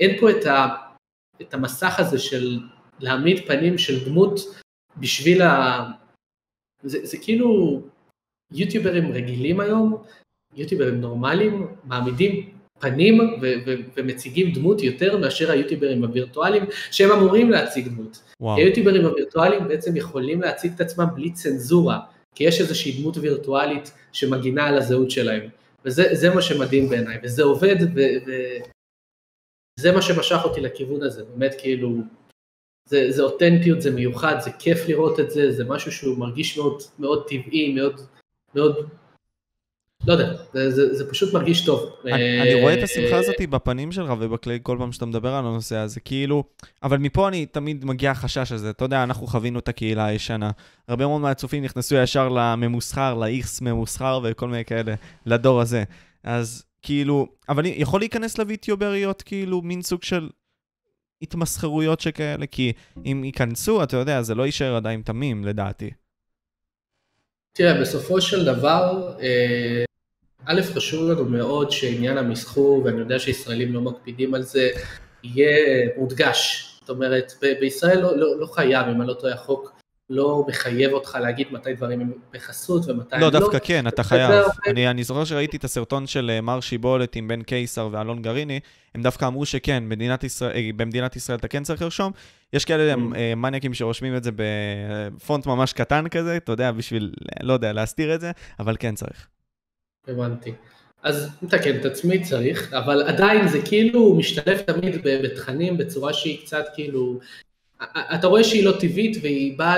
אין 0.00 0.20
פה 0.20 0.30
את, 0.30 0.46
ה, 0.46 0.66
את 1.42 1.54
המסך 1.54 1.94
הזה 1.98 2.18
של 2.18 2.58
להעמיד 3.00 3.46
פנים 3.46 3.78
של 3.78 4.04
דמות 4.04 4.40
בשביל 4.96 5.42
ה... 5.42 5.84
זה, 6.82 7.06
זה 7.06 7.16
כאילו 7.22 7.80
יוטיוברים 8.52 9.12
רגילים 9.12 9.60
היום, 9.60 10.02
יוטיוברים 10.54 11.00
נורמליים, 11.00 11.76
מעמידים 11.84 12.57
פנים 12.78 13.20
ו- 13.42 13.54
ו- 13.66 13.74
ומציגים 13.96 14.52
דמות 14.52 14.82
יותר 14.82 15.18
מאשר 15.18 15.50
היוטיוברים 15.50 16.04
הווירטואליים 16.04 16.64
שהם 16.90 17.10
אמורים 17.10 17.50
להציג 17.50 17.88
דמות. 17.88 18.22
וואו. 18.40 18.56
כי 18.56 18.62
היוטיוברים 18.62 19.06
הווירטואליים 19.06 19.68
בעצם 19.68 19.96
יכולים 19.96 20.40
להציג 20.40 20.72
את 20.74 20.80
עצמם 20.80 21.06
בלי 21.14 21.32
צנזורה, 21.32 21.98
כי 22.34 22.44
יש 22.44 22.60
איזושהי 22.60 23.00
דמות 23.00 23.16
וירטואלית 23.16 23.92
שמגינה 24.12 24.66
על 24.66 24.78
הזהות 24.78 25.10
שלהם. 25.10 25.48
וזה 25.84 26.34
מה 26.34 26.42
שמדהים 26.42 26.88
בעיניי, 26.88 27.18
וזה 27.22 27.42
עובד, 27.42 27.76
וזה 29.78 29.92
מה 29.92 30.02
שמשך 30.02 30.38
אותי 30.44 30.60
לכיוון 30.60 31.02
הזה, 31.02 31.24
באמת 31.24 31.54
כאילו, 31.58 31.96
זה, 32.88 33.06
זה 33.10 33.22
אותנטיות, 33.22 33.82
זה 33.82 33.90
מיוחד, 33.90 34.36
זה 34.40 34.50
כיף 34.58 34.88
לראות 34.88 35.20
את 35.20 35.30
זה, 35.30 35.52
זה 35.52 35.64
משהו 35.64 35.92
שהוא 35.92 36.18
מרגיש 36.18 36.58
מאוד, 36.58 36.82
מאוד 36.98 37.28
טבעי, 37.28 37.74
מאוד, 37.74 38.00
מאוד 38.54 38.88
לא 40.06 40.12
יודע, 40.12 40.32
זה, 40.52 40.70
זה, 40.70 40.94
זה 40.94 41.10
פשוט 41.10 41.34
מרגיש 41.34 41.64
טוב. 41.64 41.90
אני, 42.04 42.42
אני 42.42 42.62
רואה 42.62 42.74
את 42.74 42.82
השמחה 42.82 43.16
הזאת 43.16 43.40
בפנים 43.50 43.92
שלך 43.92 44.12
ובכלי 44.18 44.58
כל 44.62 44.76
פעם 44.78 44.92
שאתה 44.92 45.06
מדבר 45.06 45.34
על 45.34 45.46
הנושא 45.46 45.76
הזה, 45.76 46.00
כאילו, 46.00 46.44
אבל 46.82 46.98
מפה 46.98 47.28
אני 47.28 47.46
תמיד 47.46 47.84
מגיע 47.84 48.10
החשש 48.10 48.52
הזה, 48.52 48.70
אתה 48.70 48.84
יודע, 48.84 49.02
אנחנו 49.02 49.26
חווינו 49.26 49.58
את 49.58 49.68
הקהילה 49.68 50.04
הישנה. 50.04 50.50
הרבה 50.88 51.06
מאוד 51.06 51.20
מהצופים 51.20 51.64
נכנסו 51.64 51.94
ישר 51.94 52.28
לממוסחר, 52.28 53.14
ל-X 53.14 53.46
ממוסחר 53.62 54.20
וכל 54.24 54.48
מיני 54.48 54.64
כאלה, 54.64 54.94
לדור 55.26 55.60
הזה. 55.60 55.84
אז 56.24 56.64
כאילו, 56.82 57.26
אבל 57.48 57.62
יכול 57.66 58.00
להיכנס 58.00 58.38
לויטיובריות, 58.38 59.22
כאילו, 59.22 59.62
מין 59.62 59.82
סוג 59.82 60.02
של 60.02 60.28
התמסחרויות 61.22 62.00
שכאלה, 62.00 62.46
כי 62.46 62.72
אם 63.06 63.22
ייכנסו, 63.24 63.82
אתה 63.82 63.96
יודע, 63.96 64.22
זה 64.22 64.34
לא 64.34 64.46
יישאר 64.46 64.76
עדיין 64.76 65.02
תמים, 65.02 65.44
לדעתי. 65.44 65.90
תראה, 67.58 67.80
בסופו 67.80 68.20
של 68.20 68.44
דבר, 68.44 69.12
אה, 69.20 69.84
א', 70.44 70.60
חשוב 70.74 71.10
לנו 71.10 71.24
מאוד 71.24 71.70
שעניין 71.70 72.18
המסחור, 72.18 72.82
ואני 72.84 72.98
יודע 72.98 73.18
שישראלים 73.18 73.74
לא 73.74 73.80
מקפידים 73.80 74.34
על 74.34 74.42
זה, 74.42 74.68
יהיה 75.24 75.88
מודגש. 75.96 76.68
זאת 76.80 76.90
אומרת, 76.90 77.32
ב- 77.42 77.60
בישראל 77.60 78.00
לא, 78.00 78.16
לא, 78.16 78.40
לא 78.40 78.46
חייב, 78.46 78.86
אם 78.86 79.00
אני 79.00 79.08
לא 79.08 79.14
טועה, 79.14 79.34
החוק 79.34 79.72
לא 80.10 80.44
מחייב 80.48 80.92
אותך 80.92 81.18
להגיד 81.20 81.46
מתי 81.50 81.72
דברים 81.72 82.00
הם 82.00 82.12
בחסות 82.32 82.88
ומתי 82.88 83.16
לא, 83.16 83.16
הם 83.16 83.20
לא. 83.20 83.26
לא, 83.32 83.40
דווקא 83.40 83.58
כן, 83.58 83.86
אתה 83.86 84.02
חייב. 84.02 84.44
אני, 84.66 84.90
אני 84.90 85.04
זוכר 85.04 85.24
שראיתי 85.24 85.56
את 85.56 85.64
הסרטון 85.64 86.06
של 86.06 86.30
אה, 86.30 86.40
מר 86.40 86.60
שיבולת 86.60 87.16
עם 87.16 87.28
בן 87.28 87.42
קיסר 87.42 87.88
ואלון 87.92 88.22
גריני, 88.22 88.60
הם 88.94 89.02
דווקא 89.02 89.26
אמרו 89.26 89.46
שכן, 89.46 89.84
במדינת 89.88 90.24
ישראל, 90.24 90.52
אה, 90.56 90.70
במדינת 90.76 91.16
ישראל 91.16 91.38
אתה 91.38 91.48
כן 91.48 91.62
צריך 91.62 91.82
לרשום. 91.82 92.12
יש 92.52 92.64
כאלה 92.64 92.94
mm. 92.94 93.16
אה, 93.16 93.34
מניאקים 93.34 93.74
שרושמים 93.74 94.16
את 94.16 94.24
זה 94.24 94.30
בפונט 94.36 95.46
ממש 95.46 95.72
קטן 95.72 96.08
כזה, 96.08 96.36
אתה 96.36 96.52
יודע, 96.52 96.72
בשביל, 96.72 97.14
לא 97.42 97.52
יודע, 97.52 97.72
להסתיר 97.72 98.14
את 98.14 98.20
זה, 98.20 98.30
אבל 98.58 98.76
כן 98.78 98.94
צריך. 98.94 99.28
הבנתי. 100.08 100.52
אז 101.02 101.30
נתקן 101.42 101.80
את 101.80 101.84
עצמי 101.84 102.22
צריך, 102.22 102.72
אבל 102.72 103.02
עדיין 103.02 103.48
זה 103.48 103.58
כאילו 103.64 104.14
משתלב 104.14 104.58
תמיד 104.58 104.94
בתכנים 105.04 105.76
בצורה 105.76 106.12
שהיא 106.12 106.46
קצת 106.46 106.64
כאילו, 106.74 107.20
אתה 108.14 108.26
רואה 108.26 108.44
שהיא 108.44 108.64
לא 108.64 108.72
טבעית 108.80 109.16
והיא 109.22 109.58
באה 109.58 109.76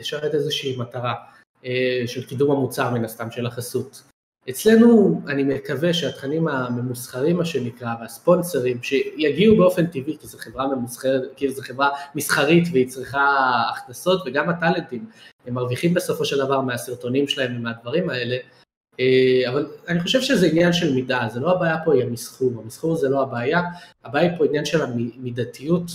לשרת 0.00 0.34
איזושהי 0.34 0.76
מטרה 0.76 1.14
אה, 1.64 2.02
של 2.06 2.26
קידום 2.26 2.50
המוצר 2.50 2.90
מן 2.90 3.04
הסתם 3.04 3.30
של 3.30 3.46
החסות. 3.46 4.02
אצלנו 4.50 5.20
אני 5.28 5.42
מקווה 5.42 5.94
שהתכנים 5.94 6.48
הממוסחרים 6.48 7.36
מה 7.36 7.44
שנקרא 7.44 7.94
והספונסרים 8.00 8.82
שיגיעו 8.82 9.56
באופן 9.56 9.86
טבעי 9.86 10.16
כי 10.20 10.26
זו 10.26 10.38
חברה 10.38 10.66
ממוסחרת, 10.66 11.22
כי 11.36 11.50
זו 11.50 11.62
חברה 11.62 11.88
מסחרית 12.14 12.68
והיא 12.72 12.88
צריכה 12.88 13.26
הכנסות 13.70 14.22
וגם 14.26 14.48
הטאלנטים 14.48 15.06
הם 15.46 15.54
מרוויחים 15.54 15.94
בסופו 15.94 16.24
של 16.24 16.38
דבר 16.38 16.60
מהסרטונים 16.60 17.28
שלהם 17.28 17.56
ומהדברים 17.56 18.10
האלה. 18.10 18.36
אה, 19.00 19.50
אבל 19.50 19.66
אני 19.88 20.00
חושב 20.00 20.20
שזה 20.20 20.46
עניין 20.46 20.72
של 20.72 20.94
מידה, 20.94 21.28
זה 21.32 21.40
לא 21.40 21.50
הבעיה 21.50 21.76
פה 21.84 21.94
היא 21.94 22.02
המסחור, 22.02 22.52
המסחור 22.62 22.96
זה 22.96 23.08
לא 23.08 23.22
הבעיה, 23.22 23.62
הבעיה 24.04 24.30
היא 24.30 24.38
פה 24.38 24.44
עניין 24.44 24.64
של 24.64 24.82
המידתיות, 24.82 25.90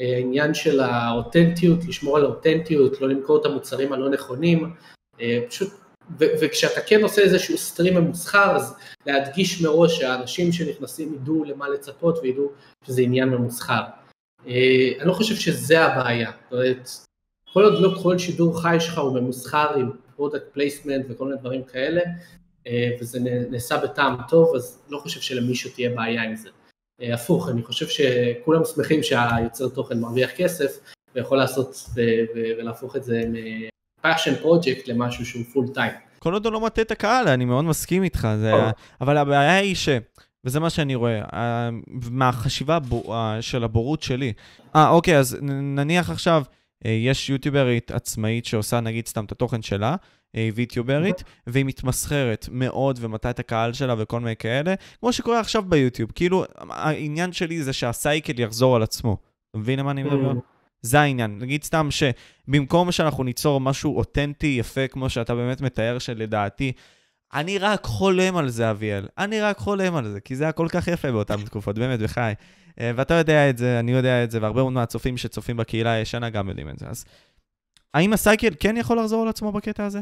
אה, 0.00 0.16
עניין 0.18 0.54
של 0.54 0.80
האותנטיות, 0.80 1.84
לשמור 1.88 2.16
על 2.16 2.24
האותנטיות, 2.24 3.00
לא 3.00 3.08
למכור 3.08 3.40
את 3.40 3.46
המוצרים 3.46 3.92
הלא 3.92 4.10
נכונים, 4.10 4.74
אה, 5.20 5.38
פשוט, 5.48 5.68
ו- 6.10 6.24
וכשאתה 6.40 6.80
כן 6.80 7.02
עושה 7.02 7.22
איזשהו 7.22 7.58
stream 7.58 7.94
ממוסחר, 7.94 8.56
אז 8.56 8.74
להדגיש 9.06 9.62
מראש 9.62 9.98
שהאנשים 9.98 10.52
שנכנסים 10.52 11.14
ידעו 11.14 11.44
למה 11.44 11.68
לצפות 11.68 12.18
וידעו 12.22 12.52
שזה 12.86 13.02
עניין 13.02 13.28
ממוסחר. 13.28 13.82
אני 14.46 15.04
לא 15.04 15.12
חושב 15.12 15.34
שזה 15.34 15.84
הבעיה, 15.84 16.30
זאת 16.44 16.52
אומרת, 16.52 16.88
כל 17.52 17.64
עוד 17.64 17.80
לא 17.80 17.98
כל 18.02 18.18
שידור 18.18 18.62
חי 18.62 18.76
שלך 18.80 18.98
הוא 18.98 19.20
ממוסחר 19.20 19.74
עם 19.74 19.90
product 20.16 20.44
placement 20.52 21.06
וכל 21.08 21.24
מיני 21.24 21.40
דברים 21.40 21.64
כאלה, 21.64 22.00
אה, 22.66 22.90
וזה 23.00 23.18
נעשה 23.50 23.76
בטעם 23.76 24.16
טוב, 24.28 24.54
אז 24.54 24.82
לא 24.88 24.98
חושב 24.98 25.20
שלמישהו 25.20 25.70
תהיה 25.70 25.90
בעיה 25.90 26.22
עם 26.22 26.36
זה. 26.36 26.48
אה, 27.02 27.14
הפוך, 27.14 27.48
אני 27.48 27.62
חושב 27.62 27.86
שכולם 27.88 28.64
שמחים 28.64 29.02
שהיוצר 29.02 29.68
תוכן 29.68 30.00
מרוויח 30.00 30.30
כסף, 30.30 30.78
ויכול 31.14 31.38
לעשות 31.38 31.76
ולהפוך 32.34 32.96
את 32.96 33.04
זה 33.04 33.22
מ-passion 34.06 34.44
project 34.44 34.82
למשהו 34.86 35.26
שהוא 35.26 35.42
full 35.52 35.76
time. 35.76 36.18
כל 36.18 36.32
עוד 36.32 36.46
הוא 36.46 36.52
לא 36.52 36.60
מטה 36.60 36.82
את 36.82 36.90
הקהל, 36.90 37.28
אני 37.28 37.44
מאוד 37.44 37.64
מסכים 37.64 38.02
איתך, 38.02 38.28
זה... 38.40 38.52
אבל 39.00 39.16
הבעיה 39.16 39.56
היא 39.56 39.74
ש... 39.74 39.88
וזה 40.44 40.60
מה 40.60 40.70
שאני 40.70 40.94
רואה, 40.94 41.20
מהחשיבה 42.10 42.78
של 43.40 43.64
הבורות 43.64 44.02
שלי. 44.02 44.32
אה, 44.76 44.88
אוקיי, 44.88 45.18
אז 45.18 45.38
נניח 45.42 46.10
עכשיו, 46.10 46.42
אה, 46.86 46.90
יש 46.90 47.30
יוטיוברית 47.30 47.90
עצמאית 47.90 48.44
שעושה 48.44 48.80
נגיד 48.80 49.06
סתם 49.06 49.24
את 49.24 49.32
התוכן 49.32 49.62
שלה, 49.62 49.96
אה, 50.36 50.48
ויטיוברית, 50.54 51.22
והיא 51.46 51.64
מתמסחרת 51.64 52.48
מאוד 52.52 52.98
ומטה 53.02 53.30
את 53.30 53.38
הקהל 53.38 53.72
שלה 53.72 53.94
וכל 53.98 54.20
מיני 54.20 54.36
כאלה, 54.36 54.74
כמו 55.00 55.12
שקורה 55.12 55.40
עכשיו 55.40 55.62
ביוטיוב. 55.62 56.10
כאילו, 56.14 56.44
העניין 56.70 57.32
שלי 57.32 57.62
זה 57.62 57.72
שהסייקל 57.72 58.40
יחזור 58.40 58.76
על 58.76 58.82
עצמו. 58.82 59.16
אתה 59.50 59.58
מבין 59.58 59.78
למה 59.78 59.90
אני 59.90 60.02
מדבר? 60.02 60.32
זה 60.82 61.00
העניין. 61.00 61.38
נגיד 61.38 61.64
סתם 61.64 61.88
שבמקום 61.90 62.92
שאנחנו 62.92 63.24
ניצור 63.24 63.60
משהו 63.60 63.96
אותנטי, 63.96 64.56
יפה, 64.58 64.88
כמו 64.88 65.10
שאתה 65.10 65.34
באמת 65.34 65.60
מתאר, 65.60 65.98
שלדעתי, 65.98 66.72
אני 67.34 67.58
רק 67.58 67.84
חולם 67.84 68.36
על 68.36 68.48
זה, 68.48 68.70
אביאל. 68.70 69.06
אני 69.18 69.40
רק 69.40 69.58
חולם 69.58 69.96
על 69.96 70.08
זה, 70.08 70.20
כי 70.20 70.36
זה 70.36 70.44
היה 70.44 70.52
כל 70.52 70.68
כך 70.70 70.88
יפה 70.88 71.12
באותן 71.12 71.44
תקופות, 71.44 71.78
באמת, 71.78 72.00
בחיי. 72.00 72.34
אה, 72.80 72.90
ואתה 72.96 73.14
יודע 73.14 73.50
את 73.50 73.58
זה, 73.58 73.78
אני 73.80 73.92
יודע 73.92 74.24
את 74.24 74.30
זה, 74.30 74.42
והרבה 74.42 74.62
מאוד 74.62 74.72
מהצופים 74.72 75.16
שצופים 75.16 75.56
בקהילה 75.56 75.90
הישנה 75.90 76.30
גם 76.30 76.48
יודעים 76.48 76.68
את 76.68 76.78
זה. 76.78 76.86
אז 76.88 77.04
האם 77.94 78.12
הסייקל 78.12 78.54
כן 78.60 78.76
יכול 78.76 78.98
לחזור 78.98 79.22
על 79.22 79.28
עצמו 79.28 79.52
בקטע 79.52 79.84
הזה? 79.84 80.00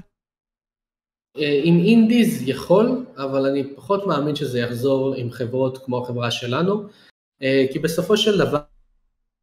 אה, 1.39 1.61
עם 1.65 1.79
אינדיז 1.79 2.49
יכול, 2.49 3.07
אבל 3.17 3.47
אני 3.47 3.75
פחות 3.77 4.07
מאמין 4.07 4.37
שזה 4.37 4.59
יחזור 4.59 5.15
עם 5.15 5.31
חברות 5.31 5.79
כמו 5.85 6.03
החברה 6.03 6.31
שלנו, 6.31 6.83
אה, 7.43 7.67
כי 7.73 7.79
בסופו 7.79 8.17
של 8.17 8.39
דבר 8.39 8.59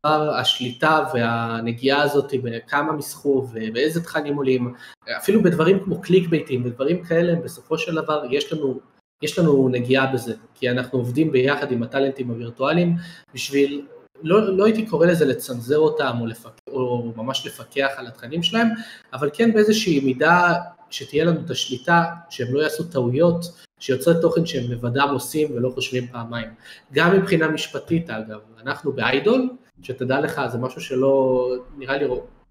השליטה 0.06 1.04
והנגיעה 1.14 2.02
הזאת 2.02 2.34
בכמה 2.44 2.94
מסחור 2.94 3.48
ובאיזה 3.54 4.04
תכנים 4.04 4.36
עולים, 4.36 4.74
אפילו 5.18 5.44
בדברים 5.44 5.84
כמו 5.84 6.02
קליק 6.02 6.30
ביתים 6.30 6.66
ודברים 6.66 7.04
כאלה, 7.04 7.36
בסופו 7.36 7.78
של 7.78 7.96
דבר 7.96 8.24
יש 8.30 8.54
לנו 8.54 8.80
יש 9.22 9.40
לנו 9.40 9.70
נגיעה 9.70 10.14
בזה, 10.14 10.34
כי 10.56 10.70
אנחנו 10.70 11.00
עובדים 11.00 11.32
ביחד 11.32 11.72
עם 11.72 11.84
הטאלנטים 11.84 12.30
הווירטואליים 12.30 12.96
בשביל, 13.34 13.86
לא, 14.24 14.58
לא 14.58 14.66
הייתי 14.66 14.86
קורא 14.86 15.06
לזה 15.06 15.26
לצנזר 15.26 15.78
אותם 15.78 16.18
או, 16.22 16.26
לפק, 16.26 16.52
או 16.68 17.14
ממש 17.16 17.48
לפקח 17.48 17.90
על 17.98 18.08
התכנים 18.08 18.44
שלהם, 18.44 18.68
אבל 19.14 19.30
כן 19.34 19.54
באיזושהי 19.54 20.00
מידה 20.00 20.54
שתהיה 20.90 21.26
לנו 21.26 21.40
את 21.46 21.50
השליטה, 21.50 22.06
שהם 22.30 22.54
לא 22.54 22.62
יעשו 22.62 22.84
טעויות, 22.84 23.46
שיוצרי 23.80 24.14
תוכן 24.22 24.46
שהם 24.46 24.72
לבדם 24.72 25.10
עושים 25.14 25.56
ולא 25.56 25.70
חושבים 25.70 26.08
פעמיים. 26.08 26.50
גם 26.94 27.18
מבחינה 27.18 27.48
משפטית 27.48 28.10
אגב, 28.10 28.40
אנחנו 28.64 28.94
באיידול, 28.94 29.50
שתדע 29.84 30.20
לך 30.20 30.42
זה 30.52 30.58
משהו 30.58 30.82
שלא, 30.82 31.48
נראה 31.78 31.98
לי 31.98 32.06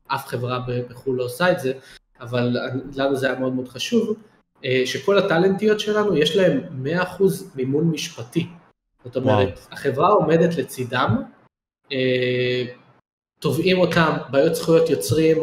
אף 0.07 0.27
חברה 0.27 0.61
בחו"ל 0.89 1.16
לא 1.16 1.24
עושה 1.24 1.52
את 1.52 1.61
זה, 1.61 1.73
אבל 2.20 2.57
לנו 2.97 3.16
זה 3.16 3.31
היה 3.31 3.39
מאוד 3.39 3.52
מאוד 3.52 3.69
חשוב, 3.69 4.16
אה, 4.65 4.82
שכל 4.85 5.19
הטאלנטיות 5.19 5.81
שלנו 5.81 6.16
יש 6.16 6.36
להם 6.36 6.61
100% 6.85 7.44
מימון 7.55 7.90
משפטי. 7.90 8.47
זאת 9.05 9.16
אומרת, 9.16 9.48
וואו. 9.48 9.73
החברה 9.73 10.09
עומדת 10.09 10.57
לצידם, 10.57 11.23
אה, 11.93 12.65
תובעים 13.40 13.78
אותם, 13.78 14.16
בעיות 14.31 14.55
זכויות 14.55 14.90
יוצרים, 14.90 15.39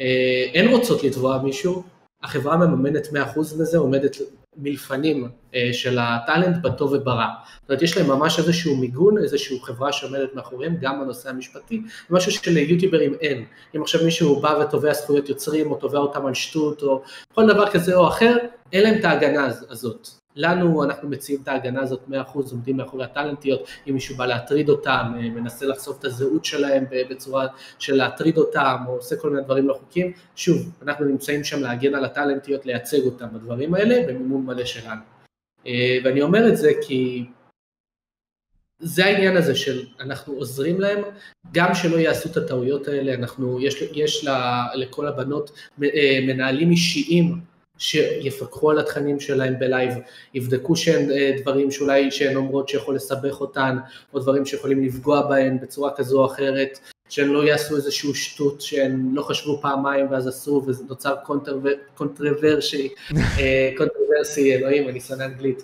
אה, 0.00 0.50
הן 0.54 0.68
רוצות 0.68 1.04
לתבוע 1.04 1.42
מישהו, 1.42 1.82
החברה 2.22 2.56
מממנת 2.56 3.12
100% 3.12 3.38
מזה, 3.60 3.78
עומדת 3.78 4.16
מלפנים 4.56 5.28
של 5.72 5.98
הטאלנט 6.00 6.56
בטוב 6.62 6.92
וברע. 6.92 7.26
זאת 7.60 7.70
אומרת, 7.70 7.82
יש 7.82 7.96
להם 7.96 8.06
ממש 8.06 8.38
איזשהו 8.38 8.76
מיגון, 8.76 9.18
איזושהי 9.18 9.58
חברה 9.62 9.92
שעומדת 9.92 10.34
מאחוריהם, 10.34 10.76
גם 10.80 11.00
בנושא 11.00 11.28
המשפטי, 11.28 11.82
משהו 12.10 12.32
שליוטיוברים 12.32 13.14
אין. 13.20 13.44
אם 13.76 13.82
עכשיו 13.82 14.04
מישהו 14.04 14.40
בא 14.40 14.58
ותובע 14.60 14.92
זכויות 14.92 15.28
יוצרים, 15.28 15.70
או 15.70 15.76
תובע 15.76 15.98
אותם 15.98 16.26
על 16.26 16.34
שטות, 16.34 16.82
או 16.82 17.02
כל 17.34 17.46
דבר 17.46 17.70
כזה 17.70 17.94
או 17.94 18.08
אחר, 18.08 18.36
אין 18.72 18.82
להם 18.82 18.98
את 18.98 19.04
ההגנה 19.04 19.46
הזאת. 19.70 20.21
לנו, 20.36 20.84
אנחנו 20.84 21.08
מציעים 21.08 21.40
את 21.42 21.48
ההגנה 21.48 21.82
הזאת 21.82 22.00
100%, 22.08 22.12
עומדים 22.34 22.76
מאחורי 22.76 23.04
הטאלנטיות, 23.04 23.68
אם 23.88 23.94
מישהו 23.94 24.16
בא 24.16 24.26
להטריד 24.26 24.68
אותם, 24.68 25.12
אה, 25.16 25.30
מנסה 25.30 25.66
לחשוף 25.66 25.98
את 25.98 26.04
הזהות 26.04 26.44
שלהם 26.44 26.84
בצורה 27.10 27.46
של 27.78 27.94
להטריד 27.94 28.38
אותם, 28.38 28.76
או 28.86 28.92
עושה 28.92 29.16
כל 29.16 29.30
מיני 29.30 29.42
דברים 29.44 29.68
לא 29.68 29.74
חוקיים, 29.74 30.12
שוב, 30.36 30.70
אנחנו 30.82 31.04
נמצאים 31.04 31.44
שם 31.44 31.60
להגן 31.60 31.94
על 31.94 32.04
הטאלנטיות, 32.04 32.66
לייצג 32.66 33.04
אותם 33.04 33.26
בדברים 33.32 33.74
האלה, 33.74 34.06
במימון 34.08 34.46
מלא 34.46 34.64
שלנו. 34.64 35.00
אה, 35.66 35.98
ואני 36.04 36.22
אומר 36.22 36.48
את 36.48 36.56
זה 36.56 36.70
כי 36.86 37.24
זה 38.78 39.04
העניין 39.04 39.36
הזה 39.36 39.54
של 39.54 39.86
אנחנו 40.00 40.34
עוזרים 40.34 40.80
להם, 40.80 41.02
גם 41.52 41.74
שלא 41.74 41.96
יעשו 41.96 42.28
את 42.30 42.36
הטעויות 42.36 42.88
האלה, 42.88 43.14
אנחנו, 43.14 43.60
יש, 43.60 43.82
יש 43.82 44.26
לכל 44.74 45.08
הבנות 45.08 45.50
אה, 45.82 46.18
מנהלים 46.26 46.70
אישיים 46.70 47.51
שיפקחו 47.78 48.70
על 48.70 48.78
התכנים 48.78 49.20
שלהם 49.20 49.58
בלייב, 49.58 49.94
יבדקו 50.34 50.76
שאין 50.76 51.10
אה, 51.10 51.32
דברים 51.40 51.70
שאולי 51.70 52.10
שהן 52.10 52.36
אומרות 52.36 52.68
שיכול 52.68 52.94
לסבך 52.94 53.40
אותן, 53.40 53.76
או 54.14 54.18
דברים 54.18 54.46
שיכולים 54.46 54.84
לפגוע 54.84 55.22
בהן 55.22 55.58
בצורה 55.60 55.90
כזו 55.96 56.20
או 56.20 56.26
אחרת, 56.26 56.78
שהם 57.08 57.32
לא 57.32 57.44
יעשו 57.44 57.76
איזשהו 57.76 58.14
שטות 58.14 58.60
שהם 58.60 59.14
לא 59.14 59.22
חשבו 59.22 59.58
פעמיים 59.62 60.10
ואז 60.10 60.26
עשו 60.26 60.64
ונוצר 60.66 61.14
controversy, 61.94 62.88
controversy, 63.76 64.54
אלוהים, 64.54 64.88
אני 64.88 65.00
שונא 65.00 65.24
אנגלית. 65.24 65.62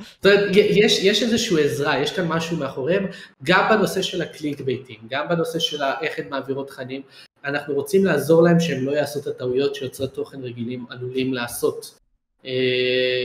זאת 0.00 0.26
אומרת, 0.26 0.56
יש, 0.56 0.98
יש 1.04 1.22
איזושהי 1.22 1.64
עזרה, 1.64 1.98
יש 1.98 2.12
כאן 2.12 2.28
משהו 2.28 2.56
מאחוריהם, 2.56 3.06
גם 3.42 3.68
בנושא 3.70 4.02
של 4.02 4.22
ה 4.22 4.26
clickbait 4.26 4.60
ים, 4.60 4.98
גם 5.08 5.28
בנושא 5.28 5.58
של 5.58 5.82
איך 6.00 6.18
הן 6.18 6.28
מעבירות 6.28 6.68
תכנים, 6.68 7.02
אנחנו 7.44 7.74
רוצים 7.74 8.04
לעזור 8.04 8.42
להם 8.42 8.60
שהם 8.60 8.86
לא 8.86 8.92
יעשו 8.92 9.20
את 9.20 9.26
הטעויות 9.26 9.74
שיוצרי 9.74 10.08
תוכן 10.08 10.42
רגילים 10.42 10.86
עלולים 10.90 11.34
לעשות. 11.34 11.98
אה, 12.44 13.24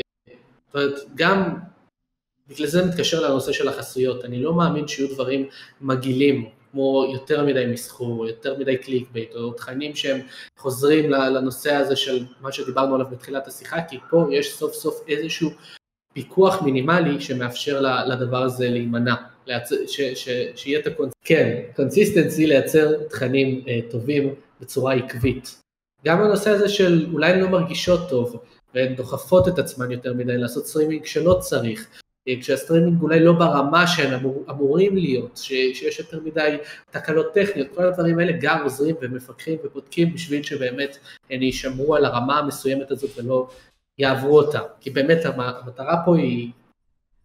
זאת 0.68 0.76
אומרת, 0.76 1.00
גם, 1.16 1.56
בגלל 2.48 2.68
זה 2.68 2.86
מתקשר 2.86 3.30
לנושא 3.30 3.52
של 3.52 3.68
החסויות, 3.68 4.26
אני 4.26 4.44
לא 4.44 4.54
מאמין 4.54 4.88
שיהיו 4.88 5.14
דברים 5.14 5.48
מגעילים, 5.82 6.50
כמו 6.72 7.06
יותר 7.14 7.46
מדי 7.46 7.66
מסחור, 7.66 8.28
יותר 8.28 8.58
מדי 8.58 8.78
clickbait, 8.78 9.36
או 9.36 9.54
תכנים 9.54 9.96
שהם 9.96 10.20
חוזרים 10.58 11.10
לנושא 11.10 11.74
הזה 11.74 11.96
של 11.96 12.26
מה 12.42 12.52
שדיברנו 12.52 12.96
עליו 12.96 13.08
בתחילת 13.12 13.48
השיחה, 13.48 13.82
כי 13.90 13.98
פה 14.10 14.28
יש 14.32 14.54
סוף 14.54 14.74
סוף 14.74 15.04
איזשהו 15.08 15.52
פיקוח 16.18 16.62
מינימלי 16.62 17.22
שמאפשר 17.22 17.82
לדבר 18.08 18.44
הזה 18.44 18.70
להימנע, 18.70 19.16
שיהיה 20.56 20.80
את 20.80 20.88
הקונס... 20.88 21.14
כן, 21.24 21.62
consistency 21.76 22.48
לייצר 22.48 23.04
תכנים 23.04 23.62
אה, 23.68 23.80
טובים 23.92 24.34
בצורה 24.62 24.94
עקבית. 24.94 25.62
גם 26.06 26.22
הנושא 26.22 26.50
הזה 26.50 26.70
של 26.70 27.08
אולי 27.14 27.32
הן 27.32 27.40
לא 27.40 27.50
מרגישות 27.50 28.10
טוב 28.10 28.44
והן 28.74 28.96
דוחפות 28.96 29.48
את 29.48 29.60
עצמן 29.60 29.92
יותר 29.92 30.14
מדי 30.14 30.38
לעשות 30.38 30.68
סטרימינג 30.68 31.06
שלא 31.06 31.38
צריך, 31.40 31.88
אה, 32.28 32.34
כשהסטרימינג 32.42 33.02
אולי 33.02 33.20
לא 33.20 33.34
ברמה 33.34 33.88
שהן 33.88 34.14
אמור, 34.14 34.46
אמורים 34.50 34.98
להיות, 34.98 35.38
ש, 35.38 35.48
שיש 35.48 36.00
יותר 36.00 36.20
מדי 36.26 36.58
תקלות 36.92 37.34
טכניות, 37.34 37.68
כל 37.76 37.84
הדברים 37.84 38.20
האלה 38.20 38.32
גם 38.42 38.64
עוזרים 38.64 38.96
ומפקחים 39.02 39.58
ובודקים 39.64 40.14
בשביל 40.14 40.44
שבאמת 40.44 40.98
הן 41.30 41.42
יישמרו 41.42 41.96
על 41.96 42.06
הרמה 42.06 42.40
המסוימת 42.40 42.92
הזאת 42.92 43.10
ולא 43.18 43.48
יעברו 43.98 44.40
אותה, 44.40 44.60
כי 44.80 44.90
באמת 44.90 45.26
המטרה 45.26 46.06
פה 46.06 46.18
היא 46.18 46.52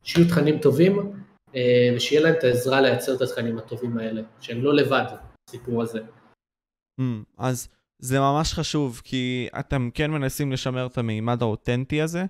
שיהיו 0.03 0.29
תכנים 0.29 0.59
טובים 0.59 1.13
אה, 1.55 1.93
ושיהיה 1.97 2.23
להם 2.23 2.35
את 2.39 2.45
העזרה 2.45 2.81
לייצר 2.81 3.15
את 3.15 3.21
התכנים 3.21 3.59
הטובים 3.59 3.99
האלה, 3.99 4.23
שהם 4.41 4.63
לא 4.63 4.75
לבד 4.75 5.05
בסיפור 5.47 5.83
הזה. 5.83 6.01
Mm, 7.01 7.05
אז 7.39 7.69
זה 7.99 8.21
ממש 8.21 8.53
חשוב, 8.53 9.01
כי 9.05 9.49
אתם 9.59 9.91
כן 9.95 10.11
מנסים 10.11 10.53
לשמר 10.53 10.87
את 10.87 10.99
המימד 10.99 11.43
האותנטי 11.43 12.03
הזה, 12.03 12.25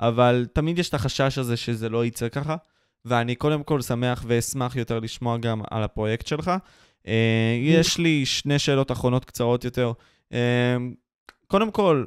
אבל 0.00 0.46
תמיד 0.52 0.78
יש 0.78 0.88
את 0.88 0.94
החשש 0.94 1.38
הזה 1.38 1.56
שזה 1.56 1.88
לא 1.88 2.04
יצא 2.04 2.28
ככה, 2.28 2.56
ואני 3.04 3.34
קודם 3.34 3.62
כל 3.62 3.82
שמח 3.82 4.24
ואשמח 4.26 4.76
יותר 4.76 5.00
לשמוע 5.00 5.38
גם 5.38 5.62
על 5.70 5.82
הפרויקט 5.82 6.26
שלך. 6.26 6.50
אה, 7.06 7.58
יש 7.60 7.98
לי 7.98 8.26
שני 8.26 8.58
שאלות 8.58 8.92
אחרונות 8.92 9.24
קצרות 9.24 9.64
יותר. 9.64 9.92
אה, 10.32 10.76
קודם 11.46 11.70
כל, 11.70 12.06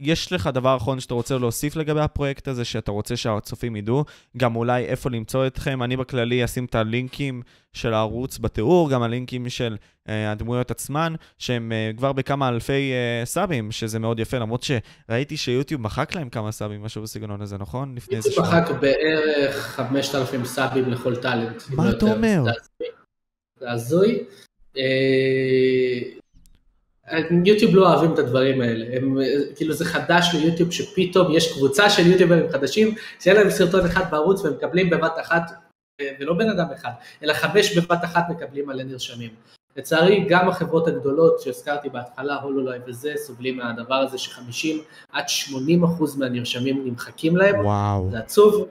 יש 0.00 0.32
לך 0.32 0.50
דבר 0.54 0.76
אחרון 0.76 1.00
שאתה 1.00 1.14
רוצה 1.14 1.38
להוסיף 1.38 1.76
לגבי 1.76 2.00
הפרויקט 2.00 2.48
הזה, 2.48 2.64
שאתה 2.64 2.90
רוצה 2.90 3.16
שהצופים 3.16 3.76
ידעו? 3.76 4.04
גם 4.36 4.56
אולי 4.56 4.84
איפה 4.84 5.10
למצוא 5.10 5.46
אתכם? 5.46 5.82
אני 5.82 5.96
בכללי 5.96 6.44
אשים 6.44 6.64
את 6.64 6.74
הלינקים 6.74 7.42
של 7.72 7.94
הערוץ 7.94 8.38
בתיאור, 8.38 8.90
גם 8.90 9.02
הלינקים 9.02 9.48
של 9.48 9.76
uh, 9.80 10.10
הדמויות 10.28 10.70
עצמן, 10.70 11.14
שהם 11.38 11.72
uh, 11.72 11.96
כבר 11.96 12.12
בכמה 12.12 12.48
אלפי 12.48 12.92
uh, 12.92 13.26
סאבים, 13.26 13.72
שזה 13.72 13.98
מאוד 13.98 14.20
יפה, 14.20 14.38
למרות 14.38 14.62
שראיתי 14.62 15.36
שיוטיוב 15.36 15.80
מחק 15.80 16.14
להם 16.14 16.28
כמה 16.28 16.52
סאבים, 16.52 16.82
משהו 16.82 17.02
בסגנון 17.02 17.42
הזה, 17.42 17.58
נכון? 17.58 17.94
לפני 17.96 18.16
איזה 18.16 18.30
שעה. 18.30 18.58
יוטיוב 18.58 18.76
מחק 18.76 18.80
בערך 18.80 19.56
5,000 19.56 20.44
סאבים 20.44 20.90
לכל 20.90 21.16
טאלנט. 21.16 21.62
מה 21.70 21.90
אתה 21.90 22.04
אומר? 22.04 22.42
זה 23.60 23.70
הזוי. 23.70 24.18
יוטיוב 27.44 27.74
לא 27.74 27.92
אוהבים 27.92 28.14
את 28.14 28.18
הדברים 28.18 28.60
האלה, 28.60 28.96
הם, 28.96 29.18
כאילו 29.56 29.74
זה 29.74 29.84
חדש 29.84 30.34
ליוטיוב 30.34 30.70
שפתאום 30.70 31.32
יש 31.32 31.52
קבוצה 31.52 31.90
של 31.90 32.06
יוטיוברים 32.06 32.50
חדשים, 32.52 32.94
שיהיה 33.20 33.40
להם 33.40 33.50
סרטון 33.50 33.86
אחד 33.86 34.10
בערוץ 34.10 34.44
והם 34.44 34.52
מקבלים 34.52 34.90
בבת 34.90 35.14
אחת, 35.20 35.50
ולא 36.20 36.34
בן 36.34 36.48
אדם 36.48 36.66
אחד, 36.74 36.90
אלא 37.22 37.32
חמש 37.32 37.78
בבת 37.78 38.04
אחת 38.04 38.24
מקבלים 38.30 38.66
מלא 38.66 38.82
נרשמים. 38.82 39.30
לצערי 39.76 40.26
גם 40.28 40.48
החברות 40.48 40.88
הגדולות 40.88 41.40
שהזכרתי 41.40 41.88
בהתחלה, 41.88 42.36
הולולייב 42.36 42.82
וזה, 42.86 43.12
סובלים 43.16 43.56
מהדבר 43.56 43.94
הזה 43.94 44.18
ש-50 44.18 44.68
עד 45.12 45.28
80 45.28 45.84
אחוז 45.84 46.16
מהנרשמים 46.16 46.84
נמחקים 46.84 47.36
להם, 47.36 47.64
וואו. 47.64 48.08
זה 48.10 48.18
עצוב, 48.18 48.68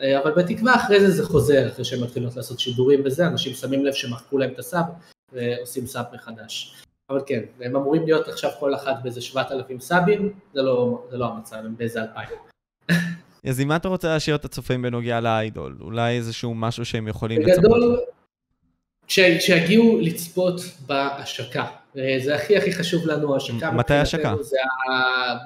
אבל 0.00 0.32
בתקווה 0.32 0.74
אחרי 0.74 1.00
זה 1.00 1.10
זה 1.10 1.26
חוזר, 1.26 1.68
אחרי 1.68 1.84
שהם 1.84 2.02
מתחילות 2.02 2.36
לעשות 2.36 2.60
שידורים 2.60 3.00
וזה, 3.04 3.26
אנשים 3.26 3.54
שמים 3.54 3.84
לב 3.84 3.92
שמחקו 3.92 4.38
להם 4.38 4.50
את 4.52 4.58
הסאב 4.58 4.84
ועושים 5.32 5.86
סאב 5.86 6.04
מחדש. 6.14 6.84
אבל 7.10 7.20
כן, 7.26 7.40
הם 7.60 7.76
אמורים 7.76 8.02
להיות 8.02 8.28
עכשיו 8.28 8.50
כל 8.60 8.74
אחת 8.74 8.94
באיזה 9.02 9.20
7,000 9.20 9.80
סאבים, 9.80 10.32
זה 10.54 10.62
לא, 10.62 11.06
זה 11.10 11.16
לא 11.16 11.26
המצב, 11.26 11.56
הם 11.56 11.76
באיזה 11.76 12.02
2,000. 12.02 12.38
אז 13.48 13.60
אם 13.60 13.72
אתה 13.72 13.88
רוצה 13.88 14.08
להשאיר 14.08 14.36
את 14.36 14.44
הצופים 14.44 14.82
בנוגע 14.82 15.20
לאיידול, 15.20 15.76
אולי 15.80 16.16
איזשהו 16.16 16.54
משהו 16.54 16.84
שהם 16.84 17.08
יכולים 17.08 17.40
לצפות? 17.40 17.64
בגדול, 17.64 18.00
כשיגיעו 19.06 19.98
לצפות 20.00 20.60
בהשקה, 20.86 21.66
זה 21.94 22.34
הכי 22.34 22.56
הכי 22.56 22.72
חשוב 22.72 23.06
לנו, 23.06 23.36
השקה. 23.36 23.70
מתי 23.70 23.94
השקה? 23.94 24.34
זה 24.40 24.56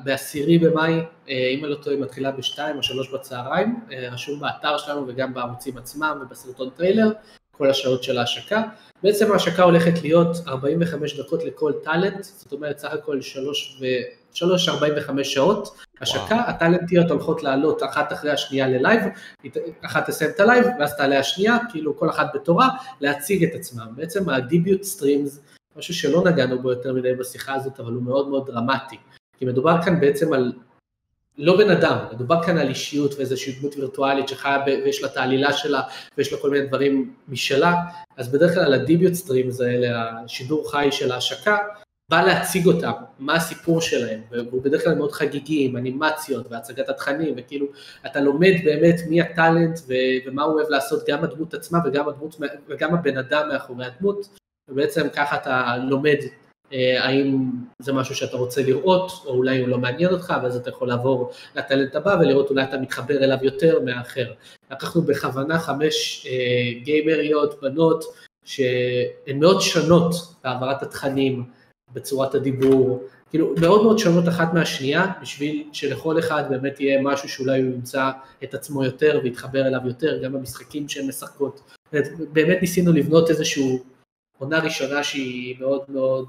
בעשירי 0.04 0.58
במאי, 0.58 0.92
אה, 1.28 1.48
אם 1.54 1.64
אני 1.64 1.70
לא 1.72 1.76
טועה, 1.76 1.96
מתחילה 1.96 2.30
בשתיים 2.30 2.76
או 2.76 2.82
שלוש 2.82 3.14
בצהריים, 3.14 3.80
אה, 3.92 4.08
רשום 4.12 4.40
באתר 4.40 4.78
שלנו 4.78 5.04
וגם 5.08 5.34
בערוצים 5.34 5.78
עצמם 5.78 6.18
ובסרטון 6.22 6.70
טריילר, 6.76 7.12
כל 7.58 7.70
השעות 7.70 8.02
של 8.02 8.18
ההשקה. 8.18 8.62
בעצם 9.02 9.32
ההשקה 9.32 9.62
הולכת 9.62 10.02
להיות 10.02 10.36
45 10.48 11.20
דקות 11.20 11.44
לכל 11.44 11.72
talent, 11.84 12.24
זאת 12.24 12.52
אומרת 12.52 12.78
סך 12.78 12.92
הכל 12.92 13.20
3 13.20 13.78
ו... 13.80 13.84
3.45 14.34 15.24
שעות 15.24 15.76
השקה, 16.00 16.34
וואו. 16.34 16.48
ה 16.48 16.55
talentיות 16.55 17.10
הולכות 17.10 17.42
לעלות 17.42 17.82
אחת 17.82 18.12
אחרי 18.12 18.30
השנייה 18.30 18.68
ללייב, 18.68 19.02
אחת 19.84 20.06
תסיים 20.06 20.30
את 20.30 20.40
הלייב 20.40 20.66
ואז 20.78 20.96
תעלה 20.96 21.18
השנייה, 21.18 21.56
כאילו 21.70 21.96
כל 21.96 22.10
אחת 22.10 22.26
בתורה, 22.34 22.68
להציג 23.00 23.44
את 23.44 23.54
עצמם. 23.54 23.86
בעצם 23.96 24.28
ה 24.28 24.37
debut 24.37 24.82
streams, 24.82 25.40
משהו 25.76 25.94
שלא 25.94 26.24
נגענו 26.24 26.62
בו 26.62 26.70
יותר 26.70 26.92
מדי 26.92 27.14
בשיחה 27.14 27.54
הזאת, 27.54 27.80
אבל 27.80 27.92
הוא 27.92 28.02
מאוד 28.02 28.28
מאוד 28.28 28.46
דרמטי. 28.46 28.96
כי 29.38 29.44
מדובר 29.44 29.82
כאן 29.84 30.00
בעצם 30.00 30.32
על 30.32 30.52
לא 31.38 31.56
בן 31.56 31.70
אדם, 31.70 31.98
מדובר 32.12 32.42
כאן 32.42 32.58
על 32.58 32.68
אישיות 32.68 33.14
ואיזושהי 33.14 33.52
דמות 33.52 33.76
וירטואלית 33.76 34.28
שחיה 34.28 34.62
ויש 34.66 35.02
לה 35.02 35.08
את 35.08 35.16
העלילה 35.16 35.52
שלה 35.52 35.82
ויש 36.18 36.32
לה 36.32 36.38
כל 36.38 36.50
מיני 36.50 36.66
דברים 36.66 37.14
משלה, 37.28 37.74
אז 38.16 38.32
בדרך 38.32 38.54
כלל 38.54 38.74
ה 38.74 38.81
debut 38.81 39.14
streams 39.14 39.60
האלה, 39.60 40.10
השידור 40.24 40.70
חי 40.70 40.88
של 40.90 41.12
ההשקה, 41.12 41.56
בא 42.10 42.22
להציג 42.22 42.66
אותם, 42.66 42.92
מה 43.18 43.34
הסיפור 43.34 43.80
שלהם, 43.80 44.20
והוא 44.30 44.62
בדרך 44.62 44.84
כלל 44.84 44.94
מאוד 44.94 45.12
חגיגי 45.12 45.64
עם 45.64 45.76
אנימציות 45.76 46.46
והצגת 46.50 46.88
התכנים, 46.88 47.34
וכאילו 47.36 47.66
אתה 48.06 48.20
לומד 48.20 48.54
באמת 48.64 48.94
מי 49.08 49.20
ה 49.20 49.29
talent 49.29 49.78
ומה 50.26 50.42
הוא 50.42 50.54
אוהב 50.54 50.68
לעשות, 50.68 51.08
גם 51.08 51.24
הדמות 51.24 51.54
עצמה 51.54 51.78
וגם, 51.84 52.08
הדמות, 52.08 52.36
וגם 52.68 52.94
הבן 52.94 53.18
אדם 53.18 53.48
מאחורי 53.48 53.86
הדמות, 53.86 54.28
ובעצם 54.70 55.08
ככה 55.08 55.36
אתה 55.36 55.76
לומד 55.88 56.18
האם 56.72 57.50
זה 57.78 57.92
משהו 57.92 58.14
שאתה 58.14 58.36
רוצה 58.36 58.62
לראות, 58.62 59.12
או 59.26 59.30
אולי 59.30 59.60
הוא 59.60 59.68
לא 59.68 59.78
מעניין 59.78 60.10
אותך, 60.10 60.34
ואז 60.42 60.56
אתה 60.56 60.70
יכול 60.70 60.88
לעבור 60.88 61.32
לטלנט 61.56 61.96
הבא 61.96 62.16
ולראות 62.20 62.50
אולי 62.50 62.64
אתה 62.64 62.78
מתחבר 62.78 63.24
אליו 63.24 63.38
יותר 63.42 63.80
מהאחר. 63.84 64.32
לקחנו 64.70 65.02
בכוונה 65.02 65.58
חמש 65.58 66.26
אה, 66.30 66.80
גיימריות, 66.82 67.60
בנות, 67.62 68.04
שהן 68.44 69.40
מאוד 69.40 69.60
שונות 69.60 70.14
בהעברת 70.44 70.82
התכנים, 70.82 71.44
בצורת 71.92 72.34
הדיבור, 72.34 73.08
כאילו 73.30 73.54
מאוד 73.60 73.82
מאוד 73.82 73.98
שונות 73.98 74.28
אחת 74.28 74.54
מהשנייה, 74.54 75.06
בשביל 75.22 75.68
שלכל 75.72 76.18
אחד 76.18 76.44
באמת 76.50 76.80
יהיה 76.80 77.02
משהו 77.02 77.28
שאולי 77.28 77.62
הוא 77.62 77.74
ימצא 77.74 78.10
את 78.44 78.54
עצמו 78.54 78.84
יותר 78.84 79.20
ויתחבר 79.22 79.66
אליו 79.66 79.80
יותר, 79.84 80.22
גם 80.22 80.32
במשחקים 80.32 80.88
שהן 80.88 81.08
משחקות. 81.08 81.60
באמת 82.32 82.58
ניסינו 82.60 82.92
לבנות 82.92 83.30
איזשהו 83.30 83.84
עונה 84.38 84.58
ראשונה 84.58 85.04
שהיא 85.04 85.56
מאוד 85.60 85.82
מאוד 85.88 86.26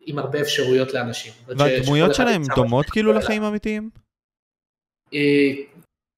עם 0.00 0.18
הרבה 0.18 0.40
אפשרויות 0.40 0.94
לאנשים. 0.94 1.32
והדמויות 1.46 2.14
שלהם 2.14 2.42
דומות 2.56 2.86
כאילו 2.86 3.12
לחיים 3.12 3.42
אמיתיים? 3.42 3.90
אה, 5.14 5.50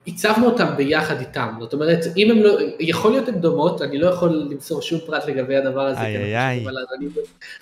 הצבנו 0.07 0.47
אותם 0.47 0.77
ביחד 0.77 1.21
איתם, 1.21 1.55
זאת 1.61 1.73
אומרת, 1.73 1.99
אם 2.17 2.31
הם 2.31 2.43
לא, 2.43 2.59
יכול 2.81 3.11
להיות 3.11 3.29
הן 3.29 3.41
דומות, 3.41 3.83
אני 3.83 3.99
לא 3.99 4.07
יכול 4.07 4.29
למסור 4.29 4.83
שום 4.83 5.01
פרט 5.07 5.25
לגבי 5.27 5.57
הדבר 5.57 5.87
הזה, 5.87 6.01
איי 6.01 6.17
איי 6.17 6.39
איי. 6.39 6.65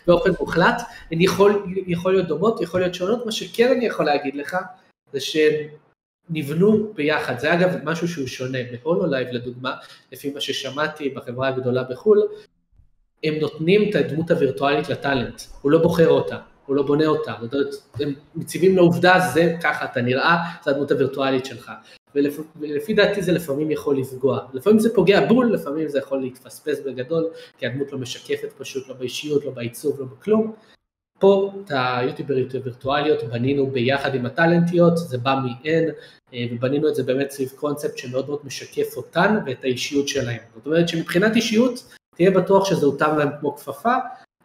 באופן 0.06 0.30
מוחלט, 0.40 0.82
הן 1.10 1.20
יכול, 1.20 1.66
יכול 1.86 2.12
להיות 2.12 2.26
דומות, 2.26 2.60
יכול 2.60 2.80
להיות 2.80 2.94
שונות, 2.94 3.26
מה 3.26 3.32
שכן 3.32 3.72
אני 3.76 3.86
יכול 3.86 4.06
להגיד 4.06 4.34
לך, 4.34 4.56
זה 5.12 5.20
שהן 5.20 5.68
נבנו 6.30 6.92
ביחד, 6.94 7.38
זה 7.38 7.54
אגב 7.54 7.70
משהו 7.84 8.08
שהוא 8.08 8.26
שונה, 8.26 8.58
בהולולייב 8.82 9.28
לדוגמה, 9.32 9.74
לפי 10.12 10.30
מה 10.30 10.40
ששמעתי 10.40 11.08
בחברה 11.08 11.48
הגדולה 11.48 11.82
בחו"ל, 11.82 12.22
הם 13.24 13.34
נותנים 13.34 13.90
את 13.90 13.94
הדמות 13.94 14.30
הווירטואלית 14.30 14.88
ל 14.88 14.95
talent, 14.95 15.42
הוא 15.62 15.70
לא 15.70 15.78
בוחר 15.78 16.08
אותה, 16.08 16.38
הוא 16.66 16.76
לא 16.76 16.82
בונה 16.82 17.06
אותה, 17.06 17.34
זאת 17.40 17.54
אומרת, 17.54 17.74
הם 18.00 18.14
מציבים 18.34 18.76
לעובדה, 18.76 19.20
זה 19.34 19.56
ככה 19.62 19.84
אתה 19.84 20.00
נראה, 20.00 20.36
זה 20.64 20.70
הדמות 20.70 20.90
הווירטואלית 20.90 21.44
שלך. 21.44 21.72
ולפ... 22.14 22.40
ולפי 22.60 22.94
דעתי 22.94 23.22
זה 23.22 23.32
לפעמים 23.32 23.70
יכול 23.70 23.98
לפגוע. 23.98 24.40
לפעמים 24.52 24.78
זה 24.78 24.94
פוגע 24.94 25.26
בול, 25.26 25.52
לפעמים 25.52 25.88
זה 25.88 25.98
יכול 25.98 26.20
להתפספס 26.20 26.80
בגדול, 26.86 27.30
כי 27.58 27.66
הדמות 27.66 27.92
לא 27.92 27.98
משקפת 27.98 28.52
פשוט, 28.58 28.88
לא 28.88 28.94
באישיות, 28.94 29.44
לא 29.44 29.50
בעיצוב, 29.50 30.00
לא 30.00 30.06
בכלום. 30.06 30.52
פה 31.18 31.52
את 31.64 31.70
היוטיובריות 31.74 32.54
הווירטואליות 32.54 33.22
בנינו 33.22 33.66
ביחד 33.66 34.14
עם 34.14 34.26
הטאלנטיות, 34.26 34.96
זה 34.96 35.18
בא 35.18 35.34
מ-N, 35.34 35.92
אה, 36.34 36.46
ובנינו 36.52 36.88
את 36.88 36.94
זה 36.94 37.02
באמת 37.02 37.30
סביב 37.30 37.48
קונספט 37.56 37.98
שמאוד 37.98 38.28
מאוד 38.28 38.40
משקף 38.44 38.96
אותן 38.96 39.38
ואת 39.46 39.64
האישיות 39.64 40.08
שלהם. 40.08 40.40
זאת 40.54 40.66
אומרת 40.66 40.88
שמבחינת 40.88 41.36
אישיות, 41.36 41.94
תהיה 42.16 42.30
בטוח 42.30 42.64
שזה 42.64 42.86
הותאם 42.86 43.18
להם 43.18 43.28
כמו 43.40 43.56
כפפה, 43.56 43.94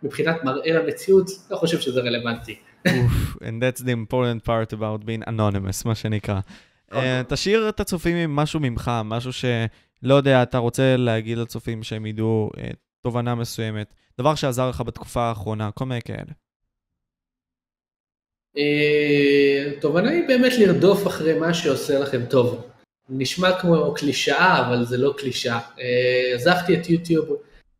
מבחינת 0.03 0.43
מראה 0.43 0.71
למציאות, 0.71 1.29
לא 1.51 1.57
חושב 1.57 1.79
שזה 1.79 2.01
רלוונטי. 2.01 2.59
and 3.41 3.61
that's 3.61 3.81
the 3.81 3.91
important 3.91 4.45
part 4.45 4.73
about 4.73 5.05
being 5.05 5.29
anonymous, 5.29 5.85
מה 5.85 5.95
שנקרא. 5.95 6.39
Uh, 6.91 6.95
תשאיר 7.27 7.69
את 7.69 7.79
הצופים 7.79 8.17
עם 8.17 8.35
משהו 8.35 8.59
ממך, 8.59 8.91
משהו 9.05 9.33
שלא 9.33 10.13
יודע, 10.13 10.43
אתה 10.43 10.57
רוצה 10.57 10.97
להגיד 10.97 11.37
לצופים 11.37 11.83
שהם 11.83 12.05
ידעו 12.05 12.49
uh, 12.55 12.59
תובנה 13.01 13.35
מסוימת, 13.35 13.93
דבר 14.19 14.35
שעזר 14.35 14.69
לך 14.69 14.81
בתקופה 14.81 15.21
האחרונה, 15.21 15.71
כל 15.71 15.85
מיני 15.85 16.01
כאלה. 16.01 16.31
התובנה 19.77 20.09
היא 20.09 20.27
באמת 20.27 20.53
לרדוף 20.59 21.07
אחרי 21.07 21.39
מה 21.39 21.53
שעושה 21.53 21.99
לכם 21.99 22.25
טוב. 22.25 22.67
נשמע 23.09 23.59
כמו 23.59 23.93
קלישאה, 23.93 24.67
אבל 24.67 24.85
זה 24.85 24.97
לא 24.97 25.13
קלישאה. 25.17 25.59
עזבתי 26.35 26.75
את 26.75 26.89
יוטיוב, 26.89 27.29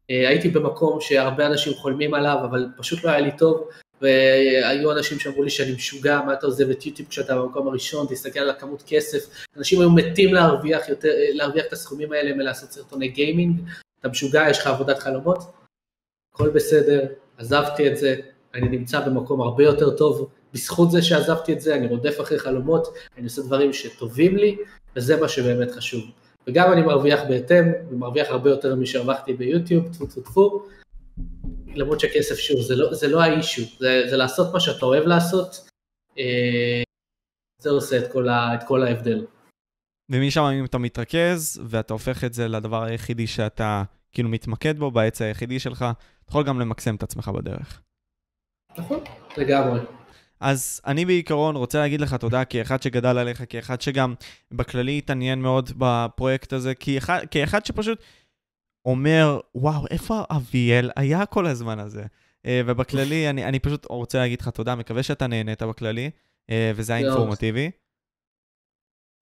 הייתי 0.09 0.49
במקום 0.49 1.01
שהרבה 1.01 1.45
אנשים 1.45 1.73
חולמים 1.73 2.13
עליו, 2.13 2.37
אבל 2.43 2.67
פשוט 2.77 3.03
לא 3.03 3.09
היה 3.09 3.19
לי 3.19 3.37
טוב, 3.37 3.69
והיו 4.01 4.91
אנשים 4.91 5.19
שאמרו 5.19 5.43
לי 5.43 5.49
שאני 5.49 5.71
משוגע, 5.71 6.21
מה 6.25 6.33
אתה 6.33 6.45
עוזב 6.45 6.69
את 6.69 6.85
יוטיוב 6.85 7.09
כשאתה 7.09 7.35
במקום 7.35 7.67
הראשון, 7.67 8.07
תסתכל 8.09 8.39
על 8.39 8.49
הכמות 8.49 8.83
כסף, 8.87 9.29
אנשים 9.57 9.79
היו 9.79 9.89
מתים 9.89 10.33
להרוויח, 10.33 10.89
יותר, 10.89 11.09
להרוויח 11.33 11.65
את 11.65 11.73
הסכומים 11.73 12.11
האלה 12.11 12.33
מלעשות 12.33 12.71
סרטוני 12.71 13.07
גיימינג, 13.07 13.61
אתה 13.99 14.09
משוגע, 14.09 14.49
יש 14.49 14.59
לך 14.59 14.67
עבודת 14.67 14.99
חלומות, 14.99 15.37
הכל 16.33 16.49
בסדר, 16.49 17.05
עזבתי 17.37 17.87
את 17.87 17.97
זה, 17.97 18.15
אני 18.53 18.69
נמצא 18.69 18.99
במקום 18.99 19.41
הרבה 19.41 19.63
יותר 19.63 19.97
טוב, 19.97 20.29
בזכות 20.53 20.91
זה 20.91 21.01
שעזבתי 21.01 21.53
את 21.53 21.61
זה, 21.61 21.75
אני 21.75 21.87
רודף 21.87 22.21
אחרי 22.21 22.39
חלומות, 22.39 22.87
אני 23.17 23.23
עושה 23.23 23.41
דברים 23.41 23.73
שטובים 23.73 24.37
לי, 24.37 24.57
וזה 24.95 25.17
מה 25.21 25.29
שבאמת 25.29 25.71
חשוב. 25.71 26.03
וגם 26.47 26.71
אני 26.71 26.81
מרוויח 26.81 27.19
בהתאם, 27.29 27.65
ומרוויח 27.89 28.29
הרבה 28.29 28.49
יותר 28.49 28.75
משהרווחתי 28.75 29.33
ביוטיוב, 29.33 29.93
טפו 29.93 30.05
טפו 30.05 30.21
טפו, 30.21 30.65
למרות 31.75 31.99
שכסף 31.99 32.35
שוב, 32.35 32.61
זה 32.61 32.75
לא, 32.75 32.93
זה 32.93 33.07
לא 33.07 33.21
האישו, 33.21 33.61
זה, 33.79 34.03
זה 34.09 34.17
לעשות 34.17 34.53
מה 34.53 34.59
שאתה 34.59 34.85
אוהב 34.85 35.03
לעשות, 35.03 35.69
אה, 36.17 36.83
זה 37.61 37.69
עושה 37.69 37.97
את 37.97 38.11
כל, 38.11 38.29
ה, 38.29 38.55
את 38.55 38.59
כל 38.67 38.83
ההבדל. 38.83 39.25
ומשם 40.11 40.41
אם 40.41 40.65
אתה 40.65 40.77
מתרכז, 40.77 41.61
ואתה 41.69 41.93
הופך 41.93 42.23
את 42.23 42.33
זה 42.33 42.47
לדבר 42.47 42.83
היחידי 42.83 43.27
שאתה 43.27 43.83
כאילו 44.11 44.29
מתמקד 44.29 44.79
בו, 44.79 44.91
בעץ 44.91 45.21
היחידי 45.21 45.59
שלך, 45.59 45.81
אתה 45.81 46.29
יכול 46.29 46.43
גם 46.43 46.59
למקסם 46.59 46.95
את 46.95 47.03
עצמך 47.03 47.27
בדרך. 47.27 47.81
נכון, 48.77 48.99
לגמרי. 49.37 49.79
אז 50.45 50.81
אני 50.85 51.05
בעיקרון 51.05 51.55
רוצה 51.55 51.79
להגיד 51.79 52.01
לך 52.01 52.13
תודה 52.13 52.45
כאחד 52.45 52.81
שגדל 52.81 53.17
עליך, 53.17 53.43
כאחד 53.49 53.81
שגם 53.81 54.13
בכללי 54.51 54.97
התעניין 54.97 55.41
מאוד 55.41 55.71
בפרויקט 55.77 56.53
הזה, 56.53 56.75
כאחד, 56.75 57.19
כאחד 57.31 57.65
שפשוט 57.65 57.99
אומר, 58.85 59.39
וואו, 59.55 59.85
איפה 59.91 60.23
אביאל 60.31 60.91
היה 60.95 61.25
כל 61.25 61.47
הזמן 61.47 61.79
הזה? 61.79 62.03
אה, 62.45 62.61
ובכללי, 62.65 63.29
אני, 63.29 63.45
אני 63.45 63.59
פשוט 63.59 63.85
רוצה 63.89 64.17
להגיד 64.17 64.41
לך 64.41 64.49
תודה, 64.49 64.75
מקווה 64.75 65.03
שאתה 65.03 65.27
נהנית 65.27 65.63
בכללי, 65.63 66.09
אה, 66.49 66.71
וזה 66.75 66.93
היה 66.93 67.07
אינפורמטיבי. 67.07 67.71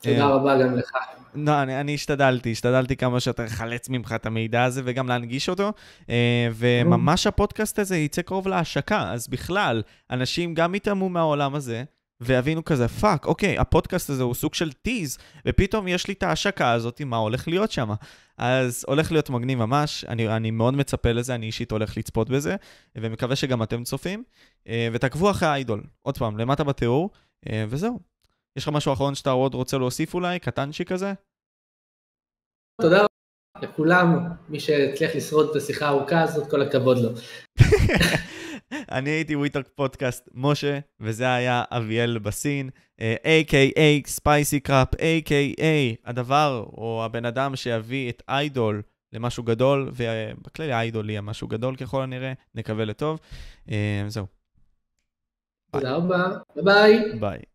תודה 0.04 0.22
אה, 0.22 0.30
רבה 0.30 0.58
גם 0.64 0.76
לך. 0.76 0.92
לא, 1.36 1.62
אני, 1.62 1.80
אני 1.80 1.94
השתדלתי, 1.94 2.52
השתדלתי 2.52 2.96
כמה 2.96 3.20
שיותר 3.20 3.44
לחלץ 3.44 3.90
ממך 3.90 4.12
את 4.16 4.26
המידע 4.26 4.64
הזה 4.64 4.82
וגם 4.86 5.08
להנגיש 5.08 5.50
אותו, 5.50 5.72
וממש 6.56 7.28
הפודקאסט 7.28 7.80
הזה 7.80 7.98
יצא 7.98 8.22
קרוב 8.22 8.48
להשקה, 8.48 9.12
אז 9.12 9.28
בכלל, 9.28 9.82
אנשים 10.12 10.54
גם 10.54 10.76
יטעמו 10.76 11.10
מהעולם 11.10 11.56
הזה, 11.56 11.84
ויבינו 12.22 12.66
כזה, 12.66 12.88
fuck, 12.88 13.26
אוקיי, 13.26 13.58
הפודקאסט 13.58 14.10
הזה 14.10 14.24
הוא 14.24 14.34
סוג 14.34 14.54
של 14.54 14.72
tease, 14.72 15.18
ופתאום 15.48 15.88
יש 15.88 16.08
לי 16.08 16.14
את 16.14 16.24
ההשקה 16.24 16.72
הזאת, 16.72 17.02
מה 17.02 17.18
הולך 17.18 17.48
להיות 17.48 17.72
שם. 17.72 17.90
אז 18.38 18.86
הולך 18.88 19.12
להיות 19.12 19.30
מגניב 19.30 19.60
ממש, 19.60 20.06
אני, 20.08 20.28
אני 20.28 20.52
מאוד 20.52 20.74
מצפה 20.74 21.12
לזה, 21.12 21.36
אני 21.36 21.46
אישית 21.46 21.72
הולך 21.72 21.98
לצפות 21.98 22.30
בזה, 22.30 22.56
ומקווה 22.96 23.36
שגם 23.36 23.64
אתם 23.64 23.84
צופים. 23.84 24.24
אה, 24.68 24.88
ותעקבו 24.94 25.32
אחרי 25.32 25.48
ה 25.48 25.54
Idol, 25.54 25.84
עוד 26.02 26.18
פעם, 26.18 26.38
למטה 26.38 26.64
בתיאור, 26.64 27.10
אה, 27.50 27.66
וזהו. 27.70 28.13
יש 28.58 28.64
לך 28.64 28.70
משהו 28.70 28.94
אחרון 28.94 29.16
שאתה 29.16 29.30
עוד 29.30 29.54
רוצה 29.54 29.78
להוסיף 29.78 30.14
אולי, 30.14 30.40
קטנצ'יק 30.40 30.86
כזה? 30.86 31.14
תודה 32.82 32.98
רבה 32.98 33.08
לכולם, 33.62 34.30
מי 34.50 34.60
שהצליח 34.60 35.16
לשרוד 35.16 35.50
את 35.50 35.56
השיחה 35.56 35.86
הארוכה 35.86 36.22
הזאת, 36.22 36.50
כל 36.50 36.62
הכבוד 36.62 36.98
לו. 36.98 37.10
אני 38.98 39.10
הייתי 39.10 39.36
We 39.36 39.47
Talk 39.47 39.68
Podcast 39.76 40.30
משה, 40.34 40.80
וזה 41.00 41.34
היה 41.34 41.64
אביאל 41.72 42.20
בסין, 42.20 42.70
a.k.a 43.02 44.08
SpicyCrap, 44.08 44.96
a.k.a 44.96 45.64
הדבר 46.06 46.66
או 46.78 47.06
הבן 47.06 47.26
אדם 47.26 47.56
שיביא 47.56 48.10
את 48.10 48.24
Idol 48.30 48.82
למשהו 49.14 49.44
גדול, 49.44 49.92
ובכללי 49.94 50.74
Idol 50.74 51.10
יהיה 51.10 51.22
משהו 51.22 51.48
גדול 51.48 51.76
ככל 51.76 52.02
הנראה, 52.02 52.34
נקווה 52.56 52.86
לטוב. 52.86 53.20
אה, 53.72 54.04
זהו. 54.08 54.26
תודה 55.72 55.96
רבה, 55.96 56.28
ביי 56.56 56.64
ביי. 56.64 57.20
ביי. 57.20 57.53